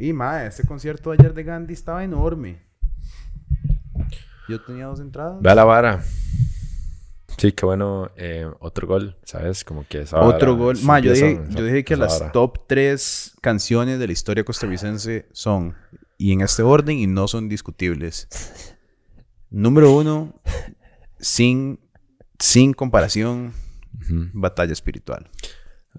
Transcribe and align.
Y 0.00 0.14
mae, 0.14 0.46
ese 0.46 0.66
concierto 0.66 1.10
ayer 1.10 1.34
de 1.34 1.42
Gandhi 1.44 1.74
estaba 1.74 2.02
enorme. 2.02 2.62
Yo 4.48 4.58
tenía 4.62 4.86
dos 4.86 4.98
entradas. 4.98 5.42
Ve 5.42 5.50
a 5.50 5.54
la 5.54 5.64
vara. 5.64 6.02
Sí, 7.36 7.52
qué 7.52 7.66
bueno. 7.66 8.10
eh, 8.16 8.46
otro 8.60 8.86
gol, 8.86 9.18
¿sabes? 9.24 9.62
Como 9.62 9.86
que 9.86 10.00
esa 10.00 10.16
vara 10.16 10.36
Otro 10.36 10.56
gol. 10.56 10.78
Ma, 10.82 11.00
yo 11.00 11.12
dije, 11.12 11.42
yo 11.50 11.64
dije 11.64 11.84
que 11.84 11.96
las 11.96 12.18
vara. 12.18 12.32
top 12.32 12.66
tres 12.66 13.36
canciones 13.42 13.98
de 13.98 14.06
la 14.06 14.12
historia 14.14 14.42
costarricense 14.42 15.28
son, 15.32 15.76
y 16.16 16.32
en 16.32 16.40
este 16.40 16.62
orden, 16.62 16.96
y 16.96 17.06
no 17.06 17.28
son 17.28 17.50
discutibles. 17.50 18.26
Número 19.50 19.92
uno, 19.92 20.40
sin, 21.18 21.78
sin 22.38 22.72
comparación. 22.72 23.52
Batalla 24.32 24.72
Espiritual. 24.72 25.28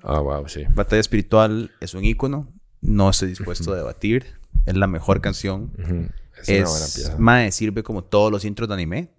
Ah, 0.02 0.20
wow, 0.21 0.47
sí. 0.47 0.63
Batalla 0.73 0.99
Espiritual 0.99 1.71
es 1.79 1.93
un 1.93 2.04
ícono, 2.04 2.52
no 2.82 3.09
estoy 3.09 3.29
dispuesto 3.29 3.73
a 3.73 3.77
debatir, 3.77 4.25
es 4.66 4.75
la 4.75 4.88
mejor 4.88 5.21
canción. 5.21 5.72
Ujú. 5.77 6.08
Es, 6.41 6.49
una 6.49 6.70
buena 6.70 6.85
Es, 6.85 6.95
pieza. 6.95 7.16
mae, 7.17 7.52
sirve 7.52 7.84
como 7.84 8.03
todos 8.03 8.31
los 8.31 8.45
intros 8.45 8.67
de 8.67 8.73
anime. 8.73 9.09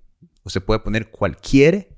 Usted 0.45 0.63
puede 0.63 0.81
poner 0.81 1.11
cualquier 1.11 1.97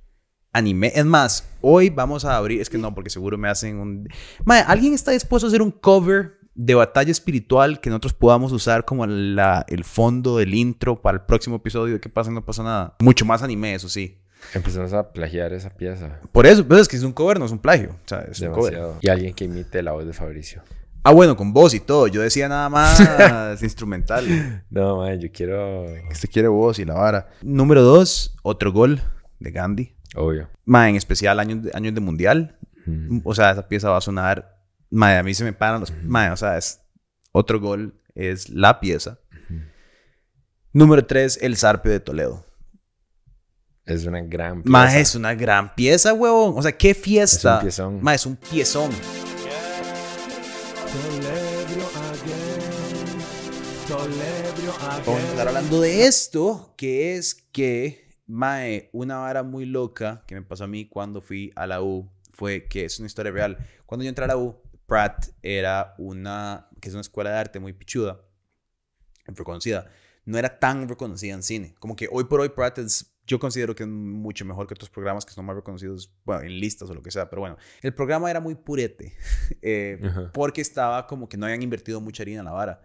anime. 0.52 0.92
Es 0.94 1.04
más, 1.04 1.48
hoy 1.62 1.90
vamos 1.90 2.24
a 2.24 2.36
abrir, 2.36 2.60
es 2.60 2.68
que 2.68 2.78
no, 2.78 2.94
porque 2.94 3.10
seguro 3.10 3.38
me 3.38 3.48
hacen 3.48 3.78
un... 3.78 4.08
Mae, 4.44 4.62
¿alguien 4.66 4.92
está 4.92 5.10
dispuesto 5.12 5.46
a 5.46 5.48
hacer 5.48 5.62
un 5.62 5.70
cover 5.70 6.38
de 6.54 6.74
batalla 6.74 7.10
espiritual 7.10 7.80
que 7.80 7.90
nosotros 7.90 8.12
podamos 8.12 8.52
usar 8.52 8.84
como 8.84 9.06
la, 9.06 9.64
el 9.68 9.82
fondo 9.84 10.36
del 10.36 10.54
intro 10.54 11.00
para 11.02 11.16
el 11.16 11.24
próximo 11.24 11.56
episodio 11.56 11.94
de 11.94 12.00
¿Qué 12.00 12.08
pasa? 12.08 12.30
No 12.30 12.44
pasa 12.44 12.62
nada. 12.62 12.96
Mucho 13.00 13.24
más 13.24 13.42
anime, 13.42 13.74
eso 13.74 13.88
sí. 13.88 14.18
Empezamos 14.52 14.92
a 14.92 15.10
plagiar 15.12 15.52
esa 15.54 15.70
pieza. 15.70 16.20
Por 16.30 16.46
eso, 16.46 16.66
pero 16.68 16.80
es 16.80 16.86
que 16.86 16.96
es 16.96 17.02
un 17.02 17.12
cover, 17.12 17.38
no 17.38 17.46
es 17.46 17.52
un 17.52 17.58
plagio. 17.58 17.90
O 18.04 18.08
sea, 18.08 18.20
es 18.30 18.38
un 18.40 18.52
cover. 18.52 18.74
Demasiado. 18.74 18.98
Y 19.00 19.08
alguien 19.08 19.34
que 19.34 19.44
imite 19.44 19.82
la 19.82 19.92
voz 19.92 20.06
de 20.06 20.12
Fabricio. 20.12 20.62
Ah, 21.06 21.12
bueno, 21.12 21.36
con 21.36 21.52
voz 21.52 21.74
y 21.74 21.80
todo. 21.80 22.06
Yo 22.06 22.22
decía 22.22 22.48
nada 22.48 22.70
más 22.70 22.98
instrumental. 23.62 24.64
No, 24.70 24.96
man, 24.96 25.20
yo 25.20 25.28
quiero. 25.30 25.84
Se 26.12 26.28
quiere 26.28 26.48
voz 26.48 26.78
y 26.78 26.86
la 26.86 26.94
vara. 26.94 27.28
Número 27.42 27.82
dos, 27.82 28.34
otro 28.42 28.72
gol 28.72 29.02
de 29.38 29.50
Gandhi. 29.50 29.94
Obvio. 30.16 30.48
En 30.66 30.96
especial 30.96 31.38
años 31.40 31.62
de, 31.62 31.70
años 31.74 31.94
de 31.94 32.00
mundial. 32.00 32.58
O 33.22 33.34
sea, 33.34 33.50
esa 33.50 33.68
pieza 33.68 33.90
va 33.90 33.98
a 33.98 34.00
sonar. 34.00 34.58
Ma, 34.88 35.18
a 35.18 35.22
mí 35.22 35.34
se 35.34 35.44
me 35.44 35.52
paran 35.52 35.80
los. 35.80 35.92
Ma, 36.02 36.32
o 36.32 36.36
sea, 36.38 36.56
es 36.56 36.80
otro 37.32 37.60
gol. 37.60 38.00
Es 38.14 38.48
la 38.48 38.80
pieza. 38.80 39.18
Número 40.72 41.04
tres, 41.04 41.38
el 41.42 41.58
Zarpe 41.58 41.90
de 41.90 42.00
Toledo. 42.00 42.46
Es 43.84 44.06
una 44.06 44.22
gran 44.22 44.62
pieza. 44.62 44.70
Ma, 44.70 44.96
es 44.98 45.14
una 45.14 45.34
gran 45.34 45.74
pieza, 45.74 46.14
huevón. 46.14 46.54
O 46.56 46.62
sea, 46.62 46.72
qué 46.72 46.94
fiesta. 46.94 47.56
Es 47.56 47.78
un 47.78 48.00
piezón. 48.00 48.08
Es 48.08 48.26
un 48.26 48.36
piezón. 48.36 48.90
Vamos 55.06 55.22
a 55.22 55.30
estar 55.30 55.48
hablando 55.48 55.80
de 55.80 56.06
esto, 56.06 56.72
que 56.76 57.16
es 57.16 57.34
que, 57.34 58.08
mae, 58.26 58.90
una 58.92 59.18
vara 59.18 59.42
muy 59.42 59.66
loca 59.66 60.22
que 60.26 60.34
me 60.34 60.42
pasó 60.42 60.64
a 60.64 60.66
mí 60.68 60.86
cuando 60.86 61.20
fui 61.20 61.52
a 61.56 61.66
la 61.66 61.82
U 61.82 62.08
fue 62.32 62.66
que 62.68 62.84
es 62.84 62.98
una 62.98 63.06
historia 63.06 63.32
real. 63.32 63.58
Cuando 63.86 64.04
yo 64.04 64.08
entré 64.08 64.24
a 64.24 64.28
la 64.28 64.36
U, 64.36 64.56
Pratt 64.86 65.26
era 65.42 65.94
una, 65.98 66.68
que 66.80 66.88
es 66.88 66.94
una 66.94 67.00
escuela 67.00 67.30
de 67.30 67.38
arte 67.38 67.58
muy 67.58 67.72
pichuda, 67.72 68.20
reconocida. 69.26 69.90
No 70.24 70.38
era 70.38 70.58
tan 70.58 70.88
reconocida 70.88 71.34
en 71.34 71.42
cine. 71.42 71.74
Como 71.78 71.96
que 71.96 72.08
hoy 72.10 72.24
por 72.24 72.40
hoy 72.40 72.50
Pratt 72.50 72.78
es, 72.78 73.13
yo 73.26 73.38
considero 73.38 73.74
que 73.74 73.84
es 73.84 73.88
mucho 73.88 74.44
mejor 74.44 74.66
que 74.66 74.74
otros 74.74 74.90
programas 74.90 75.24
que 75.24 75.32
son 75.32 75.44
más 75.46 75.56
reconocidos, 75.56 76.12
bueno, 76.24 76.42
en 76.42 76.60
listas 76.60 76.90
o 76.90 76.94
lo 76.94 77.02
que 77.02 77.10
sea. 77.10 77.28
Pero 77.30 77.40
bueno, 77.40 77.56
el 77.82 77.94
programa 77.94 78.30
era 78.30 78.40
muy 78.40 78.54
purete. 78.54 79.14
eh, 79.62 79.98
porque 80.32 80.60
estaba 80.60 81.06
como 81.06 81.28
que 81.28 81.36
no 81.36 81.46
habían 81.46 81.62
invertido 81.62 82.00
mucha 82.00 82.22
harina 82.22 82.40
en 82.40 82.44
la 82.46 82.52
vara. 82.52 82.82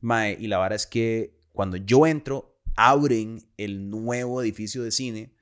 Mae, 0.00 0.36
y 0.40 0.46
la 0.46 0.58
vara 0.58 0.74
es 0.74 0.86
que 0.86 1.36
cuando 1.52 1.76
yo 1.76 2.06
entro, 2.06 2.58
abren 2.76 3.38
el 3.56 3.88
nuevo 3.90 4.42
edificio 4.42 4.82
de 4.82 4.90
cine 4.90 5.32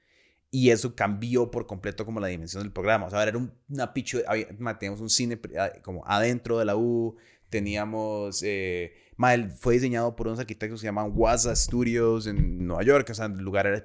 y 0.50 0.68
eso 0.70 0.94
cambió 0.94 1.50
por 1.50 1.66
completo 1.66 2.04
como 2.04 2.20
la 2.20 2.26
dimensión 2.26 2.62
del 2.62 2.72
programa. 2.72 3.06
O 3.06 3.10
sea, 3.10 3.22
era 3.22 3.38
un- 3.38 3.52
una 3.70 3.94
picho, 3.94 4.18
había- 4.26 4.48
mae, 4.58 4.74
teníamos 4.74 5.00
un 5.00 5.08
cine 5.08 5.40
ah, 5.58 5.70
como 5.82 6.04
adentro 6.06 6.58
de 6.58 6.64
la 6.66 6.76
U, 6.76 7.16
teníamos, 7.48 8.42
eh, 8.44 8.92
mae, 9.22 9.48
fue 9.50 9.74
diseñado 9.74 10.16
por 10.16 10.26
unos 10.26 10.40
arquitectos 10.40 10.80
que 10.80 10.82
se 10.82 10.86
llaman 10.88 11.12
Waza 11.14 11.54
Studios 11.54 12.26
en 12.26 12.66
Nueva 12.66 12.82
York, 12.82 13.08
o 13.10 13.14
sea, 13.14 13.26
el 13.26 13.38
lugar 13.38 13.66
era... 13.68 13.84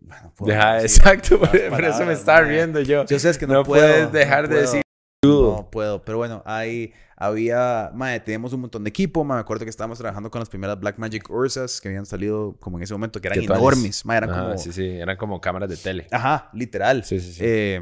Bueno, 0.00 0.32
puedo 0.36 0.52
Deja, 0.52 0.74
decir 0.74 1.00
exacto, 1.00 1.38
por, 1.38 1.48
por 1.50 1.58
eso 1.60 1.70
me 1.70 1.70
palabras, 1.90 2.18
estaba 2.18 2.40
riendo 2.42 2.80
yo. 2.80 3.04
Yo 3.06 3.18
sé 3.18 3.30
es 3.30 3.38
que 3.38 3.46
no, 3.46 3.54
No 3.54 3.64
puedo, 3.64 3.82
puedes 3.86 4.12
dejar 4.12 4.42
no 4.42 4.48
de 4.48 4.54
puedo. 4.54 4.60
decir. 4.72 4.82
No 5.24 5.68
puedo, 5.70 6.04
pero 6.04 6.18
bueno, 6.18 6.42
ahí 6.44 6.92
había, 7.16 7.92
madre, 7.94 8.18
teníamos 8.20 8.52
un 8.52 8.62
montón 8.62 8.82
de 8.82 8.90
equipo, 8.90 9.22
me 9.24 9.34
acuerdo 9.36 9.64
que 9.64 9.70
estábamos 9.70 9.98
trabajando 9.98 10.30
con 10.30 10.40
las 10.40 10.48
primeras 10.48 10.80
Black 10.80 10.98
Magic 10.98 11.30
Ursas 11.30 11.80
que 11.80 11.88
habían 11.88 12.06
salido 12.06 12.56
como 12.58 12.78
en 12.78 12.82
ese 12.82 12.92
momento, 12.92 13.20
que 13.20 13.28
eran 13.28 13.40
enormes, 13.44 14.04
ma, 14.04 14.16
eran 14.16 14.30
Ajá, 14.30 14.42
como, 14.42 14.58
Sí, 14.58 14.72
sí, 14.72 14.84
eran 14.84 15.16
como 15.16 15.40
cámaras 15.40 15.68
de 15.68 15.76
tele. 15.76 16.08
ajá, 16.10 16.50
literal. 16.52 17.04
Sí, 17.04 17.20
sí, 17.20 17.32
sí. 17.34 17.40
Eh, 17.44 17.80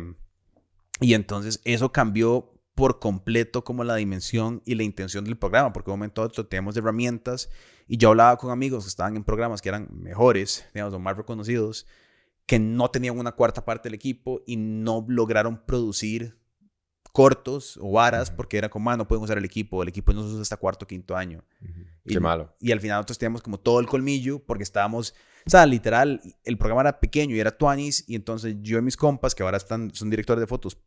y 1.01 1.15
entonces 1.15 1.63
eso 1.65 1.91
cambió 1.91 2.53
por 2.81 2.99
completo 2.99 3.63
como 3.63 3.85
la 3.85 3.95
dimensión 3.97 4.63
y 4.65 4.75
la 4.75 4.83
intención 4.85 5.23
del 5.25 5.37
programa, 5.37 5.71
porque 5.73 5.89
de 5.91 5.93
un 5.93 5.99
momento 5.99 6.23
a 6.23 6.25
otro 6.25 6.47
teníamos 6.47 6.75
herramientas 6.79 7.51
y 7.87 7.99
yo 7.99 8.09
hablaba 8.09 8.39
con 8.39 8.51
amigos 8.51 8.85
que 8.85 8.89
estaban 8.89 9.17
en 9.17 9.23
programas 9.25 9.61
que 9.61 9.69
eran 9.69 9.87
mejores, 9.93 10.65
digamos, 10.73 10.95
o 10.95 10.99
más 10.99 11.15
reconocidos, 11.17 11.87
que 12.47 12.59
no 12.59 12.91
tenían 12.91 13.19
una 13.19 13.33
cuarta 13.33 13.67
parte 13.67 13.89
del 13.91 13.95
equipo 13.95 14.41
y 14.47 14.57
no 14.57 15.05
lograron 15.09 15.61
producir 15.67 16.39
cortos 17.13 17.79
o 17.83 17.93
varas 17.93 18.29
Ujú. 18.29 18.37
porque 18.37 18.57
era 18.57 18.69
como, 18.71 18.91
ah, 18.91 18.97
no 18.97 19.07
pueden 19.07 19.25
usar 19.25 19.37
el 19.37 19.45
equipo, 19.45 19.83
el 19.83 19.89
equipo 19.89 20.13
no 20.13 20.23
se 20.23 20.29
usa 20.29 20.43
hasta 20.43 20.57
cuarto 20.57 20.85
o 20.85 20.89
quinto 20.89 21.17
año. 21.17 21.45
Ujú. 21.61 21.81
Y- 22.07 22.13
Qué 22.15 22.21
malo. 22.21 22.55
Y 22.61 22.73
al 22.73 22.81
final 22.81 22.97
nosotros 22.99 23.19
teníamos 23.19 23.43
como 23.43 23.59
todo 23.59 23.81
el 23.81 23.87
colmillo 23.87 24.39
porque 24.39 24.63
estábamos, 24.63 25.15
o 25.47 25.51
sea, 25.51 25.67
literal, 25.67 26.21
el 26.45 26.57
programa 26.57 26.81
era 26.83 26.99
pequeño 27.01 27.35
y 27.37 27.41
era 27.41 27.51
Tuanis 27.57 28.05
y 28.09 28.15
entonces 28.15 28.57
yo 28.63 28.79
y 28.79 28.83
mis 28.83 28.97
compas, 28.97 29.35
que 29.35 29.43
ahora 29.43 29.59
están, 29.59 29.93
son 29.95 30.09
directores 30.09 30.41
de 30.41 30.47
fotos, 30.47 30.79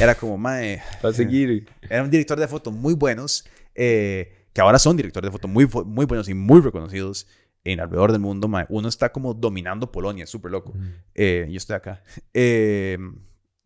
era 0.00 0.14
como, 0.14 0.36
mae, 0.38 0.82
Va 1.04 1.10
a 1.10 1.12
seguir. 1.12 1.68
era 1.82 2.02
un 2.02 2.10
director 2.10 2.38
de 2.38 2.48
foto 2.48 2.70
muy 2.70 2.94
buenos, 2.94 3.44
eh, 3.74 4.46
que 4.52 4.60
ahora 4.60 4.78
son 4.78 4.96
directores 4.96 5.28
de 5.28 5.32
foto 5.32 5.48
muy, 5.48 5.68
muy 5.86 6.06
buenos 6.06 6.28
y 6.28 6.34
muy 6.34 6.60
reconocidos 6.60 7.26
en 7.64 7.80
alrededor 7.80 8.12
del 8.12 8.20
mundo, 8.20 8.46
mae. 8.48 8.66
Uno 8.68 8.88
está 8.88 9.10
como 9.12 9.34
dominando 9.34 9.90
Polonia, 9.90 10.26
súper 10.26 10.50
loco. 10.52 10.74
Eh, 11.14 11.46
yo 11.50 11.56
estoy 11.56 11.76
acá. 11.76 12.02
Eh, 12.34 12.98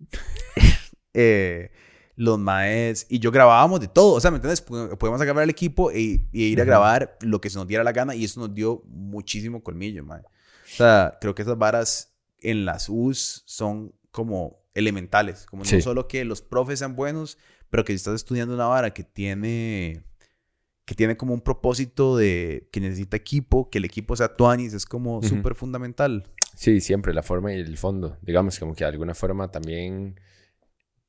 eh, 1.15 1.71
los 2.17 2.39
maes 2.39 3.07
y 3.09 3.19
yo 3.21 3.31
grabábamos 3.31 3.81
de 3.81 3.89
todo. 3.89 4.15
O 4.15 4.21
sea, 4.21 4.31
¿me 4.31 4.37
entiendes? 4.37 4.65
Pod- 4.65 4.97
Podíamos 4.99 5.21
agarrar 5.21 5.45
el 5.45 5.51
equipo 5.51 5.91
e, 5.91 6.01
y 6.33 6.45
ir 6.45 6.61
a 6.61 6.65
grabar 6.65 7.17
lo 7.21 7.41
que 7.41 7.49
se 7.51 7.59
nos 7.59 7.67
diera 7.69 7.85
la 7.85 7.93
gana 7.93 8.15
y 8.15 8.25
eso 8.25 8.41
nos 8.41 8.55
dio 8.55 8.83
muchísimo 8.87 9.63
colmillo, 9.63 10.05
mae. 10.05 10.21
O 10.21 10.77
sea, 10.77 11.17
creo 11.21 11.35
que 11.35 11.43
esas 11.43 11.57
varas 11.59 12.13
en 12.41 12.65
las 12.65 12.89
U's 12.89 13.43
son 13.47 13.93
como 14.11 14.58
elementales. 14.79 15.47
Como 15.47 15.65
no 15.65 15.81
solo 15.81 16.09
que 16.09 16.25
los 16.25 16.43
profes 16.43 16.79
sean 16.79 16.97
buenos, 16.97 17.39
pero 17.71 17.85
que 17.85 17.93
si 17.93 17.97
estás 17.97 18.15
estudiando 18.15 18.55
una 18.55 18.67
vara 18.67 18.95
que 18.95 19.05
tiene 19.05 20.05
que 20.85 20.95
tiene 20.95 21.19
como 21.19 21.35
un 21.35 21.43
propósito 21.43 22.17
de 22.17 22.71
que 22.73 22.81
necesita 22.81 23.15
equipo, 23.15 23.69
que 23.69 23.77
el 23.77 23.85
equipo 23.85 24.17
sea 24.17 24.37
tuanis, 24.37 24.73
es 24.73 24.87
como 24.87 25.19
Ujú. 25.19 25.29
súper 25.29 25.55
fundamental. 25.55 26.33
Sí, 26.55 26.81
siempre, 26.81 27.13
la 27.13 27.23
forma 27.23 27.53
y 27.53 27.61
el 27.61 27.77
fondo. 27.77 28.17
Digamos, 28.23 28.59
como 28.59 28.75
que 28.75 28.85
de 28.85 28.91
alguna 28.91 29.15
forma 29.15 29.51
también 29.51 30.19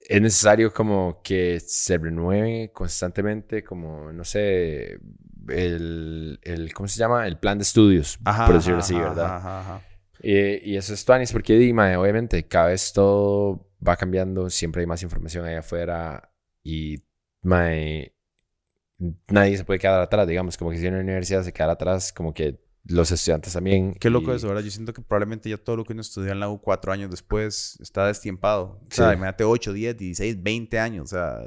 es 0.02 0.22
necesario 0.22 0.74
como 0.74 1.22
que 1.24 1.62
se 1.62 1.97
renueve 1.97 2.72
constantemente, 2.74 3.63
como, 3.63 4.12
no 4.12 4.25
sé, 4.25 5.00
el, 5.47 6.40
el 6.41 6.74
¿cómo 6.74 6.88
se 6.88 7.00
llama? 7.00 7.25
El 7.25 7.38
plan 7.38 7.58
de 7.58 7.63
estudios, 7.63 8.18
por 8.18 8.56
decirlo 8.56 8.79
así, 8.79 8.96
ajá, 8.96 9.09
¿verdad? 9.09 9.38
ajá, 9.38 9.59
ajá. 9.62 9.89
Y, 10.22 10.72
y 10.74 10.78
eso 10.78 10.94
es 10.94 11.06
tuanis 11.06 11.31
porque, 11.31 11.56
di, 11.57 11.74
mae, 11.74 11.96
obviamente, 11.96 12.47
cada 12.47 12.68
vez 12.68 12.91
todo 12.94 13.68
va 13.85 13.96
cambiando, 13.96 14.50
siempre 14.50 14.81
hay 14.81 14.88
más 14.88 15.02
información 15.03 15.46
ahí 15.46 15.56
afuera 15.56 16.31
y, 16.63 17.02
mae, 17.41 18.13
nadie 19.28 19.58
se 19.58 19.63
puede 19.63 19.79
quedar 19.79 20.02
atrás, 20.02 20.28
digamos, 20.28 20.58
como 20.58 20.72
que 20.72 20.78
si 20.78 20.88
una 20.88 20.99
universidad 20.99 21.44
se 21.44 21.53
queda 21.53 21.72
atrás, 21.72 22.11
como 22.11 22.34
que 22.34 22.59
los 22.85 23.11
estudiantes 23.11 23.53
también. 23.53 23.94
Qué 23.94 24.09
loco 24.09 24.34
y- 24.34 24.35
eso, 24.35 24.47
¿verdad? 24.47 24.64
Yo 24.64 24.72
siento 24.72 24.94
que 24.94 25.02
probablemente 25.02 25.49
ya 25.49 25.58
todo 25.58 25.78
lo 25.78 25.85
que 25.85 25.94
uno 25.94 26.02
estudió 26.02 26.32
en 26.32 26.40
la 26.40 26.49
U 26.49 26.59
cuatro 26.59 26.91
años 26.91 27.09
después 27.11 27.78
está 27.82 28.08
destiempado. 28.08 28.82
O 28.82 28.88
sea, 28.90 29.14
imagínate 29.14 29.44
8, 29.44 29.73
10, 29.73 29.97
16, 29.97 30.41
20 30.41 30.79
años. 30.79 31.05
O 31.05 31.08
sea, 31.08 31.44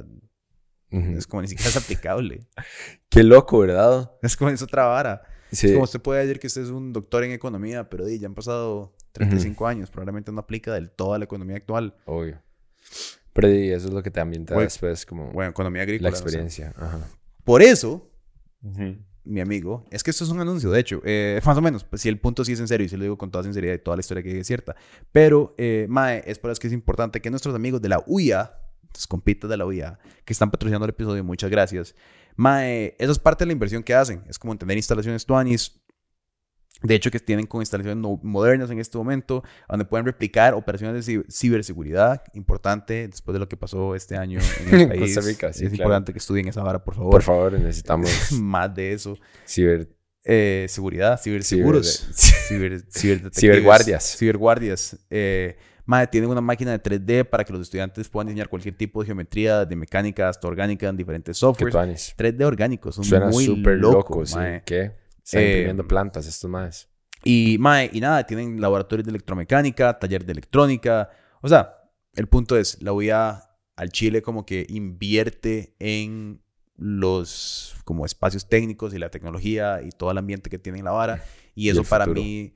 Ujú. 0.90 1.16
es 1.18 1.26
como 1.26 1.42
ni 1.42 1.48
siquiera 1.48 1.70
es 1.70 1.76
aplicable. 1.76 2.46
Qué 3.08 3.22
loco, 3.22 3.58
¿verdad? 3.60 4.12
Es 4.22 4.36
como 4.36 4.50
es 4.50 4.62
otra 4.62 4.84
vara. 4.86 5.22
Sí. 5.52 5.66
Es 5.68 5.72
como 5.74 5.84
usted 5.84 6.00
puede 6.00 6.22
decir 6.26 6.40
que 6.40 6.46
usted 6.48 6.62
es 6.62 6.70
un 6.70 6.92
doctor 6.92 7.22
en 7.24 7.32
economía, 7.32 7.88
pero 7.90 8.04
di, 8.06 8.18
ya 8.18 8.26
han 8.26 8.34
pasado 8.34 8.94
35 9.12 9.66
años. 9.66 9.90
Probablemente 9.90 10.32
no 10.32 10.40
aplica 10.40 10.72
del 10.74 10.90
todo 10.90 11.14
a 11.14 11.18
la 11.18 11.24
economía 11.24 11.56
actual. 11.56 11.94
Obvio. 12.06 12.40
Pero 13.34 13.48
di, 13.48 13.70
eso 13.70 13.88
es 13.88 13.94
lo 13.94 14.02
que 14.02 14.10
también 14.10 14.44
te 14.46 14.50
da 14.54 14.56
Bueno, 14.56 14.66
después 14.66 15.06
como 15.06 15.30
Bueno, 15.30 15.50
economía 15.50 15.82
agrícola. 15.82 16.08
la 16.08 16.10
no 16.10 16.16
sé. 16.16 16.22
experiencia. 16.22 16.72
Ajá. 16.76 17.00
Por 17.44 17.62
eso, 17.62 18.10
mi 19.24 19.40
amigo, 19.40 19.84
es 19.90 20.02
que 20.02 20.10
esto 20.10 20.24
es 20.24 20.30
un 20.30 20.40
anuncio, 20.40 20.70
de 20.70 20.80
hecho, 20.80 21.00
eh, 21.04 21.40
más 21.44 21.56
o 21.56 21.60
menos, 21.60 21.84
pues 21.84 22.02
si 22.02 22.08
el 22.08 22.18
punto 22.18 22.44
sí 22.44 22.52
es 22.52 22.60
en 22.60 22.68
serio, 22.68 22.86
y 22.86 22.88
se 22.88 22.96
lo 22.96 23.02
digo 23.04 23.18
con 23.18 23.30
toda 23.30 23.44
sinceridad 23.44 23.74
y 23.74 23.78
toda 23.78 23.96
la 23.96 24.00
historia 24.00 24.22
que 24.22 24.40
es 24.40 24.46
cierta, 24.46 24.74
pero, 25.12 25.54
eh, 25.58 25.86
Mae, 25.88 26.22
es 26.26 26.38
por 26.38 26.50
eso 26.50 26.60
que 26.60 26.66
es 26.68 26.72
importante 26.72 27.20
que 27.20 27.30
nuestros 27.30 27.54
amigos 27.54 27.80
de 27.82 27.88
la 27.88 28.02
UIA, 28.06 28.58
los 28.94 29.06
compitas 29.06 29.48
de 29.50 29.56
la 29.56 29.64
UIA, 29.66 29.98
que 30.24 30.32
están 30.32 30.50
patrocinando 30.50 30.84
el 30.84 30.90
episodio, 30.90 31.24
muchas 31.24 31.50
gracias, 31.50 31.94
Mae, 32.36 32.94
eso 32.98 33.12
es 33.12 33.18
parte 33.18 33.44
de 33.44 33.46
la 33.46 33.52
inversión 33.52 33.82
que 33.82 33.94
hacen. 33.94 34.22
Es 34.28 34.38
como 34.38 34.56
tener 34.56 34.76
instalaciones 34.76 35.26
Tuanis. 35.26 35.78
De 36.82 36.96
hecho, 36.96 37.12
que 37.12 37.20
tienen 37.20 37.46
con 37.46 37.62
instalaciones 37.62 38.02
no- 38.02 38.18
modernas 38.24 38.68
en 38.70 38.80
este 38.80 38.98
momento, 38.98 39.44
donde 39.68 39.84
pueden 39.84 40.04
replicar 40.04 40.54
operaciones 40.54 41.06
de 41.06 41.12
ci- 41.20 41.24
ciberseguridad. 41.30 42.24
Importante, 42.34 43.06
después 43.06 43.32
de 43.34 43.38
lo 43.38 43.48
que 43.48 43.56
pasó 43.56 43.94
este 43.94 44.16
año 44.16 44.40
en 44.66 44.74
el 44.90 44.98
Costa 44.98 45.20
país. 45.20 45.26
Rica, 45.26 45.52
sí, 45.52 45.64
es 45.64 45.70
claro. 45.70 45.74
importante 45.84 46.12
que 46.12 46.18
estudien 46.18 46.48
esa 46.48 46.62
vara, 46.64 46.82
por 46.82 46.94
favor. 46.96 47.12
Por 47.12 47.22
favor, 47.22 47.52
necesitamos 47.52 48.32
Más 48.32 48.74
de 48.74 48.92
eso. 48.92 49.16
ciber... 49.46 49.88
Eh, 50.24 50.66
seguridad, 50.68 51.20
ciberseguros, 51.20 52.08
ciber, 52.14 52.80
ciberdetectives, 52.92 53.32
Ciberguardias. 53.40 54.16
Ciberguardias. 54.16 54.96
Eh, 55.10 55.56
mae, 55.92 56.06
tienen 56.08 56.30
una 56.30 56.40
máquina 56.40 56.72
de 56.72 56.82
3D 56.82 57.24
para 57.28 57.44
que 57.44 57.52
los 57.52 57.62
estudiantes 57.62 58.08
puedan 58.08 58.28
diseñar 58.28 58.48
cualquier 58.48 58.76
tipo 58.76 59.00
de 59.00 59.06
geometría, 59.06 59.64
de 59.64 59.76
mecánica 59.76 60.28
hasta 60.28 60.46
orgánica 60.48 60.88
en 60.88 60.96
diferentes 60.96 61.36
¿Qué 61.36 61.40
softwares. 61.40 61.72
tuanis? 61.72 62.14
3D 62.16 62.44
orgánicos, 62.44 62.94
son 62.96 63.04
Suena 63.04 63.26
muy 63.28 63.44
súper 63.44 63.78
loco, 63.78 63.96
loco, 63.98 64.26
sí. 64.26 64.34
mae. 64.36 64.62
¿Qué? 64.64 64.92
Están 65.24 65.42
Eh, 65.42 65.46
imprimiendo 65.46 65.86
plantas 65.86 66.26
estos 66.26 66.50
más. 66.50 66.88
Y, 67.24 67.56
mae, 67.58 67.90
y 67.92 68.00
nada, 68.00 68.26
tienen 68.26 68.60
laboratorios 68.60 69.04
de 69.06 69.10
electromecánica, 69.10 69.98
taller 69.98 70.24
de 70.24 70.32
electrónica. 70.32 71.10
O 71.40 71.48
sea, 71.48 71.76
el 72.14 72.26
punto 72.28 72.56
es, 72.56 72.82
la 72.82 72.92
UIA 72.92 73.42
al 73.76 73.90
Chile 73.90 74.22
como 74.22 74.44
que 74.44 74.66
invierte 74.68 75.74
en 75.78 76.42
los 76.76 77.76
como 77.84 78.04
espacios 78.06 78.48
técnicos 78.48 78.92
y 78.94 78.98
la 78.98 79.10
tecnología 79.10 79.80
y 79.82 79.90
todo 79.90 80.10
el 80.10 80.18
ambiente 80.18 80.50
que 80.50 80.58
tiene 80.58 80.82
la 80.82 80.90
vara. 80.90 81.22
Y 81.54 81.70
Y 81.70 81.70
eso 81.70 81.84
para 81.84 82.06
futuro. 82.06 82.22
mí 82.22 82.54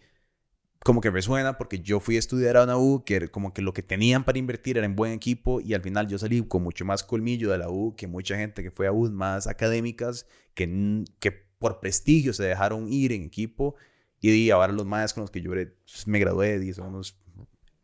como 0.87 1.01
que 1.01 1.11
resuena 1.11 1.59
porque 1.59 1.81
yo 1.81 1.99
fui 1.99 2.15
a 2.15 2.21
estudiar 2.21 2.57
a 2.57 2.63
una 2.63 2.79
U 2.79 3.03
que 3.05 3.29
como 3.29 3.53
que 3.53 3.61
lo 3.61 3.73
que 3.73 3.83
tenían 3.83 4.23
para 4.23 4.39
invertir 4.39 4.77
era 4.77 4.87
en 4.87 4.95
buen 4.95 5.11
equipo 5.11 5.61
y 5.61 5.75
al 5.75 5.83
final 5.83 6.07
yo 6.07 6.17
salí 6.17 6.47
con 6.47 6.63
mucho 6.63 6.85
más 6.85 7.03
colmillo 7.03 7.51
de 7.51 7.59
la 7.59 7.69
U 7.69 7.97
que 7.97 8.07
mucha 8.07 8.37
gente 8.37 8.63
que 8.63 8.71
fue 8.71 8.87
a 8.87 8.93
U 8.93 9.11
más 9.11 9.49
académicas 9.49 10.29
que, 10.55 11.03
que 11.19 11.33
por 11.33 11.81
prestigio 11.81 12.33
se 12.33 12.45
dejaron 12.45 12.87
ir 12.93 13.11
en 13.11 13.25
equipo 13.25 13.75
y 14.21 14.31
di, 14.31 14.51
ahora 14.53 14.73
los 14.73 14.87
más 14.87 15.13
con 15.13 15.23
los 15.23 15.33
que 15.33 15.41
yo 15.41 15.51
pues, 15.51 16.07
me 16.07 16.21
gradué 16.21 16.61
di, 16.61 16.73
son 16.73 16.87
unos 16.87 17.19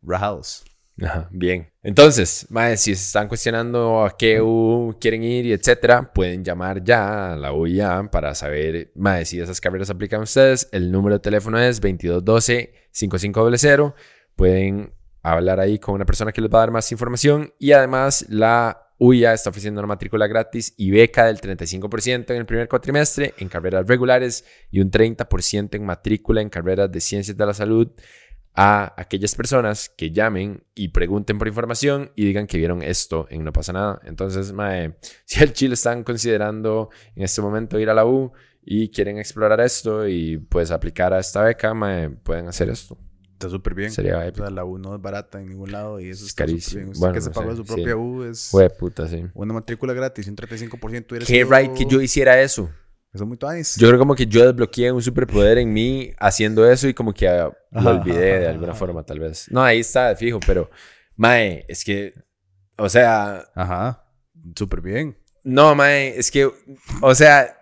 rajados. 0.01 0.63
Ajá, 1.01 1.27
bien. 1.31 1.71
Entonces, 1.81 2.45
mae, 2.49 2.77
si 2.77 2.95
se 2.95 3.03
están 3.03 3.27
cuestionando 3.27 4.05
a 4.05 4.15
qué 4.15 4.39
U 4.41 4.95
quieren 5.01 5.23
ir 5.23 5.47
y 5.47 5.53
etcétera, 5.53 6.13
pueden 6.13 6.43
llamar 6.43 6.83
ya 6.83 7.33
a 7.33 7.35
la 7.35 7.51
UIA 7.51 8.11
para 8.11 8.35
saber, 8.35 8.91
mae, 8.95 9.25
si 9.25 9.39
esas 9.39 9.59
carreras 9.59 9.89
aplican 9.89 10.19
a 10.19 10.23
ustedes. 10.23 10.69
El 10.71 10.91
número 10.91 11.15
de 11.15 11.19
teléfono 11.19 11.59
es 11.59 11.81
2212-5500. 11.81 13.95
Pueden 14.35 14.93
hablar 15.23 15.59
ahí 15.59 15.79
con 15.79 15.95
una 15.95 16.05
persona 16.05 16.31
que 16.31 16.41
les 16.41 16.51
va 16.51 16.59
a 16.59 16.61
dar 16.61 16.71
más 16.71 16.91
información. 16.91 17.51
Y 17.57 17.71
además, 17.71 18.27
la 18.29 18.91
UIA 18.99 19.33
está 19.33 19.49
ofreciendo 19.49 19.81
una 19.81 19.87
matrícula 19.87 20.27
gratis 20.27 20.75
y 20.77 20.91
beca 20.91 21.25
del 21.25 21.41
35% 21.41 22.29
en 22.29 22.37
el 22.37 22.45
primer 22.45 22.69
cuatrimestre 22.69 23.33
en 23.37 23.49
carreras 23.49 23.87
regulares 23.87 24.45
y 24.69 24.79
un 24.79 24.91
30% 24.91 25.75
en 25.75 25.85
matrícula 25.85 26.41
en 26.41 26.49
carreras 26.49 26.91
de 26.91 27.01
ciencias 27.01 27.35
de 27.35 27.45
la 27.45 27.53
salud 27.53 27.91
a 28.55 28.93
aquellas 29.01 29.33
personas 29.35 29.89
que 29.89 30.11
llamen 30.11 30.63
y 30.75 30.89
pregunten 30.89 31.39
por 31.39 31.47
información 31.47 32.11
y 32.15 32.25
digan 32.25 32.45
que 32.47 32.57
vieron 32.57 32.81
esto 32.83 33.25
en 33.29 33.43
No 33.43 33.51
pasa 33.53 33.73
nada. 33.73 33.99
Entonces, 34.03 34.53
mae, 34.53 34.95
si 35.25 35.41
al 35.43 35.53
Chile 35.53 35.73
están 35.73 36.03
considerando 36.03 36.89
en 37.15 37.23
este 37.23 37.41
momento 37.41 37.79
ir 37.79 37.89
a 37.89 37.93
la 37.93 38.05
U 38.05 38.31
y 38.65 38.89
quieren 38.89 39.17
explorar 39.17 39.59
esto 39.61 40.07
y 40.07 40.37
pues 40.37 40.71
aplicar 40.71 41.13
a 41.13 41.19
esta 41.19 41.41
beca, 41.43 41.73
mae, 41.73 42.09
pueden 42.09 42.47
hacer 42.47 42.69
esto. 42.69 42.97
Está 43.33 43.49
súper 43.49 43.73
bien. 43.73 43.91
Sería 43.91 44.19
O 44.19 44.21
épico. 44.21 44.45
sea, 44.45 44.51
la 44.55 44.63
U 44.63 44.77
no 44.77 44.95
es 44.95 45.01
barata 45.01 45.41
en 45.41 45.47
ningún 45.49 45.71
lado 45.71 45.99
y 45.99 46.09
eso 46.09 46.25
Es 46.25 46.33
carísimo. 46.33 46.91
Usted 46.91 46.99
Bueno, 46.99 47.13
que 47.15 47.21
se 47.21 47.29
pagó 47.31 47.49
sé, 47.51 47.57
su 47.57 47.63
sí. 47.63 47.73
propia 47.73 47.97
U 47.97 48.23
es 48.23 48.51
puta, 48.79 49.07
sí. 49.07 49.25
una 49.33 49.53
matrícula 49.53 49.91
gratis 49.93 50.27
un 50.27 50.35
35% 50.37 51.05
hubiera 51.09 51.25
Qué 51.25 51.43
right 51.43 51.73
que 51.73 51.85
yo 51.85 51.99
hiciera 52.01 52.39
eso. 52.41 52.69
Eso 53.13 53.23
es 53.23 53.27
muy 53.27 53.37
tuanis. 53.37 53.75
Yo 53.77 53.87
creo 53.87 53.99
como 53.99 54.15
que 54.15 54.25
yo 54.25 54.45
desbloqueé 54.45 54.91
un 54.91 55.01
superpoder 55.01 55.59
en 55.59 55.71
mí 55.71 56.11
haciendo 56.17 56.69
eso 56.69 56.87
y 56.87 56.93
como 56.95 57.13
que 57.13 57.27
ah, 57.27 57.51
lo 57.71 57.89
olvidé 57.91 58.39
de 58.39 58.47
alguna 58.47 58.73
forma, 58.73 59.03
tal 59.03 59.19
vez. 59.19 59.45
No, 59.51 59.61
ahí 59.63 59.81
está, 59.81 60.15
fijo, 60.15 60.39
pero, 60.45 60.69
mae, 61.15 61.63
es 61.67 61.83
que, 61.83 62.13
o 62.77 62.89
sea, 62.89 63.45
Ajá. 63.55 64.03
Súper 64.57 64.81
bien. 64.81 65.17
No, 65.43 65.75
mae, 65.75 66.17
es 66.17 66.31
que, 66.31 66.49
o 67.01 67.15
sea, 67.15 67.55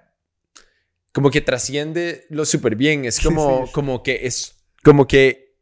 como 1.14 1.30
que 1.30 1.42
trasciende 1.42 2.26
lo 2.30 2.46
súper 2.46 2.76
bien. 2.78 3.04
Es 3.06 3.20
como, 3.20 3.66
Sí. 3.68 3.74
como 3.74 4.02
que 4.04 4.26
es, 4.26 4.56
como 4.84 5.06
que, 5.06 5.58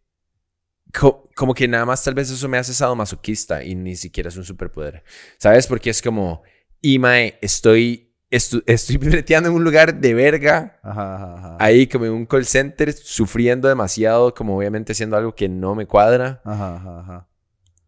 co- 0.94 1.30
como 1.36 1.54
que 1.56 1.68
nada 1.68 1.86
más 1.86 2.04
tal 2.04 2.14
vez 2.14 2.30
eso 2.30 2.48
me 2.48 2.58
hace 2.60 2.74
sadomasoquista 2.74 3.64
y 3.64 3.74
ni 3.76 3.96
siquiera 3.96 4.30
es 4.30 4.38
un 4.38 4.46
superpoder. 4.46 5.04
¿Sabes? 5.40 5.66
Porque 5.66 5.90
es 5.90 6.02
como, 6.02 6.44
y 6.82 7.00
mae, 7.00 7.40
estoy, 7.42 8.09
estu- 8.32 8.64
estoy 8.66 8.98
breteando 8.98 9.50
en 9.50 9.56
un 9.56 9.64
lugar 9.64 10.00
de 10.00 10.14
verga. 10.14 10.80
Ajá, 10.84 11.16
ajá, 11.16 11.34
ajá. 11.38 11.58
Ahí 11.60 11.88
como 11.88 12.06
en 12.06 12.12
un 12.12 12.26
call 12.26 12.46
center, 12.46 12.92
sufriendo 12.94 13.68
demasiado, 13.68 14.34
como 14.34 14.58
obviamente 14.58 14.92
haciendo 14.94 15.18
algo 15.18 15.34
que 15.36 15.48
no 15.50 15.76
me 15.76 15.86
cuadra. 15.88 16.42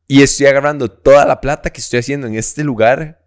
Y 0.08 0.22
estoy 0.22 0.48
agarrando 0.48 0.90
toda 0.90 1.26
la 1.26 1.40
plata 1.40 1.70
que 1.70 1.80
estoy 1.82 2.00
haciendo 2.00 2.28
en 2.28 2.36
este 2.36 2.64
lugar 2.64 3.24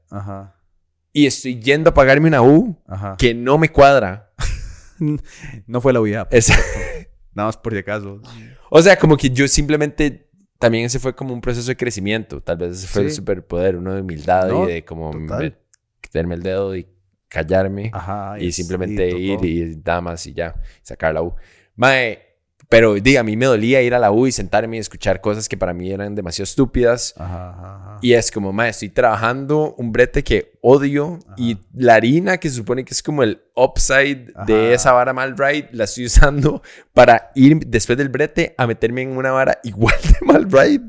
y 1.12 1.26
estoy 1.26 1.58
yendo 1.60 1.90
a 1.90 1.94
pagarme 1.94 2.28
una 2.28 2.42
U 2.42 2.76
que 3.18 3.34
no 3.34 3.58
me 3.58 3.70
cuadra. 3.70 4.32
No 5.66 5.80
fue 5.80 5.92
la 5.92 6.00
UIA. 6.00 6.28
Es- 6.30 6.52
Nada 7.34 7.48
más 7.48 7.56
por 7.56 7.72
si 7.72 7.80
acaso. 7.80 8.20
o 8.70 8.80
sea, 8.80 8.96
como 8.96 9.16
que 9.16 9.28
yo 9.28 9.48
simplemente 9.48 10.30
también 10.60 10.84
ese 10.84 11.00
fue 11.00 11.16
como 11.16 11.34
un 11.34 11.40
proceso 11.40 11.66
de 11.66 11.76
crecimiento. 11.76 12.40
Tal 12.40 12.58
vez 12.58 12.78
ese 12.78 12.86
fue 12.86 13.02
el 13.02 13.10
Sí. 13.10 13.16
superpoder, 13.16 13.74
uno 13.76 13.92
de 13.92 14.02
humildad 14.02 14.48
No, 14.48 14.68
y 14.68 14.72
de 14.74 14.84
como 14.84 15.10
total. 15.10 15.42
me- 15.42 15.56
quitarme 16.00 16.36
el 16.36 16.42
dedo 16.44 16.76
y 16.76 16.86
callarme 17.28 17.90
Ajá. 17.92 18.38
y 18.38 18.52
simplemente 18.52 19.08
ir 19.08 19.44
y 19.44 19.74
damas 19.76 20.26
y 20.26 20.34
ya, 20.34 20.54
sacar 20.82 21.14
la 21.14 21.22
U. 21.22 21.34
Mae, 21.76 22.34
pero 22.68 22.94
diga, 22.94 23.20
a 23.20 23.24
mí 23.24 23.36
me 23.36 23.46
dolía 23.46 23.82
ir 23.82 23.94
a 23.94 23.98
la 23.98 24.10
U 24.10 24.26
y 24.26 24.32
sentarme 24.32 24.76
y 24.76 24.80
escuchar 24.80 25.20
cosas 25.20 25.48
que 25.48 25.56
para 25.56 25.74
mí 25.74 25.90
eran 25.90 26.14
demasiado 26.14 26.44
estúpidas. 26.44 27.14
Ajá, 27.16 27.50
ajá, 27.50 27.76
ajá. 27.76 27.98
Y 28.02 28.14
es 28.14 28.30
como, 28.30 28.52
mae, 28.52 28.70
estoy 28.70 28.88
trabajando 28.88 29.74
un 29.76 29.92
brete 29.92 30.24
que 30.24 30.52
odio 30.60 31.18
y 31.36 31.58
la 31.74 31.94
harina 31.94 32.38
que 32.38 32.48
se 32.48 32.56
supone 32.56 32.84
que 32.84 32.94
es 32.94 33.02
como 33.02 33.22
el 33.22 33.42
upside 33.54 34.32
de 34.46 34.74
esa 34.74 34.92
vara 34.92 35.12
mal 35.12 35.36
right, 35.36 35.66
la 35.72 35.84
estoy 35.84 36.06
usando 36.06 36.62
para 36.92 37.30
ir 37.34 37.58
después 37.66 37.98
del 37.98 38.08
brete 38.08 38.54
a 38.56 38.66
meterme 38.66 39.02
en 39.02 39.16
una 39.16 39.30
vara 39.30 39.60
igual 39.62 39.94
de 40.02 40.26
mal 40.26 40.50
right 40.50 40.82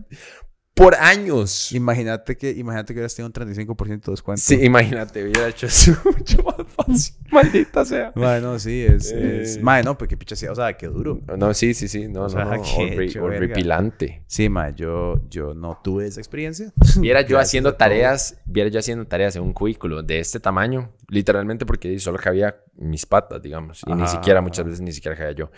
por 0.75 0.93
años. 0.95 1.71
Imagínate 1.71 2.37
que, 2.37 2.51
imagínate 2.51 2.93
que 2.93 2.99
hubieras 2.99 3.15
tenido 3.15 3.27
un 3.27 3.33
35% 3.33 3.87
de 4.05 4.11
descuento. 4.11 4.41
Sí, 4.43 4.59
imagínate, 4.61 5.23
hubiera 5.23 5.47
hecho 5.47 5.67
eso 5.67 5.93
mucho 6.05 6.43
más 6.43 6.67
fácil. 6.75 7.15
Maldita 7.31 7.85
sea. 7.85 8.11
Bueno, 8.15 8.59
sí, 8.59 8.83
es. 8.83 9.11
Eh. 9.11 9.41
es... 9.41 9.61
Mae, 9.61 9.83
no, 9.83 9.97
porque 9.97 10.17
picha, 10.17 10.35
sí, 10.35 10.45
o 10.47 10.53
sea, 10.53 10.73
qué 10.75 10.87
duro. 10.87 11.21
No, 11.37 11.53
sí, 11.53 11.73
sí, 11.73 11.87
sí. 11.87 12.07
No, 12.09 12.23
O 12.25 12.29
sea, 12.29 12.43
no, 12.45 12.51
horri- 12.61 13.01
hecho, 13.09 13.23
verga. 13.23 13.37
horripilante. 13.37 14.23
Sí, 14.27 14.49
mae, 14.49 14.73
yo, 14.75 15.21
yo 15.29 15.53
no 15.53 15.79
tuve 15.83 16.07
esa 16.07 16.19
experiencia. 16.19 16.73
Viera 16.99 17.21
yo 17.21 17.39
haciendo 17.39 17.75
tareas, 17.75 18.37
viera 18.45 18.69
yo 18.69 18.79
haciendo 18.79 19.07
tareas 19.07 19.35
en 19.37 19.43
un 19.43 19.53
cubículo 19.53 20.03
de 20.03 20.19
este 20.19 20.39
tamaño, 20.41 20.91
literalmente 21.09 21.65
porque 21.65 21.97
solo 21.99 22.17
cabía 22.19 22.57
mis 22.75 23.05
patas, 23.05 23.41
digamos, 23.41 23.81
y 23.87 23.93
ni 23.93 24.03
Ajá, 24.03 24.11
siquiera, 24.11 24.39
ajá. 24.39 24.43
muchas 24.47 24.65
veces 24.65 24.81
ni 24.81 24.91
siquiera 24.91 25.15
cabía 25.17 25.31
yo. 25.31 25.51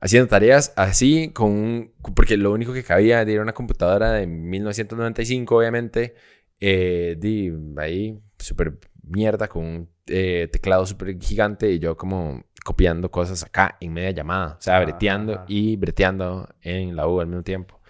Haciendo 0.00 0.28
tareas 0.28 0.72
así, 0.76 1.30
con 1.32 1.50
un, 1.50 1.92
porque 2.14 2.36
lo 2.36 2.52
único 2.52 2.72
que 2.72 2.82
cabía 2.82 3.22
era 3.22 3.42
una 3.42 3.54
computadora 3.54 4.12
de 4.12 4.26
1995, 4.26 5.56
obviamente, 5.56 6.14
eh, 6.60 7.16
di, 7.18 7.52
ahí, 7.78 8.20
súper 8.38 8.78
mierda, 9.02 9.48
con 9.48 9.64
un 9.64 9.88
eh, 10.06 10.48
teclado 10.52 10.86
súper 10.86 11.18
gigante 11.18 11.70
y 11.70 11.78
yo 11.78 11.96
como 11.96 12.44
copiando 12.64 13.10
cosas 13.10 13.44
acá 13.44 13.76
en 13.80 13.92
media 13.92 14.10
llamada, 14.10 14.56
o 14.58 14.60
sea, 14.60 14.76
Ajá, 14.76 14.84
breteando 14.84 15.34
ajá. 15.34 15.44
y 15.48 15.76
breteando 15.76 16.48
en 16.60 16.96
la 16.96 17.06
U 17.06 17.20
al 17.20 17.28
mismo 17.28 17.42
tiempo. 17.42 17.80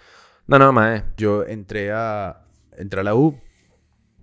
No, 0.45 0.59
no, 0.59 0.71
mae. 0.71 1.03
Yo 1.17 1.45
entré 1.45 1.91
a, 1.91 2.45
entré 2.77 3.01
a 3.01 3.03
la 3.03 3.15
U 3.15 3.37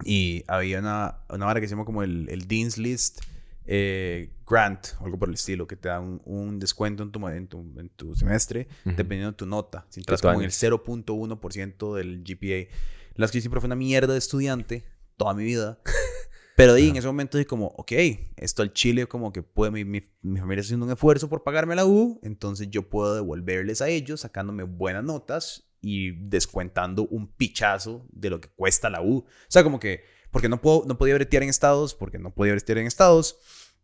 y 0.05 0.45
había 0.47 0.79
una, 0.79 1.19
una 1.29 1.47
vara 1.47 1.61
que 1.61 1.67
se 1.67 1.73
llama 1.73 1.85
como 1.85 2.03
el, 2.03 2.29
el 2.31 2.47
Dean's 2.49 2.79
List 2.79 3.21
eh, 3.66 4.30
Grant, 4.47 4.88
o 5.00 5.04
algo 5.04 5.18
por 5.18 5.28
el 5.28 5.35
estilo, 5.35 5.66
que 5.66 5.76
te 5.76 5.88
da 5.88 6.00
un, 6.00 6.21
un 6.25 6.59
descuento 6.59 7.02
en 7.02 7.11
tu, 7.11 7.28
en 7.28 7.47
tu, 7.49 7.80
en 7.80 7.88
tu 7.90 8.14
semestre, 8.14 8.68
Ujú. 8.85 8.97
dependiendo 8.97 9.30
de 9.33 9.37
tu 9.37 9.47
nota. 9.47 9.87
Si 9.88 10.00
entras 10.00 10.21
como 10.21 10.35
en 10.35 10.40
el 10.40 10.47
año. 10.47 10.50
0.1% 10.50 11.94
del 11.97 12.23
GPA. 12.23 12.71
Las 13.14 13.30
que 13.30 13.38
yo 13.38 13.42
siempre 13.42 13.61
fui 13.61 13.68
una 13.68 13.76
mierda 13.76 14.12
de 14.12 14.18
estudiante, 14.18 14.85
toda 15.16 15.35
mi 15.35 15.44
vida. 15.44 15.80
Pero 16.56 16.75
di, 16.75 16.88
en 16.88 16.97
ese 16.97 17.06
momento 17.09 17.37
dije 17.37 17.49
como, 17.49 17.66
ok, 17.66 17.92
esto 18.37 18.62
al 18.62 18.73
Chile 18.73 19.06
como 19.06 19.33
que 19.33 19.42
puede, 19.42 19.73
mi, 19.73 19.85
mi, 19.85 20.02
mi 20.23 20.38
familia 20.38 20.61
está 20.61 20.68
haciendo 20.68 20.87
un 20.87 20.92
esfuerzo 20.92 21.28
por 21.28 21.42
pagarme 21.42 21.75
la 21.75 21.85
U, 21.85 22.21
entonces 22.23 22.71
yo 22.71 22.88
puedo 22.88 23.14
devolverles 23.16 23.83
a 23.83 23.88
ellos 23.88 24.21
sacándome 24.21 24.62
buenas 24.62 25.02
notas 25.02 25.64
y 25.80 26.12
descuentando 26.12 27.09
un 27.09 27.26
pichazo 27.26 28.06
de 28.12 28.30
lo 28.30 28.40
que 28.40 28.49
cuesta 28.49 28.88
la 28.88 29.02
U. 29.02 29.18
O 29.18 29.26
sea, 29.49 29.64
como 29.64 29.80
que, 29.80 30.04
porque 30.35 30.49
no, 30.49 30.61
puedo, 30.61 30.83
no 30.87 30.99
podía 30.99 31.14
bretear 31.14 31.45
en 31.45 31.49
estados, 31.49 31.95
porque 31.95 32.19
no 32.19 32.35
podía 32.35 32.53
bretear 32.53 32.79
en 32.79 32.87
estados. 32.88 33.38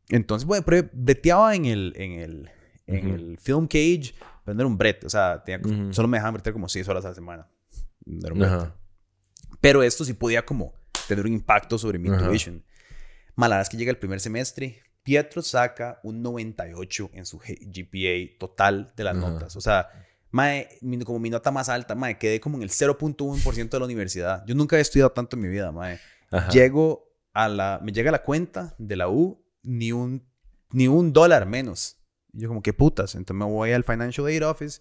Entonces, 0.09 0.45
bueno, 0.47 0.67
breteaba 0.93 1.55
en 1.55 1.65
el, 1.67 1.93
en 1.97 2.13
el, 2.19 2.51
en 2.89 3.07
Ujú. 3.07 3.15
el 3.15 3.39
film 3.39 3.67
cage, 3.69 4.15
pero 4.45 4.55
no 4.57 4.61
era 4.63 4.67
un 4.67 4.77
brete, 4.77 5.07
o 5.07 5.11
sea, 5.11 5.45
tenía- 5.45 5.61
Ujú. 5.65 5.95
solo 5.95 6.09
me 6.09 6.17
dejaban 6.19 6.35
bretear 6.35 6.53
como 6.53 6.69
6 6.69 6.89
horas 6.89 7.05
a 7.05 7.11
la 7.11 7.15
semana. 7.15 7.49
No 8.05 8.27
era 8.27 8.33
un 8.35 8.41
brete. 8.41 8.55
Ajá. 8.55 8.77
Pero 9.61 9.83
esto 9.85 10.05
sí 10.05 10.13
podía 10.15 10.45
como 10.45 10.75
tener 11.07 11.25
un 11.25 11.33
impacto 11.33 11.79
sobre 11.79 11.99
mi 12.01 12.09
Ajá. 12.09 12.27
tuition. 12.27 12.65
Malaras 13.37 13.69
que 13.69 13.77
llega 13.77 13.91
el 13.93 13.99
primer 13.99 14.19
semestre, 14.21 14.83
Pietro 15.05 15.43
saca 15.43 16.01
un 16.03 16.21
98 16.23 17.11
en 17.15 17.25
su 17.27 17.39
GPA 17.39 18.37
total 18.39 18.93
de 18.97 19.05
las 19.05 19.15
notas. 19.17 19.55
O 19.57 19.61
sea, 19.61 19.89
mae, 20.31 20.69
como 21.05 21.19
mi 21.21 21.31
nota 21.31 21.51
más 21.51 21.69
alta, 21.69 21.95
mae, 21.95 22.19
quedé 22.19 22.41
como 22.41 22.57
en 22.57 22.65
el 22.65 22.71
0.1% 22.71 23.71
de 23.71 23.79
la 23.79 23.85
universidad. 23.85 24.45
Yo 24.47 24.55
nunca 24.55 24.77
he 24.77 24.81
estudiado 24.81 25.11
tanto 25.13 25.37
en 25.37 25.43
mi 25.43 25.49
vida, 25.49 25.71
mae. 25.73 25.99
Llego 26.53 27.13
a 27.33 27.49
la, 27.49 27.81
me 27.83 27.93
llega 27.93 28.11
la 28.11 28.23
cuenta 28.23 28.75
de 28.79 28.97
la 28.97 29.09
U, 29.09 29.45
ni 29.63 29.93
un, 29.93 30.29
ni 30.71 30.89
un 30.89 31.13
dólar 31.13 31.47
menos. 31.47 31.97
yo 32.33 32.49
como, 32.49 32.63
¿qué 32.63 32.73
putas? 32.73 33.15
Entonces 33.15 33.39
me 33.39 33.51
voy 33.51 33.73
al 33.73 33.85
Financial 33.85 34.27
Aid 34.27 34.47
Office 34.47 34.81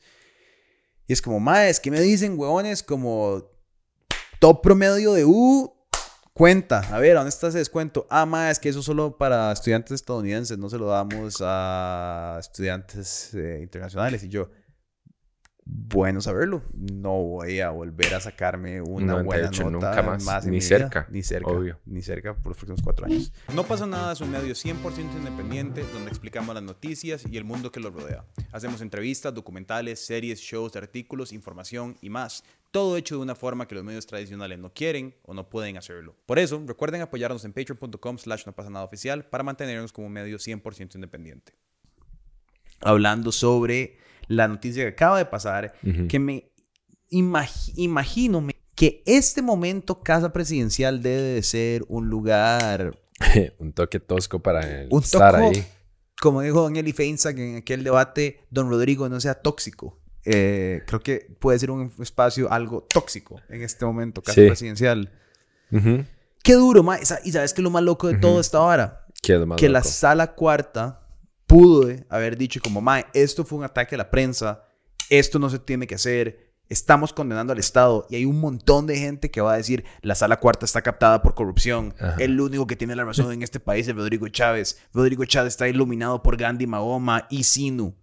y 1.10 1.14
es 1.14 1.24
como, 1.24 1.56
es 1.56 1.80
que 1.80 1.90
me 1.90 2.00
dicen, 2.02 2.38
huevones, 2.38 2.84
como 2.84 3.44
top 4.40 4.62
promedio 4.62 5.14
de 5.14 5.26
U, 5.26 5.74
cuenta. 6.34 6.82
A 6.94 7.00
ver, 7.00 7.16
¿dónde 7.16 7.30
está 7.30 7.48
ese 7.48 7.58
descuento? 7.58 8.06
Ah, 8.12 8.28
mae, 8.28 8.52
es 8.52 8.60
que 8.60 8.70
eso 8.70 8.84
solo 8.84 9.18
para 9.18 9.52
estudiantes 9.52 9.94
estadounidenses, 9.94 10.60
no 10.60 10.70
se 10.70 10.78
lo 10.78 10.86
damos 10.86 11.38
a 11.42 12.38
estudiantes 12.40 13.34
eh, 13.34 13.60
internacionales. 13.64 14.24
Y 14.24 14.30
yo, 14.30 14.52
bueno 15.72 16.22
saberlo. 16.22 16.64
No 16.74 17.22
voy 17.24 17.60
a 17.60 17.70
volver 17.70 18.16
a 18.16 18.20
sacarme 18.20 18.82
una 18.82 19.22
buena 19.22 19.50
nota 19.50 19.70
nunca 19.70 20.02
más, 20.20 20.46
ni 20.46 20.62
cerca, 20.62 21.08
ni 21.10 21.22
cerca, 21.22 21.52
obvio. 21.52 21.80
ni 21.86 22.02
cerca 22.02 22.34
por 22.34 22.48
los 22.48 22.58
próximos 22.58 22.82
cuatro 22.82 23.06
años. 23.06 23.32
No 23.54 23.64
pasa 23.64 23.86
nada 23.86 24.14
es 24.14 24.22
un 24.22 24.32
medio 24.32 24.54
100% 24.54 25.18
independiente 25.18 25.84
donde 25.94 26.10
explicamos 26.10 26.54
las 26.56 26.64
noticias 26.64 27.24
y 27.30 27.38
el 27.38 27.44
mundo 27.44 27.72
que 27.72 27.80
los 27.80 27.94
rodea. 27.94 28.26
Hacemos 28.52 28.82
entrevistas, 28.82 29.34
documentales, 29.34 30.00
series, 30.00 30.40
shows, 30.40 30.76
artículos, 30.76 31.34
información 31.34 31.98
y 32.02 32.10
más. 32.10 32.44
Todo 32.72 32.98
hecho 32.98 33.16
de 33.16 33.22
una 33.22 33.36
forma 33.36 33.68
que 33.68 33.76
los 33.76 33.84
medios 33.84 34.06
tradicionales 34.06 34.60
no 34.60 34.72
quieren 34.74 35.16
o 35.24 35.34
no 35.34 35.50
pueden 35.50 35.78
hacerlo. 35.78 36.16
Por 36.26 36.38
eso, 36.38 36.64
recuerden 36.68 37.02
apoyarnos 37.02 37.44
en 37.46 37.54
patreon.com 37.54 38.18
slash 38.18 38.46
no 38.46 38.54
pasa 38.54 38.70
nada 38.70 38.86
oficial 38.86 39.26
para 39.26 39.44
mantenernos 39.44 39.92
como 39.92 40.08
un 40.08 40.14
medio 40.14 40.38
100% 40.38 40.96
independiente. 40.96 41.54
Hablando 42.82 43.32
sobre 43.32 43.98
la 44.30 44.48
noticia 44.48 44.84
que 44.84 44.90
acaba 44.90 45.18
de 45.18 45.26
pasar, 45.26 45.74
que 46.08 46.20
me 46.20 46.52
imagino 47.10 48.48
que 48.76 49.04
este 49.06 49.42
momento 49.42 50.02
casa 50.02 50.32
presidencial 50.32 51.02
debe 51.02 51.22
de 51.22 51.44
ser 51.44 51.84
un 51.90 52.10
lugar... 52.10 52.98
un 53.60 53.74
toque 53.74 54.00
tosco 54.00 54.40
para 54.40 54.84
estar 54.84 55.36
ahí. 55.36 55.66
Como 56.22 56.42
dijo 56.42 56.62
Don 56.62 56.76
Eli 56.76 56.94
Feinsack 56.94 57.38
en 57.38 57.58
aquel 57.58 57.84
debate, 57.84 58.46
Don 58.52 58.70
Rodrigo 58.70 59.10
no 59.10 59.20
sea 59.20 59.36
tóxico. 59.36 60.00
Eh, 60.24 60.84
creo 60.86 61.00
que 61.00 61.36
puede 61.40 61.58
ser 61.58 61.72
un 61.72 61.92
espacio 62.00 62.52
algo 62.52 62.84
tóxico 62.84 63.42
en 63.50 63.64
este 63.64 63.84
momento, 63.86 64.22
casa 64.22 64.36
presidencial. 64.36 65.12
Qué 66.44 66.54
duro, 66.54 66.84
ma. 66.84 67.00
Y 67.24 67.32
sabes 67.32 67.54
que 67.54 67.62
lo 67.62 67.72
más 67.72 67.84
loco 67.84 68.08
de 68.08 68.18
todo 68.18 68.40
esta 68.40 68.62
hora. 68.62 69.08
que 69.58 69.70
la 69.70 69.84
sala 69.84 70.36
cuarta 70.36 71.09
pudo 71.50 71.92
haber 72.10 72.38
dicho 72.38 72.62
como, 72.64 72.80
mae, 72.80 73.08
esto 73.14 73.44
fue 73.44 73.58
un 73.58 73.66
ataque 73.66 73.96
a 73.96 73.98
la 73.98 74.12
prensa, 74.12 74.64
esto 75.10 75.40
no 75.40 75.50
se 75.50 75.58
tiene 75.58 75.88
que 75.88 75.96
hacer, 75.96 76.54
estamos 76.70 77.12
condenando 77.12 77.52
al 77.52 77.58
Estado 77.58 78.06
y 78.08 78.18
hay 78.18 78.26
un 78.26 78.40
montón 78.40 78.86
de 78.86 78.96
gente 78.96 79.32
que 79.32 79.42
va 79.42 79.54
a 79.54 79.58
decir, 79.58 79.84
la 80.04 80.14
sala 80.14 80.40
cuarta 80.40 80.66
está 80.66 80.84
captada 80.84 81.24
por 81.24 81.34
corrupción, 81.34 81.96
el 82.20 82.40
único 82.40 82.68
que 82.68 82.76
tiene 82.76 82.96
la 82.96 83.04
razón 83.04 83.34
en 83.34 83.42
este 83.42 83.60
país 83.60 83.88
es 83.88 83.96
Rodrigo 83.96 84.28
Chávez, 84.28 84.80
Rodrigo 84.94 85.26
Chávez 85.26 85.54
está 85.54 85.68
iluminado 85.68 86.22
por 86.22 86.38
Gandhi 86.38 86.68
Mahoma 86.68 87.26
y 87.32 87.44
Sinu. 87.44 87.96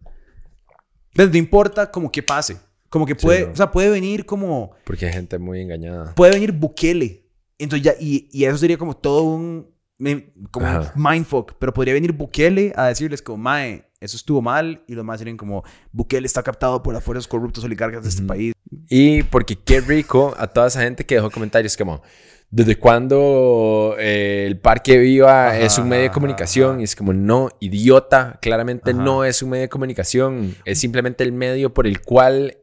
Pero 1.14 1.30
no 1.30 1.38
importa 1.38 1.92
como 1.92 2.10
que 2.10 2.24
pase, 2.24 2.56
como 2.88 3.06
que 3.06 3.14
puede, 3.14 3.44
o 3.44 3.54
sea, 3.54 3.70
puede 3.70 3.90
venir 3.90 4.26
como... 4.26 4.72
Porque 4.84 5.06
hay 5.06 5.12
gente 5.12 5.38
muy 5.38 5.60
engañada. 5.60 6.14
Puede 6.16 6.32
venir 6.32 6.50
Bukele. 6.50 7.30
Entonces 7.58 7.84
ya, 7.84 7.94
y, 7.98 8.28
y 8.32 8.44
eso 8.44 8.58
sería 8.58 8.76
como 8.76 8.96
todo 8.96 9.22
un, 9.22 9.75
como 10.50 10.66
mindfuck, 10.94 11.54
pero 11.58 11.72
podría 11.72 11.94
venir 11.94 12.12
Bukele 12.12 12.72
a 12.76 12.86
decirles 12.86 13.22
como, 13.22 13.38
mae, 13.38 13.84
eso 14.00 14.16
estuvo 14.16 14.42
mal, 14.42 14.82
y 14.86 14.94
los 14.94 15.04
más 15.04 15.18
serían 15.18 15.36
como, 15.36 15.64
Bukele 15.92 16.26
está 16.26 16.42
captado 16.42 16.82
por 16.82 16.94
las 16.94 17.02
fuerzas 17.02 17.26
corruptas 17.26 17.64
oligarcas 17.64 18.02
de 18.02 18.10
este 18.10 18.22
país. 18.22 18.52
Y 18.88 19.22
porque 19.24 19.56
qué 19.56 19.80
rico 19.80 20.34
a 20.38 20.46
toda 20.48 20.66
esa 20.66 20.82
gente 20.82 21.06
que 21.06 21.14
dejó 21.14 21.30
comentarios 21.30 21.76
como, 21.76 22.02
¿desde 22.50 22.76
cuándo 22.76 23.96
eh, 23.98 24.44
el 24.46 24.58
Parque 24.58 24.98
Viva 24.98 25.58
es 25.58 25.78
un 25.78 25.88
medio 25.88 26.04
de 26.04 26.10
comunicación? 26.10 26.80
Y 26.80 26.84
es 26.84 26.94
como, 26.94 27.12
no, 27.12 27.48
idiota, 27.60 28.38
claramente 28.42 28.92
no 28.92 29.24
es 29.24 29.42
un 29.42 29.50
medio 29.50 29.62
de 29.62 29.68
comunicación, 29.68 30.54
es 30.64 30.78
simplemente 30.78 31.24
el 31.24 31.32
medio 31.32 31.72
por 31.72 31.86
el 31.86 32.02
cual 32.02 32.58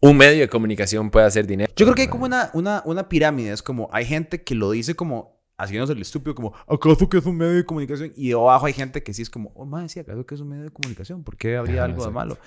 un 0.00 0.16
medio 0.16 0.40
de 0.40 0.48
comunicación 0.48 1.10
puede 1.10 1.26
hacer 1.26 1.46
dinero. 1.46 1.70
Yo 1.76 1.84
creo 1.84 1.94
que 1.94 2.02
hay 2.02 2.08
como 2.08 2.24
una, 2.24 2.50
una, 2.54 2.82
una 2.86 3.08
pirámide, 3.08 3.52
es 3.52 3.62
como, 3.62 3.90
hay 3.92 4.06
gente 4.06 4.42
que 4.42 4.54
lo 4.54 4.70
dice 4.70 4.94
como 4.94 5.39
haciéndose 5.60 5.92
el 5.92 6.00
estúpido 6.00 6.34
como, 6.34 6.54
¿acaso 6.66 7.08
que 7.08 7.18
es 7.18 7.26
un 7.26 7.36
medio 7.36 7.52
de 7.52 7.64
comunicación? 7.64 8.12
Y 8.16 8.32
abajo 8.32 8.66
hay 8.66 8.72
gente 8.72 9.02
que 9.02 9.12
sí 9.12 9.22
es 9.22 9.30
como, 9.30 9.52
oh, 9.54 9.66
madre, 9.66 9.88
sí, 9.88 10.00
¿acaso 10.00 10.24
que 10.24 10.34
es 10.34 10.40
un 10.40 10.48
medio 10.48 10.64
de 10.64 10.70
comunicación? 10.70 11.22
¿Por 11.22 11.36
qué 11.36 11.56
habría 11.56 11.84
algo 11.84 12.04
de 12.04 12.10
malo? 12.10 12.38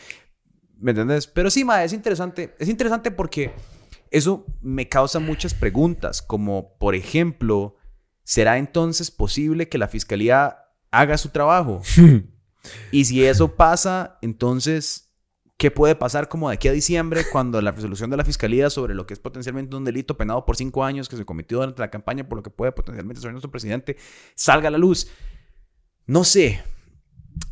¿Me 0.79 0.91
entiendes? 0.91 1.27
Pero 1.27 1.49
sí, 1.49 1.63
madre, 1.63 1.85
es 1.85 1.93
interesante. 1.93 2.55
Es 2.59 2.67
interesante 2.67 3.11
porque 3.11 3.53
eso 4.09 4.45
me 4.61 4.89
causa 4.89 5.19
muchas 5.19 5.53
preguntas, 5.53 6.21
como, 6.21 6.75
por 6.77 6.95
ejemplo, 6.95 7.75
¿será 8.23 8.57
entonces 8.57 9.11
posible 9.11 9.69
que 9.69 9.77
la 9.77 9.87
fiscalía 9.87 10.57
haga 10.91 11.17
su 11.17 11.29
trabajo? 11.29 11.81
y 12.91 13.05
si 13.05 13.23
eso 13.25 13.55
pasa, 13.55 14.17
entonces 14.21 15.12
qué 15.57 15.71
puede 15.71 15.95
pasar 15.95 16.29
como 16.29 16.49
de 16.49 16.55
aquí 16.55 16.67
a 16.67 16.71
diciembre 16.71 17.23
cuando 17.31 17.61
la 17.61 17.71
resolución 17.71 18.09
de 18.09 18.17
la 18.17 18.25
fiscalía 18.25 18.69
sobre 18.69 18.95
lo 18.95 19.05
que 19.05 19.13
es 19.13 19.19
potencialmente 19.19 19.75
un 19.75 19.85
delito 19.85 20.17
penado 20.17 20.45
por 20.45 20.57
cinco 20.57 20.83
años 20.83 21.07
que 21.07 21.15
se 21.15 21.25
cometió 21.25 21.59
durante 21.59 21.81
la 21.81 21.89
campaña 21.89 22.27
por 22.27 22.37
lo 22.37 22.43
que 22.43 22.49
puede 22.49 22.71
potencialmente 22.71 23.21
ser 23.21 23.31
nuestro 23.31 23.51
presidente 23.51 23.97
salga 24.35 24.67
a 24.67 24.71
la 24.71 24.77
luz. 24.77 25.07
No 26.05 26.23
sé, 26.23 26.61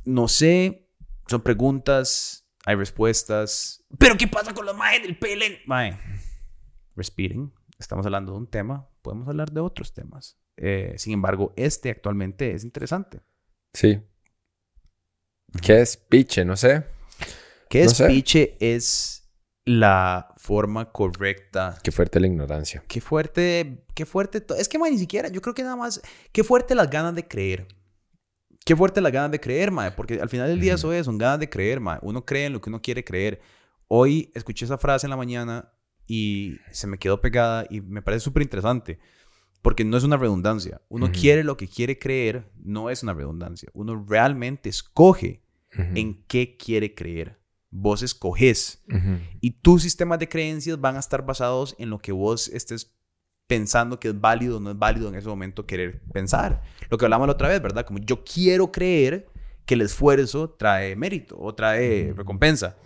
no 0.04 0.28
sé, 0.28 0.90
son 1.28 1.42
preguntas, 1.42 2.46
hay 2.66 2.76
respuestas. 2.76 3.86
Pero 3.98 4.18
¿qué 4.18 4.28
pasa 4.28 4.54
con 4.54 4.66
los 4.66 4.76
maes 4.76 5.04
del 5.04 5.18
PLN? 5.18 5.60
Mae, 5.66 5.98
respiren, 6.96 7.54
estamos 7.80 8.06
hablando 8.06 8.34
de 8.34 8.40
un 8.40 8.48
tema, 8.48 8.90
podemos 9.02 9.28
hablar 9.28 9.52
de 9.52 9.62
otros 9.62 9.94
temas. 9.94 10.38
Eh, 10.58 10.96
sin 10.98 11.14
embargo, 11.14 11.54
este 11.56 11.90
actualmente 11.90 12.52
es 12.52 12.64
interesante. 12.64 13.22
Sí. 13.74 14.02
¿Qué 15.62 15.82
es 15.82 15.98
piche? 15.98 16.46
No 16.46 16.56
sé. 16.56 16.86
¿Qué 17.72 17.84
es 17.84 18.02
piche? 18.02 18.58
Es 18.60 19.32
la 19.64 20.34
forma 20.36 20.92
correcta. 20.92 21.78
Qué 21.82 21.92
fuerte 21.92 22.20
la 22.20 22.28
ignorancia. 22.28 22.84
Qué 22.86 23.00
fuerte, 23.00 23.86
qué 23.96 24.06
fuerte. 24.06 24.44
Es 24.60 24.68
que, 24.68 24.78
man, 24.78 24.92
ni 24.92 24.98
siquiera, 24.98 25.30
yo 25.30 25.42
creo 25.42 25.56
que 25.56 25.64
nada 25.64 25.78
más, 25.78 26.02
qué 26.34 26.44
fuerte 26.44 26.76
las 26.76 26.90
ganas 26.90 27.16
de 27.16 27.26
creer. 27.26 27.70
Qué 28.66 28.76
fuerte 28.76 29.00
las 29.00 29.14
ganas 29.14 29.32
de 29.32 29.40
creer, 29.40 29.72
mae, 29.72 29.92
porque 29.92 30.20
al 30.20 30.28
final 30.28 30.50
del 30.50 30.60
día 30.60 30.74
eso 30.74 30.92
es, 30.92 31.06
son 31.06 31.18
ganas 31.18 31.40
de 31.40 31.50
creer, 31.50 31.80
mae. 31.80 31.98
Uno 32.02 32.26
cree 32.26 32.48
en 32.48 32.54
lo 32.54 32.60
que 32.60 32.70
uno 32.70 32.82
quiere 32.82 33.06
creer. 33.06 33.40
Hoy 33.88 34.32
escuché 34.36 34.66
esa 34.66 34.78
frase 34.78 35.06
en 35.06 35.12
la 35.12 35.18
mañana 35.18 35.72
y 36.06 36.58
se 36.72 36.88
me 36.88 36.98
quedó 36.98 37.22
pegada 37.22 37.66
y 37.70 37.80
me 37.80 38.02
parece 38.02 38.26
súper 38.26 38.44
interesante. 38.44 39.00
Porque 39.62 39.86
no 39.86 39.96
es 39.96 40.04
una 40.04 40.18
redundancia. 40.18 40.82
Uno 40.90 41.10
quiere 41.12 41.46
lo 41.46 41.56
que 41.56 41.70
quiere 41.70 41.98
creer, 41.98 42.52
no 42.58 42.90
es 42.90 43.02
una 43.02 43.14
redundancia. 43.14 43.70
Uno 43.74 44.04
realmente 44.08 44.68
escoge 44.68 45.44
en 45.72 46.26
qué 46.28 46.58
quiere 46.58 46.94
creer 46.94 47.41
vos 47.72 48.04
escoges. 48.04 48.84
Y 49.40 49.52
tus 49.52 49.82
sistemas 49.82 50.20
de 50.20 50.30
creencias 50.30 50.80
van 50.80 50.98
a 50.98 51.00
estar 51.00 51.26
basados 51.26 51.76
en 51.80 51.90
lo 51.90 52.00
que 52.00 52.12
vos 52.12 52.50
estés 52.50 52.94
pensando 53.48 54.00
que 54.00 54.10
es 54.10 54.20
válido 54.20 54.58
o 54.58 54.60
no 54.60 54.72
es 54.72 54.78
válido 54.78 55.10
en 55.10 55.16
ese 55.16 55.28
momento 55.28 55.66
querer 55.66 56.02
pensar. 56.14 56.62
Lo 56.90 56.98
que 56.98 57.06
hablamos 57.06 57.28
la 57.28 57.34
otra 57.34 57.50
vez, 57.50 57.62
¿verdad? 57.62 57.86
Como 57.86 58.00
yo 58.00 58.24
quiero 58.24 58.72
creer 58.72 59.28
que 59.66 59.74
el 59.74 59.82
esfuerzo 59.82 60.52
trae 60.52 60.96
mérito 60.96 61.38
o 61.40 61.54
trae 61.56 62.14
recompensa. 62.16 62.78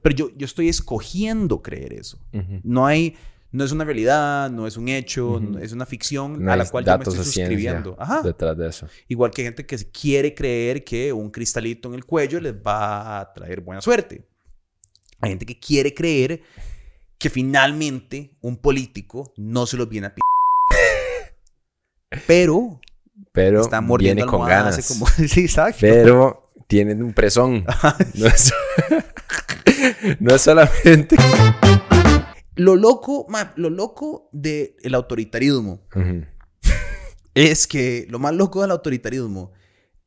Pero 0.00 0.14
yo, 0.14 0.30
yo 0.36 0.44
estoy 0.44 0.68
escogiendo 0.68 1.62
creer 1.62 1.94
eso. 1.94 2.18
No 2.62 2.86
hay... 2.86 3.16
No 3.54 3.64
es 3.64 3.70
una 3.70 3.84
realidad, 3.84 4.50
no 4.50 4.66
es 4.66 4.78
un 4.78 4.88
hecho, 4.88 5.38
es 5.60 5.72
una 5.72 5.84
ficción 5.84 6.48
a 6.48 6.56
la 6.56 6.64
cual 6.64 6.86
yo 6.86 6.96
me 6.96 7.04
estoy 7.04 7.22
suscribiendo. 7.22 7.98
Detrás 8.24 8.56
de 8.56 8.66
eso. 8.66 8.86
Igual 9.08 9.30
que 9.30 9.42
gente 9.42 9.66
que 9.66 9.76
quiere 9.90 10.34
creer 10.34 10.82
que 10.82 11.12
un 11.12 11.30
cristalito 11.30 11.90
en 11.90 11.94
el 11.94 12.06
cuello 12.06 12.40
les 12.40 12.54
va 12.54 13.20
a 13.20 13.30
traer 13.30 13.60
buena 13.60 13.82
suerte. 13.82 14.26
Hay 15.22 15.30
gente 15.30 15.46
que 15.46 15.58
quiere 15.58 15.94
creer 15.94 16.42
que 17.16 17.30
finalmente 17.30 18.32
un 18.40 18.56
político 18.56 19.32
no 19.36 19.66
se 19.66 19.76
los 19.76 19.88
viene 19.88 20.08
a 20.08 20.14
p 20.14 20.20
pero 22.26 22.80
pero 23.30 23.62
está 23.62 23.80
viene 23.80 24.26
con 24.26 24.46
ganas. 24.46 24.86
como... 24.88 25.06
sí, 25.28 25.42
exacto. 25.42 25.78
pero 25.80 26.50
tienen 26.66 27.02
un 27.02 27.14
presón. 27.14 27.64
No, 28.14 28.26
es... 28.26 28.52
no 30.18 30.34
es 30.34 30.42
solamente 30.42 31.16
lo 32.56 32.76
loco 32.76 33.26
lo 33.56 33.70
loco 33.70 34.28
del 34.32 34.94
autoritarismo 34.94 35.80
es 37.34 37.66
que 37.66 38.06
lo 38.10 38.18
más 38.18 38.34
loco 38.34 38.62
del 38.62 38.72
autoritarismo 38.72 39.52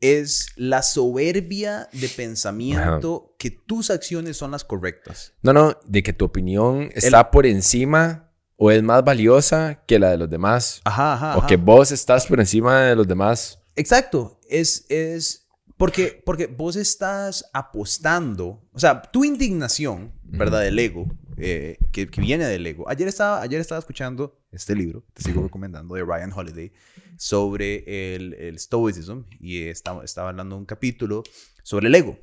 es 0.01 0.47
la 0.55 0.81
soberbia 0.83 1.89
de 1.91 2.09
pensamiento 2.09 3.35
que 3.39 3.51
tus 3.51 3.89
acciones 3.89 4.37
son 4.37 4.51
las 4.51 4.63
correctas. 4.63 5.33
No, 5.41 5.53
no, 5.53 5.77
de 5.85 6.03
que 6.03 6.13
tu 6.13 6.25
opinión 6.25 6.89
está 6.93 7.31
por 7.31 7.45
encima 7.45 8.31
o 8.57 8.71
es 8.71 8.81
más 8.83 9.03
valiosa 9.03 9.83
que 9.85 9.99
la 9.99 10.11
de 10.11 10.17
los 10.17 10.29
demás. 10.29 10.81
Ajá, 10.83 11.13
ajá. 11.13 11.37
O 11.37 11.47
que 11.47 11.57
vos 11.57 11.91
estás 11.91 12.25
por 12.25 12.39
encima 12.39 12.83
de 12.83 12.95
los 12.95 13.07
demás. 13.07 13.59
Exacto, 13.75 14.39
es, 14.47 14.85
es 14.89 15.47
porque, 15.77 16.21
porque 16.25 16.47
vos 16.47 16.75
estás 16.75 17.49
apostando, 17.53 18.63
o 18.71 18.79
sea, 18.79 19.01
tu 19.01 19.25
indignación, 19.25 20.13
¿verdad? 20.23 20.61
Del 20.61 20.79
ego, 20.79 21.07
eh, 21.37 21.77
que, 21.91 22.07
que 22.07 22.21
viene 22.21 22.45
del 22.45 22.65
ego. 22.65 22.87
Ayer 22.89 23.07
estaba, 23.07 23.41
ayer 23.41 23.59
estaba 23.61 23.79
escuchando 23.79 24.41
este 24.51 24.75
libro, 24.75 25.03
te 25.13 25.21
sigo 25.23 25.43
recomendando, 25.43 25.95
de 25.95 26.03
Ryan 26.03 26.31
Holiday, 26.33 26.71
sobre 27.17 28.15
el, 28.15 28.33
el 28.35 28.59
stoicism, 28.59 29.21
y 29.39 29.63
estaba, 29.63 30.03
estaba 30.03 30.29
hablando 30.29 30.57
un 30.57 30.65
capítulo 30.65 31.23
sobre 31.63 31.87
el 31.87 31.95
ego. 31.95 32.17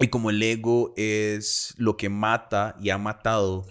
Y 0.00 0.08
como 0.08 0.30
el 0.30 0.42
ego 0.42 0.92
es 0.96 1.72
lo 1.76 1.96
que 1.96 2.08
mata 2.08 2.76
y 2.80 2.90
ha 2.90 2.98
matado 2.98 3.64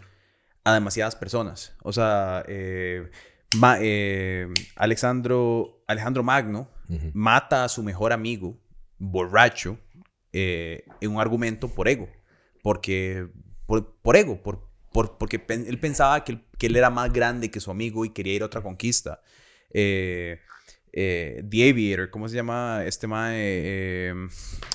a 0.64 0.74
demasiadas 0.74 1.18
personas. 1.18 1.76
O 1.84 1.92
sea, 1.92 2.46
eh, 2.48 3.10
Ma- 3.58 3.78
eh, 3.82 4.48
Alexandro, 4.78 5.84
Alejandro 5.86 6.24
Magno 6.24 6.72
mata 7.14 7.66
a 7.66 7.70
su 7.70 7.84
mejor 7.84 8.14
amigo, 8.14 8.58
borracho, 8.98 9.78
eh, 10.32 10.86
en 11.02 11.12
un 11.12 11.20
argumento 11.20 11.68
por 11.68 11.90
ego. 11.90 12.08
Porque, 12.62 13.28
por, 13.74 13.96
por 14.02 14.16
ego, 14.16 14.42
por, 14.44 14.68
por- 14.92 15.18
porque 15.18 15.40
pen- 15.40 15.66
él 15.68 15.80
pensaba 15.80 16.24
que 16.24 16.34
él, 16.34 16.44
que 16.60 16.68
él 16.68 16.76
era 16.76 16.90
más 16.92 17.12
grande 17.12 17.50
que 17.50 17.60
su 17.60 17.72
amigo 17.72 18.06
y 18.06 18.10
quería 18.12 18.34
ir 18.36 18.44
a 18.44 18.46
otra 18.46 18.62
conquista. 18.62 19.20
Eh, 19.72 20.40
eh, 20.92 21.44
The 21.50 21.70
Aviator, 21.72 22.10
¿cómo 22.12 22.30
se 22.30 22.36
llama 22.36 22.84
este 22.86 23.08
mae? 23.08 23.36
Eh, 23.36 24.14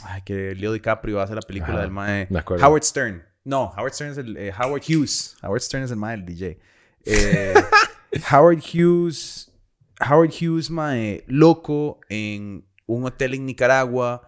ay, 0.03 0.23
que 0.23 0.55
Leo 0.57 0.73
DiCaprio 0.73 1.21
hace 1.21 1.35
la 1.35 1.43
película 1.43 1.75
Ajá, 1.75 1.83
del 1.83 1.91
mae. 1.93 2.27
me. 2.31 2.41
Howard 2.61 2.83
Stern. 2.83 3.23
No, 3.45 3.73
Howard 3.77 3.93
Stern 3.95 4.11
es 4.11 4.19
el. 4.19 4.37
eh, 4.37 4.53
Howard 4.59 4.83
Hughes. 4.83 5.37
Howard 5.43 5.61
Stern 5.63 5.85
es 5.85 5.91
el 5.93 5.97
mae 5.97 6.17
del 6.17 6.27
DJ. 6.27 6.59
Eh, 7.05 7.55
Howard 8.33 8.59
Hughes. 8.75 9.53
Howard 10.01 10.31
Hughes, 10.33 10.71
mae, 10.71 11.25
loco 11.29 12.01
en 12.09 12.65
un 12.87 13.05
hotel 13.05 13.35
en 13.35 13.47
Nicaragua, 13.47 14.28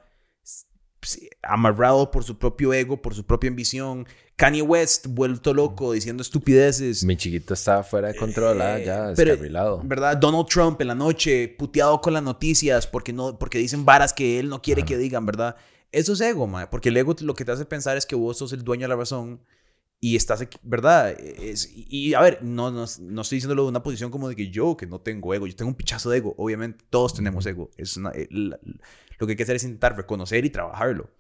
amarrado 1.43 2.11
por 2.11 2.25
su 2.25 2.39
propio 2.39 2.73
ego, 2.73 3.01
por 3.01 3.15
su 3.15 3.25
propia 3.25 3.49
ambición. 3.51 4.07
Kanye 4.37 4.63
West, 4.63 5.07
vuelto 5.09 5.53
loco, 5.53 5.93
diciendo 5.93 6.23
estupideces. 6.23 7.05
Mi 7.05 7.17
chiquito 7.17 7.55
estaba 7.55 7.83
fuera 7.83 8.09
de 8.09 8.17
control, 8.17 8.61
ah, 8.63 8.79
Eh, 8.81 8.85
ya, 8.87 9.09
descarrilado. 9.09 9.83
¿Verdad? 9.85 10.17
Donald 10.17 10.47
Trump 10.47 10.81
en 10.81 10.89
la 10.89 10.95
noche, 10.95 11.49
puteado 11.59 12.01
con 12.01 12.15
las 12.15 12.23
noticias 12.23 12.87
porque, 12.87 13.13
no, 13.13 13.39
porque 13.39 13.59
dicen 13.59 13.85
varas 13.85 14.13
que 14.15 14.39
él 14.39 14.49
no 14.49 14.63
quiere 14.63 14.81
Ajá. 14.83 14.89
que 14.89 14.99
digan, 14.99 15.27
¿verdad? 15.27 15.57
Eso 15.93 16.13
es 16.15 16.21
ego, 16.23 16.47
mae, 16.47 16.69
porque 16.69 16.89
el 16.89 16.97
ego 16.97 17.15
lo 17.21 17.35
que 17.35 17.45
te 17.45 17.53
hace 17.53 17.65
pensar 17.67 17.97
es 17.97 18.07
que 18.07 18.15
vos 18.15 18.39
sos 18.39 18.53
el 18.53 18.63
dueño 18.65 18.83
de 18.83 18.89
la 18.89 18.97
razón 18.97 19.41
y 20.03 20.17
estás, 20.17 20.41
aquí, 20.41 20.57
¿verdad? 20.63 21.11
Es- 21.21 21.71
y, 21.75 21.87
y, 21.91 22.15
a 22.15 22.21
ver, 22.23 22.39
no, 22.43 22.71
no, 22.71 22.87
no 23.01 23.21
estoy 23.23 23.37
diciéndolo 23.37 23.65
de 23.65 23.69
una 23.69 23.83
posición 23.83 24.11
como 24.11 24.29
de 24.29 24.37
que 24.37 24.49
yo, 24.49 24.75
que 24.77 24.87
no 24.87 25.01
tengo 25.01 25.35
ego, 25.35 25.47
yo 25.47 25.55
tengo 25.57 25.69
un 25.69 25.75
pichazo 25.75 26.09
de 26.09 26.19
ego, 26.19 26.35
obviamente, 26.39 26.83
todos 26.89 27.13
tenemos 27.13 27.45
ego. 27.45 27.71
Es 27.77 27.97
una- 27.99 28.11
eh, 28.13 28.27
la- 28.31 28.59
lo 29.21 29.27
que 29.27 29.33
hay 29.33 29.37
que 29.37 29.43
hacer 29.45 29.57
es 29.57 29.65
intentar 29.65 29.97
reconocer 29.97 30.45
y 30.45 30.51
trabajarlo. 30.51 31.11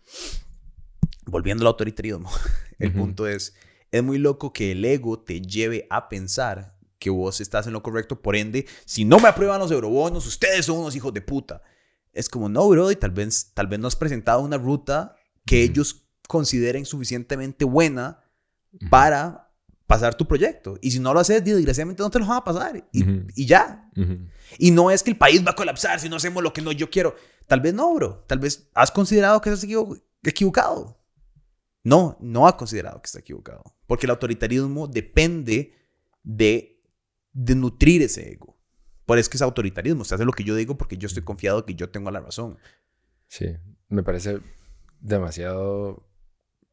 Volviendo 1.26 1.62
al 1.62 1.68
autoritarismo, 1.68 2.30
el 2.78 2.88
Ujú. 2.88 2.98
punto 2.98 3.28
es, 3.28 3.54
es 3.92 4.02
muy 4.02 4.18
loco 4.18 4.52
que 4.52 4.72
el 4.72 4.84
ego 4.84 5.20
te 5.20 5.40
lleve 5.42 5.86
a 5.90 6.08
pensar 6.08 6.76
que 6.98 7.10
vos 7.10 7.40
estás 7.40 7.66
en 7.66 7.72
lo 7.72 7.82
correcto, 7.82 8.20
por 8.20 8.36
ende, 8.36 8.66
si 8.84 9.04
no 9.04 9.20
me 9.20 9.28
aprueban 9.28 9.58
los 9.58 9.70
eurobonos, 9.70 10.26
ustedes 10.26 10.66
son 10.66 10.78
unos 10.78 10.96
hijos 10.96 11.14
de 11.14 11.22
puta. 11.22 11.62
Es 12.12 12.28
como, 12.28 12.48
no, 12.48 12.68
bro, 12.68 12.90
y 12.90 12.96
tal 12.96 13.10
vez, 13.10 13.52
tal 13.54 13.68
vez 13.68 13.78
no 13.78 13.86
has 13.86 13.96
presentado 13.96 14.40
una 14.40 14.58
ruta 14.58 15.14
que 15.46 15.62
ellos 15.62 16.04
consideren 16.28 16.84
suficientemente 16.84 17.64
buena 17.64 18.22
para 18.90 19.49
pasar 19.90 20.14
tu 20.14 20.24
proyecto. 20.26 20.78
Y 20.80 20.92
si 20.92 21.00
no 21.00 21.12
lo 21.12 21.18
haces, 21.20 21.42
desgraciadamente 21.44 22.00
no 22.02 22.10
te 22.10 22.20
lo 22.20 22.26
van 22.26 22.38
a 22.38 22.44
pasar. 22.44 22.88
Y, 22.92 23.02
Ujú. 23.02 23.26
y 23.34 23.44
ya. 23.46 23.90
Ujú. 23.96 24.18
Y 24.58 24.70
no 24.70 24.90
es 24.92 25.02
que 25.02 25.10
el 25.10 25.18
país 25.18 25.44
va 25.44 25.50
a 25.50 25.56
colapsar 25.56 25.98
si 25.98 26.08
no 26.08 26.14
hacemos 26.16 26.42
lo 26.42 26.52
que 26.52 26.62
no 26.62 26.70
yo 26.70 26.88
quiero. 26.90 27.16
Tal 27.48 27.60
vez 27.60 27.74
no, 27.74 27.92
bro. 27.94 28.24
Tal 28.28 28.38
vez 28.38 28.70
has 28.74 28.92
considerado 28.92 29.40
que 29.40 29.50
estás 29.50 29.64
equivo- 29.68 29.98
equivocado. 30.22 30.96
No, 31.82 32.16
no 32.20 32.46
ha 32.46 32.56
considerado 32.56 33.02
que 33.02 33.06
está 33.06 33.18
equivocado. 33.18 33.64
Porque 33.88 34.06
el 34.06 34.10
autoritarismo 34.10 34.86
depende 34.86 35.74
de, 36.22 36.80
de 37.32 37.54
nutrir 37.56 38.02
ese 38.02 38.30
ego. 38.32 38.60
Por 39.06 39.18
eso 39.18 39.26
es 39.26 39.28
que 39.30 39.38
es 39.38 39.42
autoritarismo. 39.42 40.04
Se 40.04 40.14
hace 40.14 40.24
lo 40.24 40.30
que 40.32 40.44
yo 40.44 40.54
digo 40.54 40.78
porque 40.78 40.96
yo 40.98 41.06
estoy 41.08 41.24
confiado 41.24 41.66
que 41.66 41.74
yo 41.74 41.90
tengo 41.90 42.12
la 42.12 42.20
razón. 42.20 42.58
Sí, 43.26 43.46
me 43.88 44.04
parece 44.04 44.38
demasiado 45.00 46.06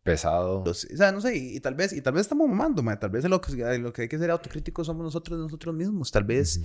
pesado. 0.08 0.64
O 0.64 0.74
sea, 0.74 1.12
no 1.12 1.22
sé, 1.22 1.38
y, 1.38 1.58
y 1.58 1.60
tal 1.60 1.76
vez, 1.76 1.94
y 1.94 2.02
tal 2.02 2.14
vez 2.14 2.22
estamos 2.22 2.48
mamando, 2.50 2.82
mae. 2.82 2.98
tal 2.98 3.10
vez 3.12 3.24
lo 3.26 3.40
que, 3.42 3.78
lo 3.80 3.94
que 3.94 4.04
hay 4.04 4.08
que 4.08 4.18
ser 4.18 4.32
autocríticos 4.32 4.88
somos 4.88 5.04
nosotros 5.04 5.38
nosotros 5.40 5.76
mismos. 5.76 6.12
Tal 6.12 6.24
vez 6.24 6.62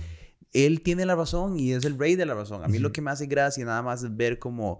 él 0.51 0.81
tiene 0.81 1.05
la 1.05 1.15
razón 1.15 1.59
y 1.59 1.73
es 1.73 1.85
el 1.85 1.97
rey 1.99 2.15
de 2.15 2.25
la 2.25 2.33
razón. 2.33 2.63
A 2.63 2.67
mí 2.67 2.79
lo 2.79 2.91
que 2.91 3.01
me 3.01 3.11
hace 3.11 3.25
gracia 3.27 3.63
nada 3.65 3.81
más 3.81 4.03
es 4.03 4.15
ver 4.15 4.39
como 4.39 4.79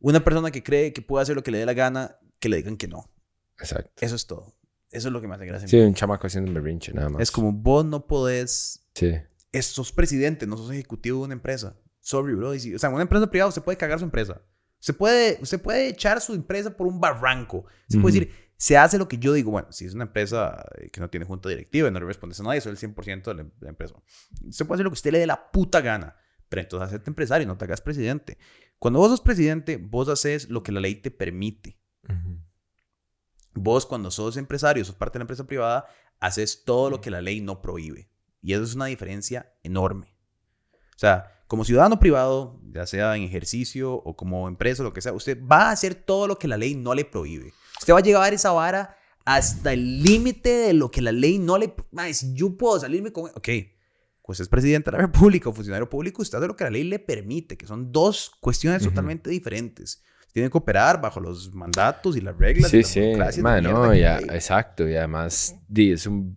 una 0.00 0.22
persona 0.24 0.50
que 0.50 0.62
cree 0.62 0.92
que 0.92 1.02
puede 1.02 1.22
hacer 1.22 1.36
lo 1.36 1.42
que 1.42 1.50
le 1.50 1.58
dé 1.58 1.66
la 1.66 1.74
gana, 1.74 2.16
que 2.40 2.48
le 2.48 2.56
digan 2.58 2.76
que 2.76 2.88
no. 2.88 3.10
Exacto. 3.58 3.90
Eso 4.00 4.14
es 4.16 4.26
todo. 4.26 4.54
Eso 4.90 5.08
es 5.08 5.12
lo 5.12 5.20
que 5.20 5.28
me 5.28 5.34
hace 5.34 5.44
gracia. 5.46 5.68
Sí, 5.68 5.78
un 5.78 5.94
chamaco 5.94 6.26
haciendo 6.26 6.48
un 6.50 6.54
berrinche, 6.54 6.92
nada 6.94 7.08
más. 7.10 7.20
Es 7.20 7.30
como 7.30 7.52
vos 7.52 7.84
no 7.84 8.06
podés, 8.06 8.88
Sí. 8.94 9.12
es- 9.52 9.66
sos 9.66 9.92
presidente, 9.92 10.46
no 10.46 10.56
sos 10.56 10.70
ejecutivo 10.70 11.18
de 11.18 11.24
una 11.26 11.34
empresa. 11.34 11.76
Sorry, 12.00 12.34
bro. 12.34 12.54
Y 12.54 12.60
si- 12.60 12.74
o 12.74 12.78
sea, 12.78 12.88
una 12.90 13.02
empresa 13.02 13.28
privada 13.28 13.48
usted 13.48 13.62
puede 13.62 13.76
cagar 13.76 13.98
su 13.98 14.04
empresa. 14.04 14.40
Se 14.78 14.92
puede, 14.92 15.38
usted 15.40 15.60
puede 15.60 15.88
echar 15.88 16.20
su 16.20 16.34
empresa 16.34 16.76
por 16.76 16.86
un 16.86 17.00
barranco. 17.00 17.64
Se 17.88 17.98
puede 17.98 18.20
decir, 18.20 18.34
se 18.56 18.76
hace 18.76 18.98
lo 18.98 19.08
que 19.08 19.18
yo 19.18 19.32
digo. 19.32 19.50
Bueno, 19.50 19.72
si 19.72 19.86
es 19.86 19.94
una 19.94 20.04
empresa 20.04 20.64
eh, 20.76 20.90
que 20.90 21.00
no 21.00 21.10
tiene 21.10 21.26
junta 21.26 21.48
directiva 21.48 21.88
y 21.88 21.90
no 21.90 22.00
le 22.00 22.06
respondes 22.06 22.38
a 22.40 22.44
nadie, 22.44 22.60
soy 22.60 22.72
el 22.72 22.78
100% 22.78 23.22
de 23.24 23.34
la, 23.34 23.42
de 23.42 23.50
la 23.60 23.68
empresa. 23.68 23.94
Usted 24.46 24.66
puede 24.66 24.76
hacer 24.76 24.84
lo 24.84 24.90
que 24.90 24.94
usted 24.94 25.12
le 25.12 25.18
dé 25.18 25.26
la 25.26 25.50
puta 25.50 25.80
gana. 25.80 26.16
Pero 26.48 26.62
entonces 26.62 26.88
hacete 26.88 27.10
empresario, 27.10 27.46
no 27.46 27.58
te 27.58 27.64
hagas 27.64 27.80
presidente. 27.80 28.38
Cuando 28.78 29.00
vos 29.00 29.10
sos 29.10 29.20
presidente, 29.20 29.76
vos 29.76 30.08
haces 30.08 30.48
lo 30.48 30.62
que 30.62 30.72
la 30.72 30.80
ley 30.80 30.94
te 30.94 31.10
permite. 31.10 31.78
Vos, 33.54 33.86
cuando 33.86 34.10
sos 34.10 34.36
empresario, 34.36 34.84
sos 34.84 34.94
parte 34.94 35.14
de 35.14 35.20
la 35.20 35.24
empresa 35.24 35.46
privada, 35.46 35.86
haces 36.20 36.64
todo 36.64 36.90
lo 36.90 37.00
que 37.00 37.10
la 37.10 37.20
ley 37.20 37.40
no 37.40 37.60
prohíbe. 37.60 38.10
Y 38.40 38.52
eso 38.52 38.62
es 38.62 38.74
una 38.74 38.86
diferencia 38.86 39.52
enorme. 39.62 40.16
O 40.94 40.98
sea, 40.98 41.37
como 41.48 41.64
ciudadano 41.64 41.98
privado, 41.98 42.60
ya 42.72 42.86
sea 42.86 43.16
en 43.16 43.24
ejercicio 43.24 43.94
o 43.94 44.14
como 44.14 44.46
empresa, 44.48 44.82
lo 44.82 44.92
que 44.92 45.00
sea, 45.00 45.12
usted 45.12 45.38
va 45.44 45.68
a 45.68 45.70
hacer 45.72 45.94
todo 45.94 46.28
lo 46.28 46.38
que 46.38 46.46
la 46.46 46.56
ley 46.56 46.74
no 46.76 46.94
le 46.94 47.04
prohíbe. 47.04 47.52
Usted 47.80 47.94
va 47.94 47.98
a 47.98 48.02
llevar 48.02 48.32
esa 48.34 48.52
vara 48.52 48.96
hasta 49.24 49.72
el 49.72 50.02
límite 50.02 50.50
de 50.50 50.72
lo 50.74 50.90
que 50.90 51.02
la 51.02 51.10
ley 51.10 51.38
no 51.38 51.58
le... 51.58 51.74
Si 52.12 52.34
yo 52.34 52.56
puedo 52.56 52.78
salirme 52.78 53.12
con... 53.12 53.24
Ok, 53.34 53.48
pues 54.22 54.40
es 54.40 54.48
presidente 54.48 54.90
de 54.90 54.98
la 54.98 55.02
república 55.04 55.48
o 55.48 55.52
funcionario 55.52 55.88
público, 55.88 56.20
usted 56.22 56.36
hace 56.38 56.46
lo 56.46 56.54
que 56.56 56.64
la 56.64 56.70
ley 56.70 56.84
le 56.84 56.98
permite, 56.98 57.56
que 57.56 57.66
son 57.66 57.90
dos 57.90 58.30
cuestiones 58.40 58.82
Ujú. 58.82 58.90
totalmente 58.90 59.30
diferentes. 59.30 60.02
Tiene 60.32 60.50
que 60.50 60.58
operar 60.58 61.00
bajo 61.00 61.18
los 61.18 61.54
mandatos 61.54 62.16
y 62.16 62.20
las 62.20 62.36
reglas. 62.36 62.70
Sí, 62.70 62.78
las 62.82 62.88
sí. 62.88 63.00
burocracias 63.00 63.36
de 63.36 63.42
Man, 63.42 63.64
no, 63.64 63.94
ya, 63.94 64.18
exacto. 64.18 64.86
Y 64.86 64.94
además, 64.96 65.56
di, 65.66 65.92
es 65.92 66.06
un- 66.06 66.36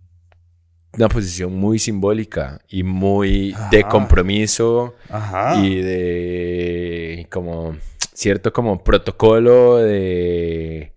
una 0.97 1.07
posición 1.07 1.55
muy 1.55 1.79
simbólica 1.79 2.61
y 2.67 2.83
muy 2.83 3.55
de 3.71 3.83
compromiso 3.83 4.95
Ajá. 5.09 5.55
y 5.63 5.81
de 5.81 7.27
como 7.31 7.75
cierto 8.13 8.51
como 8.51 8.83
protocolo 8.83 9.77
de 9.77 10.93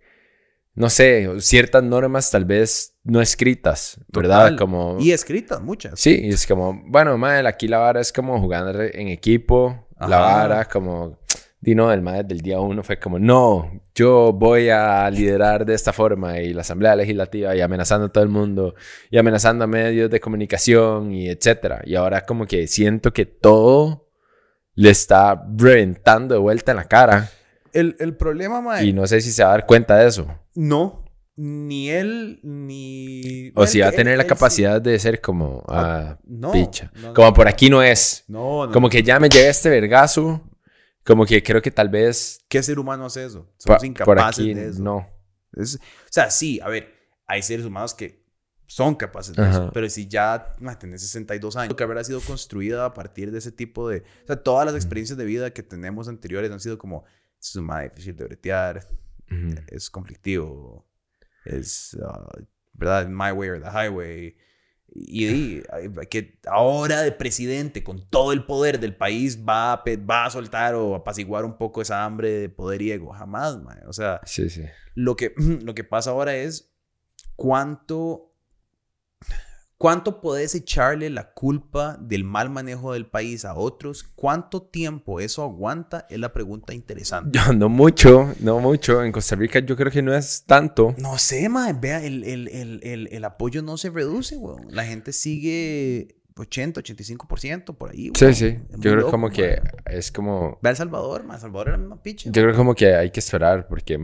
no 0.75 0.91
sé, 0.91 1.31
ciertas 1.39 1.85
normas 1.85 2.31
tal 2.31 2.45
vez 2.45 2.97
no 3.05 3.21
escritas, 3.21 3.99
¿verdad? 4.09 4.41
Total. 4.41 4.57
Como 4.59 4.97
Y 4.99 5.13
escritas 5.13 5.61
muchas. 5.61 6.01
Sí, 6.01 6.21
y 6.25 6.31
es 6.31 6.47
como, 6.47 6.83
bueno, 6.87 7.17
madre, 7.17 7.47
aquí 7.47 7.69
la 7.69 7.79
vara 7.79 8.01
es 8.01 8.13
como 8.13 8.41
jugar 8.41 8.91
en 8.93 9.09
equipo, 9.09 9.87
la 10.01 10.19
vara 10.19 10.65
como, 10.65 11.19
di 11.65 11.75
no, 11.75 11.91
el 11.93 12.03
madre 12.03 12.25
del 12.25 12.41
día 12.41 12.61
uno 12.61 12.83
fue 12.83 12.99
como, 13.01 13.19
no, 13.19 13.71
yo 13.95 14.33
voy 14.33 14.69
a 14.69 15.11
liderar 15.11 15.65
de 15.65 15.75
esta 15.75 15.93
forma 15.93 16.39
y 16.39 16.53
la 16.53 16.61
asamblea 16.61 16.95
legislativa 16.95 17.57
y 17.57 17.61
amenazando 17.61 18.07
a 18.07 18.13
todo 18.13 18.23
el 18.23 18.31
mundo 18.31 18.75
y 19.11 19.19
amenazando 19.19 19.65
a 19.65 19.67
medios 19.67 20.11
de 20.11 20.21
comunicación 20.21 21.13
y 21.13 21.29
etcétera. 21.29 21.83
Y 21.85 21.95
ahora 21.97 22.25
como 22.25 22.47
que 22.47 22.67
siento 22.67 23.13
que 23.13 23.27
todo 23.27 24.09
le 24.75 24.91
está 24.91 25.45
reventando 25.57 26.35
de 26.35 26.41
vuelta 26.41 26.73
en 26.73 26.77
la 26.77 26.85
cara 26.85 27.31
El, 27.73 27.97
el 27.99 28.15
problema, 28.17 28.61
mae, 28.61 28.85
y 28.87 28.93
no 28.93 29.07
sé 29.07 29.21
si 29.21 29.31
se 29.33 29.43
va 29.43 29.49
a 29.51 29.53
dar 29.53 29.67
cuenta 29.67 29.97
de 29.97 30.07
eso 30.09 30.27
no. 30.55 31.03
Ni 31.37 31.91
él, 31.91 32.39
ni... 32.45 33.51
o 33.57 33.67
si 33.67 33.81
va 33.81 33.87
a 33.87 33.89
él- 33.91 33.97
tener 33.97 34.17
la 34.17 34.23
él 34.23 34.29
sí. 34.29 34.35
capacidad 34.35 34.81
de 34.81 34.97
ser 35.01 35.21
como, 35.21 35.65
Ah, 35.67 36.11
ah, 36.13 36.19
No. 36.25 36.53
picha. 36.53 36.93
no, 36.95 37.09
no, 37.09 37.15
Como 37.15 37.35
por 37.35 37.49
aquí 37.49 37.69
no 37.69 37.83
es. 37.83 38.23
No, 38.29 38.67
no. 38.67 38.73
Como 38.73 38.89
que 38.89 39.03
ya 39.03 39.19
me 39.19 39.29
llega 39.29 39.49
este 39.49 39.69
vergazo. 39.69 40.41
Como 41.05 41.27
que 41.27 41.43
creo 41.43 41.61
que 41.63 41.71
tal 41.71 41.89
vez 41.89 42.41
¿Qué 42.49 42.63
ser 42.63 42.79
humano 42.79 43.05
hace 43.07 43.25
eso? 43.25 43.45
pa- 43.45 43.53
Somos 43.59 43.79
por 43.79 43.87
incapaces 43.87 44.45
aquí 44.45 44.55
de 44.55 44.69
eso. 44.69 44.83
no. 44.83 45.07
Es- 45.55 45.77
o 45.77 45.81
sea, 46.11 46.31
sí, 46.31 46.61
a 46.61 46.69
ver, 46.69 46.93
hay 47.27 47.43
seres 47.43 47.65
humanos 47.67 47.95
que 47.95 48.25
son 48.67 48.95
capaces 48.95 49.37
de 49.37 49.43
Ajá. 49.43 49.51
eso, 49.51 49.71
pero 49.73 49.89
si 49.91 50.09
ya 50.09 50.55
ma, 50.61 50.79
tenés 50.79 51.03
62 51.03 51.57
años, 51.57 51.75
que 51.75 51.85
habrá 51.85 52.03
sido 52.03 52.21
construida 52.23 52.87
a 52.87 52.95
partir 52.95 53.31
de 53.31 53.39
ese 53.39 53.53
tipo 53.53 53.89
de... 53.89 53.99
O 54.25 54.27
sea, 54.27 54.37
todas 54.43 54.65
las 54.67 54.75
experiencias 54.75 55.19
de 55.19 55.25
vida 55.27 55.53
que 55.53 55.63
tenemos 55.63 56.09
anteriores 56.09 56.51
han 56.51 56.61
sido 56.61 56.79
como, 56.79 57.05
es 57.41 57.55
más 57.57 57.83
difícil 57.85 58.17
de 58.17 58.25
bretear, 58.25 58.89
es 59.69 59.91
conflictivo, 59.91 60.87
es, 61.45 61.97
ah, 62.03 62.27
¿verdad? 62.73 63.07
My 63.09 63.31
way 63.33 63.51
or 63.51 63.61
the 63.63 63.69
highway. 63.71 64.37
Y, 64.95 65.27
y, 65.27 65.63
que 66.09 66.39
ahora 66.47 67.03
de 67.03 67.11
presidente, 67.11 67.83
con 67.83 68.09
todo 68.09 68.33
el 68.33 68.45
poder 68.47 68.79
del 68.79 68.95
país, 68.97 69.41
va 69.47 69.73
a, 69.73 69.85
va 70.09 70.27
a 70.27 70.31
soltar 70.31 70.77
o 70.77 70.95
apaciguar 70.95 71.45
un 71.45 71.59
poco 71.59 71.83
esa 71.83 72.05
hambre 72.05 72.31
de 72.31 72.49
poder 72.49 72.81
y 72.81 72.93
ego. 72.93 73.13
Jamás, 73.13 73.61
mae. 73.61 73.81
O 73.87 73.93
sea, 73.93 74.21
Sí, 74.25 74.49
sí. 74.49 74.63
lo 74.95 75.17
que, 75.17 75.35
lo 75.65 75.75
que 75.75 75.83
pasa 75.83 76.11
ahora 76.11 76.37
es 76.37 76.73
cuánto, 77.35 78.34
cuánto 79.79 80.21
podés 80.21 80.55
echarle 80.55 81.11
la 81.11 81.33
culpa 81.33 81.97
del 82.01 82.25
mal 82.25 82.51
manejo 82.51 82.93
del 82.93 83.07
país 83.07 83.45
a 83.45 83.55
otros. 83.55 84.03
¿Cuánto 84.03 84.63
tiempo 84.63 85.21
eso 85.21 85.43
aguanta? 85.43 86.07
Es 86.09 86.19
la 86.19 86.33
pregunta 86.33 86.75
interesante. 86.75 87.39
Yo, 87.39 87.53
no 87.53 87.69
mucho, 87.69 88.33
no 88.41 88.61
mucho. 88.61 89.03
En 89.03 89.13
Costa 89.13 89.37
Rica 89.37 89.61
yo 89.61 89.77
creo 89.77 89.93
que 89.93 90.03
no 90.03 90.15
es 90.15 90.45
tanto. 90.47 90.95
No 90.99 91.19
sé, 91.19 91.49
mae. 91.49 91.73
Vea, 91.73 92.05
el, 92.05 92.25
el, 92.25 92.49
el, 92.49 92.81
el, 92.83 93.09
el 93.11 93.25
apoyo 93.25 93.63
no 93.63 93.77
se 93.77 93.91
reduce, 93.91 94.37
weón. 94.37 94.67
La 94.71 94.85
gente 94.85 95.13
sigue 95.13 96.17
80, 96.37 96.81
85% 96.81 97.77
por 97.77 97.91
ahí, 97.91 98.11
Sí, 98.15 98.35
sí. 98.35 98.59
Yo 98.71 98.81
creo 98.81 98.97
loco, 98.97 99.11
como 99.11 99.31
que 99.31 99.61
es 99.87 100.11
como... 100.11 100.59
Ve 100.63 100.69
a 100.69 100.71
El 100.71 100.77
Salvador, 100.77 101.25
mae. 101.25 101.37
El 101.37 101.43
Salvador 101.43 101.69
era 101.69 101.77
la 101.77 101.83
misma 101.83 102.03
picha. 102.03 102.31
Yo 102.31 102.43
creo 102.43 102.55
como 102.55 102.75
que 102.75 102.95
hay 102.95 103.11
que 103.11 103.21
esperar 103.21 103.69
porque. 103.69 103.97
O 103.97 104.03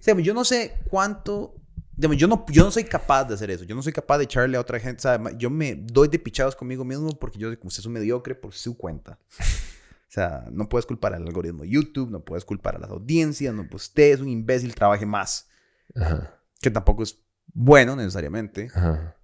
sea, 0.00 0.18
yo 0.18 0.34
no 0.34 0.44
sé 0.44 0.74
cuánto. 0.90 1.54
Yo 1.96 2.28
no, 2.28 2.44
yo 2.50 2.64
no 2.64 2.70
soy 2.70 2.84
capaz 2.84 3.24
de 3.24 3.34
hacer 3.34 3.50
eso. 3.50 3.64
Yo 3.64 3.74
no 3.74 3.82
soy 3.82 3.92
capaz 3.92 4.18
de 4.18 4.24
echarle 4.24 4.56
a 4.56 4.60
otra 4.60 4.78
gente. 4.78 4.98
o 4.98 5.02
sea, 5.02 5.20
yo 5.38 5.48
me 5.50 5.74
doy 5.74 6.08
de 6.08 6.18
pichados 6.18 6.54
conmigo 6.54 6.84
mismo 6.84 7.10
porque 7.18 7.38
yo, 7.38 7.48
como 7.58 7.68
usted 7.68 7.80
es 7.80 7.86
un 7.86 7.92
mediocre, 7.94 8.34
por 8.34 8.52
su 8.52 8.76
cuenta. 8.76 9.18
O 9.40 10.08
sea, 10.16 10.46
no 10.50 10.68
puedes 10.68 10.86
culpar 10.86 11.14
al 11.14 11.22
algoritmo 11.26 11.62
de 11.64 11.70
YouTube, 11.70 12.10
no 12.10 12.20
puedes 12.24 12.44
culpar 12.44 12.76
a 12.76 12.78
las 12.78 12.90
audiencias, 12.90 13.52
no, 13.54 13.68
pues 13.68 13.84
usted 13.84 14.12
es 14.14 14.20
un 14.20 14.28
imbécil, 14.28 14.74
trabaje 14.74 15.04
más. 15.04 15.48
Ajá, 15.94 16.38
Que 16.60 16.70
tampoco 16.70 17.02
es 17.02 17.18
bueno 17.52 17.96
necesariamente. 17.96 18.68
ajá. 18.74 19.16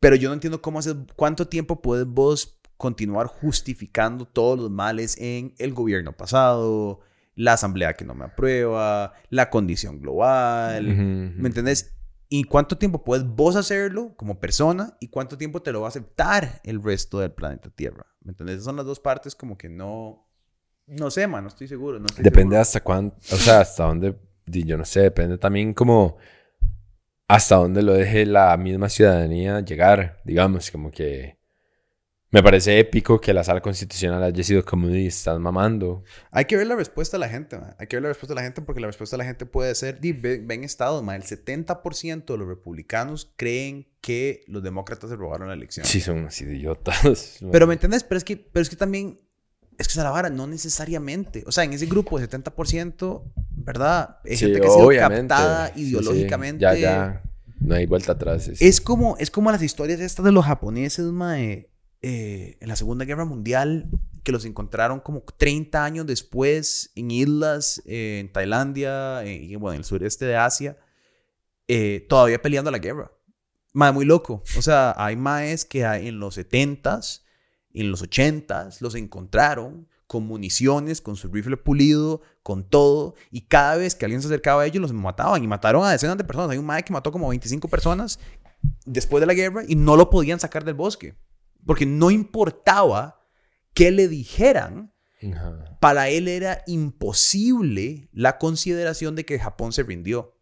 Pero 0.00 0.14
yo 0.16 0.28
no 0.28 0.34
entiendo 0.34 0.62
cómo 0.62 0.78
haces, 0.78 0.94
cuánto 1.16 1.48
tiempo 1.48 1.82
puedes 1.82 2.06
vos 2.06 2.60
continuar 2.76 3.26
justificando 3.26 4.26
todos 4.26 4.56
los 4.58 4.70
males 4.70 5.16
en 5.18 5.54
el 5.58 5.74
gobierno 5.74 6.12
pasado, 6.16 7.00
la 7.34 7.54
asamblea 7.54 7.94
que 7.94 8.04
no 8.04 8.14
me 8.14 8.24
aprueba, 8.26 9.14
la 9.30 9.50
condición 9.50 10.00
global. 10.00 10.84
Ujú, 10.86 11.00
ujú. 11.02 11.42
¿Me 11.42 11.48
entendés? 11.48 11.97
¿Y 12.28 12.44
cuánto 12.44 12.76
tiempo 12.76 13.04
puedes 13.04 13.26
vos 13.26 13.56
hacerlo 13.56 14.14
como 14.16 14.38
persona 14.38 14.96
y 15.00 15.08
cuánto 15.08 15.38
tiempo 15.38 15.62
te 15.62 15.72
lo 15.72 15.80
va 15.80 15.86
a 15.86 15.88
aceptar 15.88 16.60
el 16.64 16.82
resto 16.82 17.20
del 17.20 17.32
planeta 17.32 17.70
Tierra? 17.70 18.06
¿Me 18.20 18.32
entendés? 18.32 18.56
Esas 18.56 18.66
son 18.66 18.76
las 18.76 18.86
dos 18.86 19.00
partes 19.00 19.34
como 19.34 19.56
que 19.56 19.68
no... 19.68 20.26
No 20.86 21.10
sé, 21.10 21.26
man, 21.26 21.44
no 21.44 21.48
estoy 21.48 21.68
seguro. 21.68 21.98
No 21.98 22.06
estoy 22.06 22.24
Depende 22.24 22.52
seguro. 22.52 22.60
hasta 22.60 22.82
cuánto, 22.82 23.16
o 23.34 23.38
sea, 23.38 23.60
hasta 23.60 23.84
dónde, 23.84 24.18
yo 24.46 24.76
no 24.76 24.84
sé, 24.84 25.00
depende 25.00 25.36
también 25.38 25.74
como 25.74 26.16
hasta 27.28 27.56
dónde 27.56 27.82
lo 27.82 27.92
deje 27.92 28.24
la 28.24 28.56
misma 28.56 28.88
ciudadanía 28.88 29.60
llegar, 29.60 30.20
digamos, 30.24 30.70
como 30.70 30.90
que 30.90 31.37
me 32.30 32.42
parece 32.42 32.78
épico 32.78 33.20
que 33.20 33.32
la 33.32 33.42
sala 33.42 33.60
constitucional 33.62 34.22
haya 34.22 34.42
sido 34.44 34.64
como 34.64 34.88
"Di, 34.88 35.06
están 35.06 35.40
mamando. 35.40 36.04
Hay 36.30 36.44
que 36.44 36.56
ver 36.56 36.66
la 36.66 36.76
respuesta 36.76 37.16
de 37.16 37.20
la 37.20 37.28
gente, 37.28 37.58
man. 37.58 37.74
Hay 37.78 37.86
que 37.86 37.96
ver 37.96 38.02
la 38.02 38.08
respuesta 38.10 38.34
de 38.34 38.36
la 38.36 38.42
gente 38.42 38.60
porque 38.60 38.80
la 38.82 38.86
respuesta 38.86 39.16
de 39.16 39.18
la 39.18 39.24
gente 39.24 39.46
puede 39.46 39.74
ser... 39.74 39.98
Di, 40.00 40.12
ve- 40.12 40.42
ven 40.44 40.62
estados, 40.62 41.02
man. 41.02 41.16
El 41.16 41.22
70% 41.22 42.24
de 42.26 42.36
los 42.36 42.46
republicanos 42.46 43.32
creen 43.36 43.86
que 44.02 44.42
los 44.46 44.62
demócratas 44.62 45.08
se 45.08 45.16
robaron 45.16 45.48
la 45.48 45.54
elección. 45.54 45.86
Sí, 45.86 46.00
son 46.00 46.18
unos 46.18 46.38
idiotas. 46.40 47.38
Pero 47.52 47.66
¿me 47.66 47.74
entiendes? 47.74 48.04
Pero 48.04 48.18
es 48.18 48.24
que, 48.24 48.36
pero 48.36 48.62
es 48.62 48.68
que 48.68 48.76
también, 48.76 49.18
es 49.78 49.86
que 49.88 49.92
es 49.92 49.96
la 49.96 50.10
vara, 50.10 50.28
no 50.28 50.46
necesariamente. 50.46 51.44
O 51.46 51.52
sea, 51.52 51.64
en 51.64 51.72
ese 51.72 51.86
grupo 51.86 52.18
de 52.20 52.28
70%, 52.28 53.22
¿verdad? 53.56 54.18
Sí, 54.26 54.36
gente 54.36 54.60
que 54.60 54.66
ha 54.66 54.70
sido 54.70 54.86
obviamente. 54.86 55.28
captada 55.28 55.68
Sí, 55.68 55.72
sí. 55.76 55.80
ideológicamente. 55.88 56.60
Ya, 56.62 56.74
ya, 56.74 57.22
no 57.60 57.74
hay 57.74 57.86
vuelta 57.86 58.12
atrás. 58.12 58.48
es- 58.48 58.60
Es 58.60 58.80
como, 58.82 59.16
es 59.18 59.30
como 59.30 59.50
las 59.50 59.62
historias 59.62 60.00
estas 60.00 60.24
de 60.26 60.32
los 60.32 60.44
japoneses, 60.44 61.06
mae, 61.06 61.70
eh, 62.00 62.56
en 62.60 62.68
la 62.68 62.76
Segunda 62.76 63.04
Guerra 63.04 63.24
Mundial, 63.24 63.88
que 64.22 64.32
los 64.32 64.44
encontraron 64.44 65.00
como 65.00 65.22
30 65.22 65.84
años 65.84 66.06
después 66.06 66.92
en 66.94 67.10
islas, 67.10 67.82
eh, 67.86 68.18
en 68.20 68.32
Tailandia, 68.32 69.24
eh, 69.24 69.34
y 69.34 69.56
bueno, 69.56 69.74
en 69.74 69.78
el 69.78 69.84
sureste 69.84 70.24
de 70.24 70.36
Asia, 70.36 70.78
todavía 72.08 72.40
peleando 72.40 72.70
la 72.70 72.78
guerra. 72.78 73.12
Mae, 73.72 73.92
muy 73.92 74.04
loco. 74.04 74.42
O 74.56 74.62
sea, 74.62 74.94
hay 74.96 75.16
maes 75.16 75.64
que 75.64 75.82
en 75.82 76.18
los 76.18 76.38
70s, 76.38 77.22
en 77.74 77.90
los 77.90 78.02
80s, 78.02 78.80
los 78.80 78.94
encontraron 78.94 79.86
con 80.06 80.26
municiones, 80.26 81.02
con 81.02 81.16
su 81.16 81.28
rifle 81.28 81.58
pulido, 81.58 82.22
con 82.42 82.64
todo, 82.64 83.14
y 83.30 83.42
cada 83.42 83.76
vez 83.76 83.94
que 83.94 84.06
alguien 84.06 84.22
se 84.22 84.28
acercaba 84.28 84.62
a 84.62 84.66
ellos 84.66 84.80
los 84.80 84.92
mataban, 84.92 85.44
y 85.44 85.46
mataron 85.46 85.84
a 85.84 85.90
decenas 85.90 86.16
de 86.16 86.24
personas. 86.24 86.50
Hay 86.50 86.58
un 86.58 86.64
mae 86.64 86.82
que 86.82 86.92
mató 86.92 87.12
como 87.12 87.28
25 87.28 87.68
personas 87.68 88.18
después 88.86 89.20
de 89.20 89.26
la 89.26 89.34
guerra 89.34 89.62
y 89.68 89.76
no 89.76 89.96
lo 89.96 90.08
podían 90.10 90.40
sacar 90.40 90.64
del 90.64 90.74
bosque, 90.74 91.14
porque 91.68 91.84
no 91.84 92.10
importaba 92.10 93.20
qué 93.74 93.90
le 93.90 94.08
dijeran, 94.08 94.94
para 95.80 96.08
él 96.08 96.26
era 96.28 96.62
imposible 96.66 98.08
la 98.12 98.38
consideración 98.38 99.14
de 99.14 99.24
que 99.24 99.38
Japón 99.38 99.72
se 99.72 99.82
rindió. 99.82 100.34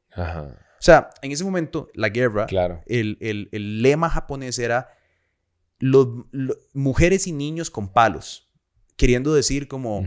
O 0.78 0.82
sea, 0.86 1.10
en 1.22 1.32
ese 1.32 1.42
momento, 1.44 1.88
la 1.94 2.10
guerra, 2.10 2.46
claro. 2.46 2.80
el, 2.86 3.18
el- 3.20 3.48
el 3.52 3.82
lema 3.82 4.08
japonés 4.08 4.58
era 4.60 4.88
los, 5.78 6.06
lo- 6.30 6.54
mujeres 6.74 7.26
y 7.26 7.32
niños 7.32 7.70
con 7.70 7.92
palos, 7.92 8.48
queriendo 8.96 9.34
decir 9.34 9.66
como 9.66 10.06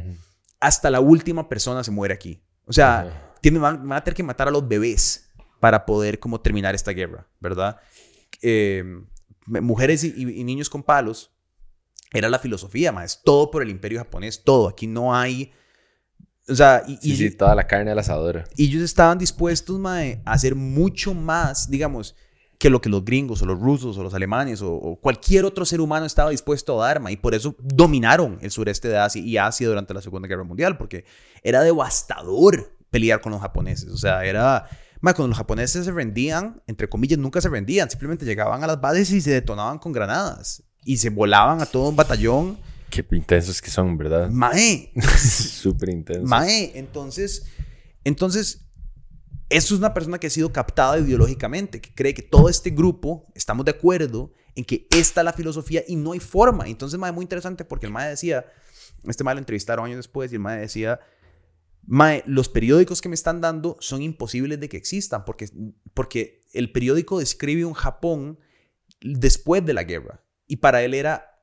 hasta 0.62 0.90
la 0.90 1.00
última 1.02 1.50
persona 1.50 1.84
se 1.84 1.92
muere 1.92 2.14
aquí. 2.14 2.42
O 2.66 2.72
sea, 2.74 3.34
tienen, 3.42 3.62
van, 3.62 3.88
van 3.90 3.98
a 3.98 4.04
tener 4.04 4.16
que 4.16 4.24
matar 4.24 4.48
a 4.48 4.52
los 4.52 4.68
bebés 4.68 5.30
para 5.60 5.86
poder 5.86 6.20
como 6.20 6.40
terminar 6.42 6.76
esta 6.76 6.92
guerra, 6.92 7.28
¿verdad? 7.40 7.78
Eh, 8.42 8.84
mujeres 9.50 10.04
y, 10.04 10.14
y- 10.16 10.40
y 10.40 10.44
niños 10.44 10.70
con 10.70 10.84
palos 10.84 11.32
era 12.12 12.30
la 12.30 12.40
filosofía, 12.40 12.92
más 12.92 13.22
todo 13.24 13.52
por 13.52 13.62
el 13.62 13.70
imperio 13.70 14.00
japonés, 14.00 14.44
todo. 14.44 14.68
Aquí 14.70 14.88
no 14.88 15.16
hay... 15.16 15.52
O 16.48 16.56
sea, 16.56 16.84
y, 16.88 16.98
Sí, 16.98 17.12
y- 17.12 17.16
sí, 17.18 17.32
toda 17.32 17.54
la 17.54 17.68
carne 17.68 17.92
al 17.92 18.00
asador. 18.00 18.46
y 18.56 18.66
ellos 18.66 18.82
estaban 18.82 19.18
dispuestos, 19.20 19.78
mae, 19.78 20.22
a 20.26 20.32
hacer 20.34 20.56
mucho 20.56 21.14
más, 21.14 21.70
digamos, 21.70 22.16
que 22.58 22.70
lo 22.72 22.82
que 22.82 22.90
los 22.90 23.06
gringos 23.06 23.42
o 23.42 23.46
los 23.46 23.60
rusos 23.60 23.98
o 24.00 24.04
los 24.04 24.14
alemanes 24.16 24.62
o, 24.64 24.74
o 24.74 25.00
cualquier 25.00 25.46
otro 25.46 25.64
ser 25.66 25.80
humano 25.80 26.06
estaba 26.08 26.32
dispuesto 26.32 26.82
a 26.82 26.88
dar, 26.88 27.00
mae, 27.00 27.14
y 27.14 27.18
por 27.18 27.36
eso 27.36 27.56
dominaron 27.60 28.40
el 28.42 28.50
sureste 28.50 28.88
de 28.88 28.98
Asia 28.98 29.22
y 29.22 29.38
Asia 29.38 29.68
durante 29.68 29.94
la 29.94 30.02
Segunda 30.02 30.28
Guerra 30.28 30.44
Mundial, 30.44 30.78
porque 30.78 31.06
era 31.44 31.62
devastador 31.62 32.76
pelear 32.90 33.22
con 33.22 33.32
los 33.32 33.42
japoneses. 33.42 33.90
O 33.92 33.98
sea, 33.98 34.26
era... 34.26 34.68
mae, 35.02 35.14
cuando 35.14 35.30
los 35.30 35.38
japoneses 35.38 35.86
se 35.86 35.92
rendían, 35.92 36.62
entre 36.68 36.90
comillas, 36.90 37.20
nunca 37.20 37.42
se 37.42 37.50
rendían, 37.50 37.90
simplemente 37.90 38.26
llegaban 38.26 38.64
a 38.64 38.68
las 38.68 38.80
bases 38.82 39.12
y 39.12 39.22
se 39.22 39.32
detonaban 39.32 39.80
con 39.80 39.92
granadas. 39.92 40.64
Y 40.84 40.98
se 40.98 41.10
volaban 41.10 41.62
a 41.62 41.66
todo 41.66 41.90
un 41.90 41.96
batallón. 41.96 42.58
Qué 42.90 43.06
intensos 43.12 43.62
que 43.62 43.70
son, 43.70 43.98
¿verdad? 43.98 44.30
Mae, 44.30 44.92
Súper 45.18 45.90
intensos. 45.90 46.28
Mae, 46.28 46.72
entonces, 46.76 47.46
entonces, 48.04 48.70
eso 49.50 49.74
es 49.74 49.80
una 49.80 49.94
persona 49.94 50.20
que 50.20 50.28
ha 50.28 50.32
sido 50.32 50.52
captada 50.52 50.98
ideológicamente, 51.00 51.82
que 51.82 51.94
cree 51.94 52.14
que 52.14 52.22
todo 52.22 52.50
este 52.50 52.70
grupo 52.70 53.28
estamos 53.36 53.66
de 53.66 53.72
acuerdo 53.72 54.32
en 54.56 54.66
que 54.66 54.88
esta 54.92 55.22
es 55.22 55.26
la 55.26 55.34
filosofía 55.34 55.84
y 55.88 55.96
no 55.96 56.12
hay 56.14 56.20
forma. 56.20 56.68
Entonces, 56.68 57.00
Mae, 57.00 57.12
muy 57.12 57.24
interesante 57.24 57.66
porque 57.66 57.86
el 57.86 57.92
Mae 57.92 58.10
decía, 58.10 58.46
este 59.06 59.24
Mae 59.24 59.36
lo 59.36 59.40
entrevistaron 59.40 59.86
años 59.86 59.98
después 59.98 60.32
y 60.32 60.36
el 60.36 60.42
Mae 60.42 60.60
decía, 60.60 61.00
Mae, 61.92 62.24
los 62.28 62.50
periódicos 62.50 63.02
que 63.02 63.10
me 63.10 63.16
están 63.16 63.42
dando 63.42 63.76
son 63.80 64.04
imposibles 64.04 64.60
de 64.60 64.70
que 64.70 64.78
existan 64.78 65.26
porque, 65.26 65.50
porque 65.96 66.42
el 66.54 66.72
periódico 66.72 67.18
describe 67.18 67.66
un 67.66 67.74
Japón 67.74 68.38
después 69.02 69.66
de 69.66 69.74
la 69.74 69.84
guerra 69.84 70.24
y 70.46 70.58
para 70.58 70.84
él 70.84 70.94
era, 70.94 71.42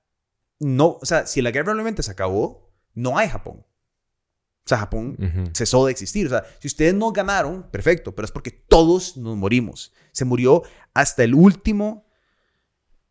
no, 0.60 0.98
o 1.02 1.04
sea, 1.04 1.26
si 1.26 1.42
la 1.42 1.50
guerra 1.50 1.72
realmente 1.72 2.04
se 2.04 2.12
acabó, 2.12 2.72
no 2.94 3.18
hay 3.18 3.28
Japón. 3.28 3.56
O 3.58 4.68
sea, 4.68 4.78
Japón 4.78 5.16
Ujú. 5.18 5.50
cesó 5.52 5.86
de 5.86 5.90
existir. 5.92 6.26
O 6.26 6.30
sea, 6.30 6.44
si 6.60 6.68
ustedes 6.68 6.94
no 6.94 7.10
ganaron, 7.10 7.68
perfecto, 7.70 8.14
pero 8.14 8.26
es 8.26 8.30
porque 8.32 8.52
todos 8.52 9.16
nos 9.16 9.36
morimos. 9.36 9.92
Se 10.12 10.24
murió 10.24 10.62
hasta 10.94 11.24
el 11.24 11.34
último. 11.34 12.04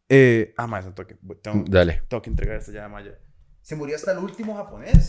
Eh, 0.07 0.53
ah, 0.55 0.67
más, 0.67 0.85
tengo 0.95 1.35
tengo, 1.41 1.65
Dale. 1.67 2.03
tengo 2.07 2.21
que 2.21 2.29
entregar 2.29 2.57
esta 2.57 2.71
ya. 2.71 2.89
Se 3.61 3.75
murió 3.75 3.97
hasta 3.97 4.13
el 4.13 4.19
último 4.19 4.55
japonés. 4.55 5.07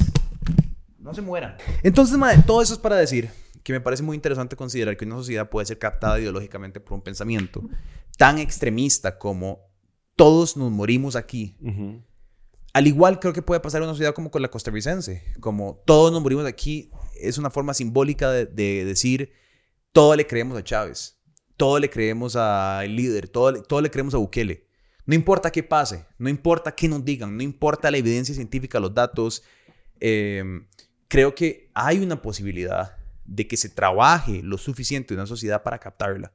No 1.06 1.14
se 1.14 1.22
mueran. 1.22 1.56
Entonces, 1.84 2.18
madre, 2.18 2.42
todo 2.44 2.60
eso 2.60 2.72
es 2.74 2.80
para 2.80 2.96
decir 2.96 3.30
que 3.62 3.72
me 3.72 3.80
parece 3.80 4.02
muy 4.02 4.16
interesante 4.16 4.56
considerar 4.56 4.96
que 4.96 5.04
una 5.04 5.14
sociedad 5.14 5.48
puede 5.48 5.64
ser 5.64 5.78
captada 5.78 6.18
ideológicamente 6.18 6.80
por 6.80 6.94
un 6.94 7.02
pensamiento 7.02 7.62
tan 8.18 8.38
extremista 8.38 9.16
como 9.16 9.60
todos 10.16 10.56
nos 10.56 10.72
morimos 10.72 11.14
aquí. 11.14 11.56
Al 12.72 12.86
igual 12.88 13.20
creo 13.20 13.32
que 13.32 13.40
puede 13.40 13.60
pasar 13.60 13.82
en 13.82 13.88
una 13.88 13.96
ciudad 13.96 14.14
como 14.14 14.32
con 14.32 14.42
la 14.42 14.48
costarricense, 14.50 15.22
como 15.38 15.80
todos 15.86 16.10
nos 16.10 16.22
morimos 16.22 16.44
aquí, 16.44 16.90
es 17.20 17.38
una 17.38 17.50
forma 17.50 17.72
simbólica 17.72 18.30
de, 18.32 18.46
de 18.46 18.84
decir, 18.84 19.30
todo 19.92 20.16
le 20.16 20.26
creemos 20.26 20.58
a 20.58 20.64
Chávez, 20.64 21.18
todo 21.56 21.78
le 21.78 21.88
creemos 21.88 22.34
al 22.34 22.94
líder, 22.96 23.28
todo, 23.28 23.52
le- 23.52 23.62
todo 23.62 23.80
le 23.80 23.90
creemos 23.92 24.12
a 24.14 24.18
Bukele. 24.18 24.66
No 25.06 25.14
importa 25.14 25.52
qué 25.52 25.62
pase, 25.62 26.04
no 26.18 26.28
importa 26.28 26.74
qué 26.74 26.88
nos 26.88 27.04
digan, 27.04 27.36
no 27.36 27.44
importa 27.44 27.92
la 27.92 27.96
evidencia 27.98 28.34
científica, 28.34 28.80
los 28.80 28.92
datos, 28.92 29.44
eh, 30.00 30.42
creo 31.08 31.34
que 31.34 31.70
hay 31.74 31.98
una 31.98 32.20
posibilidad 32.20 32.96
de 33.24 33.46
que 33.46 33.56
se 33.56 33.68
trabaje 33.68 34.42
lo 34.42 34.58
suficiente 34.58 35.14
en 35.14 35.20
una 35.20 35.26
sociedad 35.26 35.62
para 35.62 35.78
captarla. 35.78 36.32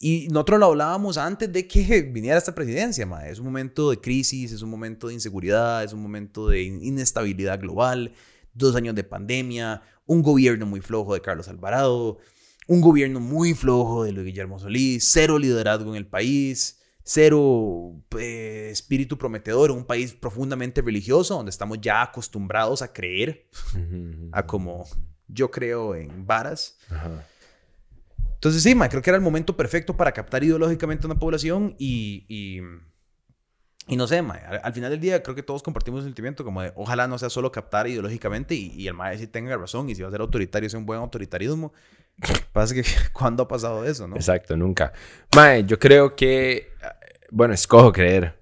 y 0.00 0.28
nosotros 0.28 0.58
lo 0.60 0.66
hablábamos 0.66 1.16
antes 1.16 1.50
de 1.52 1.66
que 1.66 2.02
viniera 2.12 2.36
esta 2.36 2.54
presidencia, 2.54 3.06
mae. 3.06 3.30
Es 3.30 3.38
un 3.38 3.46
momento 3.46 3.90
de 3.90 4.00
crisis, 4.00 4.52
es 4.52 4.60
un 4.60 4.70
momento 4.70 5.08
de 5.08 5.14
inseguridad, 5.14 5.84
es 5.84 5.92
un 5.92 6.02
momento 6.02 6.48
de 6.48 6.62
inestabilidad 6.62 7.60
global, 7.60 8.12
dos 8.52 8.76
años 8.76 8.94
de 8.94 9.04
pandemia, 9.04 9.82
un 10.06 10.22
gobierno 10.22 10.66
muy 10.66 10.80
flojo 10.80 11.14
de 11.14 11.22
Carlos 11.22 11.48
Alvarado, 11.48 12.18
un 12.66 12.80
gobierno 12.80 13.20
muy 13.20 13.54
flojo 13.54 14.04
de 14.04 14.12
Luis 14.12 14.26
Guillermo 14.26 14.58
Solís, 14.58 15.08
cero 15.10 15.38
liderazgo 15.38 15.90
en 15.90 15.96
el 15.96 16.06
país, 16.06 16.80
cero 17.04 18.02
eh, 18.18 18.70
espíritu 18.72 19.18
prometedor, 19.18 19.70
un 19.70 19.84
país 19.84 20.14
profundamente 20.14 20.80
religioso 20.80 21.34
donde 21.34 21.50
estamos 21.50 21.78
ya 21.80 22.02
acostumbrados 22.02 22.80
a 22.80 22.92
creer, 22.92 23.46
a 24.32 24.46
como 24.46 24.86
yo 25.28 25.50
creo 25.50 25.94
en 25.94 26.26
varas. 26.26 26.78
Entonces 28.34 28.62
sí, 28.62 28.74
creo 28.74 29.02
que 29.02 29.10
era 29.10 29.16
el 29.16 29.22
momento 29.22 29.56
perfecto 29.56 29.96
para 29.96 30.12
captar 30.12 30.42
ideológicamente 30.44 31.06
a 31.06 31.10
una 31.10 31.18
población 31.18 31.76
y, 31.78 32.24
y, 32.26 32.60
y 33.86 33.96
no 33.96 34.06
sé, 34.06 34.18
al, 34.18 34.72
final 34.72 34.90
del 34.90 35.00
día 35.00 35.22
creo 35.22 35.34
que 35.34 35.42
todos 35.42 35.62
compartimos 35.62 36.00
el 36.00 36.06
sentimiento 36.06 36.42
como 36.42 36.62
de 36.62 36.72
ojalá 36.74 37.06
no 37.06 37.18
sea 37.18 37.28
solo 37.28 37.52
captar 37.52 37.86
ideológicamente 37.86 38.54
y, 38.54 38.72
y 38.74 38.88
el 38.88 38.94
mae 38.94 39.18
sí 39.18 39.26
tenga 39.26 39.56
razón 39.58 39.90
y 39.90 39.94
si 39.94 40.02
va 40.02 40.08
a 40.08 40.10
ser 40.10 40.22
autoritario 40.22 40.70
sea 40.70 40.80
un 40.80 40.86
buen 40.86 41.00
autoritarismo. 41.00 41.72
Pasa 42.52 42.74
que 42.74 42.84
¿cuándo 43.12 43.42
ha 43.42 43.48
pasado 43.48 43.84
eso, 43.84 44.06
no? 44.06 44.16
Exacto, 44.16 44.56
nunca. 44.56 44.92
Mae, 45.34 45.64
yo 45.64 45.78
creo 45.78 46.14
que, 46.14 46.72
bueno, 47.30 47.54
escojo 47.54 47.92
creer. 47.92 48.38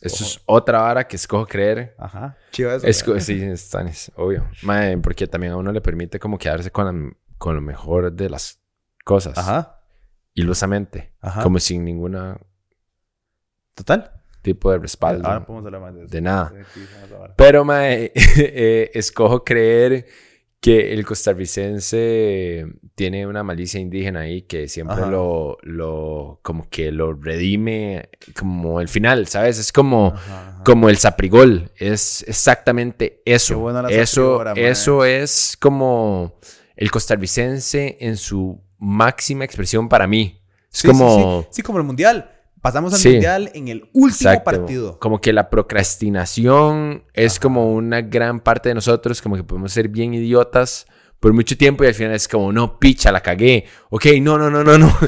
Eso 0.00 0.24
es 0.24 0.40
otra 0.46 0.80
vara 0.80 1.06
que 1.06 1.16
escojo 1.16 1.46
creer. 1.46 1.94
Ajá. 1.98 2.36
Chiva 2.50 2.76
eso. 2.76 3.20
sí, 3.20 3.42
es 3.42 4.12
obvio. 4.16 4.48
Mae, 4.62 4.96
porque 4.98 5.26
también 5.26 5.52
a 5.52 5.56
uno 5.56 5.70
le 5.70 5.82
permite 5.82 6.18
como 6.18 6.38
quedarse 6.38 6.70
con, 6.70 7.16
con 7.36 7.54
lo 7.54 7.60
mejor 7.60 8.10
de 8.10 8.30
las 8.30 8.62
cosas. 9.04 9.36
Ajá. 9.36 9.82
Ilusamente. 10.34 11.12
Ajá. 11.20 11.42
Como 11.42 11.58
sin 11.58 11.84
ninguna... 11.84 12.40
Total. 13.74 14.22
Tipo 14.40 14.72
de 14.72 14.78
respaldo. 14.78 15.28
Ahora 15.28 15.44
podemos 15.44 15.66
hablar 15.66 15.80
más 15.82 15.94
de 15.94 16.00
eso. 16.04 16.10
De 16.10 16.20
nada. 16.20 16.52
Pero, 17.36 17.64
mae, 17.64 18.12
eh, 18.36 18.90
escojo 18.94 19.44
creer 19.44 20.06
que 20.62 20.92
el 20.92 21.04
costarricense 21.04 22.64
tiene 22.94 23.26
una 23.26 23.42
malicia 23.42 23.80
indígena 23.80 24.20
ahí 24.20 24.42
que 24.42 24.68
siempre 24.68 25.08
lo, 25.08 25.58
lo, 25.62 26.38
como 26.42 26.68
que 26.70 26.92
lo 26.92 27.14
redime 27.14 28.10
como 28.38 28.80
el 28.80 28.86
final, 28.86 29.26
¿sabes? 29.26 29.58
Es 29.58 29.72
como, 29.72 30.14
como 30.64 30.88
el 30.88 30.98
saprigol, 30.98 31.72
es 31.76 32.24
exactamente 32.28 33.22
eso. 33.24 33.88
eso, 33.88 34.54
eso 34.54 35.04
es 35.04 35.56
como 35.58 36.38
el 36.76 36.92
costarricense 36.92 37.96
en 37.98 38.16
su 38.16 38.62
máxima 38.78 39.44
expresión 39.44 39.88
para 39.88 40.06
mí. 40.06 40.44
Es 40.72 40.84
como... 40.84 41.44
Sí, 41.50 41.62
como 41.62 41.78
el 41.78 41.84
mundial. 41.84 42.30
Pasamos 42.62 42.94
al 42.94 43.12
mundial 43.12 43.50
en 43.54 43.66
el 43.66 43.88
último 43.92 44.44
partido. 44.44 44.98
Como 45.00 45.20
que 45.20 45.32
la 45.32 45.50
procrastinación 45.50 47.02
es 47.12 47.40
como 47.40 47.74
una 47.74 48.02
gran 48.02 48.38
parte 48.38 48.68
de 48.68 48.76
nosotros, 48.76 49.20
como 49.20 49.34
que 49.34 49.42
podemos 49.42 49.72
ser 49.72 49.88
bien 49.88 50.14
idiotas 50.14 50.86
por 51.18 51.32
mucho 51.32 51.56
tiempo 51.56 51.82
y 51.82 51.88
al 51.88 51.94
final 51.94 52.14
es 52.14 52.28
como, 52.28 52.52
no, 52.52 52.78
picha, 52.78 53.10
la 53.10 53.20
cagué. 53.20 53.64
Ok, 53.90 54.06
no, 54.20 54.38
no, 54.38 54.48
no, 54.48 54.62
no, 54.62 54.78
no. 54.78 54.96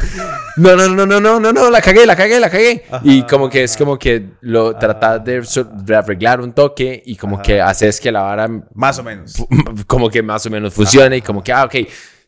No, 0.56 0.76
no, 0.76 0.88
no, 0.88 1.04
no, 1.04 1.18
no, 1.18 1.40
no, 1.40 1.52
no, 1.52 1.68
la 1.68 1.80
cagué, 1.80 2.06
la 2.06 2.14
cagué, 2.14 2.38
la 2.38 2.48
cagué. 2.48 2.84
y 3.02 3.22
como 3.24 3.50
que 3.50 3.64
es 3.64 3.76
como 3.76 3.98
que 3.98 4.34
lo 4.40 4.76
tratas 4.76 5.24
de, 5.24 5.96
arreglar 5.96 6.40
un 6.40 6.52
toque 6.52 7.02
y 7.04 7.16
como 7.16 7.42
que 7.42 7.60
haces 7.60 8.00
que 8.00 8.12
la 8.12 8.22
vara... 8.22 8.48
Más 8.72 8.96
o 9.00 9.02
menos. 9.02 9.34
Como 9.88 10.08
que 10.08 10.22
más 10.22 10.46
o 10.46 10.50
menos 10.50 10.72
funcione 10.72 11.16
y 11.16 11.22
como 11.22 11.42
que, 11.42 11.52
ah, 11.52 11.64
ok 11.64 11.74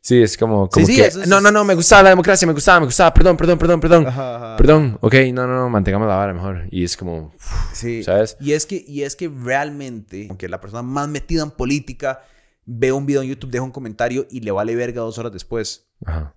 Sí, 0.06 0.22
es 0.22 0.36
como, 0.36 0.68
como 0.68 0.86
que... 0.86 1.10
no, 1.26 1.40
no, 1.40 1.50
no, 1.50 1.64
me 1.64 1.74
gustaba 1.74 2.04
la 2.04 2.10
democracia, 2.10 2.46
me 2.46 2.52
gustaba, 2.52 2.78
me 2.78 2.86
gustaba, 2.86 3.12
perdón, 3.12 3.36
perdón, 3.36 3.58
perdón, 3.58 3.80
perdón. 3.80 4.04
Perdón, 4.56 4.98
ok, 5.00 5.14
no, 5.32 5.48
no, 5.48 5.56
no, 5.56 5.68
mantengamos 5.68 6.06
la 6.06 6.14
vara 6.14 6.32
mejor. 6.32 6.68
Y 6.70 6.84
es 6.84 6.96
como, 6.96 7.34
sí. 7.72 8.04
¿sabes? 8.04 8.36
Y 8.38 8.52
es 8.52 8.66
que, 8.66 8.84
y 8.86 9.02
es 9.02 9.16
que 9.16 9.28
realmente, 9.28 10.28
aunque 10.28 10.48
la 10.48 10.60
persona 10.60 10.82
más 10.82 11.08
metida 11.08 11.42
en 11.42 11.50
política 11.50 12.22
ve 12.64 12.92
un 12.92 13.04
video 13.04 13.22
en 13.22 13.30
YouTube, 13.30 13.50
deja 13.50 13.64
un 13.64 13.72
comentario 13.72 14.28
y 14.30 14.42
le 14.42 14.52
vale 14.52 14.76
verga 14.76 15.00
dos 15.00 15.18
horas 15.18 15.32
después. 15.32 15.88
Ajá. 16.04 16.36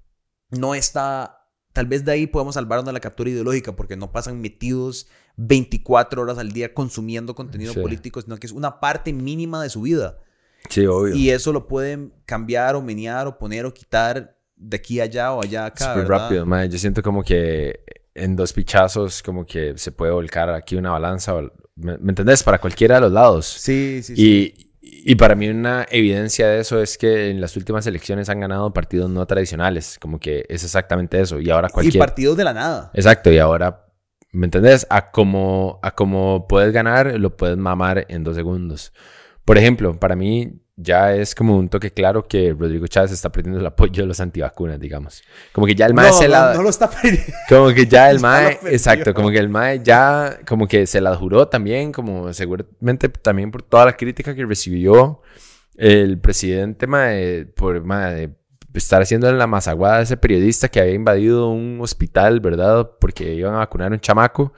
No 0.50 0.74
está, 0.74 1.46
tal 1.72 1.86
vez 1.86 2.04
de 2.04 2.12
ahí 2.12 2.26
podemos 2.26 2.56
salvarnos 2.56 2.88
de 2.88 2.94
la 2.94 3.00
captura 3.00 3.30
ideológica 3.30 3.76
porque 3.76 3.96
no 3.96 4.12
pasan 4.12 4.42
metidos 4.42 5.10
24 5.38 6.24
horas 6.24 6.40
al 6.40 6.54
día 6.54 6.74
consumiendo 6.74 7.36
contenido 7.36 7.76
político, 7.76 8.20
sino 8.20 8.38
que 8.38 8.48
es 8.48 8.54
una 8.54 8.80
parte 8.80 9.14
mínima 9.14 9.62
de 9.62 9.70
su 9.70 9.84
vida. 9.84 10.18
Sí, 10.68 10.86
obvio. 10.86 11.16
Y 11.16 11.30
eso 11.30 11.54
lo 11.54 11.68
pueden 11.68 12.14
cambiar 12.26 12.76
o 12.76 12.82
menear 12.82 13.28
o 13.28 13.38
poner 13.38 13.66
o 13.66 13.74
quitar 13.74 14.36
de 14.56 14.78
aquí 14.78 15.00
allá 15.00 15.34
o 15.34 15.44
allá 15.44 15.66
acá. 15.66 15.94
Súper 15.94 16.08
rápido, 16.08 16.46
man. 16.46 16.70
Yo 16.70 16.78
siento 16.78 17.02
como 17.02 17.24
que 17.24 17.84
en 18.14 18.36
dos 18.36 18.54
pichazos, 18.54 19.24
como 19.24 19.46
que 19.46 19.78
se 19.78 19.92
puede 19.92 20.12
volcar 20.12 20.50
aquí 20.50 20.76
una 20.76 20.92
balanza. 20.92 21.34
¿Me, 21.76 21.94
entendés? 21.94 22.44
Para 22.44 22.60
cualquiera 22.60 22.96
de 22.96 23.02
los 23.02 23.12
lados. 23.12 23.46
Sí, 23.46 24.02
sí, 24.04 24.16
sí. 24.16 24.66
Y 24.82 25.16
para 25.16 25.36
mí 25.36 25.48
una 25.48 25.86
evidencia 25.90 26.48
de 26.48 26.60
eso 26.60 26.82
es 26.82 26.98
que 26.98 27.30
en 27.30 27.40
las 27.40 27.56
últimas 27.56 27.86
elecciones 27.88 28.28
han 28.30 28.40
ganado 28.40 28.74
partidos 28.74 29.10
no 29.10 29.26
tradicionales. 29.26 29.98
Como 30.00 30.20
que 30.20 30.46
es 30.50 30.64
exactamente 30.64 31.22
eso. 31.22 31.40
Y 31.40 31.50
ahora 31.50 31.70
cualquier... 31.70 31.96
Y 31.96 32.00
partidos 32.00 32.38
de 32.38 32.44
la 32.44 32.54
nada. 32.54 32.92
Exacto. 32.94 33.32
Y 33.32 33.38
ahora, 33.38 33.86
¿me 34.32 34.46
entendés? 34.46 34.86
A 34.90 35.12
como, 35.12 35.80
a 35.84 35.92
como 35.92 36.48
puedes 36.48 36.74
ganar, 36.74 37.18
lo 37.20 37.38
puedes 37.38 37.58
mamar 37.58 38.06
en 38.10 38.24
dos 38.24 38.36
segundos. 38.36 38.92
Por 39.50 39.58
ejemplo, 39.58 40.00
para 40.00 40.16
mí 40.16 40.62
ya 40.76 41.16
es 41.16 41.34
como 41.34 41.58
un 41.58 41.70
toque 41.70 41.90
claro 41.90 42.28
que 42.28 42.54
Rodrigo 42.56 42.86
Chávez 42.86 43.12
está 43.12 43.32
perdiendo 43.32 43.60
el 43.60 43.66
apoyo 43.66 44.04
de 44.04 44.08
los 44.08 44.20
antivacunas, 44.20 44.80
digamos. 44.80 45.24
Como 45.52 45.66
que 45.66 45.74
ya 45.74 45.88
el 45.88 45.96
MAE 45.96 46.14
se 46.14 46.28
la... 46.28 46.54
No 46.54 46.62
lo 46.62 46.70
está 46.70 46.88
perdiendo. 46.88 47.34
Como 47.50 47.74
que 47.74 47.88
ya 47.88 48.12
el 48.12 48.20
MAE... 48.22 48.60
exacto, 48.70 49.12
como 49.12 49.32
que 49.32 49.40
el 49.40 49.50
MAE 49.50 49.82
ya 49.84 50.38
como 50.48 50.68
que 50.68 50.86
se 50.86 51.02
la 51.02 51.16
juró 51.16 51.48
también, 51.48 51.92
como 51.92 52.32
seguramente 52.32 53.10
también 53.10 53.50
por 53.50 53.64
toda 53.64 53.86
la 53.86 53.98
crítica 53.98 54.36
que 54.36 54.46
recibió 54.46 55.24
el 55.78 56.20
presidente 56.20 56.86
MAE 56.86 57.48
por 57.56 57.84
MAE, 57.84 58.30
estar 58.76 59.02
haciendo 59.02 59.32
la 59.32 59.48
mazaguada 59.48 59.98
de 59.98 60.04
ese 60.04 60.18
periodista 60.18 60.68
que 60.68 60.80
había 60.80 60.94
invadido 60.94 61.50
un 61.50 61.80
hospital, 61.82 62.40
¿verdad? 62.40 62.92
Porque 63.02 63.34
iban 63.34 63.56
a 63.56 63.58
vacunar 63.58 63.92
a 63.92 63.96
un 63.96 64.00
chamaco. 64.00 64.54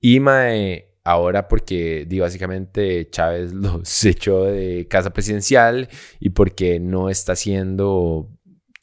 Y 0.00 0.18
MAE 0.18 0.95
ahora 1.06 1.46
porque 1.46 2.04
di, 2.06 2.18
básicamente 2.18 3.08
Chávez 3.10 3.52
los 3.54 4.04
echó 4.04 4.44
de 4.44 4.86
casa 4.88 5.12
presidencial 5.12 5.88
y 6.20 6.30
porque 6.30 6.80
no 6.80 7.08
está 7.08 7.32
haciendo 7.32 8.28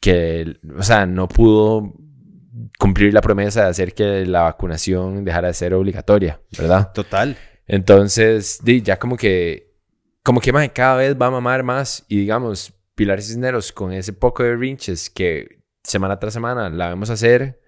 que, 0.00 0.56
o 0.76 0.82
sea, 0.82 1.06
no 1.06 1.28
pudo 1.28 1.94
cumplir 2.78 3.12
la 3.12 3.20
promesa 3.20 3.64
de 3.64 3.68
hacer 3.68 3.94
que 3.94 4.24
la 4.26 4.42
vacunación 4.42 5.24
dejara 5.24 5.48
de 5.48 5.54
ser 5.54 5.74
obligatoria, 5.74 6.40
¿verdad? 6.58 6.92
Total. 6.92 7.36
Entonces, 7.66 8.60
di, 8.62 8.82
ya 8.82 8.98
como 8.98 9.16
que, 9.16 9.74
como 10.22 10.40
que 10.40 10.52
más 10.52 10.68
cada 10.70 10.96
vez 10.96 11.14
va 11.20 11.26
a 11.26 11.30
mamar 11.30 11.62
más 11.62 12.04
y 12.08 12.18
digamos, 12.18 12.72
Pilar 12.94 13.20
Cisneros 13.20 13.72
con 13.72 13.92
ese 13.92 14.12
poco 14.12 14.42
de 14.42 14.56
rinches 14.56 15.10
que 15.10 15.62
semana 15.82 16.18
tras 16.18 16.32
semana 16.32 16.70
la 16.70 16.88
vemos 16.88 17.10
hacer, 17.10 17.60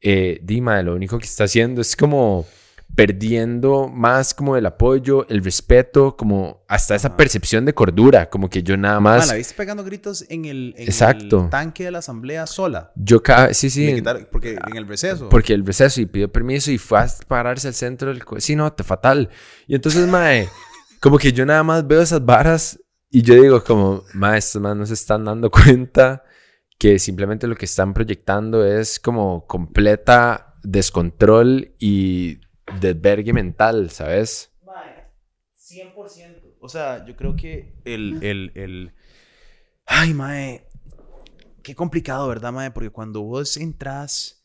eh, 0.00 0.38
Dima, 0.42 0.80
lo 0.82 0.94
único 0.94 1.18
que 1.18 1.26
está 1.26 1.44
haciendo 1.44 1.80
es 1.80 1.96
como 1.96 2.46
perdiendo 2.94 3.88
más 3.88 4.34
como 4.34 4.56
el 4.56 4.66
apoyo, 4.66 5.26
el 5.28 5.42
respeto, 5.42 6.16
como 6.16 6.64
hasta 6.68 6.94
esa 6.94 7.16
percepción 7.16 7.64
de 7.64 7.72
cordura, 7.72 8.28
como 8.28 8.50
que 8.50 8.62
yo 8.62 8.76
nada 8.76 9.00
más... 9.00 9.28
la 9.28 9.34
viste 9.34 9.54
pegando 9.54 9.84
gritos 9.84 10.24
en 10.28 10.44
el, 10.44 10.74
Exacto. 10.76 11.48
tanque 11.50 11.84
de 11.84 11.90
la 11.92 11.98
asamblea 11.98 12.46
sola. 12.46 12.92
Yo 12.96 13.22
sí, 13.52 13.70
sí. 13.70 14.02
porque 14.30 14.58
en 14.70 14.76
el 14.76 14.86
receso. 14.86 15.28
Porque 15.28 15.54
el 15.54 15.64
receso 15.64 16.00
y 16.00 16.06
pidió 16.06 16.30
permiso 16.30 16.70
y 16.70 16.78
fue 16.78 17.00
a 17.00 17.06
pararse 17.26 17.68
al 17.68 17.74
centro 17.74 18.08
del... 18.08 18.22
Sí, 18.38 18.56
no, 18.56 18.72
te 18.72 18.82
fatal. 18.82 19.30
Y 19.66 19.74
entonces, 19.74 20.06
mae, 20.06 20.48
como 21.00 21.18
que 21.18 21.32
yo 21.32 21.46
nada 21.46 21.62
más 21.62 21.86
veo 21.86 22.02
esas 22.02 22.24
varas 22.24 22.78
y 23.10 23.22
yo 23.22 23.34
digo 23.34 23.64
como, 23.64 24.04
mae, 24.14 24.38
estos 24.38 24.60
más 24.60 24.76
no 24.76 24.86
se 24.86 24.94
están 24.94 25.24
dando 25.24 25.50
cuenta 25.50 26.24
que 26.78 26.98
simplemente 26.98 27.46
lo 27.46 27.56
que 27.56 27.66
están 27.66 27.92
proyectando 27.92 28.64
es 28.64 28.98
como 28.98 29.46
completa 29.46 30.54
descontrol 30.62 31.74
y 31.78 32.40
desvergue 32.78 33.32
mental, 33.32 33.90
¿sabes? 33.90 34.52
Mae, 34.64 35.06
100%. 35.58 36.56
O 36.60 36.68
sea, 36.68 37.04
yo 37.06 37.16
creo 37.16 37.34
que 37.36 37.74
el, 37.84 38.22
el, 38.22 38.52
el... 38.54 38.94
Ay, 39.86 40.12
mae. 40.14 40.66
Qué 41.62 41.74
complicado, 41.74 42.28
¿verdad, 42.28 42.52
mae? 42.52 42.70
Porque 42.70 42.90
cuando 42.90 43.22
vos 43.22 43.56
entras... 43.56 44.44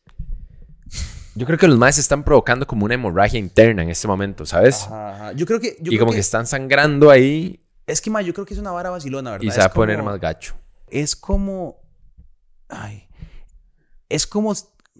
Yo 1.35 1.45
creo 1.45 1.57
que 1.57 1.67
los 1.67 1.77
maes 1.77 1.97
están 1.97 2.23
provocando 2.23 2.65
como 2.65 2.85
una 2.85 2.93
hemorragia 2.93 3.37
interna 3.37 3.83
en 3.83 3.89
este 3.89 4.07
momento, 4.07 4.45
¿sabes? 4.45 4.83
Ajá, 4.83 5.33
Yo 5.33 5.45
creo 5.45 5.59
que... 5.59 5.75
y 5.83 5.97
como 5.97 6.13
que... 6.13 6.19
están 6.19 6.47
sangrando 6.47 7.09
ahí. 7.11 7.61
Es 7.85 7.99
que, 7.99 8.09
mae, 8.09 8.23
yo 8.23 8.33
creo 8.33 8.45
que 8.45 8.53
es 8.53 8.59
una 8.59 8.71
vara 8.71 8.89
vacilona, 8.89 9.31
¿verdad? 9.31 9.45
Y 9.45 9.51
se 9.51 9.59
va 9.59 9.65
a 9.65 9.73
poner 9.73 10.01
más 10.01 10.19
gacho. 10.19 10.55
Es 10.87 11.15
como... 11.15 11.81
Ay. 12.69 13.09
Es 14.07 14.25
como, 14.25 14.53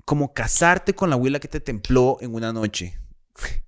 como 0.04 0.34
casarte 0.34 0.94
con 0.94 1.10
la 1.10 1.16
abuela 1.16 1.40
que 1.40 1.48
te 1.48 1.62
templó 1.62 2.18
en 2.20 2.36
una 2.36 2.52
noche. 2.52 3.00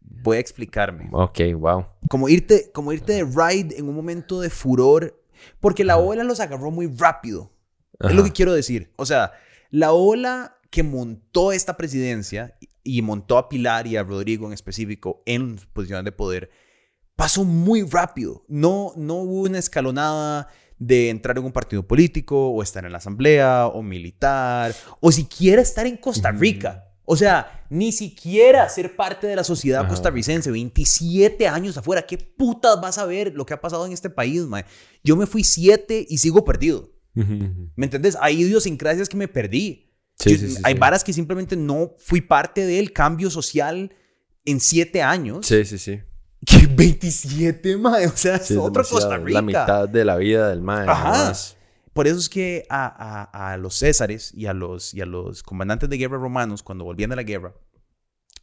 Voy 0.02 0.38
a 0.38 0.40
explicarme. 0.40 1.10
Ok, 1.12 1.40
wow. 1.58 1.86
Como 2.10 2.28
irte, 2.28 2.72
como 2.74 2.92
irte 2.92 3.14
de 3.14 3.24
ride 3.24 3.78
en 3.78 3.88
un 3.88 3.96
momento 3.96 4.42
de 4.42 4.50
furor, 4.50 5.22
porque 5.60 5.84
la 5.84 5.98
ola 5.98 6.24
los 6.24 6.40
agarró 6.40 6.72
muy 6.72 6.88
rápido. 6.88 7.52
Es 8.00 8.14
lo 8.14 8.24
que 8.24 8.32
quiero 8.32 8.54
decir. 8.54 8.92
O 8.96 9.06
sea, 9.06 9.34
la 9.70 9.92
ola 9.94 10.58
que 10.70 10.84
montó 10.84 11.52
esta 11.52 11.78
presidencia 11.78 12.58
y 12.84 13.02
montó 13.02 13.38
a 13.38 13.50
Pilar 13.50 13.88
y 13.88 13.98
a 13.98 14.04
Rodrigo 14.04 14.48
en 14.48 14.54
específico 14.54 15.22
en 15.26 15.58
posiciones 15.74 16.06
de 16.06 16.12
poder, 16.12 16.50
pasó 17.16 17.44
muy 17.44 17.84
rápido. 17.84 18.46
No, 18.48 18.94
no 18.96 19.16
hubo 19.16 19.42
una 19.44 19.60
escalonada 19.60 20.48
de 20.78 21.10
entrar 21.10 21.38
en 21.38 21.46
un 21.46 21.52
partido 21.52 21.88
político 21.88 22.50
o 22.50 22.62
estar 22.62 22.86
en 22.86 22.92
la 22.92 23.00
asamblea 23.00 23.68
o 23.68 23.82
militar 23.82 24.74
o 25.00 25.12
siquiera 25.12 25.62
estar 25.62 25.88
en 25.88 25.98
Costa 25.98 26.32
Rica. 26.32 26.94
O 27.04 27.16
sea, 27.16 27.57
ni 27.70 27.92
siquiera 27.92 28.68
ser 28.70 28.96
parte 28.96 29.28
de 29.28 29.36
la 29.36 29.44
sociedad 29.44 29.88
costarricense, 29.88 30.52
27 30.52 31.48
años 31.48 31.78
afuera. 31.78 32.06
¿Qué 32.06 32.18
putas 32.18 32.80
vas 32.82 32.98
a 32.98 33.06
ver 33.06 33.34
lo 33.34 33.46
que 33.46 33.54
ha 33.54 33.62
pasado 33.62 33.86
en 33.86 33.92
este 33.92 34.10
país, 34.10 34.44
mae? 34.44 34.66
Yo 35.04 35.16
me 35.16 35.26
fui 35.26 35.44
7 35.44 36.06
y 36.08 36.18
sigo 36.18 36.46
perdido. 36.46 36.92
¿Me 37.14 37.86
entendés? 37.86 38.18
Hay 38.22 38.42
idiosincrasias 38.42 39.10
que 39.10 39.18
me 39.18 39.28
perdí. 39.28 39.94
hay 40.64 40.74
varas 40.76 41.04
que 41.04 41.14
simplemente 41.14 41.56
no 41.56 41.96
fui 42.00 42.22
parte 42.22 42.66
del 42.66 42.94
cambio 42.94 43.30
social 43.30 43.92
en 44.46 44.60
7 44.60 45.02
años. 45.02 45.46
Sí, 45.46 45.66
sí, 45.66 45.78
sí. 45.78 46.00
Que 46.46 46.68
27, 46.68 47.78
mae. 47.78 48.06
O 48.08 48.16
sea, 48.16 48.36
es 48.36 48.52
otra 48.52 48.84
Costa 48.84 49.18
Rica. 49.18 49.34
La 49.34 49.42
mitad 49.42 49.90
de 49.90 50.06
la 50.06 50.18
vida 50.18 50.50
del 50.50 50.62
mae. 50.62 50.88
Ajá. 50.88 51.34
Por 51.98 52.06
eso 52.06 52.20
es 52.20 52.30
que 52.30 52.64
a, 52.70 53.58
los 53.60 53.80
césares 53.80 54.32
y 54.36 54.46
a 54.46 54.54
los, 54.54 54.94
y 54.94 55.02
a 55.02 55.08
los 55.08 55.42
comandantes 55.42 55.90
de 55.90 55.98
guerra 55.98 56.20
romanos, 56.20 56.62
cuando 56.62 56.84
volvían 56.84 57.10
de 57.10 57.16
la 57.16 57.24
guerra, 57.24 57.56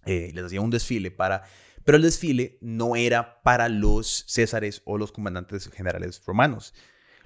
eh, 0.07 0.33
les 0.35 0.47
hacían 0.47 0.65
un 0.65 0.71
desfile 0.71 1.13
para... 1.13 1.45
Pero 1.85 1.95
el 1.95 2.03
desfile 2.03 2.59
no 2.61 2.97
era 2.97 3.41
para 3.45 3.69
los 3.69 4.25
césares 4.27 4.83
o 4.85 4.99
los 4.99 5.13
comandantes 5.13 5.69
generales 5.69 6.21
romanos. 6.27 6.75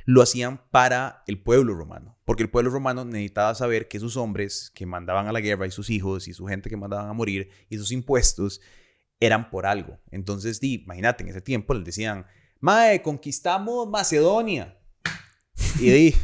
Lo 0.05 0.21
hacían 0.21 0.61
para 0.71 1.25
el 1.29 1.43
pueblo 1.43 1.75
romano. 1.75 2.19
Porque 2.27 2.43
el 2.43 2.51
pueblo 2.51 2.73
romano 2.73 3.07
necesitaba 3.07 3.55
saber 3.55 3.88
que 3.88 3.99
sus 3.99 4.19
hombres 4.19 4.71
que 4.75 4.85
mandaban 4.85 5.29
a 5.29 5.33
la 5.33 5.41
guerra 5.41 5.67
y 5.67 5.71
sus 5.71 5.88
hijos 5.88 6.29
y 6.29 6.35
su 6.35 6.45
gente 6.45 6.69
que 6.69 6.77
mandaban 6.77 7.09
a 7.09 7.14
morir 7.14 7.49
y 7.71 7.79
sus 7.79 7.91
impuestos 7.91 8.61
eran 9.19 9.49
por 9.49 9.64
algo. 9.64 9.99
Entonces, 10.11 10.62
imagínate, 10.62 11.25
en 11.25 11.31
ese 11.31 11.41
tiempo 11.41 11.73
les 11.73 11.87
decían, 11.87 12.27
Mae, 12.61 13.01
conquistamos 13.01 13.88
Macedonia. 13.88 14.78
Y 15.81 15.90
ahí, 15.90 16.14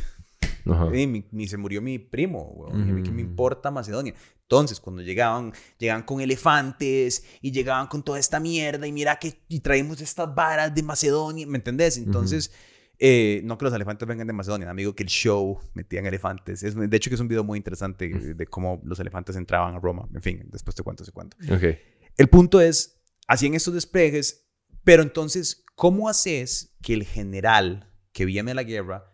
y 1.33 1.49
se 1.49 1.57
murió 1.57 1.83
mi 1.83 1.99
primo, 1.99 2.67
¿qué 2.71 3.11
me 3.11 3.11
mm. 3.11 3.19
importa 3.19 3.71
Macedonia? 3.71 4.15
Entonces, 4.43 4.79
cuando 4.79 5.03
llegaban, 5.03 5.53
llegaban 5.79 6.03
con 6.03 6.21
elefantes 6.21 7.25
y 7.41 7.51
llegaban 7.51 7.87
con 7.87 8.03
toda 8.03 8.19
esta 8.19 8.41
mierda 8.41 8.87
y 8.87 8.93
mira 8.93 9.17
que 9.19 9.43
y 9.49 9.61
traemos 9.61 10.01
estas 10.01 10.35
varas 10.35 10.75
de 10.75 10.83
Macedonia, 10.83 11.47
¿me 11.47 11.57
entendés? 11.57 11.97
Entonces, 11.97 12.53
eh, 12.99 13.41
no 13.45 13.59
que 13.59 13.65
los 13.65 13.75
elefantes 13.75 14.07
vengan 14.07 14.27
de 14.27 14.33
Macedonia, 14.33 14.71
amigo, 14.71 14.95
que 14.95 15.03
el 15.03 15.09
show 15.09 15.59
metían 15.75 16.07
elefantes. 16.07 16.63
Es, 16.63 16.75
de 16.75 16.97
hecho, 16.97 17.11
que 17.11 17.15
es 17.15 17.21
un 17.21 17.29
video 17.29 17.43
muy 17.43 17.57
interesante 17.57 18.09
de 18.09 18.47
cómo 18.47 18.81
los 18.85 19.01
elefantes 19.01 19.37
entraban 19.37 19.75
a 19.75 19.81
Roma. 19.81 20.09
En 20.15 20.23
fin, 20.23 20.47
después 20.53 20.75
te 20.75 20.83
cuento, 20.83 21.05
te 21.05 21.13
cuento. 21.13 21.37
Okay. 21.51 21.79
El 22.17 22.29
punto 22.29 22.61
es, 22.61 23.03
hacían 23.27 23.55
estos 23.55 23.75
despejes, 23.75 24.47
pero 24.85 25.03
entonces, 25.03 25.65
¿cómo 25.75 26.09
haces 26.09 26.77
que 26.83 26.95
el 26.95 27.05
general 27.05 27.91
que 28.13 28.27
viene 28.27 28.53
a 28.53 28.55
la 28.55 28.63
guerra 28.63 29.14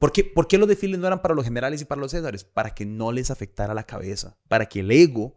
¿Por 0.00 0.12
qué, 0.12 0.24
¿Por 0.24 0.48
qué, 0.48 0.56
los 0.56 0.66
desfiles 0.66 0.98
no 0.98 1.06
eran 1.06 1.20
para 1.20 1.34
los 1.34 1.44
generales 1.44 1.82
y 1.82 1.84
para 1.84 2.00
los 2.00 2.12
césares? 2.12 2.42
Para 2.42 2.74
que 2.74 2.86
no 2.86 3.12
les 3.12 3.30
afectara 3.30 3.74
la 3.74 3.84
cabeza, 3.84 4.38
para 4.48 4.64
que 4.64 4.80
el 4.80 4.90
ego, 4.90 5.34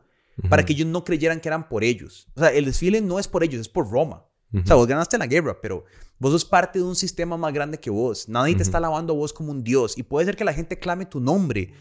para 0.49 0.63
que 0.63 0.71
ellos 0.71 0.87
no 0.87 1.03
creyeran 1.03 1.41
que 1.41 1.49
eran 1.49 1.67
por 1.67 1.83
ellos. 1.83 2.29
O 2.33 2.39
sea, 2.39 2.49
el 2.49 2.63
desfile 2.63 3.01
no 3.01 3.19
es 3.19 3.27
por 3.27 3.43
ellos, 3.43 3.59
es 3.59 3.67
por 3.67 3.91
Roma. 3.91 4.25
O 4.53 4.65
sea, 4.65 4.77
vos 4.77 4.87
ganaste 4.87 5.17
la 5.17 5.27
guerra, 5.27 5.59
pero 5.61 5.83
vos 6.17 6.31
sos 6.31 6.45
parte 6.45 6.79
de 6.79 6.85
un 6.85 6.95
sistema 6.95 7.35
más 7.35 7.51
grande 7.51 7.77
que 7.77 7.89
vos. 7.89 8.29
Nadie 8.29 8.55
te 8.55 8.63
está 8.63 8.77
alabando 8.77 9.11
a 9.11 9.17
vos 9.17 9.33
como 9.33 9.51
un 9.51 9.65
dios. 9.65 9.97
Y 9.97 10.03
puede 10.03 10.27
ser 10.27 10.37
que 10.37 10.45
la 10.45 10.53
gente 10.53 10.79
clame 10.79 11.07
tu 11.07 11.19
nombre, 11.19 11.73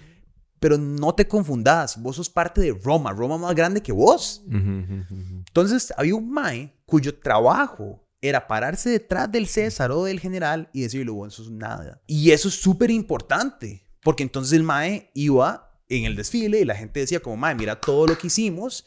pero 0.59 0.77
no 0.77 1.15
te 1.15 1.29
confundas. 1.29 2.03
Vos 2.03 2.17
sos 2.17 2.31
parte 2.31 2.61
de 2.63 2.73
Roma, 2.73 3.13
Roma 3.13 3.39
más 3.39 3.55
grande 3.55 3.81
que 3.81 3.93
vos. 3.93 4.43
Entonces, 4.51 5.95
había 5.97 6.17
un 6.17 6.29
Mae 6.33 6.75
cuyo 6.85 7.17
trabajo 7.17 8.02
era 8.23 8.47
pararse 8.47 8.89
detrás 8.89 9.31
del 9.31 9.49
César 9.49 9.91
o 9.91 10.05
del 10.05 10.21
general 10.21 10.71
y 10.73 10.83
decirle, 10.83 11.11
bueno, 11.11 11.29
eso 11.29 11.43
es 11.43 11.51
nada. 11.51 12.01
Y 12.07 12.31
eso 12.31 12.49
es 12.49 12.55
súper 12.55 12.91
importante, 12.91 13.85
porque 14.03 14.23
entonces 14.23 14.53
el 14.53 14.63
Mae 14.63 15.11
iba 15.13 15.77
en 15.89 16.05
el 16.05 16.15
desfile 16.15 16.61
y 16.61 16.65
la 16.65 16.77
gente 16.77 17.01
decía 17.01 17.21
como, 17.21 17.37
Mae, 17.37 17.57
mira 17.57 17.81
todo 17.81 18.07
lo 18.07 18.17
que 18.17 18.29
hicimos, 18.29 18.87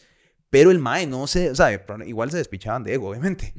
pero 0.49 0.71
el 0.71 0.79
Mae 0.79 1.05
no 1.05 1.27
se, 1.27 1.51
o 1.51 1.55
sea, 1.55 1.85
igual 2.05 2.31
se 2.31 2.37
despichaban 2.37 2.85
de 2.85 2.93
ego, 2.93 3.09
obviamente. 3.09 3.53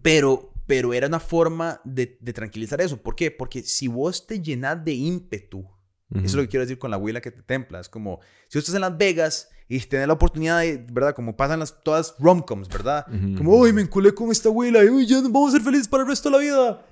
Pero, 0.00 0.52
pero 0.66 0.94
era 0.94 1.08
una 1.08 1.20
forma 1.20 1.80
de, 1.84 2.16
de, 2.20 2.32
tranquilizar 2.32 2.80
eso. 2.80 3.02
¿Por 3.02 3.16
qué? 3.16 3.32
Porque 3.32 3.62
si 3.62 3.88
vos 3.88 4.28
te 4.28 4.40
llenas 4.40 4.82
de 4.84 4.92
ímpetu, 4.92 5.68
eso 6.14 6.24
es 6.24 6.34
lo 6.34 6.42
que 6.42 6.48
quiero 6.48 6.64
decir 6.64 6.78
con 6.78 6.92
la 6.92 6.98
huila 6.98 7.20
que 7.20 7.32
te 7.32 7.42
templa, 7.42 7.80
es 7.80 7.88
como, 7.88 8.20
si 8.48 8.58
vos 8.58 8.62
estás 8.62 8.76
en 8.76 8.82
Las 8.82 8.96
Vegas 8.96 9.48
y 9.68 9.80
tener 9.80 10.08
la 10.08 10.14
oportunidad 10.14 10.60
de, 10.60 10.84
¿verdad? 10.90 11.14
Como 11.14 11.36
pasan 11.36 11.60
las 11.60 11.82
todas 11.82 12.14
romcoms, 12.18 12.68
¿verdad? 12.68 13.06
Como, 13.36 13.56
uy, 13.56 13.72
me 13.72 13.82
enculé 13.82 14.14
con 14.14 14.30
esta 14.30 14.48
abuela 14.48 14.84
y 14.84 14.88
uy, 14.88 15.06
ya 15.06 15.20
vamos 15.22 15.50
a 15.50 15.52
ser 15.52 15.62
felices 15.62 15.88
para 15.88 16.02
el 16.02 16.08
resto 16.08 16.28
de 16.28 16.36
la 16.36 16.42
vida. 16.42 16.86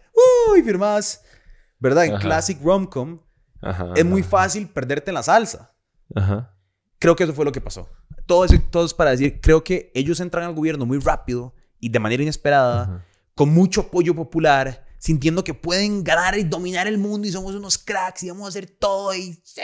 Uy, 0.51 0.63
firmas. 0.63 1.23
¿Verdad? 1.79 2.07
En 2.07 2.17
classic 2.19 2.63
romcom 2.63 3.21
es 3.95 4.05
muy 4.05 4.23
fácil 4.23 4.69
perderte 4.69 5.11
en 5.11 5.15
la 5.15 5.23
salsa. 5.23 5.75
Ajá. 6.15 6.57
Creo 6.99 7.17
que 7.17 7.25
eso 7.25 7.35
fue 7.35 7.45
lo 7.45 7.53
que 7.53 7.61
pasó. 7.61 7.89
Todo 8.27 8.45
eso, 8.45 8.55
todo 8.71 8.87
es 8.87 8.95
para 8.95 9.11
decir, 9.11 9.41
creo 9.41 9.65
que 9.65 9.91
ellos 9.95 10.21
entran 10.21 10.45
al 10.45 10.55
gobierno 10.55 10.87
muy 10.87 10.99
rápido 10.99 11.55
y 11.81 11.89
de 11.89 11.99
manera 11.99 12.23
inesperada, 12.23 13.05
con 13.35 13.51
mucho 13.51 13.83
apoyo 13.83 14.15
popular, 14.15 14.87
sintiendo 14.99 15.43
que 15.43 15.53
pueden 15.53 16.05
ganar 16.05 16.39
y 16.39 16.45
dominar 16.45 16.87
el 16.87 16.99
mundo 16.99 17.27
y 17.27 17.33
somos 17.33 17.55
unos 17.57 17.77
cracks 17.77 18.23
y 18.23 18.31
vamos 18.31 18.47
a 18.47 18.49
hacer 18.51 18.67
todo 18.67 19.13
y 19.15 19.41
sí. 19.43 19.61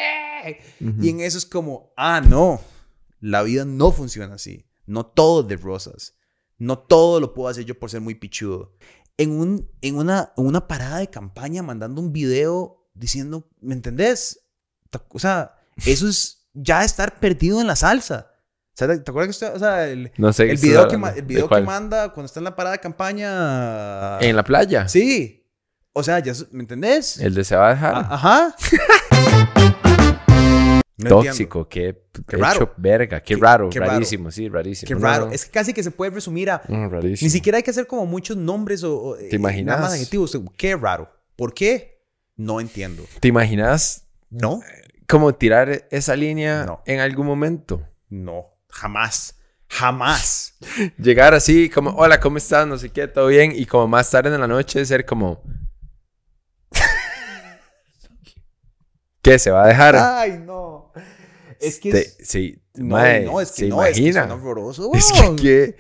Y 1.01 1.11
en 1.11 1.21
eso 1.21 1.39
es 1.39 1.47
como, 1.47 1.93
ah, 1.97 2.21
no 2.21 2.61
la 3.21 3.43
vida 3.43 3.65
no 3.65 3.93
funciona 3.93 4.35
así. 4.35 4.67
No 4.87 5.07
todo 5.07 5.43
es 5.43 5.49
de 5.49 5.57
rosas. 5.57 6.15
No 6.57 6.79
todo 6.79 7.21
lo 7.21 7.35
puedo 7.35 7.49
hacer 7.49 7.65
yo 7.65 7.79
por 7.79 7.91
ser 7.91 8.01
muy 8.01 8.15
pichudo. 8.15 8.75
En, 9.17 9.39
un, 9.39 9.71
en, 9.81 9.97
una, 9.97 10.33
una 10.37 10.67
parada 10.69 10.99
de 10.99 11.11
campaña 11.11 11.63
mandando 11.63 12.01
un 12.01 12.13
video 12.13 12.89
diciendo, 12.95 13.49
¿me 13.61 13.75
entendés? 13.75 14.41
O 15.09 15.19
sea, 15.19 15.57
eso 15.85 16.09
es 16.09 16.49
ya 16.55 16.85
estar 16.85 17.19
perdido 17.21 17.61
en 17.61 17.67
la 17.67 17.77
salsa. 17.77 18.33
¿te 18.75 19.11
acuerdas 19.11 19.27
que 19.27 19.31
usted, 19.31 19.55
o 19.55 19.59
sea, 19.59 19.89
el, 19.89 20.13
no 20.19 20.33
sé 20.33 20.49
el 20.49 20.57
video, 20.57 20.87
que, 20.87 20.95
el 21.17 21.25
video 21.25 21.49
que 21.49 21.61
manda 21.63 22.13
cuando 22.13 22.27
está 22.27 22.39
en 22.39 22.45
la 22.45 22.55
parada 22.55 22.77
de 22.77 22.81
campaña? 22.81 24.21
¿En 24.21 24.37
la 24.37 24.45
playa? 24.45 24.87
Sí. 24.87 25.45
O 25.93 26.03
sea, 26.05 26.21
ya, 26.21 26.33
¿me 26.53 26.61
entendés? 26.61 27.19
El 27.19 27.35
de 27.35 27.43
se 27.43 27.57
va 27.57 27.71
a 27.71 27.75
dejar. 27.75 28.07
ajá. 28.09 28.55
tóxico, 31.07 31.69
qué, 31.69 31.97
raro. 32.29 32.75
verga, 32.77 33.21
qué, 33.23 33.37
raro, 33.37 33.71
rarísimo, 33.71 34.31
sí, 34.31 34.49
rarísimo. 34.49 34.89
Qué 34.89 34.95
raro, 34.95 35.31
es 35.31 35.45
que 35.45 35.51
casi 35.51 35.73
que 35.73 35.83
se 35.83 35.91
puede 35.91 36.11
resumir 36.11 36.51
a... 36.51 36.63
ni 36.69 37.17
siquiera 37.17 37.59
hay 37.59 37.63
que 37.63 37.71
hacer 37.71 37.87
como 37.87 38.07
muchos 38.07 38.37
nombres 38.37 38.83
o... 38.85 39.17
¿Te 39.31 39.37
imaginas? 39.37 39.77
Nada 39.77 39.89
más 39.89 39.95
adjetivos, 39.95 40.37
qué 40.57 40.77
raro. 40.77 41.11
¿Por 41.37 41.55
qué? 41.55 42.03
No 42.37 42.61
entiendo. 42.61 43.05
¿Te 43.21 43.29
imaginas? 43.29 44.07
No. 44.31 44.61
Como 45.07 45.35
tirar 45.35 45.87
esa 45.91 46.17
línea 46.17 46.81
en 46.87 47.01
algún 47.01 47.27
momento. 47.27 47.87
No, 48.09 48.47
jamás. 48.69 49.37
Jamás. 49.69 50.55
Llegar 50.99 51.35
así 51.35 51.69
como, 51.69 51.91
hola, 51.91 52.21
¿cómo 52.21 52.39
estás? 52.39 52.67
No 52.67 52.79
sé 52.79 52.91
qué, 52.91 53.07
todo 53.07 53.29
bien. 53.29 53.53
Y 53.55 53.67
como 53.67 53.87
más 53.87 54.11
tarde 54.11 54.35
en 54.35 54.41
la 54.41 54.49
noche 54.49 54.85
ser 54.85 55.05
como... 55.05 55.43
¿Qué? 59.29 59.39
¿Se 59.39 59.51
va 59.51 59.65
a 59.65 59.69
dejar? 59.69 59.97
Ay, 59.97 60.43
no. 60.45 60.91
Es 61.61 61.79
que. 61.79 62.03
sí. 62.21 62.59
No, 62.75 62.97
no, 62.97 63.41
es 63.41 63.53
que 63.53 63.67
no, 63.67 63.77
imagina. 63.77 64.21
es 64.23 64.27
que 64.27 64.33
horroroso. 64.33 64.91
Es 64.95 65.13
que, 65.13 65.37
¿qué? 65.37 65.77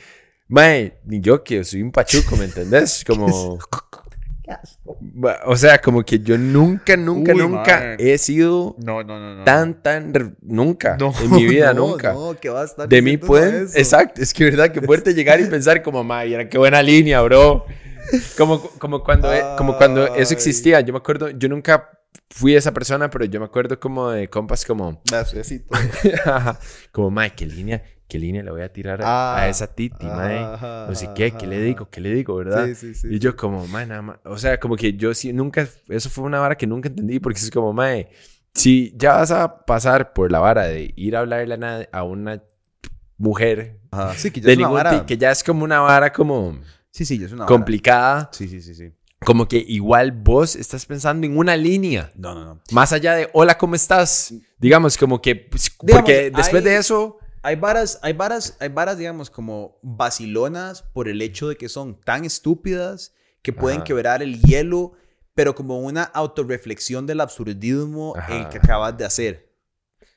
Mae, 0.48 0.98
ni 1.04 1.20
yo 1.20 1.44
que 1.44 1.62
soy 1.62 1.82
un 1.82 1.92
pachuco, 1.92 2.36
¿me 2.36 2.44
entendés? 2.44 3.04
Como. 3.06 3.58
O 5.44 5.56
sea, 5.56 5.78
como 5.78 6.02
que 6.02 6.20
yo 6.20 6.38
nunca, 6.38 6.96
nunca, 6.96 7.34
nunca 7.34 7.94
he 7.98 8.16
sido 8.16 8.74
no, 8.78 9.02
no, 9.02 9.36
no, 9.36 9.44
tan, 9.44 9.82
tan, 9.82 10.38
nunca 10.40 10.96
en 10.98 11.30
mi 11.30 11.44
vida, 11.44 11.74
nunca. 11.74 12.14
No, 12.14 12.34
que 12.34 12.48
va 12.48 12.62
a 12.62 12.64
estar 12.64 12.88
De 12.88 13.02
mí 13.02 13.18
pueden, 13.18 13.68
exacto, 13.74 14.22
es 14.22 14.32
que 14.32 14.44
verdad 14.44 14.72
que 14.72 14.80
fuerte 14.80 15.12
llegar 15.12 15.38
y 15.38 15.44
pensar 15.44 15.82
como, 15.82 16.02
mae, 16.02 16.48
qué 16.48 16.56
buena 16.56 16.82
línea, 16.82 17.20
bro. 17.20 17.66
Como, 18.38 18.62
como, 18.78 19.04
cuando, 19.04 19.28
como 19.58 19.76
cuando 19.76 20.14
eso 20.14 20.32
existía, 20.32 20.80
yo 20.80 20.94
me 20.94 20.98
acuerdo, 20.98 21.28
yo 21.28 21.50
nunca 21.50 21.97
fui 22.30 22.54
esa 22.54 22.72
persona, 22.72 23.10
pero 23.10 23.24
yo 23.24 23.40
me 23.40 23.46
acuerdo 23.46 23.78
como 23.80 24.10
de 24.10 24.28
compas 24.28 24.64
como... 24.64 25.02
como, 26.92 27.10
mae, 27.10 27.34
¿qué 27.34 27.46
línea, 27.46 27.82
qué 28.06 28.18
línea 28.18 28.42
le 28.42 28.50
voy 28.50 28.62
a 28.62 28.72
tirar 28.72 29.02
a, 29.02 29.36
ah, 29.36 29.48
esa 29.48 29.66
titi, 29.74 30.06
mae? 30.06 30.40
No 30.88 30.94
sé 30.94 31.10
qué, 31.14 31.32
¿qué 31.32 31.46
le 31.46 31.60
digo? 31.60 31.88
¿Qué 31.90 32.00
le 32.00 32.14
digo, 32.14 32.36
verdad? 32.36 32.66
Sí, 32.66 32.74
sí, 32.74 32.94
sí. 32.94 33.08
Y 33.10 33.18
yo 33.18 33.36
como, 33.36 33.66
mae, 33.68 33.86
nada 33.86 34.02
más... 34.02 34.18
O 34.24 34.38
sea, 34.38 34.60
como 34.60 34.76
que 34.76 34.94
yo 34.94 35.14
sí, 35.14 35.32
nunca... 35.32 35.66
Eso 35.88 36.10
fue 36.10 36.24
una 36.24 36.40
vara 36.40 36.56
que 36.56 36.66
nunca 36.66 36.88
entendí, 36.88 37.18
porque 37.20 37.38
es 37.38 37.50
como, 37.50 37.72
mae, 37.72 38.10
si 38.54 38.94
ya 38.96 39.14
vas 39.14 39.30
a 39.30 39.64
pasar 39.64 40.12
por 40.12 40.30
la 40.30 40.38
vara 40.38 40.64
de 40.64 40.92
ir 40.96 41.16
a 41.16 41.20
hablarle 41.20 41.88
a 41.92 42.02
una 42.02 42.42
mujer... 43.16 43.80
Sí, 44.16 44.30
que 44.30 44.40
ya 44.40 44.52
es 44.52 44.58
una 44.58 44.68
vara... 44.68 45.06
Que 45.06 45.16
ya 45.16 45.30
es 45.30 45.42
como 45.42 45.64
una 45.64 45.80
vara 45.80 46.12
como... 46.12 46.58
Sí, 46.90 47.04
sí, 47.04 47.22
es 47.22 47.32
una 47.32 47.46
Complicada. 47.46 48.28
Sí, 48.32 48.48
sí, 48.48 48.60
sí, 48.60 48.74
sí. 48.74 48.92
Como 49.24 49.48
que 49.48 49.58
igual 49.66 50.12
vos 50.12 50.54
estás 50.56 50.86
pensando 50.86 51.26
en 51.26 51.36
una 51.36 51.56
línea. 51.56 52.10
No, 52.14 52.34
no, 52.34 52.44
no. 52.44 52.60
Más 52.72 52.92
allá 52.92 53.14
de 53.14 53.28
hola, 53.32 53.58
¿cómo 53.58 53.74
estás? 53.74 54.32
Digamos, 54.58 54.96
como 54.96 55.20
que. 55.20 55.34
pues, 55.36 55.70
Digamos, 55.82 56.02
porque 56.02 56.30
después 56.30 56.62
hay- 56.64 56.70
de 56.70 56.76
eso. 56.76 57.18
Hay 57.42 57.54
varas, 57.56 58.00
hay 58.02 58.12
varas, 58.14 58.56
hay 58.58 58.68
varas, 58.68 58.98
digamos, 58.98 59.30
como 59.30 59.78
vacilonas 59.82 60.82
por 60.82 61.08
el 61.08 61.22
hecho 61.22 61.48
de 61.48 61.56
que 61.56 61.68
son 61.68 62.00
tan 62.00 62.24
estúpidas 62.24 63.14
que 63.42 63.52
pueden 63.52 63.78
Ajá. 63.78 63.84
quebrar 63.84 64.22
el 64.22 64.42
hielo, 64.42 64.92
pero 65.34 65.54
como 65.54 65.78
una 65.78 66.02
autorreflexión 66.02 67.06
del 67.06 67.20
absurdismo 67.20 68.14
en 68.28 68.48
que 68.48 68.58
acabas 68.58 68.98
de 68.98 69.04
hacer. 69.04 69.52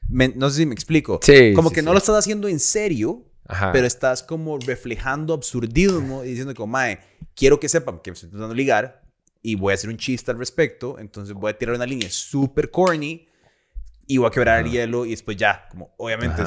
Me- 0.09 0.29
no 0.35 0.49
sé 0.49 0.57
si 0.57 0.65
me 0.65 0.73
explico. 0.73 1.19
Sí. 1.21 1.53
como 1.53 1.69
sí, 1.69 1.75
que 1.75 1.81
sí. 1.81 1.85
no 1.85 1.91
lo 1.93 1.99
estás 1.99 2.15
haciendo 2.17 2.47
en 2.47 2.59
serio, 2.59 3.23
Ajá. 3.47 3.71
pero 3.71 3.85
estás 3.85 4.23
como 4.23 4.57
reflejando 4.57 5.33
absurdismo 5.35 6.23
y 6.23 6.29
diciendo 6.29 6.55
como, 6.55 6.71
mae, 6.73 6.99
quiero 7.41 7.59
que 7.59 7.67
sepan 7.67 7.97
que 8.01 8.11
me 8.11 8.13
estoy 8.13 8.29
de 8.29 8.53
ligar 8.55 9.01
y 9.41 9.55
voy 9.55 9.71
a 9.71 9.73
hacer 9.73 9.89
un 9.89 9.97
chiste 9.97 10.29
al 10.29 10.37
respecto, 10.37 10.99
entonces 10.99 11.33
voy 11.33 11.49
a 11.49 11.57
tirar 11.57 11.75
una 11.75 11.87
línea 11.87 12.07
súper 12.11 12.69
corny 12.69 13.27
y 14.05 14.17
voy 14.17 14.27
a 14.27 14.29
quebrar 14.29 14.59
el 14.59 14.65
Ajá. 14.65 14.71
hielo 14.73 15.07
y 15.07 15.09
después 15.09 15.37
ya, 15.37 15.67
como, 15.71 15.91
obviamente 15.97 16.43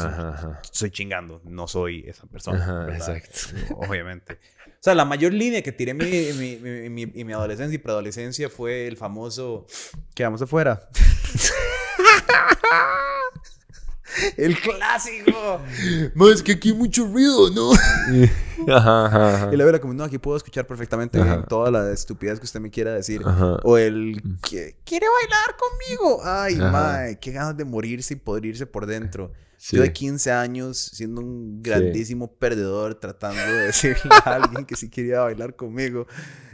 estoy 0.62 0.92
chingando, 0.92 1.40
no 1.44 1.66
soy 1.66 2.04
esa 2.06 2.28
persona. 2.28 2.62
Ajá, 2.62 2.94
exacto. 2.94 3.38
Obviamente. 3.74 4.34
O 4.68 4.82
sea, 4.84 4.94
la 4.94 5.04
mayor 5.04 5.32
línea 5.32 5.62
que 5.62 5.72
tiré 5.72 5.90
en 5.90 5.96
mi, 5.96 6.04
en 6.06 6.38
mi, 6.38 6.52
en 6.86 6.94
mi- 6.94 7.12
en 7.20 7.26
mi 7.26 7.32
adolescencia 7.32 7.74
y 7.74 7.78
preadolescencia 7.78 8.48
fue 8.48 8.86
el 8.86 8.96
famoso 8.96 9.66
quedamos 10.14 10.42
afuera. 10.42 10.88
el 14.36 14.58
clásico. 14.58 15.60
Más 16.14 16.42
que 16.42 16.52
aquí 16.52 16.70
hay 16.70 16.74
mucho 16.76 17.06
ruido, 17.06 17.50
¿no? 17.50 17.72
Ajá, 18.68 19.06
ajá, 19.06 19.34
ajá. 19.34 19.48
Y 19.52 19.56
luego 19.56 19.68
era 19.68 19.80
como, 19.80 19.92
no, 19.94 20.04
aquí 20.04 20.18
puedo 20.18 20.36
escuchar 20.36 20.66
perfectamente 20.66 21.20
bien 21.22 21.44
toda 21.48 21.70
la 21.70 21.90
estupidez 21.92 22.38
que 22.38 22.44
usted 22.46 22.60
me 22.60 22.70
quiera 22.70 22.94
decir. 22.94 23.20
O 23.62 23.76
el, 23.76 24.22
"¿Qui- 24.40 24.74
¿quiere 24.84 25.06
bailar 25.08 25.56
conmigo? 25.58 26.20
Ay, 26.24 26.56
mae, 26.56 27.18
qué 27.18 27.32
ganas 27.32 27.56
de 27.56 27.64
morirse 27.64 28.14
y 28.14 28.16
podrirse 28.16 28.64
por 28.66 28.86
dentro. 28.86 29.32
Sí. 29.56 29.76
Yo 29.76 29.82
de 29.82 29.92
15 29.92 30.30
años, 30.32 30.78
siendo 30.78 31.20
un 31.20 31.62
grandísimo 31.62 32.32
perdedor, 32.34 32.94
tratando 32.96 33.40
de 33.42 33.66
decirle 33.66 34.10
a 34.24 34.34
alguien 34.34 34.64
que 34.66 34.76
sí 34.76 34.88
quería 34.90 35.20
bailar 35.20 35.56
conmigo. 35.56 36.06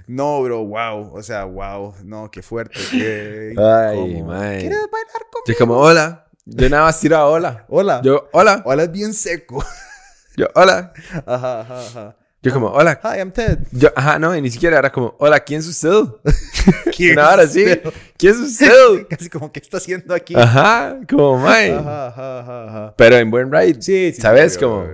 No, 0.07 0.43
bro, 0.43 0.65
wow. 0.65 1.13
O 1.15 1.23
sea, 1.23 1.45
wow. 1.45 1.95
No, 2.05 2.31
qué 2.31 2.43
fuerte. 2.43 2.79
Qué 2.91 3.55
Ay, 3.57 4.23
mae. 4.23 4.59
¿Quieres 4.61 4.79
bailar 4.91 5.23
conmigo? 5.31 5.45
Yo 5.47 5.55
como, 5.59 5.77
hola. 5.77 6.27
Yo 6.47 6.69
nada 6.69 6.85
más 6.85 6.99
tiraba 7.01 7.27
hola. 7.27 7.65
Hola. 7.69 8.01
Yo, 8.03 8.29
hola. 8.33 8.63
Hola 8.65 8.85
es 8.85 8.93
bien 8.93 9.13
seco. 9.15 9.65
Yo, 10.37 10.47
hola. 10.55 10.93
Ajá, 11.27 11.61
ajá, 11.61 11.81
ajá. 11.87 12.17
Yo 12.43 12.53
como, 12.53 12.69
hola. 12.69 12.99
Hi, 13.05 13.19
I'm 13.19 13.33
Ted. 13.33 13.59
Yo, 13.71 13.91
ajá, 13.95 14.19
no, 14.19 14.35
y 14.35 14.41
ni 14.41 14.51
siquiera 14.51 14.79
era 14.79 14.91
como, 14.91 15.15
hola, 15.19 15.41
¿quién 15.41 15.61
es 15.61 15.67
usted? 15.67 16.05
¿Quién 16.97 17.19
es 17.19 17.47
usted? 17.47 17.83
¿Quién 18.17 18.33
es 18.33 18.39
usted? 18.41 19.07
Casi 19.11 19.29
como, 19.29 19.53
¿qué 19.53 19.61
está 19.61 19.77
haciendo 19.77 20.15
aquí? 20.15 20.35
Ajá, 20.35 20.99
como, 21.09 21.39
mae. 21.39 21.75
Ajá, 21.75 22.07
ajá, 22.07 22.41
ajá, 22.41 22.65
ajá. 22.69 22.95
Pero 22.97 23.17
en 23.17 23.31
buen 23.31 23.53
ride. 23.53 23.83
Sí, 23.83 24.13
sí. 24.15 24.21
¿Sabes? 24.23 24.55
sí, 24.55 24.61
Como-. 24.61 24.87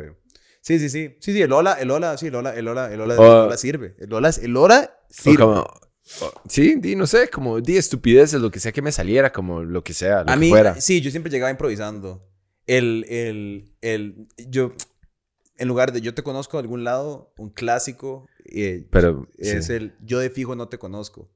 Sí, 0.60 0.80
sí, 0.80 0.88
sí. 0.88 1.16
Sí, 1.20 1.32
sí, 1.32 1.40
el 1.42 1.52
hola, 1.52 1.74
el 1.74 1.88
hola, 1.92 2.16
sí, 2.18 2.26
el 2.26 2.34
hola, 2.34 2.52
el 2.54 2.66
hola, 2.66 2.92
el 2.92 3.00
hola, 3.00 3.14
el 3.14 3.20
hola 3.20 3.56
sirve. 3.56 3.94
El 4.00 4.12
hola, 4.12 4.30
el 4.42 4.56
hola 4.56 4.90
O 5.08 5.12
sirve. 5.12 5.36
como, 5.36 5.64
sí, 6.48 6.76
di, 6.76 6.94
no 6.96 7.06
sé, 7.06 7.28
como 7.28 7.60
di 7.60 7.76
estupideces, 7.76 8.40
lo 8.40 8.50
que 8.50 8.60
sea 8.60 8.72
que 8.72 8.82
me 8.82 8.92
saliera, 8.92 9.32
como 9.32 9.62
lo 9.62 9.82
que 9.82 9.92
sea, 9.92 10.22
lo 10.22 10.30
A 10.30 10.34
que 10.34 10.40
mí, 10.40 10.48
fuera. 10.48 10.80
sí, 10.80 11.00
yo 11.00 11.10
siempre 11.10 11.30
llegaba 11.30 11.50
improvisando. 11.50 12.28
El, 12.66 13.04
el, 13.08 13.70
el, 13.80 14.26
yo, 14.48 14.72
en 15.56 15.68
lugar 15.68 15.92
de 15.92 16.00
yo 16.00 16.14
te 16.14 16.22
conozco 16.22 16.56
de 16.56 16.62
algún 16.62 16.84
lado, 16.84 17.32
un 17.38 17.50
clásico, 17.50 18.26
eh, 18.44 18.86
Pero, 18.90 19.28
es 19.38 19.66
sí. 19.66 19.72
el 19.72 19.94
yo 20.00 20.18
de 20.18 20.30
fijo 20.30 20.54
no 20.56 20.68
te 20.68 20.78
conozco. 20.78 21.30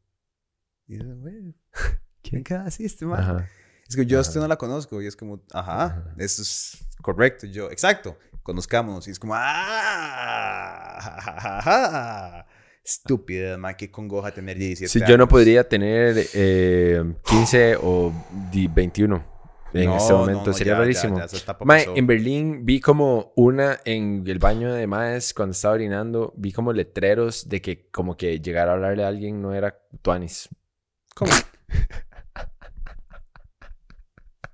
Y 0.89 0.99
¿qué 2.23 2.43
qué 2.43 2.55
así 2.55 2.85
este 2.85 3.07
man? 3.07 3.21
Ajá. 3.21 3.49
Es 3.89 3.97
que 3.97 4.07
yo 4.07 4.19
a 4.19 4.21
usted 4.21 4.39
no 4.41 4.47
la 4.47 4.57
conozco 4.57 5.03
y 5.03 5.07
es 5.07 5.17
como, 5.17 5.43
ajá, 5.53 5.85
Ajá. 5.85 6.15
eso 6.19 6.43
es 6.43 6.79
correcto. 7.03 7.47
Y 7.47 7.53
Yo, 7.53 7.71
exacto, 7.73 8.17
conozcámonos. 8.45 9.09
Y 9.09 9.11
es 9.11 9.19
como, 9.19 9.35
ah, 11.61 12.47
estúpida, 12.85 13.57
man, 13.59 13.75
qué 13.79 13.91
congoja 13.91 14.33
tener 14.33 14.57
17 14.59 14.89
Sí, 14.91 14.99
años. 14.99 15.09
yo 15.11 15.19
no 15.19 15.29
podría 15.29 15.69
tener 15.69 16.17
eh, 16.35 17.03
15 17.25 17.77
o 17.83 18.13
di- 18.51 18.69
21 18.69 19.25
en 19.73 19.87
No, 19.87 19.97
este 19.97 20.13
momento. 20.13 20.47
no, 20.47 20.53
Sería 20.53 20.73
ya, 20.73 20.77
ya, 20.79 20.81
rarísimo. 20.83 21.19
ya, 21.19 21.25
etapa 21.39 21.65
Mae, 21.65 21.87
en 21.95 22.07
Berlín 22.07 22.65
vi 22.67 22.81
como 22.81 23.33
una 23.37 23.79
en 23.85 24.25
el 24.27 24.39
baño 24.41 24.73
de 24.75 24.87
Maes 24.87 25.33
cuando 25.33 25.53
estaba 25.53 25.75
orinando, 25.75 26.33
vi 26.37 26.51
como 26.53 26.73
letreros 26.73 27.49
de 27.49 27.61
que 27.63 27.89
como 27.91 28.17
que 28.17 28.41
llegar 28.41 28.69
a 28.69 28.73
hablarle 28.73 29.05
a 29.05 29.09
alguien 29.09 29.41
no 29.41 29.55
era 29.55 29.79
tuanis. 30.03 30.49
¿Cómo? 31.15 31.31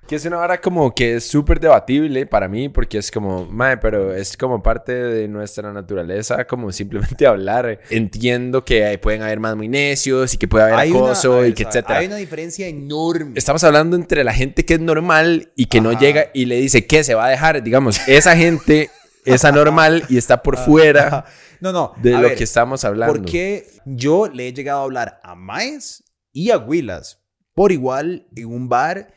Que 0.08 0.14
es 0.14 0.24
una 0.24 0.36
vara 0.36 0.60
como 0.60 0.94
que 0.94 1.16
es 1.16 1.24
súper 1.26 1.58
debatible 1.58 2.26
para 2.26 2.46
mí 2.46 2.68
porque 2.68 2.98
es 2.98 3.10
como, 3.10 3.44
mae, 3.46 3.76
pero 3.78 4.14
es 4.14 4.36
como 4.36 4.62
parte 4.62 4.92
de 4.92 5.26
nuestra 5.26 5.72
naturaleza, 5.72 6.44
como 6.46 6.70
simplemente 6.70 7.26
hablar. 7.26 7.80
Entiendo 7.90 8.64
que 8.64 8.96
pueden 9.02 9.22
haber 9.22 9.40
más 9.40 9.56
muy 9.56 9.66
necios 9.68 10.32
y 10.34 10.38
que 10.38 10.46
puede 10.46 10.64
haber 10.66 10.76
Hay 10.76 10.90
una- 10.92 11.06
acoso 11.06 11.38
a 11.38 11.40
ver, 11.40 11.50
y 11.50 11.54
que 11.54 11.64
etcétera. 11.64 11.98
Hay 11.98 12.06
una 12.06 12.16
diferencia 12.16 12.68
enorme. 12.68 13.32
Estamos 13.34 13.64
hablando 13.64 13.96
entre 13.96 14.22
la 14.22 14.32
gente 14.32 14.64
que 14.64 14.74
es 14.74 14.80
normal 14.80 15.50
y 15.56 15.66
que 15.66 15.80
no 15.80 15.90
Ajá. 15.90 15.98
llega 15.98 16.26
y 16.32 16.44
le 16.44 16.56
dice 16.60 16.86
que 16.86 17.02
se 17.02 17.14
va 17.14 17.26
a 17.26 17.30
dejar. 17.30 17.64
Digamos, 17.64 18.06
esa 18.06 18.36
gente 18.36 18.90
es 19.24 19.44
anormal 19.44 20.04
y 20.08 20.18
está 20.18 20.40
por 20.40 20.56
fuera 20.56 21.06
Ajá. 21.08 21.24
No, 21.60 21.72
no. 21.72 21.94
de 22.00 22.14
a 22.14 22.20
lo 22.20 22.28
ver, 22.28 22.36
que 22.36 22.44
estamos 22.44 22.84
hablando. 22.84 23.12
Porque 23.12 23.66
yo 23.86 24.28
le 24.28 24.46
he 24.46 24.52
llegado 24.52 24.80
a 24.80 24.84
hablar 24.84 25.20
a 25.24 25.34
Maes 25.34 26.04
y 26.32 26.50
a 26.50 26.58
Huilas 26.58 27.18
por 27.54 27.72
igual 27.72 28.26
en 28.36 28.46
un 28.46 28.68
bar 28.68 29.15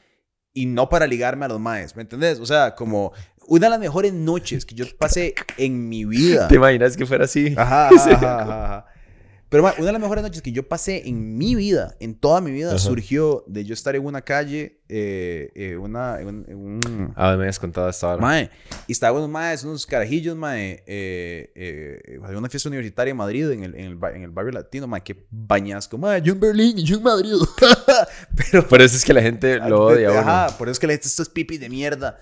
y 0.53 0.65
no 0.65 0.89
para 0.89 1.07
ligarme 1.07 1.45
a 1.45 1.49
los 1.49 1.59
Maes, 1.59 1.95
¿me 1.95 2.01
entendés? 2.01 2.39
O 2.39 2.45
sea, 2.45 2.75
como 2.75 3.13
una 3.47 3.67
de 3.67 3.71
las 3.71 3.79
mejores 3.79 4.13
noches 4.13 4.65
que 4.65 4.75
yo 4.75 4.85
pasé 4.97 5.33
en 5.57 5.89
mi 5.89 6.05
vida. 6.05 6.47
¿Te 6.49 6.55
imaginas 6.55 6.95
que 6.95 7.05
fuera 7.05 7.25
así? 7.25 7.53
Ajá, 7.57 7.89
ajá, 7.95 8.11
ajá, 8.11 8.65
ajá. 8.65 8.85
Pero 9.49 9.63
ma, 9.63 9.73
una 9.77 9.87
de 9.87 9.91
las 9.93 10.01
mejores 10.01 10.23
noches 10.23 10.43
que 10.43 10.51
yo 10.51 10.67
pasé 10.67 11.07
en 11.09 11.35
mi 11.37 11.55
vida, 11.55 11.95
en 11.99 12.13
toda 12.13 12.39
mi 12.39 12.51
vida, 12.51 12.69
Ajá. 12.69 12.77
surgió 12.77 13.43
de 13.47 13.65
yo 13.65 13.73
estar 13.73 13.95
en 13.95 14.05
una 14.05 14.21
calle, 14.21 14.81
eh, 14.87 15.51
eh, 15.55 15.75
una, 15.75 16.19
en 16.19 16.27
un- 16.27 16.45
en 16.47 16.57
un, 16.57 17.13
Ah, 17.15 17.29
me 17.35 17.41
habías 17.41 17.57
contado 17.57 17.89
esta 17.89 18.09
hora. 18.09 18.21
Mae, 18.21 18.51
y 18.85 18.91
estaba 18.91 19.17
unos 19.17 19.27
maes, 19.29 19.63
unos 19.63 19.87
carajillos, 19.87 20.35
mae, 20.37 20.83
eh, 20.85 21.51
eh, 21.55 22.19
había 22.23 22.37
una 22.37 22.47
fiesta 22.49 22.69
universitaria 22.69 23.09
en 23.09 23.17
Madrid, 23.17 23.49
en 23.49 23.63
el, 23.63 23.73
en 23.75 23.85
el, 23.85 23.99
en 24.15 24.21
el 24.23 24.29
barrio 24.29 24.51
latino, 24.51 24.85
mae, 24.87 25.01
que 25.01 25.25
bañasco, 25.31 25.97
mae, 25.97 26.21
yo 26.21 26.33
en 26.33 26.39
Berlín 26.39 26.77
y 26.77 26.83
yo 26.83 26.97
en 26.97 27.03
Madrid. 27.03 27.33
Pero, 28.51 28.67
Por 28.67 28.81
eso 28.83 28.95
es 28.97 29.03
que 29.03 29.13
la 29.13 29.21
gente 29.23 29.57
lo 29.67 29.85
odia 29.85 30.09
a 30.09 30.11
uno. 30.11 30.19
Ajá, 30.21 30.57
por 30.59 30.67
eso 30.67 30.73
es 30.73 30.79
que 30.79 30.85
le 30.87 30.93
esto 30.93 31.23
es 31.23 31.29
pipi 31.29 31.57
de 31.57 31.69
mierda. 31.69 32.19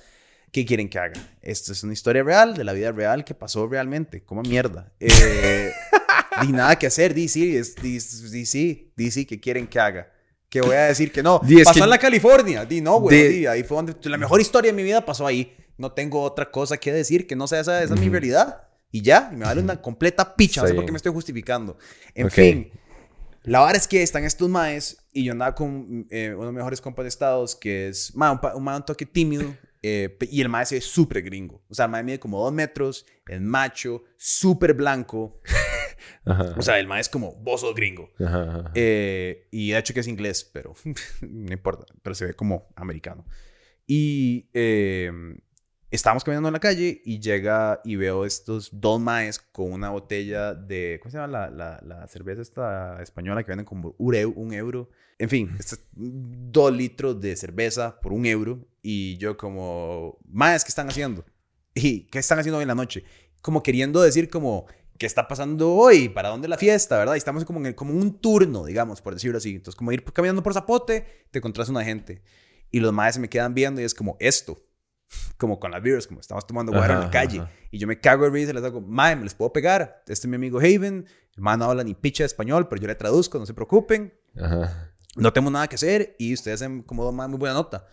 ¿Qué 0.50 0.66
quieren 0.66 0.88
que 0.90 0.98
haga? 0.98 1.22
Esto 1.42 1.74
es 1.74 1.84
una 1.84 1.92
historia 1.92 2.24
real, 2.24 2.56
de 2.56 2.64
la 2.64 2.72
vida 2.72 2.94
real, 2.94 3.26
que 3.26 3.34
pasó 3.36 3.68
realmente. 3.68 4.24
Como 4.24 4.42
mierda. 4.44 4.94
Eh, 4.98 5.72
di 6.46 6.52
nada 6.52 6.78
que 6.78 6.88
hacer, 6.88 7.14
di 7.14 7.28
sí, 7.28 7.56
es, 7.56 7.76
di, 7.76 7.94
di 8.32 8.46
sí, 8.46 8.94
di 8.96 9.12
sí, 9.12 9.26
¿qué 9.26 9.40
quieren 9.40 9.68
que 9.68 9.80
haga? 9.80 10.12
Que 10.50 10.62
voy 10.62 10.76
a 10.76 10.86
decir 10.86 11.12
que 11.12 11.22
no. 11.22 11.40
Di, 11.44 11.64
pasó 11.64 11.74
que- 11.80 11.84
en 11.84 11.90
la 11.90 11.98
California. 11.98 12.66
Di 12.66 12.80
no, 12.82 13.00
güey. 13.02 13.40
Di- 13.40 13.46
ahí 13.48 13.64
fue 13.64 13.76
donde 13.78 13.96
la 14.10 14.18
mejor 14.18 14.40
historia 14.40 14.72
de 14.72 14.76
mi 14.78 14.84
vida 14.84 15.06
pasó 15.06 15.28
ahí. 15.28 15.54
No 15.78 15.92
tengo 15.92 16.22
otra 16.22 16.50
cosa 16.50 16.78
que 16.78 16.92
decir 16.94 17.28
que 17.28 17.36
no 17.36 17.48
sea 17.48 17.60
esa, 17.60 17.84
esa 17.84 17.94
es 17.94 18.00
mi 18.00 18.08
realidad. 18.10 18.64
Y 18.90 19.02
ya, 19.02 19.30
y 19.34 19.36
me 19.36 19.44
vale 19.46 19.62
una 19.62 19.82
completa 19.82 20.36
picha. 20.36 20.62
No 20.62 20.68
sé 20.70 20.74
por 20.74 20.86
qué 20.86 20.92
me 20.94 20.98
estoy 20.98 21.12
justificando. 21.12 21.78
En 22.16 22.28
Ok. 22.28 22.32
fin, 22.32 22.72
la 23.44 23.60
verdad 23.60 23.76
es 23.76 23.88
que 23.88 24.02
están 24.02 24.24
estos 24.24 24.48
maes 24.50 24.98
y 25.12 25.26
yo 25.26 25.34
andaba 25.34 25.54
con 25.54 26.08
eh, 26.10 26.30
uno 26.34 26.40
de 26.40 26.46
los 26.46 26.54
mejores 26.54 26.80
compas 26.82 27.04
de 27.04 27.10
Estados 27.10 27.56
que 27.56 27.90
es 27.90 28.16
ma, 28.16 28.32
un, 28.32 28.40
un, 28.56 28.68
un 28.68 28.86
toque 28.86 29.06
tímido 29.06 29.54
eh, 29.82 30.18
y 30.30 30.42
el 30.42 30.50
mae 30.50 30.66
se 30.66 30.76
ve 30.76 30.82
súper 30.82 31.22
gringo. 31.22 31.64
O 31.70 31.74
sea, 31.74 31.86
el 31.86 31.92
mae 31.92 32.04
mide 32.04 32.20
como 32.20 32.44
dos 32.44 32.54
metros, 32.54 33.06
es 33.28 33.42
macho, 33.42 34.04
súper 34.18 34.74
blanco. 34.74 35.42
Ajá. 36.26 36.54
O 36.58 36.62
sea, 36.62 36.80
el 36.80 36.88
mae 36.88 37.02
es 37.02 37.10
como, 37.10 37.36
vos 37.38 37.62
sos 37.62 37.76
gringo. 37.76 38.12
Ajá, 38.20 38.44
ajá. 38.44 38.72
Eh, 38.76 39.48
y 39.52 39.72
de 39.72 39.78
hecho 39.78 39.94
que 39.94 40.02
es 40.02 40.08
inglés, 40.08 40.50
pero 40.54 40.74
no 41.22 41.54
importa, 41.54 41.86
pero 42.02 42.16
se 42.16 42.26
ve 42.26 42.34
como 42.34 42.70
americano. 42.76 43.26
Y 43.86 44.50
eh, 44.54 45.12
estábamos 45.92 46.24
caminando 46.24 46.50
en 46.50 46.54
la 46.54 46.60
calle 46.60 47.02
y 47.06 47.20
llega 47.20 47.82
y 47.86 47.96
veo 47.96 48.26
estos 48.26 48.70
dos 48.74 49.00
maes 49.00 49.40
con 49.40 49.72
una 49.72 49.90
botella 49.90 50.54
de, 50.54 51.00
¿cómo 51.02 51.12
se 51.12 51.18
llama 51.18 51.28
la, 51.28 51.50
la, 51.50 51.80
la 51.84 52.08
cerveza 52.08 52.42
esta 52.42 53.02
española 53.02 53.44
que 53.44 53.52
venden 53.52 53.66
como 53.66 53.96
un 53.98 54.16
euro? 54.16 54.34
Un 54.40 54.54
euro? 54.54 54.90
En 55.20 55.30
fin, 55.30 55.50
estos 55.60 55.80
dos 55.94 56.72
litros 56.74 57.20
de 57.22 57.36
cerveza 57.36 58.00
por 58.02 58.14
un 58.14 58.26
euro. 58.26 58.68
Y 58.82 59.18
yo 59.18 59.36
como, 59.38 60.20
maes, 60.30 60.64
¿qué 60.64 60.70
están 60.70 60.90
haciendo? 60.90 61.26
¿Y 61.74 62.02
qué 62.08 62.20
están 62.20 62.40
haciendo 62.40 62.58
hoy 62.58 62.64
en 62.64 62.68
la 62.70 62.76
noche? 62.76 63.04
Como 63.42 63.64
queriendo 63.64 64.02
decir 64.02 64.30
como, 64.30 64.66
¿qué 64.98 65.06
está 65.06 65.28
pasando 65.28 65.74
hoy? 65.74 66.10
¿Para 66.10 66.30
dónde 66.30 66.48
la 66.48 66.58
fiesta? 66.58 66.98
¿Verdad? 66.98 67.16
Y 67.16 67.18
estamos 67.18 67.46
como 67.46 67.60
en 67.60 67.68
el- 67.68 67.76
como 67.76 67.94
un 67.94 68.20
turno, 68.20 68.66
digamos, 68.66 69.02
por 69.02 69.14
decirlo 69.14 69.38
así. 69.38 69.56
Entonces, 69.56 69.76
como 69.78 69.92
ir 69.92 70.04
caminando 70.04 70.44
por 70.44 70.54
Zapote, 70.54 71.06
te 71.32 71.40
encontrás 71.40 71.70
una 71.70 71.84
gente. 71.84 72.22
Y 72.72 72.80
los 72.82 72.92
maes 72.94 73.16
se 73.16 73.22
me 73.22 73.30
quedan 73.30 73.54
viendo 73.54 73.80
y 73.82 73.86
es 73.86 73.94
como, 73.94 74.18
esto. 74.20 74.62
Como 75.38 75.60
con 75.60 75.72
las 75.72 75.82
beers, 75.82 76.08
como 76.08 76.20
estamos 76.20 76.46
tomando 76.46 76.72
guaro 76.72 76.96
en 76.96 77.00
la 77.02 77.12
calle. 77.12 77.40
ajá. 77.40 77.52
Y 77.72 77.80
yo 77.80 77.88
me 77.88 78.00
cago 78.00 78.24
de 78.26 78.30
risa 78.32 78.52
y 78.52 78.54
les 78.54 78.64
digo, 78.64 78.82
mae, 78.82 79.16
¿me 79.16 79.24
les 79.24 79.34
puedo 79.34 79.52
pegar? 79.54 80.02
Este 80.08 80.14
es 80.14 80.28
mi 80.28 80.36
amigo 80.36 80.60
Haven. 80.60 81.06
El 81.36 81.42
man 81.42 81.60
no 81.60 81.66
habla 81.66 81.84
ni 81.84 81.94
picha 81.94 82.24
de 82.24 82.28
español, 82.28 82.68
pero 82.68 82.82
yo 82.82 82.88
le 82.88 82.96
traduzco, 82.96 83.38
no 83.38 83.46
se 83.46 83.54
preocupen. 83.54 84.14
Ajá. 84.40 84.94
No 85.16 85.34
tenemos 85.34 85.52
nada 85.52 85.68
que 85.68 85.76
hacer 85.76 86.16
y 86.20 86.34
ustedes 86.34 86.62
hacen 86.62 86.82
como 86.84 87.04
dos 87.04 87.14
muy 87.14 87.38
buena 87.38 87.56
nota. 87.56 87.88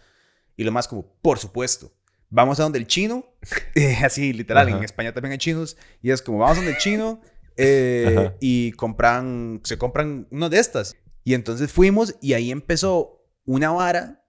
Y 0.56 0.64
lo 0.64 0.72
más 0.72 0.86
como, 0.88 1.06
por 1.20 1.38
supuesto. 1.38 1.92
Vamos 2.30 2.58
a 2.58 2.64
donde 2.64 2.78
el 2.78 2.86
chino, 2.86 3.24
eh, 3.74 3.96
así 4.04 4.32
literal, 4.32 4.68
Ajá. 4.68 4.78
en 4.78 4.84
España 4.84 5.12
también 5.12 5.32
hay 5.32 5.38
chinos, 5.38 5.76
y 6.02 6.10
es 6.10 6.20
como, 6.20 6.38
vamos 6.38 6.56
a 6.56 6.60
donde 6.60 6.72
el 6.72 6.78
chino 6.78 7.20
eh, 7.56 8.34
y 8.40 8.72
compran, 8.72 9.60
se 9.64 9.78
compran 9.78 10.26
una 10.30 10.48
de 10.48 10.58
estas. 10.58 10.96
Y 11.22 11.34
entonces 11.34 11.72
fuimos 11.72 12.16
y 12.20 12.34
ahí 12.34 12.50
empezó 12.50 13.24
una 13.44 13.70
vara 13.70 14.24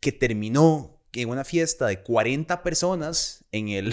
que 0.00 0.12
terminó 0.12 0.97
en 1.12 1.28
una 1.30 1.44
fiesta 1.44 1.86
de 1.86 2.02
40 2.02 2.62
personas 2.62 3.44
en 3.52 3.68
el, 3.68 3.92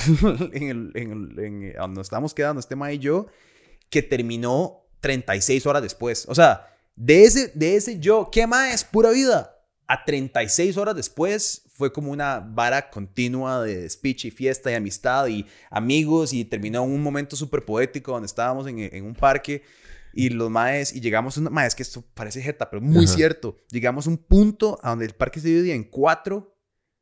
en 0.54 0.64
el, 0.64 0.92
en 0.96 1.12
el- 1.12 1.40
en 1.40 1.64
el- 1.64 1.74
donde 1.74 1.96
nos 2.00 2.06
estábamos 2.08 2.34
quedando, 2.34 2.60
este 2.60 2.76
ma 2.76 2.92
y 2.94 3.00
yo, 3.00 3.28
que 3.90 4.02
terminó 4.02 4.88
36 5.02 5.66
horas 5.66 5.82
después. 5.82 6.26
O 6.28 6.36
sea, 6.36 6.68
de 6.96 7.24
ese, 7.24 7.52
de 7.56 7.76
ese 7.76 8.00
yo, 8.00 8.30
¿qué 8.32 8.48
más 8.48 8.74
es 8.74 8.84
pura 8.84 9.12
vida? 9.12 9.52
A 9.88 10.04
36 10.04 10.78
horas 10.78 10.96
después 10.96 11.62
fue 11.76 11.94
como 11.94 12.12
una 12.12 12.40
vara 12.40 12.90
continua 12.90 13.62
de 13.64 13.88
speech 13.90 14.26
y 14.26 14.32
fiesta 14.32 14.72
y 14.72 14.74
amistad 14.74 15.28
y 15.28 15.46
amigos 15.70 16.34
y 16.34 16.44
terminó 16.46 16.84
en 16.86 16.92
un 16.92 17.04
momento 17.04 17.36
súper 17.36 17.64
poético 17.66 18.14
donde 18.14 18.26
estábamos 18.26 18.66
en, 18.68 18.80
en 18.80 19.06
un 19.06 19.14
parque 19.14 19.62
y 20.14 20.30
los 20.30 20.50
maes 20.50 20.92
y 20.96 21.02
llegamos 21.02 21.38
a 21.38 21.42
un 21.42 21.52
maes 21.54 21.76
que 21.76 21.84
esto 21.84 22.02
parece 22.16 22.42
jeta 22.42 22.70
pero 22.70 22.82
muy 22.82 23.04
Ajá. 23.06 23.14
cierto 23.14 23.58
llegamos 23.70 24.08
a 24.08 24.10
un 24.10 24.18
punto 24.18 24.80
a 24.82 24.92
donde 24.92 25.06
el 25.06 25.14
parque 25.14 25.40
se 25.42 25.50
dividía 25.50 25.76
en 25.76 25.84
cuatro 25.84 26.55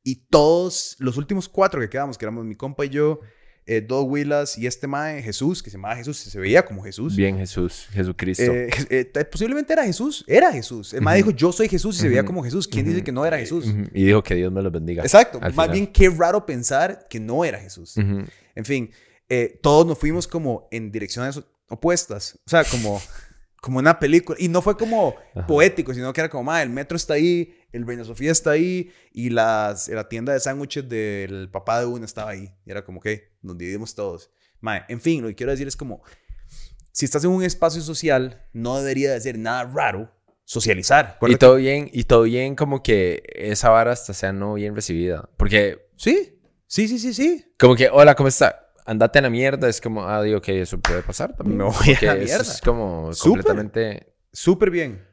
y 0.04 0.16
todos 0.30 0.96
los 1.00 1.18
últimos 1.18 1.48
cuatro 1.48 1.80
que 1.82 1.90
quedamos 1.90 2.18
que 2.18 2.26
éramos 2.26 2.46
mi 2.46 2.56
compa 2.56 2.86
y 2.86 2.90
yo 2.90 3.20
eh, 3.66 3.80
dos 3.80 4.06
Willas 4.06 4.58
y 4.58 4.68
este 4.68 4.88
mae 4.88 5.22
Jesús 5.22 5.64
que 5.64 5.70
se 5.70 5.78
llamaba 5.78 5.96
Jesús 5.96 6.18
se 6.18 6.38
veía 6.38 6.66
como 6.66 6.84
Jesús 6.84 7.16
Bien, 7.16 7.38
Jesús, 7.38 7.88
Jesucristo. 7.92 8.52
eh, 8.54 8.70
eh, 8.90 9.26
posiblemente 9.26 9.72
era 9.72 9.86
Jesús, 9.86 10.26
era 10.28 10.52
Jesús. 10.52 10.94
El 10.94 11.02
mae 11.02 11.18
dijo, 11.18 11.32
yo 11.32 11.54
soy 11.54 11.70
Jesús 11.70 11.96
y 11.98 12.00
se 12.02 12.10
veía 12.10 12.26
como 12.26 12.44
Jesús. 12.44 12.68
¿Quién 12.68 12.86
dice 12.86 13.04
que 13.04 13.14
no 13.14 13.26
era 13.26 13.38
Jesús? 13.38 13.66
Y 13.94 14.04
dijo 14.04 14.22
que 14.22 14.36
Dios 14.36 14.52
me 14.52 14.62
los 14.62 14.72
bendiga. 14.72 15.04
Exacto. 15.04 15.40
Más 15.40 15.52
final. 15.52 15.72
bien, 15.72 15.88
qué 15.88 16.10
raro 16.10 16.46
pensar 16.46 17.08
que 17.10 17.22
no 17.22 17.46
era 17.46 17.58
Jesús. 17.58 17.96
En 17.98 18.66
fin, 18.66 18.92
eh, 19.30 19.60
todos 19.62 19.86
nos 19.88 19.98
fuimos 19.98 20.28
como 20.28 20.68
en 20.72 20.92
direcciones 20.92 21.42
opuestas. 21.70 22.40
O 22.46 22.50
sea, 22.50 22.64
como, 22.64 23.02
como 23.64 23.80
una 23.80 23.98
película. 23.98 24.38
Y 24.42 24.50
no 24.50 24.62
fue 24.62 24.76
como 24.76 25.16
Ajá. 25.34 25.48
poético, 25.48 25.94
sino 25.94 26.12
que 26.12 26.20
era 26.20 26.30
como, 26.30 26.44
"Ma, 26.44 26.62
el 26.62 26.70
metro 26.70 26.98
está 26.98 27.14
ahí, 27.14 27.56
el 27.72 27.88
Reina 27.88 28.04
Sofía 28.04 28.30
está 28.34 28.52
ahí 28.52 28.92
y 29.14 29.30
las, 29.30 29.88
la 29.88 30.10
tienda 30.10 30.34
de 30.34 30.42
sándwiches 30.42 30.90
del 30.90 31.50
papá 31.50 31.80
de 31.80 31.86
uno 31.86 32.04
estaba 32.04 32.32
ahí. 32.32 32.54
Y 32.66 32.72
era 32.72 32.84
como, 32.84 33.00
que 33.00 33.32
nos 33.42 33.58
dividimos 33.58 33.96
todos. 33.96 34.32
Ma, 34.60 34.86
en 34.90 35.00
fin, 35.00 35.22
lo 35.22 35.30
que 35.30 35.36
quiero 35.36 35.54
decir 35.54 35.66
es 35.66 35.78
como, 35.78 36.04
si 36.92 37.06
estás 37.06 37.24
en 37.24 37.30
un 37.30 37.42
espacio 37.42 37.82
social, 37.82 38.46
no 38.52 38.78
debería 38.80 39.14
de 39.14 39.22
ser 39.22 39.38
nada 39.40 39.64
raro 39.64 40.12
socializar. 40.44 41.18
Y 41.22 41.38
todo 41.38 41.56
bien, 41.56 41.90
y 41.94 42.04
todo 42.04 42.24
bien 42.24 42.56
como 42.58 42.84
que 42.84 43.24
esa 43.34 43.70
vara 43.70 43.94
hasta 43.94 44.14
sea 44.14 44.34
no 44.34 44.56
bien 44.56 44.76
recibida. 44.76 45.30
Porque 45.38 45.88
Sí, 45.96 46.38
sí, 46.68 46.90
sí, 46.90 47.00
sí, 47.00 47.14
sí. 47.14 47.46
como 47.58 47.78
que, 47.78 47.88
hola, 47.90 48.14
¿cómo 48.16 48.28
está? 48.28 48.63
Andate 48.86 49.20
a 49.20 49.22
la 49.22 49.30
mierda. 49.30 49.70
Es 49.70 49.82
como, 49.82 50.06
ah, 50.06 50.22
digo 50.22 50.42
que 50.42 50.62
eso 50.62 50.80
puede 50.80 51.02
pasar 51.02 51.36
también. 51.36 51.58
Me 51.58 51.64
voy 51.64 51.74
a 51.74 52.06
la 52.06 52.14
eso 52.16 52.26
mierda. 52.26 52.42
Es 52.42 52.62
como 52.62 53.14
Súper. 53.14 53.44
completamente... 53.44 54.14
Súper 54.32 54.72
bien. 54.72 55.08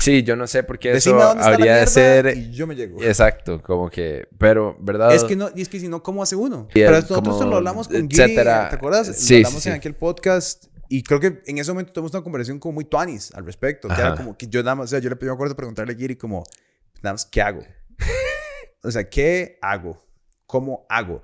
Sí, 0.00 0.22
yo 0.22 0.36
no 0.36 0.46
sé 0.46 0.62
por 0.62 0.78
qué 0.78 0.92
Decime 0.92 1.16
eso 1.16 1.26
dónde 1.26 1.40
está 1.40 1.50
la 1.50 1.56
habría 1.56 1.72
de 1.72 1.78
mierda 1.80 1.92
ser... 1.92 2.36
y 2.36 2.52
yo 2.52 2.66
me 2.66 2.74
llego. 2.74 3.02
Exacto, 3.02 3.62
como 3.62 3.88
que... 3.88 4.28
Pero, 4.38 4.76
¿verdad? 4.78 5.14
Es 5.14 5.24
que 5.24 5.36
no, 5.36 5.48
y 5.54 5.62
es 5.62 5.68
que 5.68 5.80
si 5.80 5.88
no, 5.88 6.02
¿cómo 6.02 6.22
hace 6.22 6.36
uno? 6.36 6.68
Pero 6.72 6.90
nosotros 6.90 7.36
como, 7.36 7.50
lo 7.50 7.56
hablamos 7.56 7.88
con 7.88 8.08
Giri. 8.08 8.34
¿te 8.34 8.50
acuerdas? 8.50 9.16
Sí, 9.16 9.40
lo 9.40 9.48
hablamos 9.48 9.62
sí, 9.62 9.68
en 9.70 9.74
sí. 9.74 9.78
aquel 9.78 9.94
podcast 9.94 10.66
y 10.88 11.02
creo 11.02 11.20
que 11.20 11.42
en 11.46 11.58
ese 11.58 11.72
momento 11.72 11.92
tuvimos 11.92 12.12
una 12.12 12.22
conversación 12.22 12.58
como 12.58 12.74
muy 12.74 12.84
tuanis 12.84 13.32
al 13.34 13.44
respecto. 13.44 13.88
Que 13.88 13.94
era 13.94 14.14
como 14.14 14.36
que 14.36 14.46
yo 14.46 14.62
nada 14.62 14.76
más, 14.76 14.84
o 14.84 14.88
sea, 14.88 14.98
yo 14.98 15.08
le 15.08 15.16
pedí, 15.16 15.28
me 15.28 15.34
acuerdo 15.34 15.54
de 15.54 15.56
preguntarle 15.56 15.94
a 15.94 15.96
Giri 15.96 16.16
como, 16.16 16.44
nada 17.02 17.14
más, 17.14 17.24
¿qué 17.26 17.42
hago? 17.42 17.62
o 18.82 18.90
sea, 18.90 19.08
¿qué 19.08 19.58
hago? 19.62 20.04
¿Cómo 20.46 20.86
hago? 20.88 21.22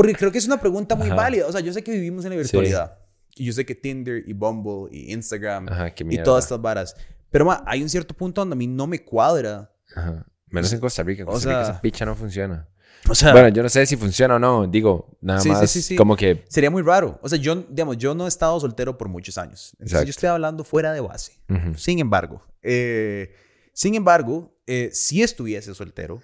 Porque 0.00 0.14
creo 0.14 0.32
que 0.32 0.38
es 0.38 0.46
una 0.46 0.58
pregunta 0.60 0.94
muy 0.96 1.08
Ajá. 1.08 1.14
válida. 1.16 1.46
O 1.46 1.52
sea, 1.52 1.60
yo 1.60 1.72
sé 1.72 1.82
que 1.84 1.92
vivimos 1.92 2.24
en 2.24 2.30
la 2.30 2.36
virtualidad. 2.36 2.98
Y 3.36 3.44
yo 3.44 3.52
sé 3.52 3.64
que 3.66 3.74
Tinder 3.74 4.22
y 4.26 4.32
Bumble 4.32 4.88
y 4.90 5.12
Instagram 5.12 5.68
Ajá, 5.68 5.92
y 5.98 6.22
todas 6.22 6.44
estas 6.44 6.60
varas. 6.60 6.96
Pero 7.30 7.44
ma, 7.44 7.62
hay 7.66 7.82
un 7.82 7.88
cierto 7.88 8.14
punto 8.14 8.40
donde 8.40 8.54
a 8.54 8.56
mí 8.56 8.66
no 8.66 8.86
me 8.86 9.04
cuadra. 9.04 9.70
Ajá. 9.94 10.26
Menos 10.48 10.72
en 10.72 10.80
Costa 10.80 11.02
Rica. 11.02 11.22
En 11.22 11.28
O 11.28 11.32
Costa 11.32 11.48
Rica 11.48 11.64
sea- 11.64 11.72
esa 11.74 11.80
picha 11.80 12.04
no 12.04 12.14
funciona. 12.16 12.66
O 13.08 13.14
sea, 13.14 13.32
Bueno, 13.32 13.48
yo 13.48 13.62
no 13.62 13.68
sé 13.68 13.86
si 13.86 13.96
funciona 13.96 14.34
o 14.34 14.38
no. 14.38 14.66
Digo, 14.66 15.16
nada 15.20 15.40
Sí, 15.40 15.48
sí, 15.48 15.54
más 15.54 15.70
sí, 15.70 15.80
sí. 15.82 15.96
como 15.96 16.16
que... 16.16 16.44
sería 16.48 16.70
muy 16.70 16.82
raro. 16.82 17.18
O 17.22 17.28
sea, 17.28 17.38
yo, 17.38 17.54
digamos, 17.70 17.96
yo 17.96 18.14
no 18.14 18.24
he 18.24 18.28
estado 18.28 18.58
soltero 18.60 18.98
por 18.98 19.08
muchos 19.08 19.38
años. 19.38 19.70
Entonces, 19.74 19.86
Exacto. 19.92 20.06
yo 20.06 20.10
estoy 20.10 20.28
hablando 20.28 20.64
fuera 20.64 20.92
de 20.92 21.00
base. 21.00 21.32
ujú. 21.48 21.74
Sin 21.78 21.98
embargo, 21.98 22.44
eh, 22.62 23.32
sin 23.72 23.94
embargo, 23.94 24.54
eh, 24.66 24.90
si 24.92 25.22
estuviese 25.22 25.74
soltero, 25.74 26.20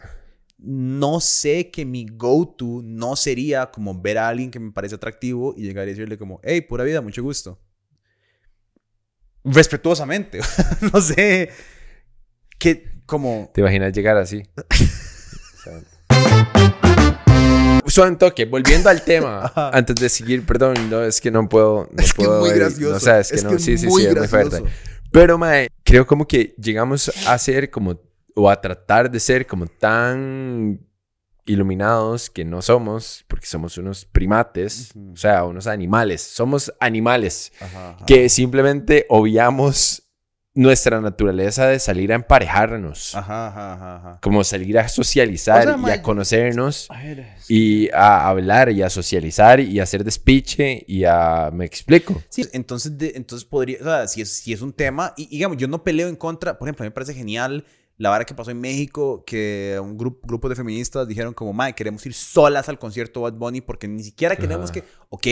no 0.58 1.20
sé 1.20 1.70
que 1.70 1.84
mi 1.84 2.06
go-to 2.06 2.80
no 2.82 3.16
sería 3.16 3.70
como 3.70 4.00
ver 4.00 4.18
a 4.18 4.28
alguien 4.28 4.50
que 4.50 4.58
me 4.58 4.72
parece 4.72 4.94
atractivo 4.94 5.54
y 5.56 5.62
llegar 5.62 5.86
y 5.86 5.90
decirle 5.90 6.16
como, 6.18 6.40
hey, 6.42 6.62
pura 6.62 6.84
vida, 6.84 7.00
mucho 7.00 7.22
gusto. 7.22 7.60
Respetuosamente. 9.44 10.40
no 10.92 11.00
sé. 11.00 11.50
Que 12.58 13.02
como... 13.06 13.50
¿Te 13.54 13.60
imaginas 13.60 13.92
llegar 13.92 14.16
así? 14.16 14.42
Suave 17.86 18.16
toque, 18.16 18.46
volviendo 18.46 18.88
al 18.90 19.02
tema, 19.02 19.52
antes 19.72 19.96
de 19.96 20.08
seguir, 20.08 20.44
perdón, 20.44 20.90
no, 20.90 21.04
es 21.04 21.20
que 21.20 21.30
no 21.30 21.48
puedo, 21.48 21.88
no 21.92 22.02
Es 22.02 22.12
que 22.12 22.22
es 22.22 22.28
puedo, 22.28 22.40
muy 22.40 22.50
gracioso. 22.50 22.94
No, 22.94 23.00
sé, 23.00 23.20
es 23.20 23.42
que 23.42 23.48
no, 23.48 23.58
sí, 23.58 23.78
sí, 23.78 23.88
sí, 23.90 24.06
es 24.06 24.16
muy 24.16 24.28
fuerte. 24.28 24.64
Pero, 25.12 25.38
mae, 25.38 25.68
creo 25.84 26.06
como 26.06 26.26
que 26.26 26.54
llegamos 26.58 27.12
a 27.26 27.38
ser 27.38 27.70
como, 27.70 28.00
o 28.36 28.48
a 28.50 28.60
tratar 28.60 29.10
de 29.10 29.18
ser 29.18 29.46
como 29.46 29.66
tan 29.66 30.80
iluminados 31.46 32.28
que 32.28 32.44
no 32.44 32.60
somos, 32.60 33.24
porque 33.28 33.46
somos 33.46 33.78
unos 33.78 34.04
primates, 34.04 34.90
o 35.12 35.16
sea, 35.16 35.44
unos 35.44 35.66
animales, 35.66 36.20
somos 36.20 36.72
animales 36.80 37.52
Ajá, 37.60 37.90
ajá. 37.90 38.06
que 38.06 38.28
simplemente 38.28 39.06
obviamos 39.08 40.02
nuestra 40.54 41.00
naturaleza 41.02 41.66
de 41.68 41.78
salir 41.78 42.10
a 42.12 42.16
emparejarnos, 42.16 43.14
Ajá, 43.14 43.48
ajá, 43.48 43.72
ajá, 43.74 43.96
ajá. 43.96 44.18
como 44.22 44.42
salir 44.42 44.78
a 44.78 44.88
socializar 44.88 45.68
O 45.68 45.78
sea, 45.78 45.88
y 45.88 45.90
a 45.98 46.02
conocernos 46.02 46.88
y 47.48 47.90
a 47.90 48.26
hablar 48.28 48.70
y 48.72 48.82
a 48.82 48.88
socializar 48.90 49.60
y 49.60 49.78
a 49.78 49.82
hacer 49.84 50.02
despiche 50.02 50.82
y 50.88 51.04
a... 51.04 51.50
¿Me 51.52 51.66
explico? 51.66 52.22
Sí, 52.30 52.44
entonces, 52.54 52.96
de- 52.98 53.12
entonces 53.16 53.46
podría, 53.46 53.78
o 53.80 53.84
sea, 53.84 54.08
si 54.08 54.22
es, 54.22 54.32
si 54.32 54.52
es 54.54 54.62
un 54.62 54.72
tema, 54.72 55.12
y 55.16 55.26
digamos, 55.28 55.58
yo 55.58 55.68
no 55.68 55.84
peleo 55.84 56.08
en 56.08 56.16
contra, 56.16 56.58
por 56.58 56.66
ejemplo, 56.66 56.82
a 56.82 56.86
mí 56.86 56.88
me 56.88 56.94
parece 56.94 57.12
genial 57.14 57.64
la 57.98 58.10
vara 58.10 58.24
que 58.24 58.34
pasó 58.34 58.50
en 58.50 58.60
México, 58.60 59.24
que 59.26 59.78
un 59.82 59.96
grupo, 59.96 60.26
grupo 60.26 60.48
de 60.48 60.54
feministas 60.54 61.08
dijeron 61.08 61.32
como, 61.32 61.52
mae, 61.52 61.74
queremos 61.74 62.04
ir 62.06 62.14
solas 62.14 62.68
al 62.68 62.78
concierto 62.78 63.22
Bad 63.22 63.34
Bunny 63.34 63.60
porque 63.60 63.88
ni 63.88 64.02
siquiera 64.02 64.36
queremos 64.36 64.70
Ajá. 64.70 64.80
que, 64.80 64.84
ok, 65.08 65.26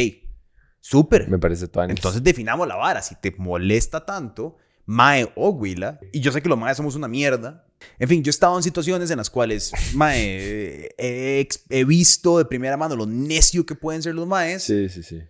súper. 0.80 1.28
Me 1.28 1.38
parece 1.38 1.68
todo 1.68 1.84
Entonces 1.84 2.22
definamos 2.22 2.66
la 2.66 2.76
vara, 2.76 3.02
si 3.02 3.16
te 3.16 3.34
molesta 3.36 4.04
tanto, 4.06 4.56
mae 4.86 5.30
o 5.36 5.50
Willa, 5.50 6.00
y 6.12 6.20
yo 6.20 6.32
sé 6.32 6.40
que 6.40 6.48
los 6.48 6.58
maes 6.58 6.76
somos 6.76 6.94
una 6.94 7.08
mierda. 7.08 7.66
En 7.98 8.08
fin, 8.08 8.22
yo 8.22 8.30
he 8.30 8.30
estado 8.30 8.56
en 8.56 8.62
situaciones 8.62 9.10
en 9.10 9.18
las 9.18 9.28
cuales, 9.28 9.72
mae, 9.94 10.94
he, 10.96 11.48
he 11.68 11.84
visto 11.84 12.38
de 12.38 12.46
primera 12.46 12.78
mano 12.78 12.96
lo 12.96 13.04
necio 13.04 13.66
que 13.66 13.74
pueden 13.74 14.02
ser 14.02 14.14
los 14.14 14.26
maes. 14.26 14.62
Sí, 14.62 14.88
sí, 14.88 15.02
sí. 15.02 15.22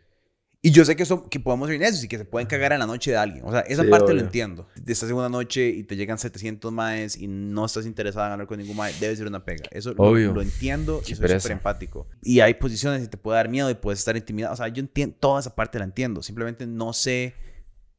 Y 0.67 0.71
yo 0.71 0.83
sé 0.87 0.97
que, 0.97 1.03
eso, 1.03 1.29
que 1.29 1.39
podemos 1.41 1.69
ser 1.69 1.79
necios 1.79 2.03
y 2.05 2.09
que 2.09 2.17
se 2.17 2.25
pueden 2.25 2.49
cagar 2.49 2.73
en 2.73 2.79
la 2.79 2.87
noche 2.87 3.11
de 3.11 3.19
alguien. 3.19 3.45
O 3.45 3.51
sea, 3.51 3.61
esa 3.61 3.83
Sí, 3.83 3.89
parte 3.91 4.07
lo 4.07 4.13
obvio. 4.15 4.25
entiendo. 4.25 4.67
Estás 4.87 5.11
en 5.11 5.17
una 5.17 5.29
noche 5.29 5.69
y 5.69 5.85
te 5.85 5.95
llegan 5.95 6.17
700 6.19 6.73
maes 6.73 7.19
y 7.19 7.27
no 7.29 7.67
estás 7.67 7.85
interesado 7.85 8.25
en 8.27 8.33
hablar 8.33 8.47
con 8.49 8.59
ningún 8.59 8.75
mae, 8.75 8.95
debe 8.99 9.15
ser 9.15 9.27
una 9.27 9.45
pega. 9.45 9.65
Eso 9.71 9.93
lo- 9.93 10.03
Obvio. 10.03 10.33
Lo, 10.33 10.41
entiendo 10.41 11.03
y 11.07 11.15
soy 11.15 11.29
súper 11.29 11.53
empático. 11.53 12.09
Y 12.23 12.41
hay 12.41 12.55
posiciones 12.55 13.05
y 13.05 13.09
te 13.09 13.19
puede 13.19 13.37
dar 13.37 13.51
miedo 13.51 13.69
y 13.69 13.75
puedes 13.75 13.99
estar 13.99 14.17
intimidado. 14.17 14.55
O 14.55 14.57
sea, 14.57 14.69
yo 14.69 14.81
entiendo, 14.81 15.15
toda 15.21 15.39
esa 15.41 15.55
parte 15.55 15.79
la 15.79 15.85
entiendo. 15.85 16.23
Simplemente 16.23 16.67
no 16.67 16.95
sé 16.95 17.35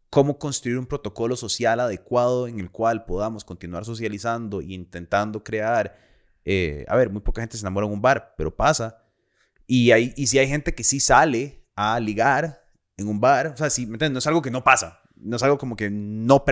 cómo 0.10 0.40
construir 0.40 0.80
un 0.80 0.88
protocolo 0.88 1.36
social 1.36 1.80
adecuado 1.80 2.48
en 2.48 2.60
el 2.60 2.72
cual 2.72 3.06
podamos 3.06 3.44
continuar 3.46 3.86
socializando 3.86 4.62
e 4.62 4.74
intentando 4.74 5.44
crear... 5.44 5.96
eh, 6.46 6.84
a 6.88 6.96
ver, 6.96 7.12
muy 7.12 7.22
poca 7.22 7.42
gente 7.42 7.58
se 7.58 7.64
enamora 7.64 7.86
en 7.86 7.94
un 7.94 8.02
bar, 8.02 8.34
pero 8.40 8.56
pasa. 8.56 9.04
Y, 9.68 9.92
hay, 9.92 10.14
y 10.18 10.26
si 10.26 10.40
hay 10.40 10.48
gente 10.48 10.74
que 10.74 10.84
sí 10.84 11.00
sale 11.00 11.64
a 11.76 12.00
ligar 12.00 12.64
en 12.98 13.08
un 13.08 13.20
bar, 13.20 13.48
o 13.48 13.58
sea, 13.58 13.70
sí, 13.70 13.86
¿me 13.86 13.94
entiendes? 13.94 14.14
No 14.14 14.20
es 14.20 14.28
algo 14.28 14.42
que 14.42 14.52
no 14.52 14.64
pasa. 14.64 15.02
No 15.18 15.36
es 15.36 15.44
algo 15.44 15.58
como 15.58 15.76
que 15.76 15.90
no 15.90 16.44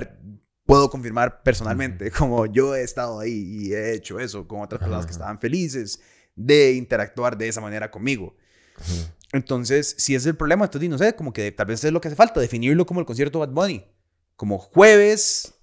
puedo 0.65 0.89
confirmar 0.89 1.43
personalmente, 1.43 2.11
como 2.11 2.45
yo 2.45 2.75
he 2.75 2.83
estado 2.83 3.19
ahí 3.19 3.65
y 3.67 3.73
he 3.73 3.93
hecho 3.93 4.19
eso 4.19 4.47
con 4.47 4.61
otras 4.61 4.79
personas 4.79 5.05
que 5.05 5.11
estaban 5.11 5.39
felices 5.39 5.99
de 6.35 6.73
interactuar 6.73 7.37
de 7.37 7.47
esa 7.47 7.61
manera 7.61 7.91
conmigo. 7.91 8.35
Entonces, 9.31 9.95
si 9.97 10.15
es 10.15 10.25
el 10.25 10.35
problema, 10.35 10.65
entonces 10.65 10.89
no 10.89 10.97
sé, 10.97 11.15
como 11.15 11.33
que 11.33 11.51
tal 11.51 11.67
vez 11.67 11.83
es 11.83 11.91
lo 11.91 12.01
que 12.01 12.07
hace 12.07 12.15
falta, 12.15 12.39
definirlo 12.39 12.85
como 12.85 12.99
el 12.99 13.05
concierto 13.05 13.39
de 13.39 13.47
Bad 13.47 13.53
Bunny. 13.53 13.85
Como 14.35 14.57
jueves 14.57 15.53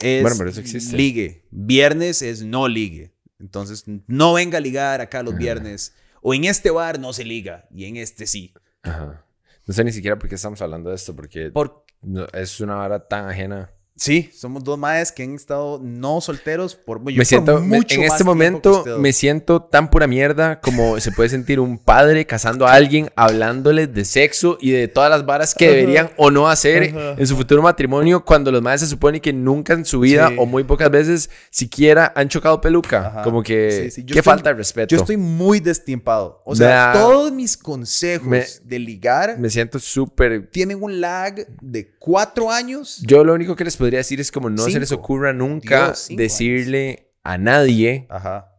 es 0.00 0.22
Bueno, 0.22 0.36
pero 0.36 0.50
eso 0.50 0.60
existe. 0.60 0.96
ligue, 0.96 1.46
viernes 1.50 2.22
es 2.22 2.42
no 2.42 2.68
ligue. 2.68 3.14
Entonces, 3.38 3.84
no 4.06 4.34
venga 4.34 4.58
a 4.58 4.60
ligar 4.60 5.00
acá 5.00 5.22
los 5.22 5.36
viernes 5.36 5.92
O 6.22 6.32
en 6.32 6.44
este 6.44 6.70
bar 6.70 7.00
no 7.00 7.12
se 7.12 7.24
liga 7.24 7.66
y 7.70 7.84
en 7.84 7.96
este 7.96 8.26
sí. 8.26 8.54
Ajá. 8.84 9.24
No 9.66 9.74
sé 9.74 9.82
ni 9.84 9.92
siquiera 9.92 10.18
por 10.18 10.28
qué 10.28 10.34
estamos 10.36 10.60
hablando 10.62 10.90
de 10.90 10.96
esto, 10.96 11.16
porque 11.16 11.50
Por, 11.50 11.84
no- 12.02 12.26
es 12.32 12.60
una 12.60 12.76
vara 12.76 13.08
tan 13.08 13.28
ajena. 13.28 13.73
Sí, 13.96 14.30
somos 14.34 14.64
dos 14.64 14.78
maes 14.78 15.12
que 15.12 15.22
han 15.22 15.34
estado 15.34 15.78
no 15.82 16.20
solteros 16.20 16.74
por, 16.74 16.98
yo 16.98 17.04
me 17.04 17.14
por 17.16 17.24
siento, 17.26 17.60
me- 17.60 17.76
mucho 17.78 17.94
en 17.96 18.02
este 18.02 18.24
momento 18.24 18.84
me 18.98 19.12
siento 19.12 19.62
tan 19.62 19.88
pura 19.90 20.06
mierda 20.06 20.60
como 20.60 20.98
se 21.00 21.12
puede 21.12 21.28
sentir 21.28 21.60
un 21.60 21.78
padre 21.78 22.26
casando 22.26 22.66
a 22.66 22.72
alguien, 22.74 23.10
hablándole 23.16 23.86
de 23.86 24.04
sexo 24.04 24.58
y 24.60 24.70
de 24.72 24.88
todas 24.88 25.10
las 25.10 25.24
varas 25.26 25.54
que 25.54 25.68
deberían 25.68 26.10
o 26.16 26.30
no 26.30 26.48
hacer 26.48 26.94
en 27.18 27.26
su 27.26 27.36
futuro 27.36 27.62
matrimonio 27.62 28.24
cuando 28.24 28.50
los 28.50 28.62
madres 28.62 28.80
se 28.82 28.86
supone 28.88 29.20
que 29.20 29.32
nunca 29.32 29.72
en 29.74 29.84
su 29.84 30.00
vida 30.00 30.28
Sí. 30.28 30.36
o 30.38 30.46
muy 30.46 30.64
pocas 30.64 30.90
veces 30.90 31.30
siquiera 31.50 32.12
han 32.16 32.28
chocado 32.28 32.60
peluca. 32.60 33.06
Ajá. 33.08 33.22
Como 33.22 33.42
que 33.42 33.70
Sí, 33.70 33.90
sí. 33.90 34.06
Qué 34.06 34.18
estoy- 34.18 34.22
falta 34.22 34.50
de 34.50 34.56
respeto. 34.56 34.94
Yo 34.94 35.00
estoy 35.00 35.16
muy 35.16 35.60
destiempado. 35.60 36.42
O 36.44 36.54
sea, 36.56 36.92
Vea. 36.92 36.92
todos 37.00 37.32
mis 37.32 37.56
consejos 37.56 38.26
Me- 38.26 38.44
de 38.64 38.78
ligar 38.78 39.38
Me 39.38 39.50
siento 39.50 39.78
súper... 39.78 40.48
tienen 40.50 40.82
un 40.82 41.00
lag 41.00 41.46
de 41.60 41.94
cuatro 41.98 42.50
años. 42.50 43.00
Yo 43.06 43.22
lo 43.24 43.34
único 43.34 43.54
que 43.56 43.64
les 43.64 43.76
podría 43.84 43.98
decir 43.98 44.20
es 44.20 44.32
como 44.32 44.48
no 44.50 44.64
se 44.64 44.80
les 44.80 44.88
Cinco. 44.88 45.02
ocurra 45.02 45.32
nunca 45.32 45.86
Dios, 45.86 45.98
cinco 46.00 46.22
decirle 46.22 47.12
a 47.22 47.38
nadie 47.38 48.06
Ajá. 48.08 48.56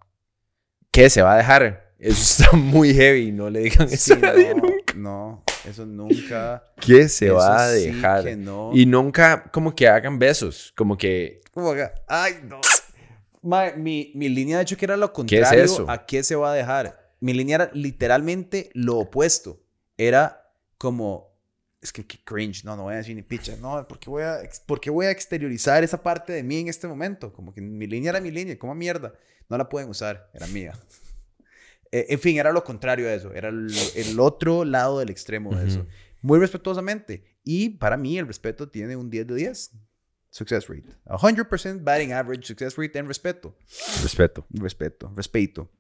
que 0.92 1.10
se 1.10 1.22
va 1.22 1.34
a 1.34 1.38
dejar. 1.38 1.94
Eso 2.00 2.44
está 2.44 2.56
muy 2.58 2.94
heavy. 2.94 3.32
No 3.32 3.50
le 3.50 3.62
digan 3.62 3.90
Sí, 3.90 3.96
eso 3.96 4.14
a 4.14 4.18
nadie 4.18 4.54
no, 4.56 4.62
nunca. 4.62 4.94
no, 4.96 5.44
eso 5.68 5.86
nunca. 5.86 6.64
Que 6.80 7.10
se 7.10 7.30
va 7.32 7.66
a 7.66 7.74
sí 7.74 7.88
dejar. 7.92 8.24
que 8.24 8.36
no. 8.36 8.72
Y 8.74 8.86
nunca 8.86 9.50
como 9.52 9.74
que 9.74 9.88
hagan 9.88 10.20
besos. 10.20 10.74
Como 10.76 10.98
que... 10.98 11.42
Como 11.52 11.72
acá, 11.72 11.94
Ay, 12.08 12.34
no. 12.44 12.60
Ma, 13.42 13.72
mi, 13.78 14.12
mi 14.16 14.28
línea 14.30 14.58
de 14.58 14.64
hecho 14.64 14.76
que 14.78 14.86
era 14.86 14.98
lo 14.98 15.14
contrario 15.14 15.64
eso? 15.64 15.86
a 15.90 16.06
qué 16.06 16.24
se 16.24 16.36
va 16.36 16.52
a 16.52 16.56
dejar. 16.56 17.14
Mi 17.20 17.34
línea 17.34 17.56
era 17.56 17.72
literalmente 17.74 18.70
lo 18.74 18.98
opuesto. 18.98 19.62
Era 19.98 20.50
como, 20.78 21.35
es 21.86 21.94
que 21.94 22.06
qué 22.06 22.18
cringe, 22.24 22.64
no, 22.66 22.76
no 22.76 22.84
voy 22.84 22.96
a 22.96 22.98
decir 22.98 23.16
ni 23.16 23.22
picha, 23.22 23.56
no, 23.62 23.88
porque 23.88 24.10
voy 24.10 24.24
a, 24.24 24.42
ex- 24.44 24.60
¿por 24.60 24.80
qué 24.82 24.90
voy 24.90 25.06
a 25.06 25.12
exteriorizar 25.12 25.84
esa 25.84 26.02
parte 26.04 26.34
de 26.34 26.44
mí 26.44 26.60
en 26.60 26.68
este 26.68 26.88
momento? 26.88 27.32
Como 27.34 27.54
que 27.54 27.62
mi 27.62 27.88
línea 27.88 28.10
era 28.12 28.20
mi 28.22 28.32
línea, 28.32 28.58
como 28.60 28.76
mierda, 28.76 29.14
no 29.50 29.58
la 29.58 29.70
pueden 29.70 29.90
usar, 29.90 30.30
era 30.34 30.48
mía. 30.48 30.74
Eh, 31.92 32.08
en 32.10 32.20
fin, 32.20 32.38
era 32.38 32.52
lo 32.52 32.64
contrario 32.64 33.08
a 33.08 33.14
eso, 33.14 33.32
era 33.34 33.50
el, 33.50 33.68
el 33.96 34.20
otro 34.20 34.66
lado 34.66 35.00
del 35.00 35.10
extremo 35.10 35.56
de 35.56 35.68
eso. 35.68 35.80
Ujú. 35.82 35.90
Muy 36.22 36.40
respetuosamente. 36.40 37.24
Y 37.44 37.70
para 37.70 37.96
mí 37.98 38.18
el 38.18 38.28
respeto 38.28 38.68
tiene 38.70 38.96
un 38.96 39.10
10 39.10 39.28
de 39.28 39.36
10. 39.36 39.72
Success 40.32 40.68
rate. 40.68 40.84
100% 41.06 41.84
batting 41.84 42.12
average 42.12 42.46
success 42.46 42.76
rate 42.76 42.98
en 43.00 43.08
respeto. 43.08 43.56
Respeto. 44.02 44.46
Respeto, 44.50 45.14
respeto. 45.16 45.72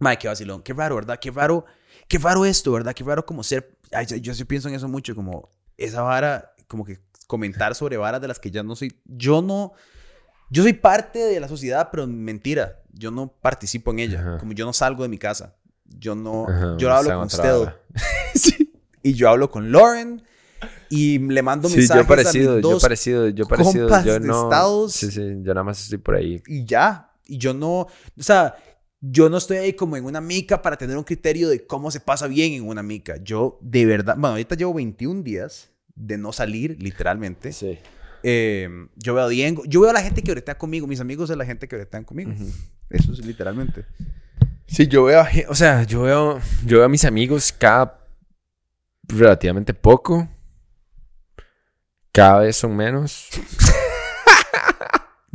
Mike, 0.00 0.18
qué 0.22 0.28
vacilón. 0.28 0.62
Qué 0.62 0.74
raro, 0.74 0.96
¿verdad? 0.96 1.18
Qué 1.18 1.30
raro, 1.30 1.64
qué 2.06 2.18
raro 2.18 2.44
esto, 2.44 2.72
¿verdad? 2.72 2.92
Qué 2.94 3.04
raro 3.04 3.24
como 3.24 3.42
ser... 3.42 3.75
Ay, 3.92 4.06
yo, 4.06 4.16
yo 4.16 4.34
sí 4.34 4.44
pienso 4.44 4.68
en 4.68 4.74
eso 4.74 4.88
mucho, 4.88 5.14
como 5.14 5.50
esa 5.76 6.02
vara, 6.02 6.54
como 6.68 6.84
que 6.84 6.98
comentar 7.26 7.74
sobre 7.74 7.96
varas 7.96 8.20
de 8.20 8.28
las 8.28 8.38
que 8.38 8.50
ya 8.50 8.62
no 8.62 8.76
soy... 8.76 9.00
Yo 9.04 9.42
no... 9.42 9.72
Yo 10.48 10.62
soy 10.62 10.74
parte 10.74 11.18
de 11.18 11.40
la 11.40 11.48
sociedad, 11.48 11.88
pero 11.90 12.06
mentira. 12.06 12.82
Yo 12.92 13.10
no 13.10 13.28
participo 13.28 13.90
en 13.90 13.98
ella. 13.98 14.20
Ajá. 14.20 14.38
Como 14.38 14.52
yo 14.52 14.64
no 14.64 14.72
salgo 14.72 15.02
de 15.02 15.08
mi 15.08 15.18
casa. 15.18 15.56
Yo 15.84 16.14
no... 16.14 16.46
Ajá, 16.48 16.76
yo 16.78 16.92
hablo 16.92 17.10
con 17.18 17.26
usted. 17.26 17.68
Sí. 18.34 18.72
Y 19.02 19.14
yo 19.14 19.28
hablo 19.28 19.50
con 19.50 19.72
Lauren. 19.72 20.22
Y 20.88 21.18
le 21.18 21.42
mando 21.42 21.68
Sí, 21.68 21.78
mensajes 21.78 22.02
yo 22.04 22.08
parecido, 22.08 22.52
a 22.52 22.54
mis 22.56 22.62
yo 22.62 22.70
dos 22.70 22.82
parecido, 22.82 23.28
yo 23.28 23.46
parecido, 23.46 23.88
compas 23.88 24.04
yo 24.04 24.12
de 24.14 24.20
no... 24.20 24.44
Estados. 24.44 24.92
Sí, 24.92 25.10
sí, 25.10 25.20
yo 25.42 25.54
nada 25.54 25.64
más 25.64 25.80
estoy 25.82 25.98
por 25.98 26.14
ahí. 26.14 26.42
y 26.46 26.64
ya. 26.64 27.10
Y 27.26 27.38
yo 27.38 27.52
no, 27.52 27.80
o 27.80 27.88
sea, 28.18 28.54
yo 29.10 29.28
no 29.28 29.36
estoy 29.36 29.58
ahí 29.58 29.72
como 29.74 29.96
en 29.96 30.04
una 30.04 30.20
mica 30.20 30.62
para 30.62 30.76
tener 30.76 30.96
un 30.96 31.04
criterio 31.04 31.48
de 31.48 31.66
cómo 31.66 31.90
se 31.90 32.00
pasa 32.00 32.26
bien 32.26 32.52
en 32.54 32.66
una 32.66 32.82
mica. 32.82 33.16
Yo 33.22 33.58
de 33.60 33.86
verdad, 33.86 34.14
bueno, 34.14 34.32
ahorita 34.32 34.54
llevo 34.54 34.74
21 34.74 35.22
días 35.22 35.70
de 35.94 36.18
no 36.18 36.32
salir, 36.32 36.76
literalmente. 36.80 37.52
Sí. 37.52 37.78
Eh, 38.22 38.68
yo 38.96 39.14
veo 39.14 39.24
a 39.24 39.28
Diego, 39.28 39.62
yo 39.66 39.80
veo 39.80 39.90
a 39.90 39.92
la 39.92 40.02
gente 40.02 40.22
que 40.22 40.30
ahorita 40.30 40.58
conmigo, 40.58 40.86
mis 40.86 41.00
amigos 41.00 41.30
es 41.30 41.36
la 41.36 41.44
gente 41.44 41.68
que 41.68 41.76
ahorita 41.76 42.02
conmigo. 42.04 42.32
Eso 42.90 43.12
es 43.12 43.24
literalmente. 43.24 43.84
Sí, 44.66 44.88
yo 44.88 45.04
veo, 45.04 45.24
o 45.48 45.54
sea, 45.54 45.84
yo 45.84 46.02
veo, 46.02 46.40
yo 46.64 46.78
veo 46.78 46.86
a 46.86 46.88
mis 46.88 47.04
amigos 47.04 47.52
cada 47.52 48.00
relativamente 49.04 49.72
poco. 49.74 50.28
Cada 52.10 52.40
vez 52.40 52.56
son 52.56 52.74
menos. 52.74 53.28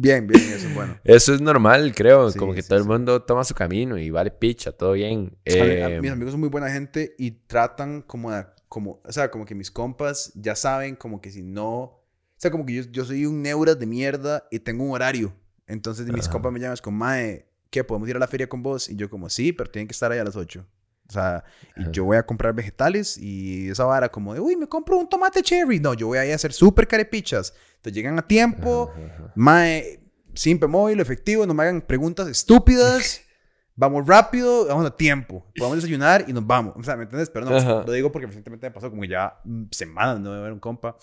Bien, 0.01 0.25
bien, 0.25 0.41
eso 0.51 0.67
es 0.67 0.73
bueno. 0.73 0.99
Eso 1.03 1.31
es 1.35 1.41
normal, 1.41 1.93
creo. 1.95 2.31
Sí, 2.31 2.39
como 2.39 2.53
que 2.55 2.63
sí, 2.63 2.69
todo 2.69 2.79
el 2.79 2.85
mundo 2.85 3.21
toma 3.21 3.43
su 3.43 3.53
camino 3.53 3.99
y 3.99 4.09
vale 4.09 4.31
picha, 4.31 4.71
todo 4.71 4.93
bien. 4.93 5.37
A 5.45 5.49
mí- 5.51 5.59
a- 5.81 5.89
Eh, 5.89 6.01
mis 6.01 6.11
amigos 6.11 6.31
son 6.31 6.39
muy 6.39 6.49
buena 6.49 6.71
gente 6.71 7.13
y 7.19 7.29
tratan 7.31 8.01
como, 8.01 8.31
de- 8.31 8.47
como, 8.67 8.99
o 9.05 9.11
sea, 9.11 9.29
como 9.29 9.45
que 9.45 9.53
mis 9.53 9.69
compas 9.69 10.31
ya 10.33 10.55
saben 10.55 10.95
como 10.95 11.21
que 11.21 11.29
si 11.29 11.43
no, 11.43 11.77
o 11.83 12.03
sea, 12.37 12.49
como 12.49 12.65
que 12.65 12.73
yo, 12.73 12.83
yo 12.91 13.05
soy 13.05 13.27
un 13.27 13.43
neuras 13.43 13.77
de 13.77 13.85
mierda 13.85 14.47
y 14.49 14.57
tengo 14.59 14.83
un 14.85 14.91
horario. 14.91 15.33
Entonces 15.67 16.07
mis 16.07 16.23
Ajá. 16.25 16.31
compas 16.31 16.51
me 16.51 16.59
llaman 16.59 16.77
como, 16.81 16.97
Mae, 16.97 17.45
¿qué? 17.69 17.83
¿Podemos 17.83 18.09
ir 18.09 18.15
a 18.15 18.19
la 18.19 18.27
feria 18.27 18.49
con 18.49 18.63
vos? 18.63 18.89
Y 18.89 18.95
yo 18.95 19.07
como, 19.07 19.29
sí, 19.29 19.53
pero 19.53 19.69
tienen 19.69 19.87
que 19.87 19.93
estar 19.93 20.11
ahí 20.11 20.17
a 20.17 20.23
las 20.23 20.35
8. 20.35 20.65
O 21.12 21.14
sea, 21.14 21.43
y 21.76 21.91
yo 21.91 22.05
voy 22.05 22.16
a 22.16 22.26
comprar 22.26 22.53
vegetales 22.53 23.18
y 23.18 23.70
esa 23.70 23.84
vara 23.84 24.09
como 24.09 24.34
de, 24.34 24.39
uy, 24.39 24.55
me 24.55 24.68
compro 24.68 24.97
un 24.97 25.09
tomate 25.09 25.43
cherry. 25.43 25.78
No, 25.80 25.93
yo 25.93 26.07
voy 26.07 26.20
ahí 26.20 26.32
a 26.32 26.36
hacer 26.36 26.53
súper 26.53 26.88
carepichas. 26.88 27.53
Entonces 27.76 27.93
llegan 27.93 28.18
a 28.18 28.26
tiempo. 28.26 28.93
Mae, 29.36 29.99
simple, 30.34 30.70
móvil, 30.70 31.01
efectivo, 31.01 31.45
no 31.45 31.53
me 31.53 31.64
hagan 31.64 31.82
preguntas 31.82 32.28
estúpidas. 32.30 33.22
Vamos 33.74 34.05
rápido, 34.05 34.68
vamos 34.68 34.86
a 34.86 34.95
tiempo. 34.95 35.49
Podemos 35.55 35.78
desayunar 35.78 36.26
y 36.28 36.34
nos 36.34 36.45
vamos. 36.45 36.74
O 36.76 36.84
sea, 36.84 36.95
¿me 36.97 37.03
entiendes? 37.03 37.32
Pero 37.32 37.45
no, 37.45 37.55
Ajá. 37.55 37.84
lo 37.84 37.91
digo 37.93 38.12
porque 38.12 38.28
recientemente 38.28 38.68
me 38.68 38.72
pasó 38.72 38.89
como 38.89 39.01
que 39.01 39.07
ya 39.07 39.39
mm, 39.43 39.64
semanas 39.72 40.20
no 40.20 40.34
de 40.34 40.41
ver 40.41 40.51
un 40.51 40.59
compa. 40.59 40.97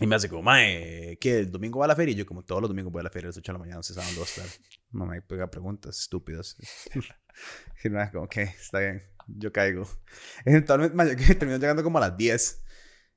Y 0.00 0.06
me 0.06 0.14
hace 0.14 0.28
como, 0.28 0.42
mae, 0.42 1.18
¿qué? 1.20 1.40
¿El 1.40 1.50
domingo 1.50 1.80
va 1.80 1.86
a 1.86 1.88
la 1.88 1.96
feria? 1.96 2.12
Y 2.12 2.14
yo, 2.14 2.24
como 2.24 2.42
todos 2.42 2.62
los 2.62 2.70
domingos 2.70 2.92
voy 2.92 3.00
a 3.00 3.02
la 3.02 3.10
feria 3.10 3.26
a 3.26 3.30
las 3.30 3.38
8 3.38 3.52
de 3.52 3.58
la 3.58 3.58
mañana, 3.58 3.82
se 3.82 3.92
saben 3.92 4.14
dos 4.14 4.34
tarde. 4.34 4.50
No 4.92 5.04
me 5.04 5.20
pega 5.20 5.50
preguntas 5.50 5.98
estúpidas. 5.98 6.56
y 7.84 7.88
me 7.88 8.00
hace 8.00 8.12
como, 8.12 8.24
ok, 8.24 8.36
está 8.36 8.80
bien, 8.80 9.02
yo 9.26 9.52
caigo. 9.52 9.86
Eventualmente, 10.44 11.24
yo 11.24 11.38
terminó 11.38 11.58
llegando 11.58 11.82
como 11.82 11.98
a 11.98 12.02
las 12.02 12.16
10. 12.16 12.64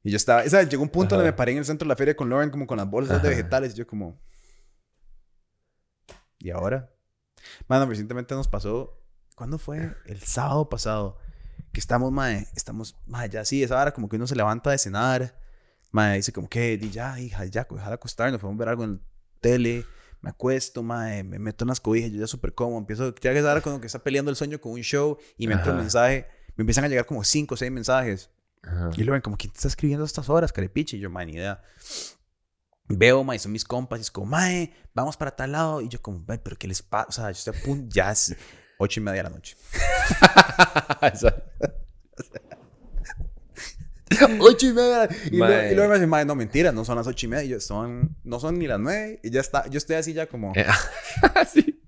Y 0.04 0.12
yo 0.12 0.18
estaba, 0.18 0.48
¿sabes? 0.50 0.68
Llegó 0.70 0.82
un 0.82 0.90
punto 0.90 1.16
donde 1.16 1.28
Ajá. 1.28 1.34
me 1.34 1.38
paré 1.38 1.52
en 1.52 1.60
el 1.60 1.66
centro 1.66 1.86
de 1.86 1.90
la 1.90 1.96
feria 1.96 2.16
con 2.16 2.30
Lauren, 2.30 2.50
como 2.50 2.66
con 2.66 2.78
las 2.78 2.90
bolsas 2.90 3.22
de 3.22 3.28
Ajá. 3.28 3.38
vegetales. 3.38 3.74
Y 3.74 3.78
yo, 3.78 3.86
como, 3.86 4.20
¿y 6.40 6.50
ahora? 6.50 6.92
Mano, 7.68 7.86
recientemente 7.86 8.34
nos 8.34 8.48
pasó, 8.48 9.00
¿cuándo 9.36 9.58
fue? 9.60 9.96
El 10.06 10.20
sábado 10.22 10.70
pasado. 10.70 11.18
Que 11.72 11.80
estamos, 11.80 12.12
mae, 12.12 12.48
estamos, 12.56 12.98
mae, 13.06 13.30
ya 13.30 13.46
sí, 13.46 13.64
esa 13.64 13.80
hora 13.80 13.94
como 13.94 14.10
que 14.10 14.18
uno 14.18 14.28
se 14.28 14.36
levanta 14.36 14.72
de 14.72 14.78
cenar. 14.78 15.40
Mae, 15.92 16.18
dice 16.18 16.34
como 16.34 16.50
que, 16.50 16.78
di 16.78 16.90
ya, 16.90 17.20
hija, 17.20 17.46
ya, 17.46 17.68
ojalá 17.70 17.96
acostarnos, 17.96 18.42
podemos 18.42 18.60
ver 18.60 18.70
algo 18.70 18.84
en 18.84 18.94
la 18.96 19.00
tele. 19.40 19.86
Me 20.22 20.30
acuesto, 20.30 20.84
mae, 20.84 21.24
me 21.24 21.40
meto 21.40 21.64
en 21.64 21.70
las 21.70 21.80
cobijas, 21.80 22.12
yo 22.12 22.20
ya 22.20 22.28
súper 22.28 22.54
cómodo. 22.54 22.80
Empiezo, 22.80 23.14
ya 23.16 23.34
que 23.34 23.40
ahora 23.40 23.62
como 23.62 23.82
que 23.82 23.88
está 23.88 24.00
peleando 24.00 24.30
el 24.30 24.38
sueño 24.38 24.62
con 24.62 24.74
un 24.74 24.82
show 24.82 25.18
y 25.38 25.48
me 25.48 25.56
entra 25.56 25.72
un 25.72 25.80
mensaje. 25.80 26.28
Me 26.56 26.62
empiezan 26.62 26.84
a 26.84 26.88
llegar 26.88 27.06
como 27.06 27.24
cinco 27.24 27.56
o 27.56 27.58
seis 27.58 27.72
mensajes. 27.72 28.30
Ajá. 28.62 28.92
Y 28.96 29.04
luego, 29.04 29.22
como, 29.24 29.38
¿quién 29.38 29.52
te 29.52 29.58
está 29.58 29.68
escribiendo 29.68 30.04
a 30.04 30.06
estas 30.06 30.30
horas, 30.30 30.54
carepiche? 30.54 30.98
Y 30.98 31.00
yo, 31.00 31.10
mae, 31.10 31.26
ni 31.26 31.34
idea. 31.34 31.64
Veo, 32.88 33.24
mae, 33.24 33.40
son 33.40 33.52
mis 33.52 33.66
compas. 33.66 34.00
Y 34.00 34.04
es 34.04 34.12
como, 34.12 34.28
mae, 34.28 34.74
vamos 34.94 35.18
para 35.18 35.36
tal 35.36 35.54
lado. 35.54 35.82
Y 35.82 35.90
yo, 35.90 36.02
como, 36.02 36.24
mae, 36.28 36.38
pero 36.38 36.56
¿qué 36.56 36.68
les 36.68 36.84
pasa? 36.84 37.08
O 37.08 37.12
sea, 37.12 37.26
yo 37.26 37.32
estoy 37.32 37.56
a 37.58 37.64
punto, 37.64 37.94
ya 37.94 38.12
es 38.12 38.36
ocho 38.78 39.00
y 39.00 39.04
media 39.04 39.24
de 39.24 39.26
la 39.30 39.36
noche. 39.36 39.58
Ocho 44.40 44.68
y 44.68 44.74
media. 44.74 45.10
Y, 45.32 45.38
luego, 45.38 45.54
Mae. 45.54 45.72
y 45.72 45.76
luego 45.76 45.90
me 45.90 45.96
dice, 45.96 46.08
mae, 46.08 46.26
no, 46.26 46.36
mentira, 46.36 46.72
no 46.72 46.84
son 46.86 46.96
las 46.98 47.08
ocho 47.08 47.26
y 47.26 47.30
media. 47.30 47.44
Y 47.44 47.50
yo, 47.50 47.60
son, 47.60 48.16
no 48.24 48.40
son 48.40 48.58
ni 48.60 48.68
las 48.68 48.80
nueve. 48.80 49.20
Y 49.24 49.30
ya 49.32 49.42
está, 49.42 49.68
yo 49.70 49.78
estoy 49.78 49.96
así 49.96 50.14
ya 50.14 50.28
como, 50.28 50.54
Eh, 50.56 50.66
sí. 51.54 51.82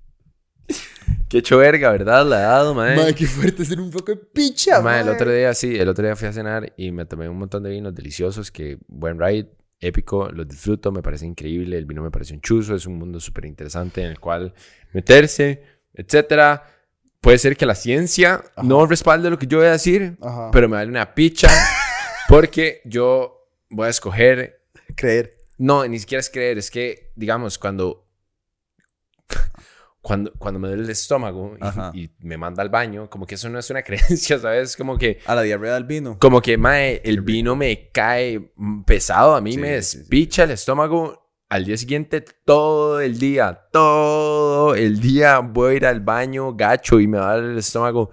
Qué 1.30 1.39
hecho 1.39 1.57
verga, 1.57 1.91
¿verdad? 1.91 2.26
La 2.28 2.39
he 2.39 2.43
dado, 2.43 2.74
mae. 2.76 2.95
mae, 2.95 3.15
qué 3.15 3.26
fuerte 3.26 3.65
ser 3.65 3.80
un 3.82 3.89
poco 3.89 4.11
de 4.11 4.17
picha, 4.17 4.82
mae. 4.82 5.01
el 5.01 5.09
otro 5.09 5.32
día 5.32 5.53
sí, 5.53 5.76
el 5.78 5.89
otro 5.89 6.05
día 6.05 6.15
fui 6.15 6.28
a 6.28 6.34
cenar 6.34 6.74
y 6.78 6.91
me 6.91 7.05
tomé 7.05 7.28
un 7.28 7.38
montón 7.38 7.63
de 7.63 7.71
vinos 7.71 7.93
deliciosos 7.95 8.51
que 8.51 8.78
buen 8.88 9.19
ride, 9.19 9.49
épico, 9.80 10.30
los 10.32 10.47
disfruto, 10.47 10.91
me 10.91 11.01
parece 11.01 11.26
increíble, 11.26 11.78
el 11.78 11.86
vino 11.86 12.03
me 12.03 12.11
parece 12.11 12.34
un 12.36 12.41
chuzo, 12.41 12.76
es 12.76 12.86
un 12.86 12.97
mundo 12.99 13.19
súper 13.19 13.45
interesante 13.45 14.01
en 14.01 14.11
el 14.11 14.19
cual 14.19 14.53
meterse, 14.93 15.63
etcétera. 15.93 16.63
Puede 17.19 17.38
ser 17.38 17.55
que 17.57 17.65
la 17.65 17.76
ciencia 17.76 18.43
no 18.61 18.86
respalde 18.86 19.30
lo 19.30 19.39
que 19.39 19.47
yo 19.47 19.57
voy 19.57 19.67
a 19.67 19.71
decir, 19.71 20.17
Ajá. 20.21 20.51
pero 20.51 20.67
me 20.69 20.76
vale 20.76 20.89
una 20.89 21.15
picha 21.15 21.47
porque 22.36 22.81
yo 22.86 23.47
voy 23.69 23.88
a 23.88 23.89
escoger 23.89 24.61
creer. 24.95 25.38
no, 25.57 25.86
ni 25.88 25.99
siquiera 25.99 26.19
es 26.19 26.29
creer, 26.29 26.57
es 26.57 26.69
que, 26.71 27.11
digamos, 27.15 27.57
cuando. 27.57 28.07
Cuando, 30.01 30.34
cuando 30.38 30.59
me 30.59 30.67
duele 30.67 30.84
el 30.84 30.89
estómago 30.89 31.55
y, 31.93 32.01
y 32.03 32.11
me 32.19 32.36
manda 32.38 32.61
al 32.61 32.67
baño, 32.67 33.09
como 33.09 33.25
que 33.25 33.36
eso 33.36 33.47
no 33.49 33.57
es 33.57 33.69
una 33.69 33.84
creencia, 33.88 34.38
¿sabes? 34.38 34.75
Como 34.75 34.97
que, 34.97 35.19
A 35.25 35.34
la 35.34 35.43
diarrea 35.43 35.75
del 35.75 35.86
vino. 35.86 36.19
como 36.19 36.41
que, 36.41 36.57
mae, 36.57 36.99
el 37.05 37.21
vino 37.21 37.55
me 37.55 37.89
cae 37.89 38.51
pesado, 38.86 39.34
a 39.34 39.39
mí 39.39 39.53
Sí, 39.53 39.59
me 39.59 39.81
sí, 39.81 39.91
sí. 39.91 39.97
despicha 39.99 40.43
el 40.43 40.51
estómago. 40.51 41.31
Al 41.47 41.63
día 41.63 41.77
siguiente, 41.77 42.19
todo 42.19 42.99
el 42.99 43.17
día, 43.17 43.67
todo 43.71 44.75
el 44.75 44.99
día 44.99 45.39
voy 45.39 45.71
a 45.71 45.75
ir 45.77 45.86
al 45.86 46.01
baño 46.01 46.53
gacho 46.53 46.99
y 46.99 47.07
me 47.07 47.17
va 47.19 47.31
a 47.31 47.36
dar 47.38 47.45
el 47.45 47.57
estómago. 47.57 48.11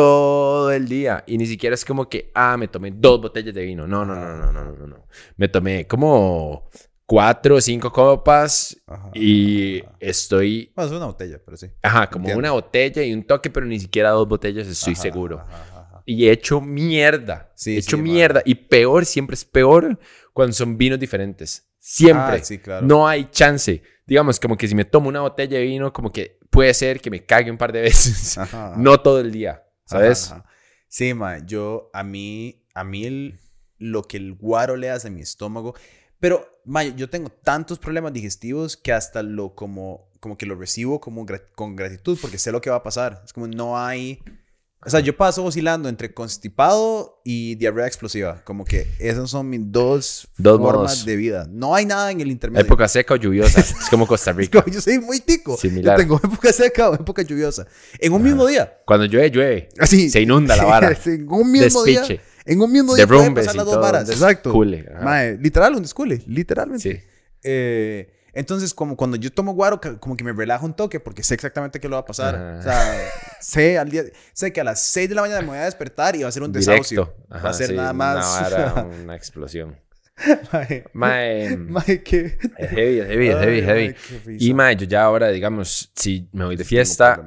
Todo 0.00 0.70
el 0.72 0.86
día. 0.88 1.24
Y 1.26 1.38
ni 1.38 1.46
siquiera 1.46 1.74
es 1.74 1.84
como 1.84 2.08
que, 2.08 2.30
ah, 2.34 2.56
me 2.58 2.68
tomé 2.68 2.90
dos 2.94 3.20
botellas 3.20 3.54
de 3.54 3.64
vino. 3.64 3.86
No, 3.86 4.04
no, 4.04 4.14
no, 4.14 4.36
no, 4.36 4.52
no, 4.52 4.72
no, 4.72 4.86
no. 4.86 5.06
Me 5.36 5.48
tomé 5.48 5.86
como 5.86 6.68
cuatro 7.06 7.54
o 7.56 7.60
cinco 7.60 7.90
copas 7.92 8.76
Ajá. 8.86 9.10
y 9.14 9.82
estoy, 10.00 10.72
Bueno, 10.74 10.90
es 10.90 10.96
una 10.96 11.06
botella, 11.06 11.40
pero 11.44 11.56
sí. 11.56 11.68
ajá, 11.82 12.10
como 12.10 12.24
Entiendo. 12.24 12.38
una 12.40 12.50
botella 12.50 13.02
y 13.02 13.12
un 13.14 13.22
toque, 13.22 13.48
pero 13.48 13.64
ni 13.64 13.78
siquiera 13.80 14.10
dos 14.10 14.28
botellas, 14.28 14.66
estoy 14.66 14.92
Ajá, 14.94 15.02
seguro. 15.02 15.38
ajá, 15.38 15.62
ajá, 15.62 15.80
ajá. 15.88 16.02
Y 16.04 16.26
he 16.28 16.32
hecho 16.32 16.60
mierda. 16.60 17.52
Sí, 17.54 17.76
he 17.76 17.78
hecho 17.78 17.96
sí, 17.96 18.02
man. 18.02 18.04
mierda. 18.12 18.42
Y 18.44 18.54
peor, 18.56 19.06
siempre 19.06 19.34
es 19.34 19.44
peor 19.44 19.98
cuando 20.34 20.52
son 20.52 20.76
vinos 20.76 20.98
diferentes. 21.00 21.68
Siempre. 21.78 22.36
Ah, 22.36 22.44
sí, 22.44 22.58
claro. 22.58 22.84
No 22.86 23.06
hay 23.08 23.28
chance. 23.30 23.82
Digamos, 24.06 24.38
como 24.40 24.56
que 24.56 24.68
si 24.68 24.74
me 24.74 24.84
tomo 24.84 25.08
una 25.08 25.20
botella 25.22 25.56
de 25.58 25.64
vino, 25.64 25.92
como 25.92 26.12
que 26.12 26.38
puede 26.50 26.74
ser 26.74 27.00
que 27.00 27.10
me 27.10 27.24
cague 27.24 27.50
un 27.50 27.56
par 27.58 27.72
de 27.72 27.80
veces. 27.82 28.36
Ajá, 28.38 28.68
ajá. 28.72 28.76
no 28.76 28.98
todo 29.00 29.20
el 29.20 29.30
día, 29.32 29.62
¿sabes? 29.86 30.30
Ajá, 30.32 30.40
ajá. 30.40 30.50
Sí, 30.88 31.14
ma, 31.14 31.38
yo, 31.44 31.90
a 31.92 32.02
mí, 32.04 32.64
a 32.74 32.84
mí 32.84 33.04
el- 33.04 33.40
lo 33.78 34.02
que 34.04 34.16
el 34.16 34.34
guaro 34.34 34.76
le 34.76 34.90
hace 34.90 35.08
a 35.08 35.10
mi 35.10 35.20
estómago, 35.20 35.74
pero, 36.20 36.60
ma, 36.64 36.82
yo 36.84 37.10
tengo 37.10 37.28
tantos 37.30 37.78
problemas 37.78 38.12
digestivos 38.12 38.76
que 38.76 38.92
hasta 38.92 39.22
lo 39.22 39.54
como, 39.54 40.10
como 40.20 40.38
que 40.38 40.46
lo 40.46 40.54
recibo 40.56 41.00
como 41.00 41.26
con 41.54 41.76
gratitud 41.76 42.18
porque 42.20 42.38
sé 42.38 42.52
lo 42.52 42.60
que 42.60 42.70
va 42.70 42.76
a 42.76 42.82
pasar. 42.82 43.22
Es 43.24 43.32
como 43.32 43.46
no 43.48 43.78
hay, 43.78 44.22
o 44.86 44.90
sea, 44.90 45.00
yo 45.00 45.16
paso 45.16 45.44
oscilando 45.44 45.88
entre 45.88 46.14
constipado 46.14 47.20
y 47.24 47.56
diarrea 47.56 47.88
explosiva, 47.88 48.40
como 48.44 48.64
que 48.64 48.86
esas 49.00 49.28
son 49.28 49.50
mis 49.50 49.60
dos, 49.72 50.28
Dos 50.38 50.60
formas 50.60 50.76
modos. 50.76 51.04
de 51.04 51.16
vida. 51.16 51.48
No 51.50 51.74
hay 51.74 51.84
nada 51.84 52.12
en 52.12 52.20
el 52.20 52.30
intermedio. 52.30 52.64
Época 52.64 52.86
seca 52.86 53.14
o 53.14 53.16
lluviosa. 53.16 53.60
es 53.60 53.88
como 53.90 54.06
Costa 54.06 54.32
Rica. 54.32 54.64
Yo 54.70 54.80
soy 54.80 55.00
muy 55.00 55.18
tico. 55.18 55.56
Similar. 55.56 55.98
Yo 55.98 56.04
tengo 56.04 56.16
época 56.22 56.52
seca 56.52 56.90
o 56.90 56.94
época 56.94 57.22
lluviosa. 57.22 57.66
En 57.98 58.12
un 58.12 58.22
mismo 58.22 58.46
día. 58.46 58.78
Cuando 58.86 59.06
llueve, 59.06 59.30
llueve. 59.32 59.68
Así. 59.78 60.08
Se 60.08 60.20
inunda 60.20 60.54
la 60.56 60.64
vara. 60.64 60.96
En 61.06 61.28
un 61.28 61.50
mismo 61.50 61.82
día. 61.82 62.00
Despiche. 62.00 62.20
En 62.44 62.60
un 62.60 62.70
mismo 62.70 62.94
día 62.94 63.08
pueden 63.08 63.34
pasar 63.34 63.56
las 63.56 63.66
dos 63.66 63.80
varas. 63.80 64.08
Exacto. 64.08 64.50
Ajá. 64.50 65.04
Mae, 65.04 65.36
literal, 65.38 65.74
un 65.74 65.82
descule. 65.82 66.22
Literalmente. 66.28 66.92
Sí. 66.92 67.00
Eh, 67.42 68.15
entonces, 68.36 68.74
como 68.74 68.96
cuando 68.96 69.16
yo 69.16 69.32
tomo 69.32 69.52
guaro, 69.54 69.80
como 69.98 70.16
que 70.16 70.22
me 70.24 70.32
relajo 70.32 70.66
un 70.66 70.74
toque 70.74 71.00
porque 71.00 71.22
sé 71.22 71.34
exactamente 71.34 71.80
qué 71.80 71.88
lo 71.88 71.96
va 71.96 72.00
a 72.00 72.04
pasar. 72.04 72.34
Ajá. 72.36 72.58
O 72.58 72.62
sea, 72.62 73.10
sé, 73.40 73.78
al 73.78 73.88
día, 73.90 74.04
sé 74.32 74.52
que 74.52 74.60
a 74.60 74.64
las 74.64 74.80
6 74.82 75.08
de 75.08 75.14
la 75.14 75.22
mañana 75.22 75.40
me 75.40 75.48
voy 75.48 75.58
a 75.58 75.64
despertar 75.64 76.14
y 76.16 76.22
va 76.22 76.28
a 76.28 76.32
ser 76.32 76.42
un 76.42 76.52
desahucio. 76.52 77.04
Directo. 77.04 77.26
va 77.32 77.36
Ajá, 77.38 77.48
a 77.48 77.52
ser 77.54 77.66
sí, 77.68 77.74
nada 77.74 77.92
más. 77.92 78.38
Una, 78.38 78.48
vara, 78.48 78.84
una 79.02 79.16
explosión. 79.16 79.76
Mae, 80.50 80.84
Mae, 80.94 81.56
mae, 81.58 82.02
qué. 82.02 82.38
es 82.56 82.70
heavy, 82.70 83.00
es 83.00 83.06
heavy, 83.06 83.28
es 83.28 83.64
heavy, 83.66 83.94
Ay. 84.26 84.36
Y 84.40 84.54
mae, 84.54 84.74
yo 84.74 84.86
ya 84.86 85.02
ahora, 85.02 85.28
digamos, 85.28 85.92
si 85.94 86.26
me 86.32 86.46
voy 86.46 86.56
de 86.56 86.64
fiesta, 86.64 87.22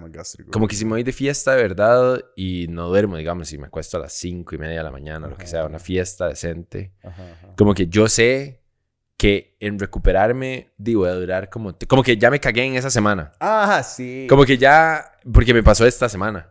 como 0.51 0.68
que 0.68 0.76
si 0.76 0.86
me 0.86 0.91
voy 0.91 1.03
de 1.03 1.12
fiesta 1.12 1.53
de 1.55 1.62
verdad 1.62 2.20
y 2.36 2.66
no 2.68 2.88
duermo, 2.88 3.18
digamos, 3.18 3.47
si 3.47 3.60
me 3.60 3.68
acuesto 3.68 3.97
a 3.97 3.99
las 3.99 4.14
cinco 4.14 4.55
y 4.55 4.57
media 4.57 4.78
de 4.80 4.84
la 4.84 4.91
mañana, 4.91 5.28
lo 5.28 5.38
que 5.38 5.43
Ajá. 5.43 5.51
sea, 5.51 5.66
una 5.66 5.78
fiesta 5.78 6.28
decente, 6.30 6.91
Ajá, 7.03 7.32
ajá. 7.32 7.55
como 7.55 7.76
que 7.76 7.86
yo 7.86 8.07
sé 8.10 8.59
que 9.20 9.57
en 9.59 9.78
recuperarme, 9.78 10.72
digo, 10.78 11.01
voy 11.01 11.09
a 11.09 11.13
durar 11.13 11.49
como, 11.49 11.76
como 11.89 12.03
que 12.03 12.15
ya 12.15 12.32
me 12.32 12.39
cagué 12.39 12.63
en 12.63 12.76
esa 12.76 12.89
semana. 12.89 13.34
Ajá, 13.39 13.84
sí. 13.84 14.26
Como 14.30 14.45
que 14.45 14.57
ya, 14.57 15.11
porque 15.34 15.53
me 15.53 15.61
pasó 15.61 15.86
esta 15.86 16.07
semana. 16.07 16.49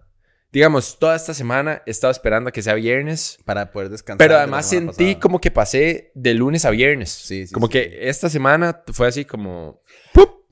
Digamos, 0.53 0.99
toda 0.99 1.17
esta 1.17 1.33
semana 1.33 1.83
he 1.87 1.91
estado 1.91 2.11
esperando 2.11 2.51
a 2.51 2.53
que 2.53 2.61
sea 2.61 2.75
viernes, 2.75 3.39
Para 3.47 3.73
poder 3.73 3.89
descansar. 3.89 4.19
pero 4.19 4.37
además 4.37 4.69
sentí 4.69 5.07
pasada. 5.07 5.21
como 5.21 5.41
que 5.41 5.51
pasé 5.51 6.13
de 6.15 6.35
lunes 6.35 6.67
a 6.67 6.71
viernes. 6.71 7.09
Sí, 7.11 7.47
sí, 7.47 7.55
como 7.55 7.69
sí, 7.69 7.73
que 7.73 7.85
sí. 7.85 7.97
esta 8.01 8.29
semana 8.29 8.83
fue 8.93 9.09
así 9.09 9.25
como... 9.25 9.81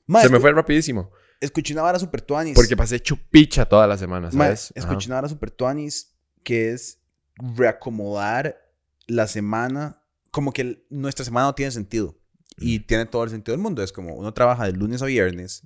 Mae, 0.07 0.23
se 0.23 0.29
me 0.29 0.39
fue 0.39 0.51
rapidísimo. 0.53 1.11
Escuché 1.39 1.73
una 1.73 1.83
vara 1.83 1.99
super 1.99 2.21
tuanis. 2.21 2.55
Porque 2.55 2.75
pasé 2.75 2.99
chupicha 2.99 3.65
toda 3.65 3.85
la 3.85 3.95
semana, 3.95 4.31
Ma, 4.33 4.45
¿sabes? 4.45 4.73
Ajá. 4.75 4.87
escuché 4.87 5.07
una 5.09 5.17
vara 5.17 5.29
super 5.29 5.51
tuanis 5.51 6.15
que 6.43 6.71
es 6.71 6.99
reacomodar 7.35 8.57
la 9.05 9.27
semana. 9.27 10.01
Como 10.31 10.51
que 10.53 10.85
nuestra 10.89 11.25
semana 11.25 11.47
no 11.47 11.55
tiene 11.55 11.71
sentido. 11.71 12.17
Y 12.59 12.79
tiene 12.79 13.05
todo 13.05 13.23
el 13.23 13.29
sentido 13.29 13.53
del 13.53 13.61
mundo. 13.61 13.83
Es 13.83 13.91
como 13.91 14.15
uno 14.15 14.33
trabaja 14.33 14.65
de 14.65 14.71
lunes 14.71 15.01
a 15.01 15.05
viernes. 15.05 15.61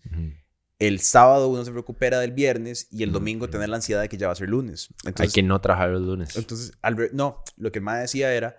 El 0.77 0.99
sábado 0.99 1.47
uno 1.47 1.63
se 1.63 1.71
recupera 1.71 2.19
del 2.19 2.31
viernes. 2.31 2.87
Y 2.91 3.03
el 3.03 3.11
domingo 3.11 3.49
tener 3.49 3.69
la 3.69 3.77
ansiedad 3.77 4.01
de 4.01 4.09
que 4.09 4.17
ya 4.17 4.27
va 4.27 4.33
a 4.33 4.35
ser 4.35 4.49
lunes. 4.49 4.89
Hay 5.03 5.09
Entonces, 5.09 5.33
que 5.33 5.43
no 5.43 5.61
trabajar 5.61 5.89
los 5.89 6.01
lunes. 6.01 6.35
entonces 6.35 6.73
al 6.81 6.95
ver- 6.95 7.13
no, 7.13 7.43
lo 7.57 7.71
que 7.71 7.79
el 7.79 7.85
más 7.85 8.01
decía 8.01 8.33
era 8.33 8.57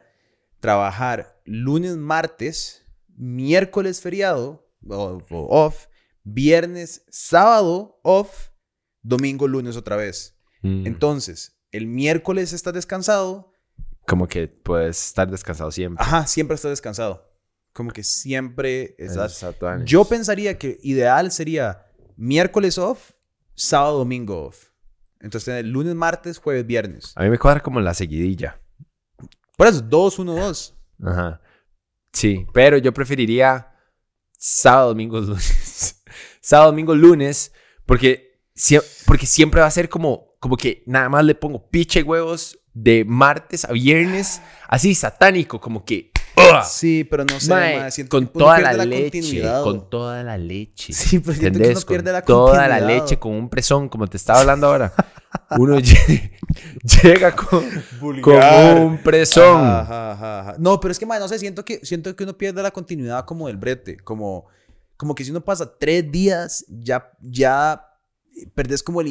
trabajar 0.61 1.41
lunes, 1.45 1.97
martes, 1.97 2.85
miércoles 3.17 4.01
feriado 4.01 4.69
o, 4.89 5.23
o 5.31 5.47
off, 5.65 5.87
viernes, 6.25 7.05
sábado 7.11 8.01
off, 8.03 8.49
domingo, 9.03 9.47
lunes 9.49 9.77
otra 9.77 9.97
vez. 9.97 10.39
Mm. 10.63 10.87
Entonces, 10.87 11.59
el 11.71 11.87
miércoles 11.87 12.53
estás 12.53 12.73
descansado. 12.75 13.52
Como 14.07 14.27
que 14.27 14.49
puedes 14.49 15.07
estar 15.07 15.31
descansado 15.31 15.71
siempre. 15.71 16.05
Ajá, 16.05 16.27
siempre 16.27 16.55
estás 16.55 16.71
descansado. 16.71 17.31
Como 17.73 17.91
que 17.91 18.03
siempre 18.03 18.95
estás. 18.99 19.45
Yo 19.85 20.05
pensaría 20.05 20.59
que 20.59 20.79
ideal 20.83 21.33
sería 21.33 21.87
miércoles 22.17 22.79
off, 22.79 23.13
sábado, 23.55 23.99
domingo 23.99 24.47
off. 24.47 24.69
Entonces, 25.21 25.45
tener 25.47 25.67
lunes, 25.67 25.95
martes, 25.95 26.39
jueves, 26.39 26.67
viernes. 26.67 27.13
A 27.15 27.23
mí 27.23 27.31
me 27.31 27.39
cuadra 27.39 27.61
como 27.61 27.81
la 27.81 27.95
seguidilla. 27.95 28.61
Por 29.57 29.69
eso, 29.69 29.81
2, 29.81 30.19
1, 30.19 30.35
2. 30.35 30.79
Ajá. 31.05 31.41
Sí, 32.13 32.47
pero 32.53 32.77
yo 32.77 32.93
preferiría 32.93 33.73
sábado, 34.37 34.89
domingo, 34.89 35.21
lunes. 35.21 36.03
sábado, 36.41 36.73
domingo, 36.73 36.95
lunes, 36.95 37.53
porque, 37.87 38.41
porque 39.07 39.27
siempre 39.27 39.61
va 39.61 39.67
a 39.69 39.71
ser 39.71 39.89
como, 39.89 40.35
como 40.41 40.57
que 40.57 40.83
nada 40.87 41.09
más 41.09 41.25
le 41.25 41.35
pongo 41.35 41.71
piche 41.71 42.03
huevos 42.03 42.59
de 42.75 43.05
martes 43.05 43.64
a 43.64 43.73
viernes, 43.73 44.41
así 44.68 44.95
satánico, 44.95 45.61
como 45.61 45.85
que... 45.85 46.11
¡Ugh! 46.35 46.64
Sí, 46.64 47.05
pero 47.05 47.25
no 47.27 47.39
sé. 47.39 47.51
Mae, 47.51 47.79
mae, 47.81 47.91
siento 47.91 48.16
con 48.16 48.27
que 48.27 48.31
uno 48.39 48.45
toda 48.47 48.57
pierde 48.57 48.77
la, 48.79 48.85
leche, 48.87 49.03
continuidad. 49.20 49.62
con 49.62 49.91
toda 49.91 50.23
la 50.23 50.39
leche. 50.39 50.93
Sí, 50.95 51.18
pero 51.18 51.35
siento 51.35 51.59
que 51.59 51.68
uno 51.68 51.81
pierde 51.83 52.05
Con 52.05 52.14
la 52.14 52.23
toda 52.23 52.68
la 52.68 52.81
leche, 52.81 53.18
con 53.18 53.33
un 53.33 53.51
presón, 53.51 53.91
como 53.91 54.07
te 54.07 54.16
estaba 54.16 54.41
hablando 54.41 54.66
ahora. 54.68 54.95
Uno 55.59 55.79
lle- 55.81 56.33
llega 57.03 57.37
con, 57.37 57.62
como 58.23 58.87
un 58.87 58.99
presón. 59.03 59.61
Ajá, 59.61 59.81
ajá, 59.83 60.12
ajá, 60.12 60.41
ajá. 60.41 60.55
No, 60.59 60.81
pero 60.81 60.93
es 60.93 60.99
que, 60.99 61.05
mae, 61.05 61.20
no 61.20 61.29
sé, 61.29 61.39
siento 61.39 61.66
que, 61.66 61.85
siento 61.85 62.16
que 62.16 62.25
uno 62.25 62.37
pierde 62.39 62.62
la 62.62 62.70
continuidad 62.70 63.27
como 63.27 63.49
del 63.49 63.59
brete. 63.59 63.99
Como, 63.99 64.47
como 64.97 65.14
que 65.14 65.25
si 65.25 65.31
uno 65.33 65.43
pasa 65.43 65.70
tres 65.79 66.11
días, 66.11 66.64
ya, 66.68 67.11
ya 67.20 67.85
perdés 68.55 68.83
como 68.83 69.03
el 69.03 69.09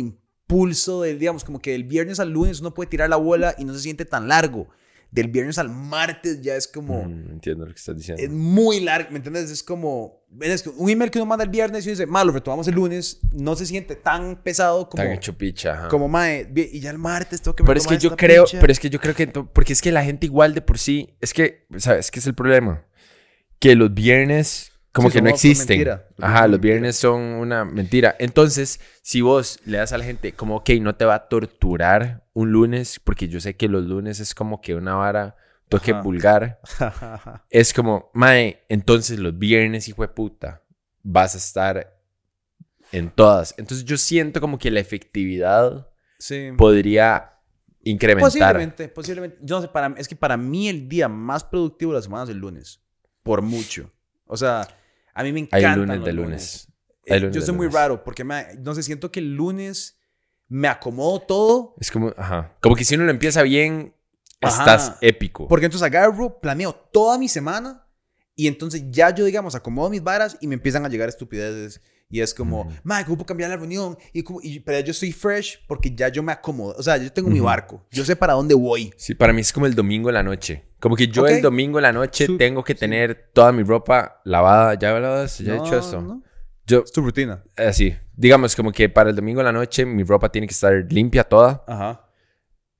impulso 0.51 1.01
del, 1.01 1.17
digamos, 1.19 1.43
como 1.43 1.59
que 1.59 1.71
del 1.71 1.83
viernes 1.85 2.19
al 2.19 2.29
lunes 2.31 2.59
uno 2.61 2.73
puede 2.73 2.89
tirar 2.89 3.09
la 3.09 3.15
bola 3.15 3.55
y 3.57 3.65
no 3.65 3.73
se 3.73 3.79
siente 3.79 4.05
tan 4.05 4.27
largo. 4.27 4.67
Del 5.11 5.27
viernes 5.27 5.57
al 5.57 5.67
martes 5.69 6.41
ya 6.41 6.55
es 6.55 6.69
como... 6.69 7.03
Mm, 7.03 7.31
entiendo 7.31 7.65
lo 7.65 7.73
que 7.73 7.77
estás 7.79 7.97
diciendo. 7.97 8.23
Es 8.23 8.29
muy 8.29 8.79
largo, 8.79 9.09
¿me 9.11 9.17
entiendes? 9.17 9.51
Es 9.51 9.61
como... 9.61 10.23
Es 10.39 10.63
que 10.63 10.69
un 10.69 10.89
email 10.89 11.11
que 11.11 11.19
uno 11.19 11.25
manda 11.25 11.43
el 11.43 11.49
viernes 11.49 11.85
y 11.85 11.89
dice, 11.89 12.05
malo, 12.05 12.27
lo 12.27 12.33
retomamos 12.35 12.65
el 12.69 12.75
lunes, 12.75 13.19
no 13.33 13.57
se 13.57 13.65
siente 13.65 13.97
tan 13.97 14.41
pesado 14.41 14.87
como... 14.87 15.03
Tan 15.03 15.11
hecho 15.11 15.37
picha. 15.37 15.73
ajá. 15.73 15.87
Como, 15.89 16.07
mae, 16.07 16.45
vi- 16.49 16.69
y 16.71 16.79
ya 16.79 16.91
el 16.91 16.97
martes 16.97 17.41
tengo 17.41 17.55
que 17.57 17.63
Pero 17.65 17.77
es 17.77 17.85
que 17.87 17.97
yo 17.97 18.15
creo, 18.15 18.45
picha. 18.45 18.59
pero 18.61 18.71
es 18.71 18.79
que 18.79 18.89
yo 18.89 19.01
creo 19.01 19.13
que, 19.13 19.27
porque 19.27 19.73
es 19.73 19.81
que 19.81 19.91
la 19.91 20.01
gente 20.05 20.27
igual 20.27 20.53
de 20.53 20.61
por 20.61 20.77
sí, 20.77 21.13
es 21.19 21.33
que, 21.33 21.65
¿sabes 21.77 22.09
qué 22.09 22.19
es 22.19 22.27
el 22.27 22.33
problema? 22.33 22.85
Que 23.59 23.75
los 23.75 23.93
viernes 23.93 24.70
como 24.91 25.09
Sí, 25.09 25.17
que 25.17 25.21
no 25.21 25.29
existen. 25.29 25.67
mentira. 25.77 26.07
Ajá, 26.19 26.47
los 26.47 26.59
viernes 26.59 26.95
son 26.97 27.21
una 27.21 27.63
mentira. 27.65 28.15
Entonces, 28.19 28.79
si 29.01 29.21
vos 29.21 29.59
le 29.65 29.77
das 29.77 29.93
a 29.93 29.97
la 29.97 30.03
gente 30.03 30.33
como, 30.33 30.57
ok, 30.57 30.69
no 30.81 30.95
te 30.95 31.05
va 31.05 31.15
a 31.15 31.27
torturar 31.29 32.25
un 32.33 32.51
lunes, 32.51 32.99
porque 32.99 33.27
yo 33.27 33.39
sé 33.39 33.55
que 33.55 33.67
los 33.67 33.85
lunes 33.85 34.19
es 34.19 34.35
como 34.35 34.59
que 34.61 34.75
una 34.75 34.95
vara, 34.95 35.35
toque 35.69 35.91
Ajá. 35.91 36.01
vulgar, 36.01 36.59
es 37.49 37.73
como, 37.73 38.11
mae, 38.13 38.65
entonces 38.67 39.17
los 39.19 39.37
viernes, 39.39 39.87
hijo 39.87 40.01
de 40.01 40.09
puta, 40.09 40.61
vas 41.03 41.35
a 41.35 41.37
estar 41.37 41.97
en 42.91 43.09
todas. 43.11 43.55
Entonces 43.57 43.85
yo 43.85 43.97
siento 43.97 44.41
como 44.41 44.57
que 44.59 44.71
la 44.71 44.81
efectividad 44.81 45.87
sí. 46.19 46.49
podría 46.57 47.39
incrementar. 47.83 48.27
Posiblemente, 48.29 48.87
posiblemente. 48.89 49.37
Yo 49.41 49.55
no 49.55 49.61
sé, 49.61 49.67
para, 49.69 49.93
es 49.97 50.07
que 50.09 50.15
para 50.17 50.35
mí 50.35 50.67
el 50.67 50.89
día 50.89 51.07
más 51.07 51.43
productivo 51.45 51.93
de 51.93 51.99
la 51.99 52.01
semana 52.03 52.23
es 52.25 52.29
el 52.29 52.37
lunes. 52.37 52.81
Por 53.23 53.41
mucho. 53.41 53.89
O 54.25 54.35
sea, 54.37 54.67
a 55.21 55.23
mí 55.23 55.31
me 55.31 55.47
Hay 55.51 55.61
encanta. 55.63 55.75
lunes 55.77 56.03
de 56.03 56.13
lunes. 56.13 56.67
Eh, 57.05 57.13
Hay 57.13 57.19
lunes 57.21 57.35
yo 57.35 57.41
soy 57.41 57.55
muy 57.55 57.65
lunes. 57.67 57.73
raro 57.75 58.03
porque, 58.03 58.23
me, 58.23 58.55
no 58.59 58.75
sé, 58.75 58.83
siento 58.83 59.11
que 59.11 59.19
el 59.19 59.33
lunes 59.35 59.97
me 60.47 60.67
acomodo 60.67 61.19
todo. 61.21 61.75
Es 61.79 61.89
como, 61.91 62.13
ajá. 62.17 62.55
Como 62.61 62.75
que 62.75 62.83
si 62.83 62.95
uno 62.95 63.05
lo 63.05 63.11
empieza 63.11 63.41
bien, 63.43 63.95
Ajá. 64.41 64.59
estás 64.59 64.97
épico. 65.01 65.47
Porque 65.47 65.65
entonces 65.65 65.85
agarro, 65.85 66.39
planeo 66.39 66.73
toda 66.73 67.17
mi 67.17 67.27
semana 67.29 67.87
y 68.35 68.47
entonces 68.47 68.83
ya 68.89 69.09
yo, 69.13 69.23
digamos, 69.25 69.55
acomodo 69.55 69.89
mis 69.89 70.03
varas 70.03 70.37
y 70.41 70.47
me 70.47 70.55
empiezan 70.55 70.85
a 70.85 70.89
llegar 70.89 71.07
estupideces. 71.09 71.81
Y 72.11 72.19
es 72.21 72.33
como, 72.33 72.61
Ujú. 72.61 72.71
madre, 72.83 73.05
¿cómo 73.05 73.17
puedo 73.17 73.25
cambiar 73.27 73.49
la 73.49 73.55
reunión? 73.57 73.97
Y, 74.13 74.21
como- 74.23 74.41
y- 74.43 74.59
pero 74.59 74.79
yo 74.81 74.91
estoy 74.91 75.11
fresh 75.13 75.59
porque 75.67 75.93
ya 75.95 76.09
yo 76.09 76.21
me 76.21 76.31
acomodo. 76.33 76.75
O 76.77 76.83
sea, 76.83 76.97
yo 76.97 77.11
tengo 77.11 77.29
mi 77.29 77.39
barco. 77.39 77.85
Yo 77.89 78.03
sé 78.03 78.15
para 78.15 78.33
dónde 78.33 78.53
voy. 78.53 78.93
Sí, 78.97 79.15
para 79.15 79.31
mí 79.33 79.41
es 79.41 79.53
como 79.53 79.65
el 79.65 79.73
domingo 79.75 80.09
en 80.09 80.15
la 80.15 80.23
noche. 80.23 80.65
Como 80.79 80.95
que 80.95 81.07
yo 81.07 81.25
el 81.27 81.41
domingo 81.41 81.79
en 81.79 81.83
la 81.83 81.93
noche 81.93 82.25
Su- 82.25 82.37
tengo 82.37 82.63
que 82.63 82.73
sí. 82.73 82.79
tener 82.81 83.29
toda 83.33 83.51
mi 83.51 83.63
ropa 83.63 84.21
lavada. 84.25 84.73
¿Ya 84.75 84.89
he 84.89 84.95
hablado 84.95 85.19
de 85.19 85.25
esto? 85.25 85.43
¿Ya 85.43 85.53
he 85.53 85.57
No, 85.57 85.63
dicho 85.63 85.77
esto? 85.79 86.01
no. 86.01 86.21
Yo, 86.67 86.83
Es 86.83 86.91
tu 86.91 87.01
rutina. 87.01 87.43
así, 87.57 87.95
digamos 88.15 88.55
como 88.55 88.71
que 88.71 88.87
para 88.89 89.09
el 89.09 89.15
domingo 89.15 89.39
en 89.41 89.45
la 89.45 89.51
noche 89.51 89.85
mi 89.85 90.03
ropa 90.03 90.31
tiene 90.31 90.47
que 90.47 90.53
estar 90.53 90.85
limpia 90.89 91.23
toda. 91.23 91.63
Ajá. 91.67 92.07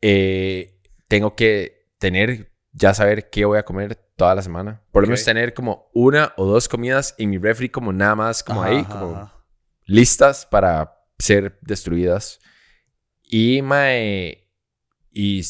eh, 0.01 0.79
tengo 1.07 1.35
que 1.35 1.87
tener, 1.99 2.50
ya 2.73 2.93
saber 2.93 3.29
qué 3.29 3.45
voy 3.45 3.57
a 3.57 3.63
comer 3.63 3.95
toda 4.15 4.35
la 4.35 4.41
semana. 4.41 4.81
Por 4.91 5.03
lo 5.03 5.07
menos 5.07 5.23
tener 5.25 5.53
como 5.53 5.89
una 5.93 6.33
o 6.37 6.45
dos 6.45 6.67
comidas 6.69 7.15
en 7.17 7.29
mi 7.29 7.37
refri, 7.37 7.69
como 7.69 7.91
nada 7.91 8.15
más, 8.15 8.43
como 8.43 8.61
Ajá, 8.63 8.71
ahí, 8.71 8.83
como 8.85 9.15
ajá. 9.15 9.43
listas 9.85 10.45
para 10.45 10.99
ser 11.17 11.57
destruidas. 11.61 12.39
Y, 13.23 13.61
mae, 13.61 14.47
y, 15.11 15.41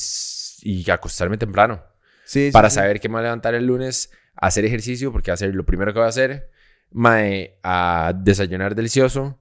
y 0.62 0.90
acostarme 0.92 1.38
temprano 1.38 1.84
Sí, 2.26 2.48
sí, 2.48 2.52
para 2.52 2.70
sí. 2.70 2.76
saber 2.76 3.00
que 3.00 3.10
me 3.10 3.14
voy 3.14 3.20
a 3.22 3.24
levantar 3.24 3.56
el 3.56 3.66
lunes 3.66 4.12
hacer 4.36 4.64
ejercicio, 4.66 5.12
porque 5.12 5.32
va 5.32 5.34
a 5.34 5.38
ser 5.38 5.54
lo 5.54 5.66
primero 5.66 5.92
que 5.94 6.00
voy 6.00 6.06
a 6.06 6.10
hacer, 6.10 6.50
mae, 6.92 7.60
a 7.64 8.14
desayunar 8.16 8.74
delicioso 8.76 9.40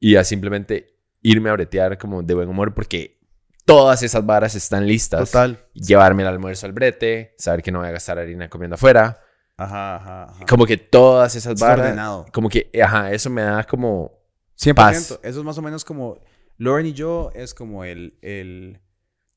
y 0.00 0.16
a 0.16 0.24
simplemente 0.24 0.98
irme 1.22 1.50
a 1.50 1.52
bretear 1.52 1.98
como 1.98 2.22
de 2.22 2.34
buen 2.34 2.48
humor, 2.48 2.74
porque 2.74 3.20
todas 3.64 4.02
esas 4.02 4.24
varas 4.26 4.54
están 4.54 4.86
listas. 4.86 5.30
Total. 5.30 5.64
Llevarme 5.74 6.22
el 6.22 6.28
almuerzo 6.28 6.66
al 6.66 6.72
brete, 6.72 7.34
saber 7.38 7.62
que 7.62 7.70
no 7.72 7.80
voy 7.80 7.88
a 7.88 7.92
gastar 7.92 8.18
harina 8.18 8.48
comiendo 8.48 8.74
afuera, 8.74 9.20
Ajá, 9.56 9.96
ajá, 9.96 10.22
ajá. 10.24 10.46
como 10.46 10.66
que 10.66 10.76
todas 10.76 11.36
esas 11.36 11.54
Es 11.54 11.60
varas, 11.60 11.86
ordenado. 11.86 12.26
como 12.32 12.48
que, 12.48 12.70
ajá, 12.82 13.12
eso 13.12 13.30
me 13.30 13.42
da 13.42 13.64
como 13.64 14.12
100%. 14.58 14.74
Paz. 14.74 15.18
Eso 15.22 15.40
es 15.40 15.44
más 15.44 15.58
o 15.58 15.62
menos 15.62 15.84
como. 15.84 16.18
Lauren 16.58 16.86
y 16.86 16.92
yo 16.92 17.30
es 17.34 17.54
como 17.54 17.84
el. 17.84 18.18
El, 18.22 18.80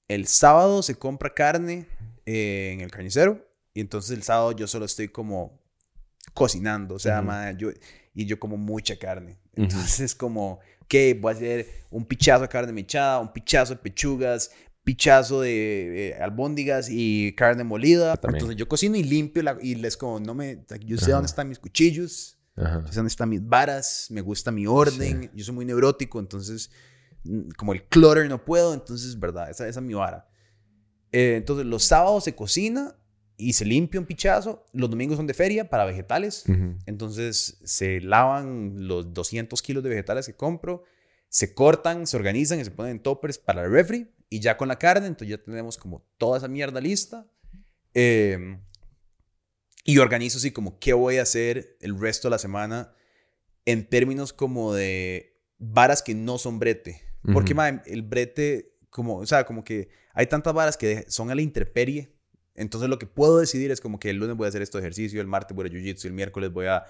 el 0.07 0.27
sábado 0.27 0.81
se 0.83 0.95
compra 0.95 1.33
carne 1.33 1.87
eh, 2.25 2.71
en 2.73 2.81
el 2.81 2.91
carnicero. 2.91 3.45
Y 3.73 3.81
entonces 3.81 4.11
el 4.15 4.23
sábado 4.23 4.51
yo 4.53 4.67
solo 4.67 4.85
estoy 4.85 5.09
como 5.09 5.59
cocinando. 6.33 6.95
O 6.95 6.99
sea, 6.99 7.17
Ujú. 7.19 7.27
ma, 7.27 7.51
yo, 7.51 7.69
y 8.13 8.25
yo 8.25 8.39
como 8.39 8.57
mucha 8.57 8.97
carne. 8.97 9.37
Entonces, 9.55 10.15
como, 10.15 10.59
ok, 10.85 11.19
voy 11.21 11.33
a 11.33 11.35
hacer 11.35 11.67
un 11.89 12.05
pichazo 12.05 12.43
de 12.43 12.47
carne 12.49 12.71
mechada, 12.73 13.19
un 13.19 13.31
pichazo 13.33 13.73
de 13.75 13.79
pechugas, 13.81 14.51
pichazo 14.83 15.41
de 15.41 16.09
eh, 16.09 16.13
albóndigas 16.21 16.87
y 16.89 17.33
carne 17.35 17.63
molida. 17.63 18.15
También. 18.17 18.35
Entonces 18.37 18.57
yo 18.57 18.67
cocino 18.67 18.95
y 18.95 19.03
limpio 19.03 19.41
la- 19.43 19.57
y 19.61 19.75
les 19.75 19.97
como, 19.97 20.19
no 20.19 20.33
me. 20.33 20.63
Yo 20.85 20.97
sé 20.97 21.05
Ajá. 21.05 21.13
dónde 21.13 21.25
están 21.27 21.49
mis 21.49 21.59
cuchillos. 21.59 22.37
Ajá. 22.55 22.81
Yo 22.85 22.87
sé 22.89 22.95
dónde 22.95 23.09
están 23.09 23.29
mis 23.29 23.45
varas, 23.45 24.07
me 24.11 24.21
gusta 24.21 24.49
mi 24.51 24.65
orden, 24.65 25.29
yo 25.33 25.43
soy 25.43 25.53
muy 25.55 25.65
neurótico, 25.65 26.19
entonces 26.19 26.71
mm, 27.25 27.49
como 27.57 27.73
el 27.73 27.83
clutter 27.83 28.29
no 28.29 28.45
puedo, 28.45 28.73
entonces, 28.73 29.19
verdad, 29.19 29.49
esa, 29.49 29.67
esa 29.67 29.79
es 29.81 29.85
mi 29.85 29.93
vara. 29.93 30.25
Eh, 31.11 31.35
entonces 31.37 31.65
los 31.65 31.83
sábados 31.83 32.23
se 32.23 32.33
cocina 32.33 32.95
y 33.37 33.53
se 33.53 33.65
limpia 33.65 33.99
un 33.99 34.05
pichazo, 34.05 34.65
los 34.73 34.89
domingos 34.89 35.17
son 35.17 35.27
de 35.27 35.33
feria 35.33 35.69
para 35.69 35.85
vegetales, 35.85 36.45
entonces 36.85 37.59
se 37.63 38.01
lavan 38.01 38.87
los 38.87 39.13
200 39.13 39.61
kilos 39.61 39.83
de 39.83 39.89
vegetales 39.89 40.25
que 40.25 40.35
compro, 40.35 40.83
se 41.29 41.53
cortan, 41.53 42.07
se 42.07 42.15
organizan 42.17 42.59
y 42.59 42.63
se 42.65 42.71
ponen 42.71 42.93
en 42.93 42.99
toppers 42.99 43.37
para 43.37 43.63
el 43.63 43.71
refri 43.71 44.09
y 44.29 44.39
ya 44.39 44.57
con 44.57 44.67
la 44.67 44.79
carne, 44.79 45.07
entonces 45.07 45.37
ya 45.37 45.43
tenemos 45.43 45.77
como 45.77 46.05
toda 46.17 46.37
esa 46.37 46.47
mierda 46.47 46.79
lista. 46.79 47.27
Eh, 47.93 48.57
y 49.87 49.99
organizo 49.99 50.39
así 50.39 50.51
como 50.51 50.79
qué 50.79 50.93
voy 50.93 51.17
a 51.17 51.21
hacer 51.21 51.77
el 51.79 51.97
resto 51.99 52.27
de 52.27 52.31
la 52.31 52.39
semana 52.39 52.91
en 53.65 53.87
términos 53.87 54.33
como 54.33 54.73
de 54.73 55.39
varas 55.59 56.01
que 56.01 56.15
no 56.15 56.37
son 56.37 56.59
brete. 56.59 57.01
Porque, 57.33 57.55
mae, 57.55 57.81
el 57.85 58.03
brete, 58.03 58.75
como, 58.91 59.17
o 59.17 59.25
sea, 59.25 59.45
como 59.45 59.63
que 59.63 59.89
hay 60.13 60.27
tantas 60.27 60.53
varas 60.53 60.77
que 60.77 61.05
son 61.07 61.31
a 61.31 61.35
la 61.35 61.41
intemperie. 61.41 62.14
Entonces, 62.55 62.89
lo 62.89 62.97
que 62.97 63.05
puedo 63.05 63.37
decidir 63.39 63.71
es 63.71 63.81
como 63.81 63.99
que 63.99 64.09
el 64.09 64.17
lunes 64.17 64.35
voy 64.35 64.45
a 64.45 64.49
hacer 64.49 64.61
esto 64.61 64.77
de 64.77 64.83
ejercicio, 64.83 65.19
el 65.21 65.27
martes 65.27 65.55
voy 65.55 65.67
a 65.67 65.69
jiu-jitsu, 65.69 66.05
el 66.05 66.13
miércoles 66.13 66.51
voy 66.51 66.67
a 66.67 66.85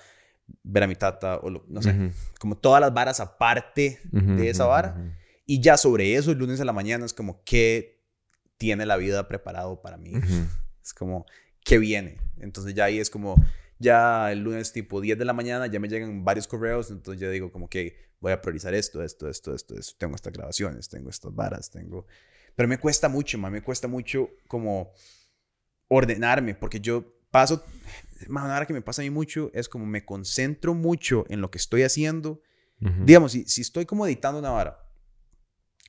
ver 0.63 0.83
a 0.83 0.87
mi 0.87 0.95
tata, 0.95 1.37
o 1.37 1.49
lo- 1.49 1.65
no 1.67 1.81
sé, 1.81 1.91
como 2.39 2.55
todas 2.57 2.79
las 2.81 2.93
varas 2.93 3.19
aparte 3.19 3.99
de 4.37 4.49
esa 4.49 4.65
vara. 4.65 4.95
Y 5.47 5.59
ya 5.59 5.77
sobre 5.77 6.15
eso, 6.15 6.31
el 6.31 6.37
lunes 6.37 6.59
a 6.61 6.65
la 6.65 6.73
mañana 6.73 7.05
es 7.05 7.13
como 7.13 7.43
qué 7.43 8.03
tiene 8.57 8.85
la 8.85 8.97
vida 8.97 9.27
preparado 9.27 9.81
para 9.81 9.97
mí. 9.97 10.13
Es 10.83 10.93
como, 10.93 11.25
¿qué 11.63 11.77
viene? 11.79 12.17
Entonces 12.39 12.73
ya 12.75 12.85
ahí 12.85 12.99
es 12.99 13.09
como, 13.09 13.35
ya 13.79 14.31
el 14.31 14.39
lunes 14.43 14.71
tipo 14.71 15.01
10 15.01 15.17
de 15.17 15.25
la 15.25 15.33
mañana 15.33 15.67
ya 15.67 15.79
me 15.79 15.87
llegan 15.89 16.23
varios 16.23 16.47
correos, 16.47 16.91
entonces 16.91 17.19
ya 17.19 17.29
digo 17.29 17.51
como 17.51 17.67
que 17.69 17.95
voy 18.19 18.31
a 18.31 18.41
priorizar 18.41 18.73
esto, 18.73 19.03
esto, 19.03 19.27
esto, 19.29 19.53
esto, 19.53 19.77
esto. 19.77 19.95
Tengo 19.97 20.15
estas 20.15 20.31
grabaciones, 20.33 20.87
tengo 20.89 21.09
estas 21.09 21.33
varas, 21.35 21.69
tengo... 21.71 22.05
Pero 22.55 22.69
me 22.69 22.77
cuesta 22.79 23.09
mucho, 23.09 23.37
man, 23.37 23.51
me 23.51 23.61
cuesta 23.61 23.87
mucho 23.87 24.29
como 24.47 24.93
ordenarme, 25.87 26.55
porque 26.55 26.79
yo 26.79 27.05
paso, 27.31 27.63
más 28.27 28.45
una 28.45 28.55
hora 28.55 28.65
que 28.65 28.73
me 28.73 28.81
pasa 28.81 29.01
a 29.01 29.03
mí 29.03 29.09
mucho 29.09 29.51
es 29.53 29.69
como 29.69 29.85
me 29.85 30.05
concentro 30.05 30.73
mucho 30.73 31.25
en 31.29 31.41
lo 31.41 31.51
que 31.51 31.57
estoy 31.57 31.83
haciendo. 31.83 32.41
Digamos, 32.79 33.31
si, 33.31 33.45
si 33.45 33.61
estoy 33.61 33.85
como 33.85 34.05
editando 34.05 34.37
una 34.37 34.51
vara, 34.51 34.85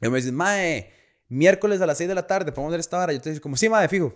y 0.01 0.09
me 0.09 0.16
dicen, 0.16 0.34
mae, 0.34 0.92
miércoles 1.28 1.80
a 1.80 1.86
las 1.86 1.99
6 1.99 2.09
de 2.09 2.14
la 2.14 2.26
tarde, 2.26 2.53
podemos 2.53 2.72
hacer 2.72 2.80
esta 2.80 2.99
vara. 2.99 3.12
Yo 3.12 3.20
te 3.20 3.30
digo, 3.30 3.42
como, 3.42 3.57
sí, 3.57 3.68
mae, 3.68 3.88
fijo. 3.88 4.14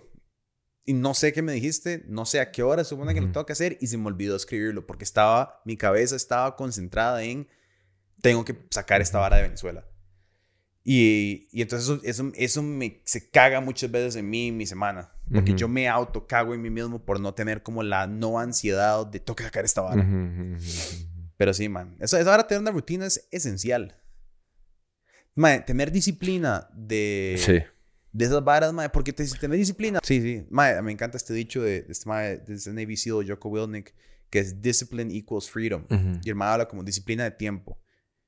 Y 0.83 0.93
no 0.93 1.13
sé 1.13 1.31
qué 1.31 1.41
me 1.41 1.53
dijiste, 1.53 2.03
no 2.07 2.25
sé 2.25 2.39
a 2.39 2.51
qué 2.51 2.63
hora 2.63 2.83
supone 2.83 3.13
que 3.13 3.21
lo 3.21 3.27
tengo 3.27 3.45
que 3.45 3.53
hacer 3.53 3.77
y 3.81 3.87
se 3.87 3.97
me 3.97 4.07
olvidó 4.07 4.35
escribirlo 4.35 4.87
porque 4.87 5.03
estaba, 5.03 5.61
mi 5.63 5.77
cabeza 5.77 6.15
estaba 6.15 6.55
concentrada 6.55 7.21
en, 7.23 7.47
tengo 8.21 8.43
que 8.43 8.65
sacar 8.71 8.99
esta 8.99 9.19
vara 9.19 9.37
de 9.37 9.43
Venezuela. 9.43 9.85
Y, 10.83 11.47
y 11.51 11.61
entonces 11.61 11.87
eso, 11.87 12.01
eso, 12.03 12.31
eso 12.35 12.63
me, 12.63 13.01
se 13.05 13.29
caga 13.29 13.61
muchas 13.61 13.91
veces 13.91 14.15
en 14.15 14.27
mí, 14.27 14.47
en 14.47 14.57
mi 14.57 14.65
semana. 14.65 15.13
Porque 15.33 15.51
Ujú. 15.51 15.59
yo 15.59 15.67
me 15.67 15.87
auto 15.87 16.27
cago 16.27 16.53
en 16.53 16.61
mí 16.61 16.69
mismo 16.69 17.05
por 17.05 17.19
no 17.19 17.33
tener 17.33 17.63
como 17.63 17.83
la 17.83 18.05
no 18.07 18.37
ansiedad 18.39 19.05
de 19.07 19.19
tengo 19.19 19.35
que 19.35 19.43
sacar 19.43 19.63
esta 19.63 19.81
vara. 19.81 20.01
Ujú, 20.01 20.15
ujú. 20.55 20.57
Pero 21.37 21.53
sí, 21.53 21.69
man. 21.69 21.95
Eso, 21.99 22.17
esa 22.17 22.33
hora 22.33 22.45
tener 22.47 22.61
una 22.61 22.71
rutina 22.71 23.05
es 23.05 23.27
esencial. 23.31 23.95
Man, 25.35 25.63
tener 25.65 25.91
disciplina 25.91 26.67
de, 26.73 27.35
Sí. 27.37 27.59
de 28.11 28.25
esas 28.25 28.43
varas, 28.43 28.73
man. 28.73 28.89
Porque 28.93 29.13
te, 29.13 29.25
tener 29.25 29.57
disciplina. 29.57 29.99
Sí, 30.03 30.21
sí. 30.21 30.45
Man, 30.49 30.83
me 30.83 30.91
encanta 30.91 31.17
este 31.17 31.33
dicho 31.33 31.61
de, 31.61 31.83
de 31.83 31.91
este, 31.91 32.07
mae- 32.09 32.37
de 32.39 32.53
este 32.55 32.73
Navy 32.73 32.97
SEAL, 32.97 33.25
Joko 33.27 33.49
Wilnick, 33.49 33.93
que 34.29 34.39
es 34.39 34.61
discipline 34.61 35.11
equals 35.11 35.49
freedom. 35.49 35.85
Y 36.23 36.29
el 36.29 36.35
man 36.35 36.49
habla 36.49 36.67
como 36.67 36.83
disciplina 36.83 37.23
de 37.23 37.31
tiempo. 37.31 37.77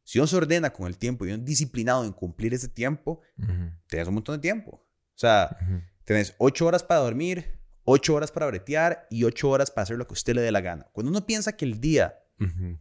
Si 0.05 0.19
uno 0.19 0.27
se 0.27 0.35
ordena 0.35 0.71
con 0.71 0.87
el 0.87 0.97
tiempo 0.97 1.25
y 1.25 1.29
uno 1.29 1.37
es 1.37 1.45
disciplinado 1.45 2.03
en 2.05 2.11
cumplir 2.13 2.53
ese 2.53 2.67
tiempo, 2.67 3.21
Ujú. 3.37 3.71
tenés 3.87 4.07
un 4.07 4.13
montón 4.15 4.35
de 4.35 4.41
tiempo. 4.41 4.71
O 5.15 5.17
sea, 5.17 5.55
Ujú. 5.61 5.81
Tenés 6.05 6.35
ocho 6.37 6.65
horas 6.65 6.83
para 6.83 7.01
dormir, 7.01 7.59
ocho 7.83 8.15
horas 8.15 8.31
para 8.31 8.47
bretear 8.47 9.07
y 9.09 9.23
ocho 9.23 9.49
horas 9.49 9.71
para 9.71 9.83
hacer 9.83 9.97
lo 9.97 10.07
que 10.07 10.13
usted 10.13 10.35
le 10.35 10.41
dé 10.41 10.51
la 10.51 10.61
gana. 10.61 10.87
Cuando 10.91 11.11
uno 11.11 11.25
piensa 11.25 11.55
que 11.55 11.65
el 11.65 11.79
día 11.79 12.19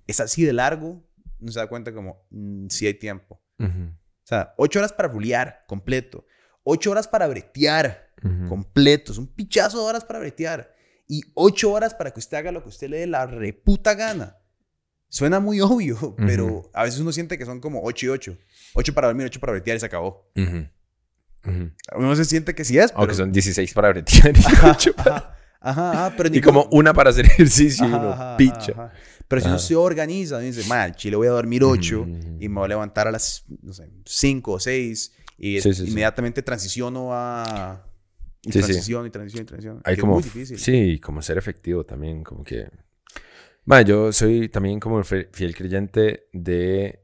es 0.06 0.20
así 0.20 0.44
de 0.44 0.52
largo, 0.52 1.04
uno 1.40 1.52
se 1.52 1.58
da 1.58 1.68
cuenta 1.68 1.92
como, 1.92 2.26
si 2.68 2.86
hay 2.86 2.94
tiempo. 2.94 3.42
O 3.58 4.26
sea, 4.26 4.54
ocho 4.56 4.78
horas 4.78 4.92
para 4.92 5.08
rulear, 5.08 5.64
completo. 5.66 6.26
Ocho 6.64 6.92
horas 6.92 7.08
para 7.08 7.26
bretear, 7.26 8.10
completo. 8.48 9.12
Es 9.12 9.18
un 9.18 9.26
pichazo 9.26 9.78
de 9.78 9.84
horas 9.84 10.04
para 10.04 10.20
bretear. 10.20 10.72
Y 11.08 11.22
ocho 11.34 11.72
horas 11.72 11.94
para 11.94 12.12
que 12.12 12.20
usted 12.20 12.38
haga 12.38 12.52
lo 12.52 12.62
que 12.62 12.68
usted 12.68 12.88
le 12.88 12.98
dé 12.98 13.06
la 13.06 13.26
reputa 13.26 13.94
gana. 13.94 14.38
Suena 15.08 15.40
muy 15.40 15.60
obvio, 15.60 16.16
pero 16.16 16.70
a 16.72 16.84
veces 16.84 17.00
uno 17.00 17.12
siente 17.12 17.36
que 17.36 17.44
son 17.44 17.60
como 17.60 17.82
ocho 17.82 18.06
y 18.06 18.08
ocho. 18.08 18.38
Ocho 18.72 18.94
para 18.94 19.08
dormir, 19.08 19.26
ocho 19.26 19.40
para 19.40 19.52
bretear 19.52 19.76
y 19.76 19.80
se 19.80 19.86
acabó. 19.86 20.30
Ujú. 21.46 21.50
Ujú. 21.56 21.70
Uno 21.96 22.16
se 22.16 22.24
siente 22.24 22.54
que 22.54 22.64
sí 22.64 22.78
es, 22.78 22.90
pero... 22.92 23.00
Aunque 23.00 23.14
son 23.14 23.32
16 23.32 23.72
para 23.74 23.88
bretear 23.90 24.36
y 24.36 24.40
Ajá, 24.44 24.70
ocho 24.72 24.92
para- 24.94 25.16
ajá, 25.16 25.36
ajá, 25.60 25.90
ajá, 25.92 26.14
pero 26.16 26.28
Y 26.28 26.32
ninguno- 26.32 26.64
como 26.64 26.68
una 26.76 26.92
para 26.94 27.10
hacer 27.10 27.26
ejercicio 27.26 27.84
y 27.86 27.88
uno 27.92 28.34
picha. 28.38 28.92
Pero 29.28 29.40
si 29.42 29.48
uno 29.48 29.58
se 29.58 29.74
organiza, 29.76 30.38
dice, 30.40 30.66
mal, 30.68 30.94
chile 30.94 31.16
voy 31.16 31.26
a 31.26 31.30
dormir 31.30 31.64
8 31.64 32.02
Ujú. 32.02 32.36
y 32.38 32.48
me 32.48 32.56
voy 32.56 32.64
a 32.66 32.68
levantar 32.68 33.08
a 33.08 33.10
las, 33.12 33.44
no 33.62 33.72
sé, 33.72 33.88
5 34.04 34.52
o 34.52 34.60
6 34.60 35.12
y 35.38 35.60
Sí, 35.60 35.72
sí, 35.74 35.84
sí. 35.86 35.90
inmediatamente 35.90 36.42
transiciono 36.42 37.08
a... 37.12 37.86
Y 38.44 38.50
transición, 38.50 39.06
y 39.06 39.10
transición, 39.10 39.42
y 39.44 39.46
transición. 39.46 39.80
Hay 39.84 39.94
que 39.94 40.00
como, 40.00 40.18
es 40.18 40.26
muy 40.26 40.32
difícil. 40.42 40.58
sí, 40.58 40.98
como 41.00 41.22
ser 41.22 41.38
efectivo 41.38 41.84
también, 41.86 42.22
como 42.24 42.42
que... 42.44 42.68
Bueno, 43.64 43.86
yo 43.86 44.12
soy 44.12 44.48
también 44.48 44.80
como 44.80 45.02
fiel 45.04 45.54
creyente 45.56 46.26
de 46.32 47.00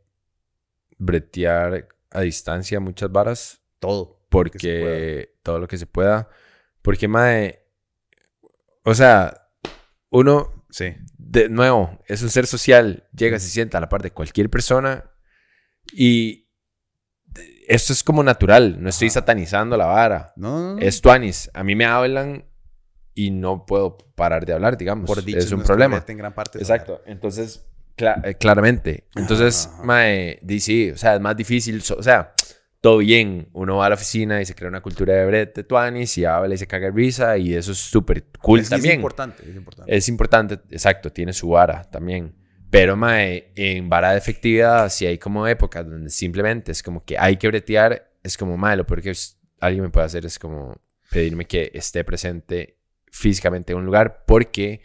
bretear 0.99 1.89
a 2.11 2.21
distancia 2.23 2.81
muchas 2.81 3.11
varas, 3.13 3.61
Todo. 3.79 4.18
Porque 4.29 5.35
todo 5.43 5.59
lo 5.59 5.69
que 5.69 5.79
se 5.79 5.87
pueda, 5.87 6.29
porque, 6.83 7.09
mae, 7.09 7.61
o 8.85 8.95
sea, 8.95 9.49
uno, 10.11 10.65
Sí. 10.71 10.95
de 11.17 11.49
nuevo, 11.49 11.99
es 12.07 12.23
un 12.23 12.31
ser 12.31 12.47
social, 12.47 13.09
llega, 13.15 13.39
se 13.39 13.49
sienta 13.49 13.79
a 13.79 13.81
la 13.81 13.89
par 13.89 14.03
de 14.03 14.11
cualquier 14.11 14.51
persona 14.51 15.11
y 15.93 16.49
esto 17.67 17.93
es 17.93 18.03
como 18.03 18.23
natural, 18.23 18.83
no 18.83 18.89
estoy 18.89 19.09
Ajá. 19.09 19.15
satanizando 19.15 19.77
la 19.77 19.87
vara. 19.87 20.33
No, 20.37 20.59
no, 20.61 20.75
no. 20.75 20.79
Es 20.81 21.01
tuanis. 21.01 21.51
A 21.55 21.63
mí 21.65 21.75
me 21.75 21.85
hablan 21.85 22.47
y 23.15 23.31
no 23.31 23.67
puedo 23.67 23.99
parar 24.15 24.47
de 24.47 24.55
hablar, 24.55 24.77
digamos. 24.79 25.07
Por 25.07 25.23
dicho, 25.23 25.39
es 25.39 25.53
un 25.53 25.63
problema. 25.63 26.03
En 26.07 26.17
gran 26.19 26.35
parte. 26.35 26.59
Exacto. 26.59 27.03
Entonces, 27.07 27.67
eh, 27.99 28.35
claramente. 28.39 29.07
Entonces, 29.17 29.69
Ajá. 29.73 29.83
mae, 29.85 30.41
sí, 30.61 30.91
o 30.91 30.97
sea, 30.97 31.15
es 31.17 31.21
más 31.21 31.37
difícil. 31.37 31.83
o 31.97 32.03
sea, 32.03 32.33
todo 32.81 32.99
bien. 32.99 33.49
Uno 33.53 33.77
va 33.77 33.87
a 33.87 33.89
la 33.91 33.95
oficina 33.97 34.41
y 34.41 34.47
se 34.47 34.55
crea 34.55 34.69
una 34.69 34.81
cultura 34.81 35.15
de 35.15 35.27
brete, 35.27 35.65
tuanis, 35.65 36.17
y 36.19 36.25
habla 36.25 36.55
y 36.55 36.59
se 36.59 36.67
caga 36.67 36.91
risa, 36.91 37.37
y 37.39 37.55
eso 37.55 37.73
es 37.73 37.79
súper 37.79 38.25
cool 38.41 38.61
Es- 38.61 38.67
es 38.67 38.71
también. 38.71 38.97
importante, 38.97 39.43
es 39.49 39.57
importante. 39.57 39.97
Es 39.97 40.09
importante, 40.09 40.55
exacto, 40.71 41.11
tiene 41.13 41.33
su 41.33 41.49
vara 41.49 41.83
también. 41.85 42.35
Pero, 42.71 42.97
mae, 42.97 43.53
en 43.57 43.89
vara 43.89 44.13
de 44.13 44.19
efectividad, 44.19 44.91
si 44.91 45.07
hay 45.07 45.17
como 45.19 45.47
épocas 45.47 45.89
donde 45.89 46.11
simplemente 46.11 46.71
es 46.73 46.83
como 46.83 47.03
que 47.05 47.17
hay 47.19 47.37
que 47.37 47.49
bretear, 47.49 48.11
es 48.23 48.37
como, 48.37 48.57
mae, 48.59 48.77
lo 48.77 48.87
peor 48.87 49.01
que 49.03 49.11
es- 49.11 49.39
alguien 49.61 49.83
me 49.85 49.89
puede 49.91 50.07
hacer 50.07 50.27
es 50.27 50.39
como 50.39 50.79
pedirme 51.11 51.47
que 51.47 51.71
esté 51.73 52.05
presente 52.05 52.77
físicamente 53.11 53.73
en 53.73 53.79
un 53.79 53.87
lugar 53.87 54.25
porque 54.27 54.83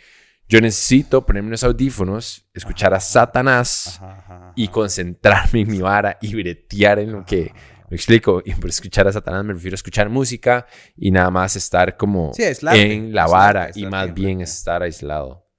yo 0.47 0.61
necesito 0.61 1.25
ponerme 1.25 1.49
unos 1.49 1.63
audífonos, 1.65 2.47
escuchar 2.53 2.93
a 2.93 2.99
Satanás 3.01 3.97
Ajá, 4.01 4.17
ajá, 4.19 4.53
y 4.55 4.63
ajá. 4.63 4.71
concentrarme 4.71 5.61
en 5.61 5.71
mi 5.71 5.79
vara 5.81 6.17
y 6.21 6.33
bretear 6.35 6.99
en 6.99 7.11
lo 7.11 7.25
que 7.25 7.51
me 7.93 7.97
explico. 7.97 8.41
Y 8.45 8.53
por 8.55 8.69
escuchar 8.69 9.07
a 9.07 9.11
Satanás 9.13 9.45
me 9.45 9.53
refiero 9.53 9.75
a 9.75 9.79
escuchar 9.81 10.09
música 10.09 10.65
y 10.97 11.11
nada 11.11 11.29
más 11.29 11.55
estar 11.55 11.95
como 11.95 12.33
Sí, 12.33 12.43
aislarte, 12.43 12.93
en 12.93 13.13
la 13.13 13.23
aislarte, 13.23 13.31
vara 13.45 13.61
y 13.61 13.65
aislarte, 13.67 13.89
más 13.89 14.13
bien 14.13 14.39
aislarte. 14.39 14.43
estar 14.57 14.83
aislado. 14.83 15.49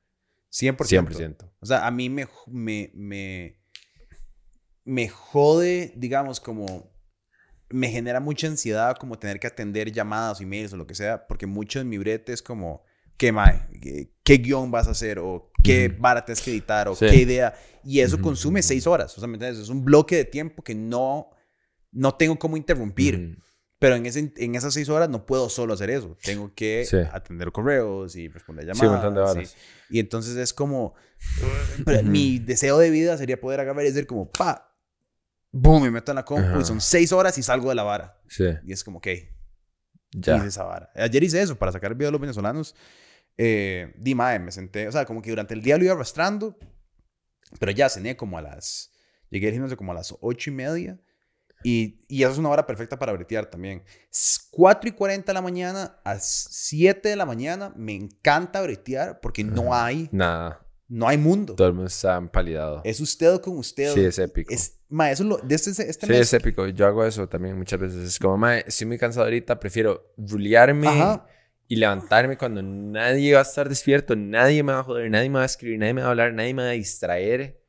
100%. 0.52 0.76
100%. 0.76 1.50
O 1.60 1.66
sea, 1.66 1.86
a 1.86 1.90
mí 1.90 2.08
me, 2.10 2.26
me, 2.46 2.90
me, 2.94 3.60
me 4.84 5.08
jode, 5.08 5.92
digamos, 5.96 6.40
como 6.40 6.92
me 7.70 7.88
genera 7.88 8.20
mucha 8.20 8.46
ansiedad 8.46 8.96
como 8.96 9.18
tener 9.18 9.40
que 9.40 9.46
atender 9.48 9.90
llamadas, 9.90 10.40
emails 10.40 10.72
o 10.72 10.76
lo 10.76 10.86
que 10.86 10.94
sea, 10.94 11.26
porque 11.26 11.46
mucho 11.46 11.80
en 11.80 11.88
mi 11.88 11.98
brete 11.98 12.32
es 12.32 12.42
como, 12.42 12.84
¿qué 13.16 13.32
mae? 13.32 13.66
¿Qué, 13.80 14.12
qué 14.22 14.36
guion 14.36 14.70
vas 14.70 14.86
a 14.86 14.92
hacer? 14.92 15.18
¿O 15.18 15.50
qué 15.64 15.88
vara 15.88 16.24
tienes 16.24 16.40
que 16.42 16.50
editar? 16.52 16.86
¿O 16.88 16.94
Sí. 16.94 17.06
qué 17.06 17.16
idea? 17.16 17.54
Y 17.82 18.00
eso 18.00 18.20
consume 18.20 18.62
seis 18.62 18.86
horas. 18.86 19.16
O 19.16 19.20
sea, 19.20 19.26
¿me 19.26 19.34
entiendes? 19.34 19.60
Es 19.62 19.68
un 19.70 19.84
bloque 19.84 20.16
de 20.16 20.24
tiempo 20.24 20.62
que 20.62 20.74
no, 20.74 21.30
no 21.94 22.14
tengo 22.14 22.38
cómo 22.38 22.56
interrumpir. 22.56 23.38
Pero 23.78 23.96
en, 23.96 24.06
ese, 24.06 24.32
en 24.36 24.54
esas 24.54 24.72
seis 24.72 24.88
horas 24.88 25.10
no 25.10 25.26
puedo 25.26 25.48
solo 25.50 25.74
hacer 25.74 25.90
eso. 25.90 26.16
Tengo 26.22 26.54
que 26.54 26.86
Sí. 26.88 26.96
atender 27.12 27.52
correos 27.52 28.16
y 28.16 28.28
responder 28.28 28.66
llamadas. 28.66 29.32
Sí, 29.32 29.38
de 29.38 29.42
y-. 29.90 29.96
Y, 29.96 30.00
entonces 30.00 30.36
es 30.36 30.54
como... 30.54 30.94
pero 31.84 32.00
Ujú. 32.00 32.08
Mi 32.08 32.38
deseo 32.38 32.78
de 32.78 32.90
vida 32.90 33.16
sería 33.18 33.38
poder 33.40 33.60
agarrar 33.60 33.84
y 33.84 33.88
decir 33.88 34.06
como, 34.06 34.30
pa, 34.30 34.74
boom, 35.50 35.82
me 35.82 35.90
meto 35.90 36.12
en 36.12 36.16
la 36.16 36.24
compu 36.24 36.46
Ajá. 36.48 36.60
y 36.60 36.64
son 36.64 36.80
seis 36.80 37.12
horas 37.12 37.36
y 37.36 37.42
salgo 37.42 37.68
de 37.68 37.74
la 37.74 37.82
vara. 37.82 38.20
Sí, 38.28 38.44
Y 38.64 38.72
es 38.72 38.82
como, 38.84 38.98
ok, 38.98 39.08
ya. 40.12 40.36
hice 40.38 40.46
esa 40.46 40.64
vara. 40.64 40.90
Ayer 40.94 41.22
hice 41.22 41.42
eso 41.42 41.56
para 41.56 41.72
sacar 41.72 41.90
el 41.90 41.96
video 41.96 42.08
de 42.08 42.12
los 42.12 42.20
venezolanos. 42.20 42.74
Eh, 43.36 43.92
di 43.98 44.14
mae, 44.14 44.38
me 44.38 44.52
senté, 44.52 44.86
o 44.88 44.92
sea, 44.92 45.04
como 45.04 45.20
que 45.20 45.28
durante 45.30 45.52
el 45.52 45.60
día 45.60 45.76
lo 45.76 45.84
iba 45.84 45.92
arrastrando, 45.92 46.56
pero 47.58 47.72
ya 47.72 47.88
cené 47.88 48.16
como 48.16 48.38
a 48.38 48.42
las, 48.42 48.92
llegué 49.28 49.48
al 49.48 49.52
gimnasio 49.52 49.76
como 49.76 49.92
a 49.92 49.94
las 49.96 50.14
ocho 50.20 50.50
y 50.50 50.54
media. 50.54 51.00
Y, 51.64 52.04
y 52.08 52.22
eso 52.22 52.32
es 52.32 52.38
una 52.38 52.50
hora 52.50 52.66
perfecta 52.66 52.98
para 52.98 53.12
bretear 53.12 53.46
también. 53.46 53.82
S- 54.12 54.38
4 54.50 54.90
y 54.90 54.92
40 54.92 55.32
de 55.32 55.34
la 55.34 55.40
mañana 55.42 55.98
a 56.04 56.18
7 56.20 57.08
de 57.08 57.16
la 57.16 57.24
mañana 57.26 57.72
me 57.74 57.94
encanta 57.94 58.60
bretear 58.62 59.18
porque 59.20 59.42
no 59.42 59.74
hay, 59.74 60.08
Nada, 60.12 60.60
no 60.88 61.08
hay 61.08 61.16
mundo. 61.16 61.54
todo 61.54 61.66
el 61.68 61.72
mundo 61.72 61.88
está 61.88 62.16
empalidado. 62.16 62.82
Es 62.84 63.00
usted 63.00 63.40
con 63.40 63.56
usted. 63.56 63.92
Sí, 63.94 64.04
es 64.04 64.18
épico. 64.18 64.52
Es, 64.52 64.78
ma, 64.90 65.10
eso 65.10 65.22
es 65.22 65.28
lo, 65.30 65.38
este, 65.48 65.70
este 65.70 66.06
Sí, 66.06 66.12
mes- 66.12 66.20
es 66.20 66.34
épico. 66.34 66.66
Yo 66.68 66.86
hago 66.86 67.04
eso 67.04 67.26
también 67.28 67.56
muchas 67.56 67.80
veces. 67.80 68.04
Es 68.06 68.18
como, 68.18 68.36
mae, 68.36 68.62
estoy 68.66 68.86
muy 68.86 68.98
cansado 68.98 69.24
ahorita, 69.24 69.58
prefiero 69.58 70.12
rulearme 70.18 70.86
Ajá. 70.88 71.26
y 71.66 71.76
levantarme 71.76 72.36
cuando 72.36 72.62
nadie 72.62 73.32
va 73.32 73.38
a 73.40 73.42
estar 73.42 73.70
despierto, 73.70 74.14
nadie 74.14 74.62
me 74.62 74.74
va 74.74 74.80
a 74.80 74.84
joder, 74.84 75.10
nadie 75.10 75.30
me 75.30 75.36
va 75.38 75.44
a 75.44 75.46
escribir, 75.46 75.78
nadie 75.78 75.94
me 75.94 76.02
va 76.02 76.08
a 76.08 76.10
hablar, 76.10 76.34
nadie 76.34 76.52
me 76.52 76.62
va 76.62 76.68
a 76.68 76.72
distraer. 76.72 77.63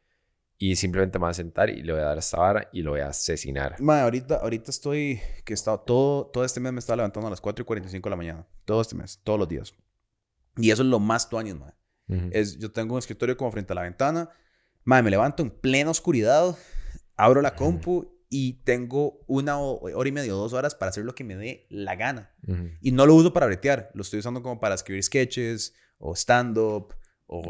Y 0.57 0.75
simplemente 0.77 1.19
me 1.19 1.23
voy 1.25 1.31
a 1.31 1.33
sentar 1.33 1.69
y 1.69 1.83
le 1.83 1.91
voy 1.91 2.01
a 2.01 2.05
dar 2.05 2.17
esta 2.17 2.37
vara 2.37 2.69
y 2.71 2.81
lo 2.81 2.91
voy 2.91 3.01
a 3.01 3.07
asesinar. 3.09 3.75
Ma, 3.81 4.03
ahorita, 4.03 4.35
ahorita 4.37 4.71
estoy, 4.71 5.19
que 5.43 5.51
he 5.51 5.55
estado 5.55 5.81
todo, 5.81 6.27
todo 6.27 6.45
este 6.45 6.59
mes 6.61 6.71
me 6.71 6.79
estaba 6.79 6.97
levantando 6.97 7.27
a 7.27 7.29
las 7.29 7.41
4 7.41 7.63
y 7.63 7.65
45 7.65 8.07
de 8.07 8.11
la 8.11 8.15
mañana. 8.15 8.47
Todo 8.63 8.81
este 8.81 8.95
mes, 8.95 9.19
todos 9.23 9.37
los 9.37 9.49
días. 9.49 9.73
Y 10.57 10.71
eso 10.71 10.81
es 10.83 10.87
lo 10.87 10.99
más 10.99 11.27
tuanis, 11.29 11.55
ma. 11.55 11.75
Ujú. 12.07 12.29
Es, 12.31 12.57
yo 12.57 12.71
tengo 12.71 12.93
un 12.93 12.99
escritorio 12.99 13.35
como 13.35 13.51
frente 13.51 13.73
a 13.73 13.75
la 13.75 13.81
ventana. 13.81 14.29
Ma, 14.85 15.01
me 15.01 15.09
levanto 15.09 15.43
en 15.43 15.49
plena 15.49 15.89
oscuridad, 15.91 16.55
abro 17.17 17.41
la 17.41 17.55
compu 17.55 18.13
y 18.29 18.53
tengo 18.63 19.23
una 19.27 19.59
ho- 19.59 19.81
hora 19.81 20.07
y 20.09 20.11
media 20.13 20.33
o 20.35 20.37
dos 20.37 20.53
horas 20.53 20.73
para 20.75 20.89
hacer 20.91 21.03
lo 21.03 21.15
que 21.15 21.23
me 21.25 21.35
dé 21.35 21.65
la 21.69 21.95
gana. 21.95 22.33
Ujú. 22.47 22.69
Y 22.79 22.91
no 22.93 23.05
lo 23.05 23.15
uso 23.15 23.33
para 23.33 23.47
bretear, 23.47 23.91
lo 23.93 24.03
estoy 24.03 24.19
usando 24.19 24.41
como 24.41 24.59
para 24.61 24.75
escribir 24.75 25.03
sketches 25.03 25.73
o 25.97 26.15
stand-up 26.15 26.93
o 27.27 27.41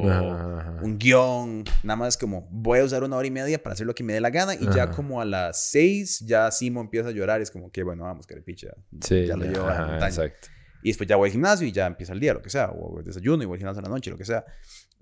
un 0.82 0.98
guion. 0.98 1.64
Nada 1.84 1.98
más 1.98 2.18
como 2.18 2.48
voy 2.50 2.80
a 2.80 2.84
usar 2.84 3.04
una 3.04 3.18
hora 3.18 3.28
y 3.28 3.32
media 3.32 3.62
para 3.62 3.74
hacer 3.74 3.86
lo 3.86 3.94
que 3.94 4.04
me 4.04 4.14
dé 4.14 4.22
la 4.22 4.30
gana. 4.30 4.56
Y 4.56 4.68
ya 4.74 4.92
como 4.92 5.22
a 5.22 5.26
las 5.26 5.70
seis, 5.70 6.20
ya 6.22 6.50
Simo 6.52 6.82
empieza 6.82 7.10
a 7.10 7.12
llorar. 7.12 7.42
Es 7.42 7.52
como 7.52 7.72
que, 7.72 7.84
bueno, 7.84 8.04
vamos, 8.04 8.26
que 8.26 8.36
picha. 8.38 8.70
Sí, 9.02 9.26
ya 9.26 9.36
lo 9.36 9.46
llevo 9.46 9.66
a 9.66 9.70
la 9.70 9.74
ajá, 9.74 9.86
montaña. 9.88 10.08
exacto. 10.08 10.48
Y 10.82 10.90
después 10.90 11.10
ya 11.10 11.16
voy 11.16 11.28
al 11.30 11.32
gimnasio 11.32 11.68
y 11.68 11.72
ya 11.72 11.88
empieza 11.88 12.14
el 12.14 12.20
día, 12.20 12.34
lo 12.34 12.42
que 12.42 12.50
sea. 12.50 12.70
O 12.72 13.02
desayuno 13.02 13.42
y 13.44 13.46
voy 13.46 13.56
al 13.56 13.60
gimnasio 13.60 13.80
en 13.80 13.86
la 13.86 13.90
noche, 13.90 14.12
lo 14.12 14.18
que 14.18 14.26
sea. 14.26 14.46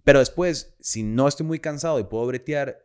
Pero 0.04 0.20
después, 0.20 0.76
si 0.80 1.04
no 1.04 1.28
estoy 1.28 1.46
muy 1.46 1.60
cansado 1.60 2.00
y 2.00 2.06
puedo 2.06 2.26
bretear, 2.26 2.80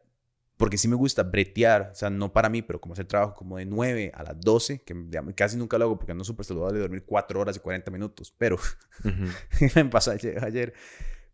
porque 0.56 0.76
sí 0.76 0.88
me 0.88 0.96
gusta 0.96 1.22
bretear, 1.22 1.90
o 1.92 1.94
sea, 1.94 2.10
no 2.10 2.32
para 2.32 2.48
mí, 2.48 2.62
pero 2.62 2.80
como 2.80 2.94
hacer 2.94 3.06
trabajo 3.06 3.34
como 3.34 3.58
de 3.58 3.64
9 3.64 4.10
a 4.14 4.24
las 4.24 4.40
12, 4.40 4.82
que 4.82 4.94
digamos, 4.94 5.34
casi 5.36 5.56
nunca 5.56 5.78
lo 5.78 5.84
hago 5.84 5.98
porque 5.98 6.14
no 6.14 6.22
es 6.22 6.26
súper 6.26 6.44
saludable 6.44 6.80
dormir 6.80 7.04
4 7.06 7.40
horas 7.40 7.56
y 7.56 7.60
40 7.60 7.90
minutos, 7.92 8.34
pero 8.36 8.56
Ujú. 9.04 9.26
me 9.76 9.84
pasó 9.86 10.10
ayer, 10.10 10.44
ayer. 10.44 10.74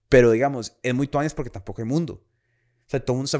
Pero 0.08 0.30
digamos, 0.30 0.76
es 0.82 0.94
muy 0.94 1.08
tuanes 1.08 1.34
porque 1.34 1.50
tampoco 1.50 1.82
hay 1.82 1.88
mundo. 1.88 2.24
O 2.86 2.90
sea, 2.90 3.00
todo 3.00 3.14
el 3.14 3.18
mundo 3.18 3.26
está 3.26 3.38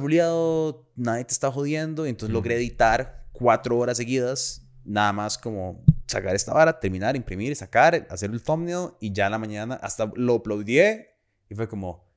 nadie 0.97 1.25
te 1.25 1.33
está 1.33 1.51
jodiendo, 1.53 2.07
y 2.07 2.11
entonces 2.11 2.33
logré 2.33 2.55
Ujú. 2.55 2.61
editar 2.63 3.27
4 3.33 3.79
horas 3.79 3.97
seguidas, 3.99 4.67
nada 4.85 5.13
más 5.13 5.37
como 5.39 5.85
sacar 6.07 6.35
esta 6.35 6.53
vara, 6.53 6.79
terminar, 6.81 7.17
imprimir, 7.17 7.55
sacar, 7.57 8.07
hacer 8.11 8.31
el 8.31 8.43
thumbnail, 8.43 8.91
y 9.01 9.13
ya 9.13 9.27
en 9.27 9.33
la 9.33 9.39
mañana 9.39 9.75
hasta 9.75 10.11
lo 10.15 10.35
uploadé 10.35 11.17
y 11.49 11.55
fue 11.55 11.69
como 11.69 12.11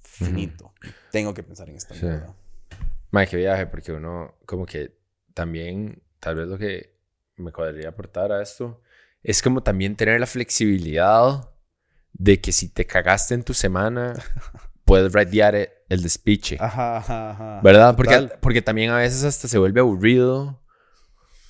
finito. 0.00 0.72
Tengo 1.10 1.34
que 1.34 1.42
pensar 1.42 1.68
en 1.68 1.76
esta 1.76 1.94
Sí. 1.94 2.06
Mae, 3.10 3.26
qué 3.26 3.36
viaje, 3.36 3.66
porque 3.66 3.92
uno 3.92 4.36
como 4.46 4.66
que 4.66 4.98
también, 5.34 6.02
tal 6.20 6.36
vez 6.36 6.46
lo 6.48 6.58
que 6.58 6.96
me 7.36 7.50
podría 7.52 7.88
aportar 7.88 8.32
a 8.32 8.42
esto, 8.42 8.82
es 9.22 9.42
como 9.42 9.62
también 9.62 9.96
tener 9.96 10.20
la 10.20 10.26
flexibilidad 10.26 11.50
de 12.18 12.40
que 12.40 12.52
si 12.52 12.68
te 12.68 12.86
cagaste 12.86 13.34
en 13.34 13.44
tu 13.44 13.54
semana, 13.54 14.14
puedes 14.84 15.12
radiar 15.12 15.54
el, 15.54 15.68
el 15.88 16.02
despiche. 16.02 16.58
Ajá, 16.60 16.98
ajá, 16.98 17.30
ajá. 17.30 17.60
¿Verdad? 17.62 17.96
Porque, 17.96 18.30
porque 18.40 18.62
también 18.62 18.90
a 18.90 18.98
veces 18.98 19.24
hasta 19.24 19.48
se 19.48 19.58
vuelve 19.58 19.80
aburrido. 19.80 20.60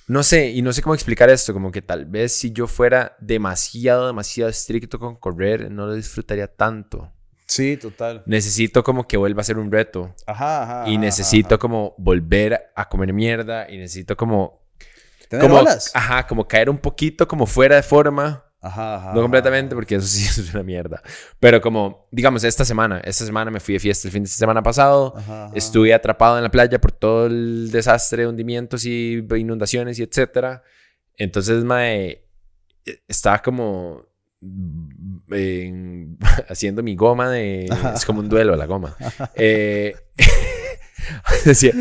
No 0.07 0.23
sé, 0.23 0.49
y 0.49 0.63
no 0.63 0.73
sé 0.73 0.81
cómo 0.81 0.95
explicar 0.95 1.29
esto, 1.29 1.53
como 1.53 1.71
que 1.71 1.83
tal 1.83 2.05
vez 2.05 2.33
si 2.33 2.51
yo 2.51 2.65
fuera 2.65 3.15
demasiado, 3.19 4.07
demasiado 4.07 4.49
estricto 4.49 4.97
con 4.97 5.15
correr, 5.15 5.69
no 5.69 5.85
lo 5.85 5.93
disfrutaría 5.93 6.47
tanto. 6.47 7.11
Sí, 7.45 7.77
total. 7.77 8.23
Necesito 8.25 8.83
como 8.83 9.07
que 9.07 9.17
vuelva 9.17 9.41
a 9.41 9.43
ser 9.43 9.57
un 9.57 9.71
reto. 9.71 10.13
Ajá, 10.25 10.63
ajá. 10.63 10.89
Y 10.89 10.97
necesito 10.97 11.55
ajá. 11.55 11.57
como 11.59 11.95
volver 11.97 12.71
a 12.75 12.89
comer 12.89 13.13
mierda 13.13 13.69
y 13.69 13.77
necesito 13.77 14.15
como... 14.15 14.67
¿Tener 15.29 15.47
como? 15.47 15.63
Ajá, 15.93 16.25
como 16.25 16.47
caer 16.47 16.69
un 16.69 16.79
poquito 16.79 17.27
como 17.27 17.45
fuera 17.45 17.75
de 17.75 17.83
forma. 17.83 18.48
Ajá, 18.61 18.95
ajá. 18.95 19.13
No 19.13 19.21
completamente, 19.21 19.73
porque 19.75 19.95
eso 19.95 20.07
sí 20.07 20.25
es 20.41 20.53
una 20.53 20.63
mierda. 20.63 21.01
Pero 21.39 21.61
como, 21.61 22.07
digamos, 22.11 22.43
esta 22.43 22.65
semana. 22.65 22.99
Esta 23.03 23.25
semana 23.25 23.49
me 23.51 23.59
fui 23.59 23.73
de 23.75 23.79
fiesta 23.79 24.07
el 24.07 24.11
fin 24.11 24.23
de 24.23 24.29
semana 24.29 24.61
pasado. 24.61 25.13
Ajá. 25.15 25.49
Estuve 25.55 25.93
atrapado 25.93 26.37
en 26.37 26.43
la 26.43 26.51
playa 26.51 26.79
por 26.81 26.91
todo 26.91 27.27
el 27.27 27.69
desastre, 27.71 28.27
hundimientos 28.27 28.85
y 28.85 29.25
inundaciones 29.37 29.97
y 29.99 30.03
etcétera. 30.03 30.61
Entonces, 31.17 31.63
mae, 31.63 32.25
estaba 33.07 33.39
como 33.41 34.05
mm, 34.41 35.33
en- 35.33 36.17
haciendo 36.49 36.83
mi 36.83 36.95
goma 36.95 37.29
de... 37.29 37.65
Es 37.95 38.05
como 38.05 38.19
un 38.19 38.27
duelo 38.29 38.55
la 38.55 38.65
goma. 38.65 38.95
Eh, 39.35 39.95
haci- 41.45 41.73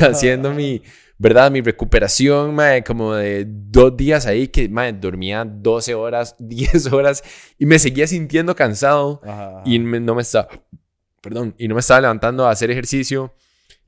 haciendo 0.00 0.52
mi... 0.52 0.82
¿Verdad? 1.18 1.50
Mi 1.50 1.62
recuperación, 1.62 2.54
mae, 2.54 2.84
como 2.84 3.14
de 3.14 3.46
dos 3.48 3.96
días 3.96 4.26
ahí 4.26 4.48
que, 4.48 4.68
mae, 4.68 4.92
dormía 4.92 5.44
12 5.46 5.94
horas, 5.94 6.36
10 6.40 6.92
horas 6.92 7.22
y 7.58 7.64
me 7.66 7.78
seguía 7.78 8.06
sintiendo 8.06 8.54
cansado 8.54 9.20
Ajá, 9.24 9.48
ajá. 9.48 9.62
y 9.64 9.78
me- 9.78 10.00
no 10.00 10.14
me 10.14 10.22
estaba, 10.22 10.48
perdón, 11.22 11.54
y 11.58 11.68
no 11.68 11.74
me 11.74 11.80
estaba 11.80 12.02
levantando 12.02 12.46
a 12.46 12.50
hacer 12.50 12.70
ejercicio, 12.70 13.34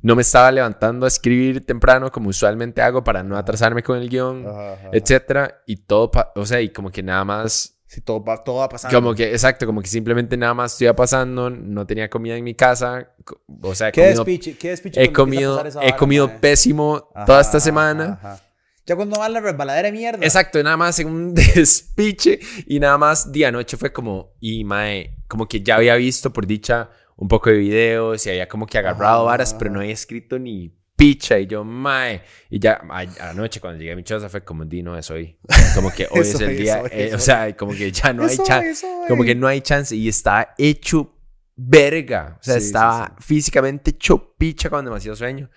no 0.00 0.16
me 0.16 0.22
estaba 0.22 0.50
levantando 0.52 1.04
a 1.04 1.08
escribir 1.08 1.66
temprano 1.66 2.10
como 2.10 2.30
usualmente 2.30 2.80
hago 2.80 3.04
para 3.04 3.22
no 3.22 3.36
atrasarme 3.36 3.82
con 3.82 3.98
el 3.98 4.08
guion, 4.08 4.46
Ajá, 4.46 4.90
etcétera, 4.92 5.62
y 5.66 5.76
todo, 5.76 6.10
o 6.34 6.46
sea, 6.46 6.60
y 6.62 6.70
como 6.70 6.90
que 6.90 7.02
nada 7.02 7.24
más, 7.24 7.77
Sí, 7.88 8.02
todo 8.02 8.22
va, 8.22 8.44
todo 8.44 8.56
va 8.56 8.68
pasando. 8.68 8.94
como 9.00 9.14
que, 9.14 9.30
exacto, 9.32 9.64
como 9.64 9.80
que 9.80 9.88
simplemente 9.88 10.36
nada 10.36 10.52
más 10.52 10.72
estoy 10.72 10.92
pasando, 10.94 11.48
no 11.48 11.86
tenía 11.86 12.10
comida 12.10 12.36
en 12.36 12.44
mi 12.44 12.54
casa, 12.54 13.14
o 13.62 13.74
sea, 13.74 13.88
he 13.88 13.92
¿Qué 13.92 14.02
comido, 14.02 14.24
despiche? 14.24 14.58
¿Qué 14.58 14.68
despiche 14.70 15.02
he 15.02 15.10
comido, 15.12 15.64
he 15.80 15.96
comido 15.96 16.30
pésimo 16.40 17.08
Ajá, 17.14 17.24
toda 17.24 17.40
esta 17.40 17.58
semana. 17.60 18.18
ajá. 18.22 18.42
Ya 18.84 18.94
cuando 18.96 19.18
va 19.18 19.28
la 19.28 19.40
resbaladera 19.40 19.86
de 19.88 19.92
mierda. 19.92 20.24
Exacto, 20.24 20.62
nada 20.62 20.76
más 20.76 20.98
en 20.98 21.08
un 21.08 21.34
despiche 21.82 22.40
y 22.66 22.78
nada 22.80 22.96
más 22.98 23.32
día 23.32 23.48
anoche 23.48 23.76
fue 23.76 23.92
como, 23.92 24.32
y 24.40 24.64
mae, 24.64 25.16
como 25.26 25.46
que 25.48 25.62
ya 25.62 25.76
había 25.76 25.94
visto 25.96 26.32
por 26.32 26.46
dicha 26.46 26.90
un 27.16 27.28
poco 27.28 27.50
de 27.50 27.56
videos 27.56 28.24
y 28.26 28.30
había 28.30 28.48
como 28.48 28.66
que 28.66 28.78
agarrado 28.78 29.24
varas, 29.24 29.52
pero 29.54 29.70
no 29.70 29.80
había 29.80 29.92
escrito 29.92 30.38
ni 30.38 30.74
picha 30.98 31.38
y 31.38 31.46
yo, 31.46 31.64
mae, 31.64 32.22
y 32.50 32.58
ya 32.58 32.80
a- 32.90 33.30
anoche 33.30 33.60
cuando 33.60 33.78
llegué 33.78 33.92
a 33.92 33.96
mi 33.96 34.02
choza 34.02 34.28
fue 34.28 34.42
como, 34.44 34.64
di, 34.64 34.82
no 34.82 34.98
es 34.98 35.08
hoy, 35.10 35.38
como 35.74 35.90
que 35.92 36.06
hoy 36.10 36.20
es 36.20 36.40
el 36.40 36.56
día, 36.64 36.82
eh, 36.90 37.14
o 37.14 37.18
sea, 37.20 37.56
como 37.56 37.72
que 37.72 37.92
ya 37.92 38.12
no 38.12 38.24
hay 38.24 38.36
chance, 38.44 38.86
como 39.08 39.22
que 39.24 39.34
no 39.34 39.46
hay 39.46 39.60
chance 39.60 39.94
y 39.96 40.08
estaba 40.08 40.54
hecho 40.58 41.14
verga, 41.56 42.36
o 42.40 42.42
sea, 42.42 42.54
Sí, 42.54 42.60
sí, 42.60 42.66
estaba 42.66 43.16
físicamente 43.20 43.90
hecho 43.90 44.34
picha 44.36 44.68
con 44.70 44.84
demasiado 44.84 45.16
sueño. 45.16 45.48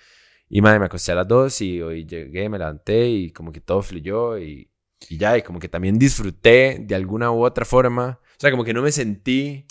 Y 0.50 0.62
madre, 0.62 0.80
me 0.80 0.86
acosté 0.86 1.12
a 1.12 1.16
las 1.16 1.28
dos 1.28 1.62
y 1.62 1.82
hoy 1.82 2.06
llegué, 2.06 2.48
me 2.50 2.58
levanté 2.58 3.08
y 3.08 3.32
como 3.32 3.52
que 3.52 3.62
todo 3.62 3.82
fluyó 3.82 4.38
y 4.38 4.68
y 5.10 5.18
ya, 5.18 5.36
y 5.36 5.42
como 5.42 5.58
que 5.60 5.68
también 5.68 5.98
disfruté 5.98 6.78
de 6.80 6.94
alguna 6.94 7.32
u 7.32 7.44
otra 7.44 7.66
forma. 7.66 8.20
O 8.24 8.40
sea, 8.40 8.52
como 8.52 8.64
que 8.64 8.72
no 8.74 8.84
me 8.84 8.92
sentí 8.92 9.66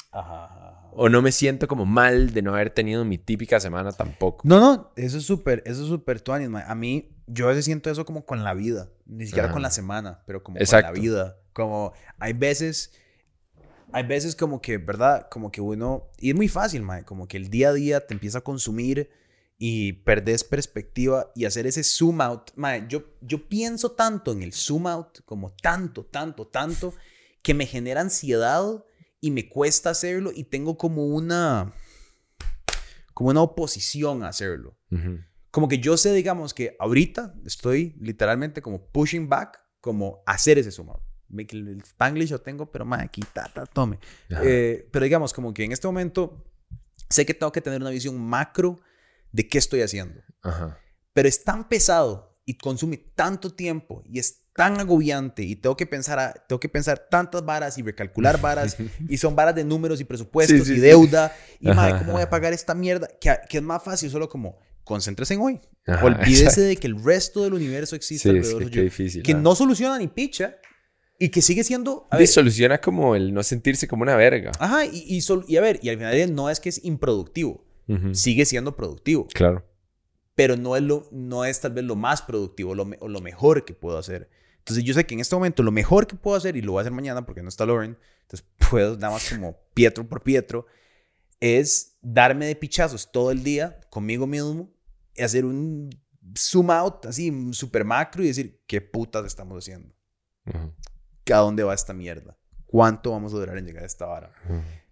o 0.92 1.08
no 1.08 1.22
me 1.22 1.32
siento 1.32 1.68
como 1.68 1.86
mal 1.86 2.32
de 2.32 2.42
no 2.42 2.54
haber 2.54 2.70
tenido 2.70 3.04
mi 3.04 3.18
típica 3.18 3.60
semana 3.60 3.92
tampoco. 3.92 4.40
No, 4.46 4.60
no, 4.60 4.92
eso 4.96 5.18
es 5.18 5.24
súper, 5.24 5.62
eso 5.66 5.82
es 5.82 5.88
súper 5.88 6.20
tuanis, 6.20 6.48
A 6.66 6.74
mí, 6.74 7.16
yo 7.26 7.46
a 7.46 7.48
veces 7.50 7.64
siento 7.64 7.90
eso 7.90 8.04
como 8.04 8.24
con 8.24 8.44
la 8.44 8.54
vida, 8.54 8.90
ni 9.06 9.26
siquiera 9.26 9.52
con 9.52 9.62
la 9.62 9.70
semana, 9.70 10.22
pero 10.26 10.42
como 10.42 10.58
con 10.58 10.82
la 10.82 10.92
vida. 10.92 11.36
Como 11.52 11.92
hay 12.18 12.32
veces, 12.32 12.92
hay 13.92 14.04
veces 14.04 14.36
como 14.36 14.60
que, 14.60 14.78
¿verdad? 14.78 15.28
Como 15.30 15.50
que 15.50 15.60
uno, 15.60 16.10
y 16.18 16.30
es 16.30 16.36
muy 16.36 16.48
fácil, 16.48 16.82
mae, 16.82 17.04
como 17.04 17.28
que 17.28 17.36
el 17.36 17.50
día 17.50 17.70
a 17.70 17.72
día 17.72 18.06
te 18.06 18.14
empieza 18.14 18.38
a 18.38 18.42
consumir 18.42 19.10
y 19.58 19.92
perdés 19.92 20.42
perspectiva 20.42 21.30
y 21.34 21.44
hacer 21.44 21.66
ese 21.66 21.84
zoom 21.84 22.20
out. 22.20 22.50
Mae, 22.56 22.86
yo, 22.88 23.04
yo 23.20 23.48
pienso 23.48 23.92
tanto 23.92 24.32
en 24.32 24.42
el 24.42 24.52
zoom 24.52 24.86
out, 24.86 25.20
como 25.24 25.50
tanto, 25.50 26.04
tanto, 26.04 26.46
tanto, 26.46 26.94
que 27.42 27.54
me 27.54 27.66
genera 27.66 28.00
ansiedad 28.00 28.84
y 29.20 29.30
me 29.30 29.48
cuesta 29.48 29.90
hacerlo 29.90 30.32
y 30.34 30.44
tengo 30.44 30.78
como 30.78 31.06
una, 31.06 31.72
como 33.14 33.30
una 33.30 33.42
oposición 33.42 34.22
a 34.22 34.28
hacerlo. 34.28 34.76
Como 35.50 35.68
que 35.68 35.78
yo 35.78 35.96
sé, 35.96 36.12
digamos, 36.12 36.54
que 36.54 36.76
ahorita 36.78 37.34
estoy 37.44 37.96
literalmente 38.00 38.62
como 38.62 38.86
pushing 38.86 39.28
back, 39.28 39.60
como 39.80 40.22
hacer 40.26 40.58
ese 40.58 40.80
out. 40.80 41.02
El 41.36 41.80
Spanglish 41.82 42.30
lo 42.30 42.40
tengo, 42.40 42.70
pero 42.70 42.84
más 42.84 43.02
aquí, 43.02 43.22
ta, 43.32 43.50
tome. 43.72 43.98
Eh, 44.42 44.88
pero 44.90 45.04
digamos, 45.04 45.32
como 45.32 45.54
que 45.54 45.64
en 45.64 45.72
este 45.72 45.86
momento 45.86 46.44
sé 47.08 47.26
que 47.26 47.34
tengo 47.34 47.52
que 47.52 47.60
tener 47.60 47.80
una 47.80 47.90
visión 47.90 48.18
macro 48.18 48.80
de 49.32 49.48
qué 49.48 49.58
estoy 49.58 49.82
haciendo. 49.82 50.22
Pero 51.12 51.28
es 51.28 51.44
tan 51.44 51.68
pesado 51.68 52.38
y 52.44 52.56
consume 52.56 52.96
tanto 52.96 53.50
tiempo 53.50 54.02
y 54.06 54.18
es 54.18 54.49
tan 54.60 54.78
agobiante 54.78 55.42
y 55.42 55.56
tengo 55.56 55.74
que 55.74 55.86
pensar, 55.86 56.44
tengo 56.46 56.60
que 56.60 56.68
pensar 56.68 57.06
tantas 57.10 57.42
varas 57.42 57.78
y 57.78 57.82
recalcular 57.82 58.38
varas 58.42 58.76
y 59.08 59.16
son 59.16 59.34
varas 59.34 59.54
de 59.54 59.64
números 59.64 60.02
y 60.02 60.04
presupuestos 60.04 60.68
y 60.68 60.78
deuda 60.78 61.34
y 61.60 61.68
madre, 61.68 62.00
¿cómo 62.00 62.12
voy 62.12 62.20
a 62.20 62.28
pagar 62.28 62.52
esta 62.52 62.74
mierda? 62.74 63.08
Que, 63.18 63.34
que, 63.48 63.56
es 63.56 63.62
más 63.62 63.82
fácil 63.82 64.10
solo 64.10 64.28
como 64.28 64.58
concéntrese 64.84 65.32
en 65.32 65.40
hoy. 65.40 65.60
Olvídese 66.02 66.60
de 66.60 66.76
que 66.76 66.88
el 66.88 67.02
resto 67.02 67.42
del 67.42 67.54
universo 67.54 67.96
existe 67.96 68.28
alrededor 68.28 68.70
que, 68.70 68.82
difícil, 68.82 69.22
que 69.22 69.32
no 69.32 69.54
soluciona 69.54 69.96
ni 69.96 70.08
picha 70.08 70.56
y 71.18 71.30
que 71.30 71.40
sigue 71.40 71.64
siendo... 71.64 72.06
A 72.10 72.22
soluciona 72.26 72.82
como 72.82 73.16
el 73.16 73.32
no 73.32 73.42
sentirse 73.42 73.88
como 73.88 74.02
una 74.02 74.14
verga. 74.14 74.52
Ajá, 74.58 74.84
y, 74.84 75.06
y, 75.08 75.24
y 75.48 75.56
a 75.56 75.60
ver, 75.62 75.80
y 75.82 75.88
al 75.88 75.96
final 75.96 76.34
no 76.34 76.50
es 76.50 76.60
que 76.60 76.68
es 76.68 76.84
improductivo, 76.84 77.64
sigue 78.12 78.44
siendo 78.44 78.76
productivo. 78.76 79.26
Claro. 79.32 79.64
Pero 80.34 80.58
no 80.58 80.76
es, 80.76 80.82
lo, 80.82 81.08
no 81.12 81.46
es 81.46 81.62
tal 81.62 81.72
vez 81.72 81.84
lo 81.84 81.96
más 81.96 82.20
productivo 82.20 82.74
lo, 82.74 82.90
o 83.00 83.08
lo 83.08 83.20
mejor 83.22 83.64
que 83.64 83.72
puedo 83.72 83.96
hacer. 83.96 84.28
Entonces 84.60 84.84
yo 84.84 84.94
sé 84.94 85.04
que 85.04 85.14
en 85.14 85.20
este 85.20 85.34
momento 85.34 85.62
lo 85.62 85.72
mejor 85.72 86.06
que 86.06 86.16
puedo 86.16 86.36
hacer, 86.36 86.56
y 86.56 86.62
lo 86.62 86.72
voy 86.72 86.80
a 86.80 86.82
hacer 86.82 86.92
mañana 86.92 87.26
porque 87.26 87.42
no 87.42 87.48
está 87.48 87.66
Lauren, 87.66 87.98
entonces 88.22 88.46
puedo 88.70 88.96
nada 88.96 89.14
más 89.14 89.28
como 89.28 89.58
Pietro 89.74 90.08
por 90.08 90.22
Pietro, 90.22 90.66
es 91.40 91.96
darme 92.02 92.46
de 92.46 92.54
pichazos 92.54 93.10
todo 93.10 93.30
el 93.30 93.42
día 93.42 93.80
conmigo 93.90 94.26
mismo, 94.26 94.70
y 95.14 95.22
hacer 95.22 95.44
un 95.44 95.90
zoom 96.38 96.70
out 96.70 97.06
así, 97.06 97.32
super 97.52 97.84
macro 97.84 98.22
y 98.22 98.28
decir, 98.28 98.62
¿qué 98.66 98.80
putas 98.80 99.24
estamos 99.26 99.58
haciendo? 99.58 99.94
¿A 101.32 101.36
dónde 101.38 101.62
va 101.62 101.74
esta 101.74 101.92
mierda? 101.92 102.36
¿Cuánto 102.66 103.10
vamos 103.10 103.32
a 103.34 103.36
durar 103.36 103.58
en 103.58 103.66
llegar 103.66 103.82
a 103.82 103.86
esta 103.86 104.06
vara? 104.06 104.32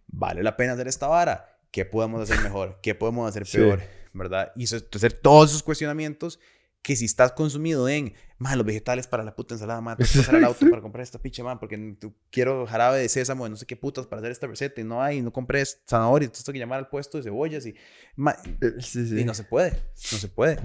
¿Vale 0.06 0.42
la 0.42 0.56
pena 0.56 0.72
hacer 0.72 0.88
esta 0.88 1.06
vara? 1.06 1.60
¿Qué 1.70 1.84
podemos 1.84 2.22
hacer 2.22 2.42
mejor? 2.42 2.78
¿Qué 2.82 2.94
podemos 2.94 3.28
hacer 3.28 3.44
peor? 3.50 3.80
¿Verdad? 4.12 4.52
Y 4.56 4.64
hacer 4.64 5.12
todos 5.12 5.50
esos 5.50 5.62
cuestionamientos 5.62 6.40
que 6.82 6.96
si 6.96 7.04
estás 7.04 7.32
consumido 7.32 7.88
en, 7.88 8.14
más 8.38 8.56
los 8.56 8.64
vegetales 8.64 9.06
para 9.06 9.24
la 9.24 9.34
puta 9.34 9.54
ensalada, 9.54 9.80
más 9.80 9.96
tengo 9.98 10.10
que 10.10 10.18
pasar 10.18 10.36
al 10.36 10.44
auto 10.44 10.68
para 10.70 10.80
comprar 10.80 11.02
esta 11.02 11.18
picha, 11.18 11.42
man, 11.42 11.58
porque 11.58 11.96
quiero 12.30 12.66
jarabe 12.66 13.00
de 13.00 13.08
sésamo, 13.08 13.48
no 13.48 13.56
sé 13.56 13.66
qué 13.66 13.76
putas 13.76 14.06
para 14.06 14.20
hacer 14.20 14.32
esta 14.32 14.46
receta 14.46 14.80
y 14.80 14.84
no 14.84 15.02
hay, 15.02 15.20
no 15.20 15.32
compré 15.32 15.64
zanahoria, 15.64 16.26
entonces 16.26 16.44
tengo 16.44 16.54
que 16.54 16.60
llamar 16.60 16.78
al 16.78 16.88
puesto 16.88 17.18
de 17.18 17.24
cebollas 17.24 17.66
y, 17.66 17.70
y 17.70 19.24
no 19.24 19.34
se 19.34 19.44
puede, 19.44 19.82
no 20.12 20.18
se 20.18 20.28
puede. 20.28 20.58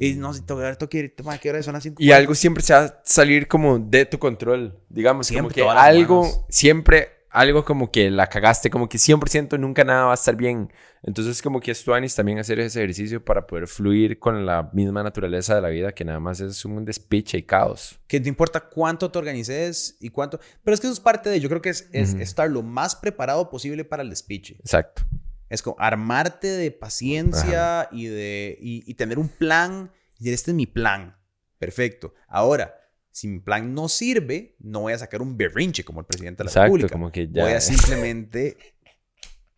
Y 0.00 0.14
no, 0.14 0.32
si 0.34 0.42
tengo, 0.42 0.60
tengo 0.60 0.88
que 0.88 0.98
ir, 0.98 1.14
¿qué 1.40 1.50
hora 1.50 1.62
son 1.62 1.74
las 1.74 1.88
Y 1.98 2.12
algo 2.12 2.34
siempre 2.34 2.62
se 2.62 2.72
va 2.72 2.84
a 2.84 3.02
salir 3.04 3.46
como 3.46 3.78
de 3.78 4.06
tu 4.06 4.18
control, 4.18 4.80
digamos, 4.88 5.26
siempre, 5.26 5.62
como 5.62 5.72
que 5.72 5.78
algo, 5.78 6.46
siempre 6.48 7.17
algo 7.30 7.64
como 7.64 7.90
que 7.90 8.10
la 8.10 8.26
cagaste, 8.26 8.70
como 8.70 8.88
que 8.88 8.98
100% 8.98 9.58
nunca 9.58 9.84
nada 9.84 10.06
va 10.06 10.12
a 10.12 10.14
estar 10.14 10.36
bien. 10.36 10.72
Entonces, 11.02 11.42
como 11.42 11.60
que 11.60 11.70
es 11.70 11.84
tu 11.84 11.94
anis 11.94 12.14
también 12.14 12.38
hacer 12.38 12.58
ese 12.58 12.80
ejercicio 12.80 13.24
para 13.24 13.46
poder 13.46 13.68
fluir 13.68 14.18
con 14.18 14.46
la 14.46 14.70
misma 14.72 15.02
naturaleza 15.02 15.54
de 15.54 15.60
la 15.60 15.68
vida, 15.68 15.92
que 15.92 16.04
nada 16.04 16.20
más 16.20 16.40
es 16.40 16.64
un 16.64 16.84
despiche 16.84 17.38
y 17.38 17.42
caos. 17.42 18.00
Que 18.06 18.18
no 18.20 18.28
importa 18.28 18.60
cuánto 18.60 19.10
te 19.10 19.18
organices 19.18 19.96
y 20.00 20.08
cuánto. 20.08 20.40
Pero 20.64 20.74
es 20.74 20.80
que 20.80 20.86
eso 20.86 20.94
es 20.94 21.00
parte 21.00 21.30
de. 21.30 21.40
Yo 21.40 21.48
creo 21.48 21.62
que 21.62 21.70
es, 21.70 21.86
estar 21.92 22.50
lo 22.50 22.62
más 22.62 22.96
preparado 22.96 23.50
posible 23.50 23.84
para 23.84 24.02
el 24.02 24.10
despiche. 24.10 24.56
Exacto. 24.60 25.02
Es 25.48 25.62
como 25.62 25.76
armarte 25.78 26.48
de 26.48 26.70
paciencia 26.70 27.88
y 27.92 28.06
de 28.06 28.58
y, 28.60 28.94
tener 28.94 29.18
un 29.18 29.28
plan. 29.28 29.92
Y 30.18 30.30
este 30.30 30.50
es 30.50 30.54
mi 30.54 30.66
plan. 30.66 31.16
Perfecto. 31.58 32.14
Ahora, 32.26 32.77
si 33.18 33.26
mi 33.26 33.40
plan 33.40 33.74
no 33.74 33.88
sirve, 33.88 34.54
no 34.60 34.82
voy 34.82 34.92
a 34.92 34.98
sacar 34.98 35.22
un 35.22 35.36
berrinche 35.36 35.84
como 35.84 36.00
el 36.00 36.06
presidente 36.06 36.38
de 36.38 36.44
la 36.44 36.50
Exacto, 36.50 36.66
República. 36.66 36.92
Como 36.92 37.10
que 37.10 37.28
ya... 37.28 37.42
Voy 37.42 37.52
a 37.52 37.60
simplemente 37.60 38.56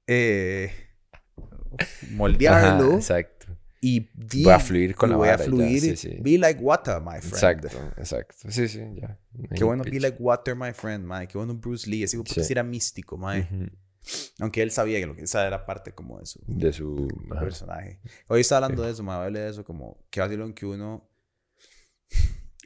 eh, 0.07 0.73
moldearlo. 2.13 2.95
exacto. 2.95 3.49
Y 3.83 4.09
voy 4.43 4.53
a 4.53 4.59
fluir 4.59 4.95
con 4.95 5.11
la 5.11 5.17
voy 5.17 5.29
a 5.29 5.39
fluir. 5.39 5.99
Be 6.23 6.39
like 6.39 6.61
water, 6.61 7.01
my 7.01 7.19
friend. 7.21 7.35
Exacto, 7.35 7.69
exacto. 7.99 8.51
Sí, 8.51 8.69
sí, 8.69 8.81
ya. 8.95 9.19
Qué 9.55 9.65
bueno, 9.65 9.85
be 9.85 10.01
like 10.01 10.17
water, 10.19 10.55
my 10.55 10.73
friend, 10.73 11.07
my. 11.07 11.27
Qué 11.27 11.37
bueno 11.37 11.55
Bruce 11.55 11.89
Lee. 11.89 12.03
Ese 12.03 12.23
sí. 12.27 12.53
era 12.53 12.63
místico, 12.63 13.19
my. 13.19 13.47
Aunque 14.39 14.63
él 14.63 14.71
sabía 14.71 15.01
que 15.01 15.07
lo 15.07 15.15
que 15.15 15.23
esa 15.23 15.47
era 15.47 15.67
parte 15.67 15.93
como 15.93 16.19
de 16.19 16.27
su, 16.27 16.41
de 16.47 16.73
su 16.73 17.09
personaje. 17.29 18.01
Hoy 18.27 18.41
está 18.41 18.57
hablando 18.57 18.83
de 18.83 18.93
eso, 18.93 19.03
me 19.03 19.13
hablé 19.13 19.41
de 19.41 19.51
eso, 19.51 19.65
como 19.65 20.03
que 20.11 20.27
lo 20.27 20.55
que 20.55 20.67
uno 20.67 21.10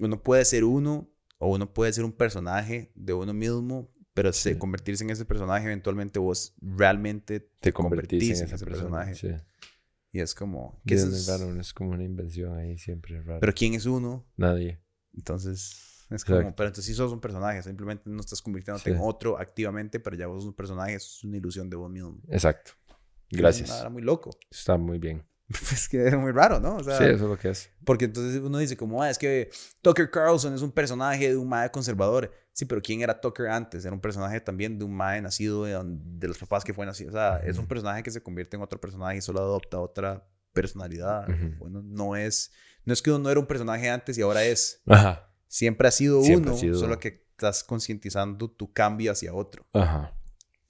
uno 0.00 0.22
puede 0.22 0.44
ser 0.44 0.64
uno 0.64 1.10
o 1.38 1.52
uno 1.52 1.72
puede 1.72 1.92
ser 1.92 2.04
un 2.04 2.12
personaje 2.12 2.92
de 2.94 3.12
uno 3.12 3.34
mismo, 3.34 3.92
pero 4.14 4.32
se, 4.32 4.58
convertirse 4.58 5.04
en 5.04 5.10
ese 5.10 5.24
personaje, 5.24 5.66
eventualmente 5.66 6.18
vos 6.18 6.54
realmente 6.60 7.40
te, 7.60 7.72
convertís, 7.72 8.40
en, 8.40 8.46
ese 8.46 8.64
personaje. 8.64 9.42
Y 10.12 10.20
es 10.20 10.34
como... 10.34 10.80
¿qué 10.86 10.94
es, 10.94 11.26
raro, 11.26 11.58
es 11.60 11.72
como 11.72 11.90
una 11.90 12.04
invención 12.04 12.56
ahí, 12.56 12.78
siempre 12.78 13.20
raro. 13.20 13.40
Pero 13.40 13.52
¿quién 13.52 13.74
es 13.74 13.84
uno? 13.84 14.24
Nadie. 14.36 14.80
Entonces, 15.12 16.06
es 16.10 16.24
como, 16.24 16.54
pero 16.54 16.68
entonces 16.68 16.84
sí 16.84 16.94
sos 16.94 17.12
un 17.12 17.20
personaje, 17.20 17.62
simplemente 17.62 18.08
no 18.08 18.20
estás 18.20 18.40
convirtiéndote 18.40 18.90
en 18.90 18.98
otro 19.00 19.38
activamente, 19.38 19.98
pero 19.98 20.16
ya 20.16 20.28
vos 20.28 20.42
sos 20.42 20.48
un 20.50 20.54
personaje, 20.54 20.94
es 20.94 21.24
una 21.24 21.36
ilusión 21.36 21.68
de 21.68 21.76
vos 21.76 21.90
mismo. 21.90 22.20
Exacto. 22.28 22.72
Gracias. 23.30 23.80
Era 23.80 23.90
muy 23.90 24.02
loco. 24.02 24.30
Está 24.50 24.76
muy 24.76 24.98
bien. 24.98 25.24
Pues 25.68 25.88
que 25.88 26.06
es 26.06 26.16
muy 26.16 26.32
raro, 26.32 26.58
¿no? 26.58 26.78
sí, 26.80 26.90
eso 26.90 27.04
es 27.04 27.20
lo 27.20 27.36
que 27.36 27.50
es. 27.50 27.70
Porque 27.84 28.06
entonces 28.06 28.40
uno 28.40 28.58
dice 28.58 28.76
como, 28.76 29.02
ah, 29.02 29.10
es 29.10 29.18
que 29.18 29.50
Tucker 29.82 30.10
Carlson 30.10 30.54
es 30.54 30.62
un 30.62 30.72
personaje 30.72 31.28
de 31.28 31.36
un 31.36 31.48
mae 31.48 31.70
conservador. 31.70 32.32
Sí, 32.52 32.64
pero 32.64 32.80
¿quién 32.80 33.02
era 33.02 33.20
Tucker 33.20 33.48
antes? 33.48 33.84
Era 33.84 33.94
un 33.94 34.00
personaje 34.00 34.40
también 34.40 34.78
de 34.78 34.84
un 34.84 34.94
mae 34.94 35.20
nacido 35.20 35.64
de, 35.64 36.28
los 36.28 36.38
papás 36.38 36.64
que 36.64 36.72
fue 36.72 36.86
nacido. 36.86 37.10
O 37.10 37.12
sea, 37.12 37.38
es 37.38 37.58
un 37.58 37.66
personaje 37.66 38.02
que 38.02 38.10
se 38.10 38.22
convierte 38.22 38.56
en 38.56 38.62
otro 38.62 38.80
personaje 38.80 39.18
y 39.18 39.20
solo 39.20 39.40
adopta 39.40 39.80
otra 39.80 40.26
personalidad. 40.52 41.26
Bueno, 41.58 41.82
no 41.82 42.16
es, 42.16 42.52
no 42.84 42.92
es 42.92 43.02
que 43.02 43.10
uno 43.10 43.18
no 43.18 43.30
era 43.30 43.40
un 43.40 43.46
personaje 43.46 43.90
antes 43.90 44.16
y 44.16 44.22
ahora 44.22 44.44
es. 44.44 44.82
Ajá. 44.86 45.30
Siempre 45.48 45.88
ha 45.88 45.90
sido 45.90 46.20
uno, 46.20 46.56
solo 46.56 46.98
que 46.98 47.26
estás 47.30 47.64
concientizando 47.64 48.50
tu 48.50 48.72
cambio 48.72 49.12
hacia 49.12 49.34
otro. 49.34 49.66
Ajá. 49.72 50.16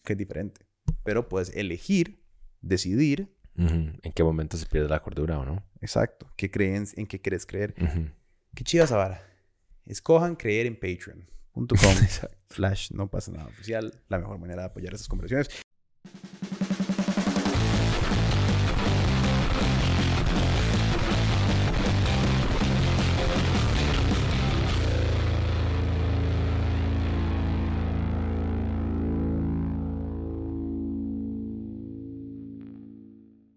Que 0.02 0.14
es 0.14 0.18
diferente. 0.18 0.66
Pero 1.04 1.28
puedes 1.28 1.54
elegir, 1.54 2.24
decidir 2.60 3.34
¿En 3.56 4.12
qué 4.14 4.24
momento 4.24 4.56
se 4.56 4.66
pierde 4.66 4.88
la 4.88 5.00
cordura 5.00 5.38
o 5.38 5.44
no? 5.44 5.62
Exacto. 5.80 6.26
¿Qué 6.36 6.50
creen, 6.50 6.86
¿En 6.96 7.06
qué 7.06 7.20
quieres 7.20 7.46
creer? 7.46 7.74
Qué 8.54 8.64
chido 8.64 8.84
esa 8.84 8.96
Escojan 9.86 10.34
creer 10.34 10.66
en 10.66 10.74
Patreon.com. 10.74 11.66
Flash, 12.48 12.92
no 12.92 13.10
pasa 13.10 13.32
nada 13.32 13.46
oficial. 13.46 14.02
La 14.08 14.18
mejor 14.18 14.38
manera 14.38 14.62
de 14.62 14.66
apoyar 14.68 14.94
esas 14.94 15.08
conversaciones. 15.08 15.48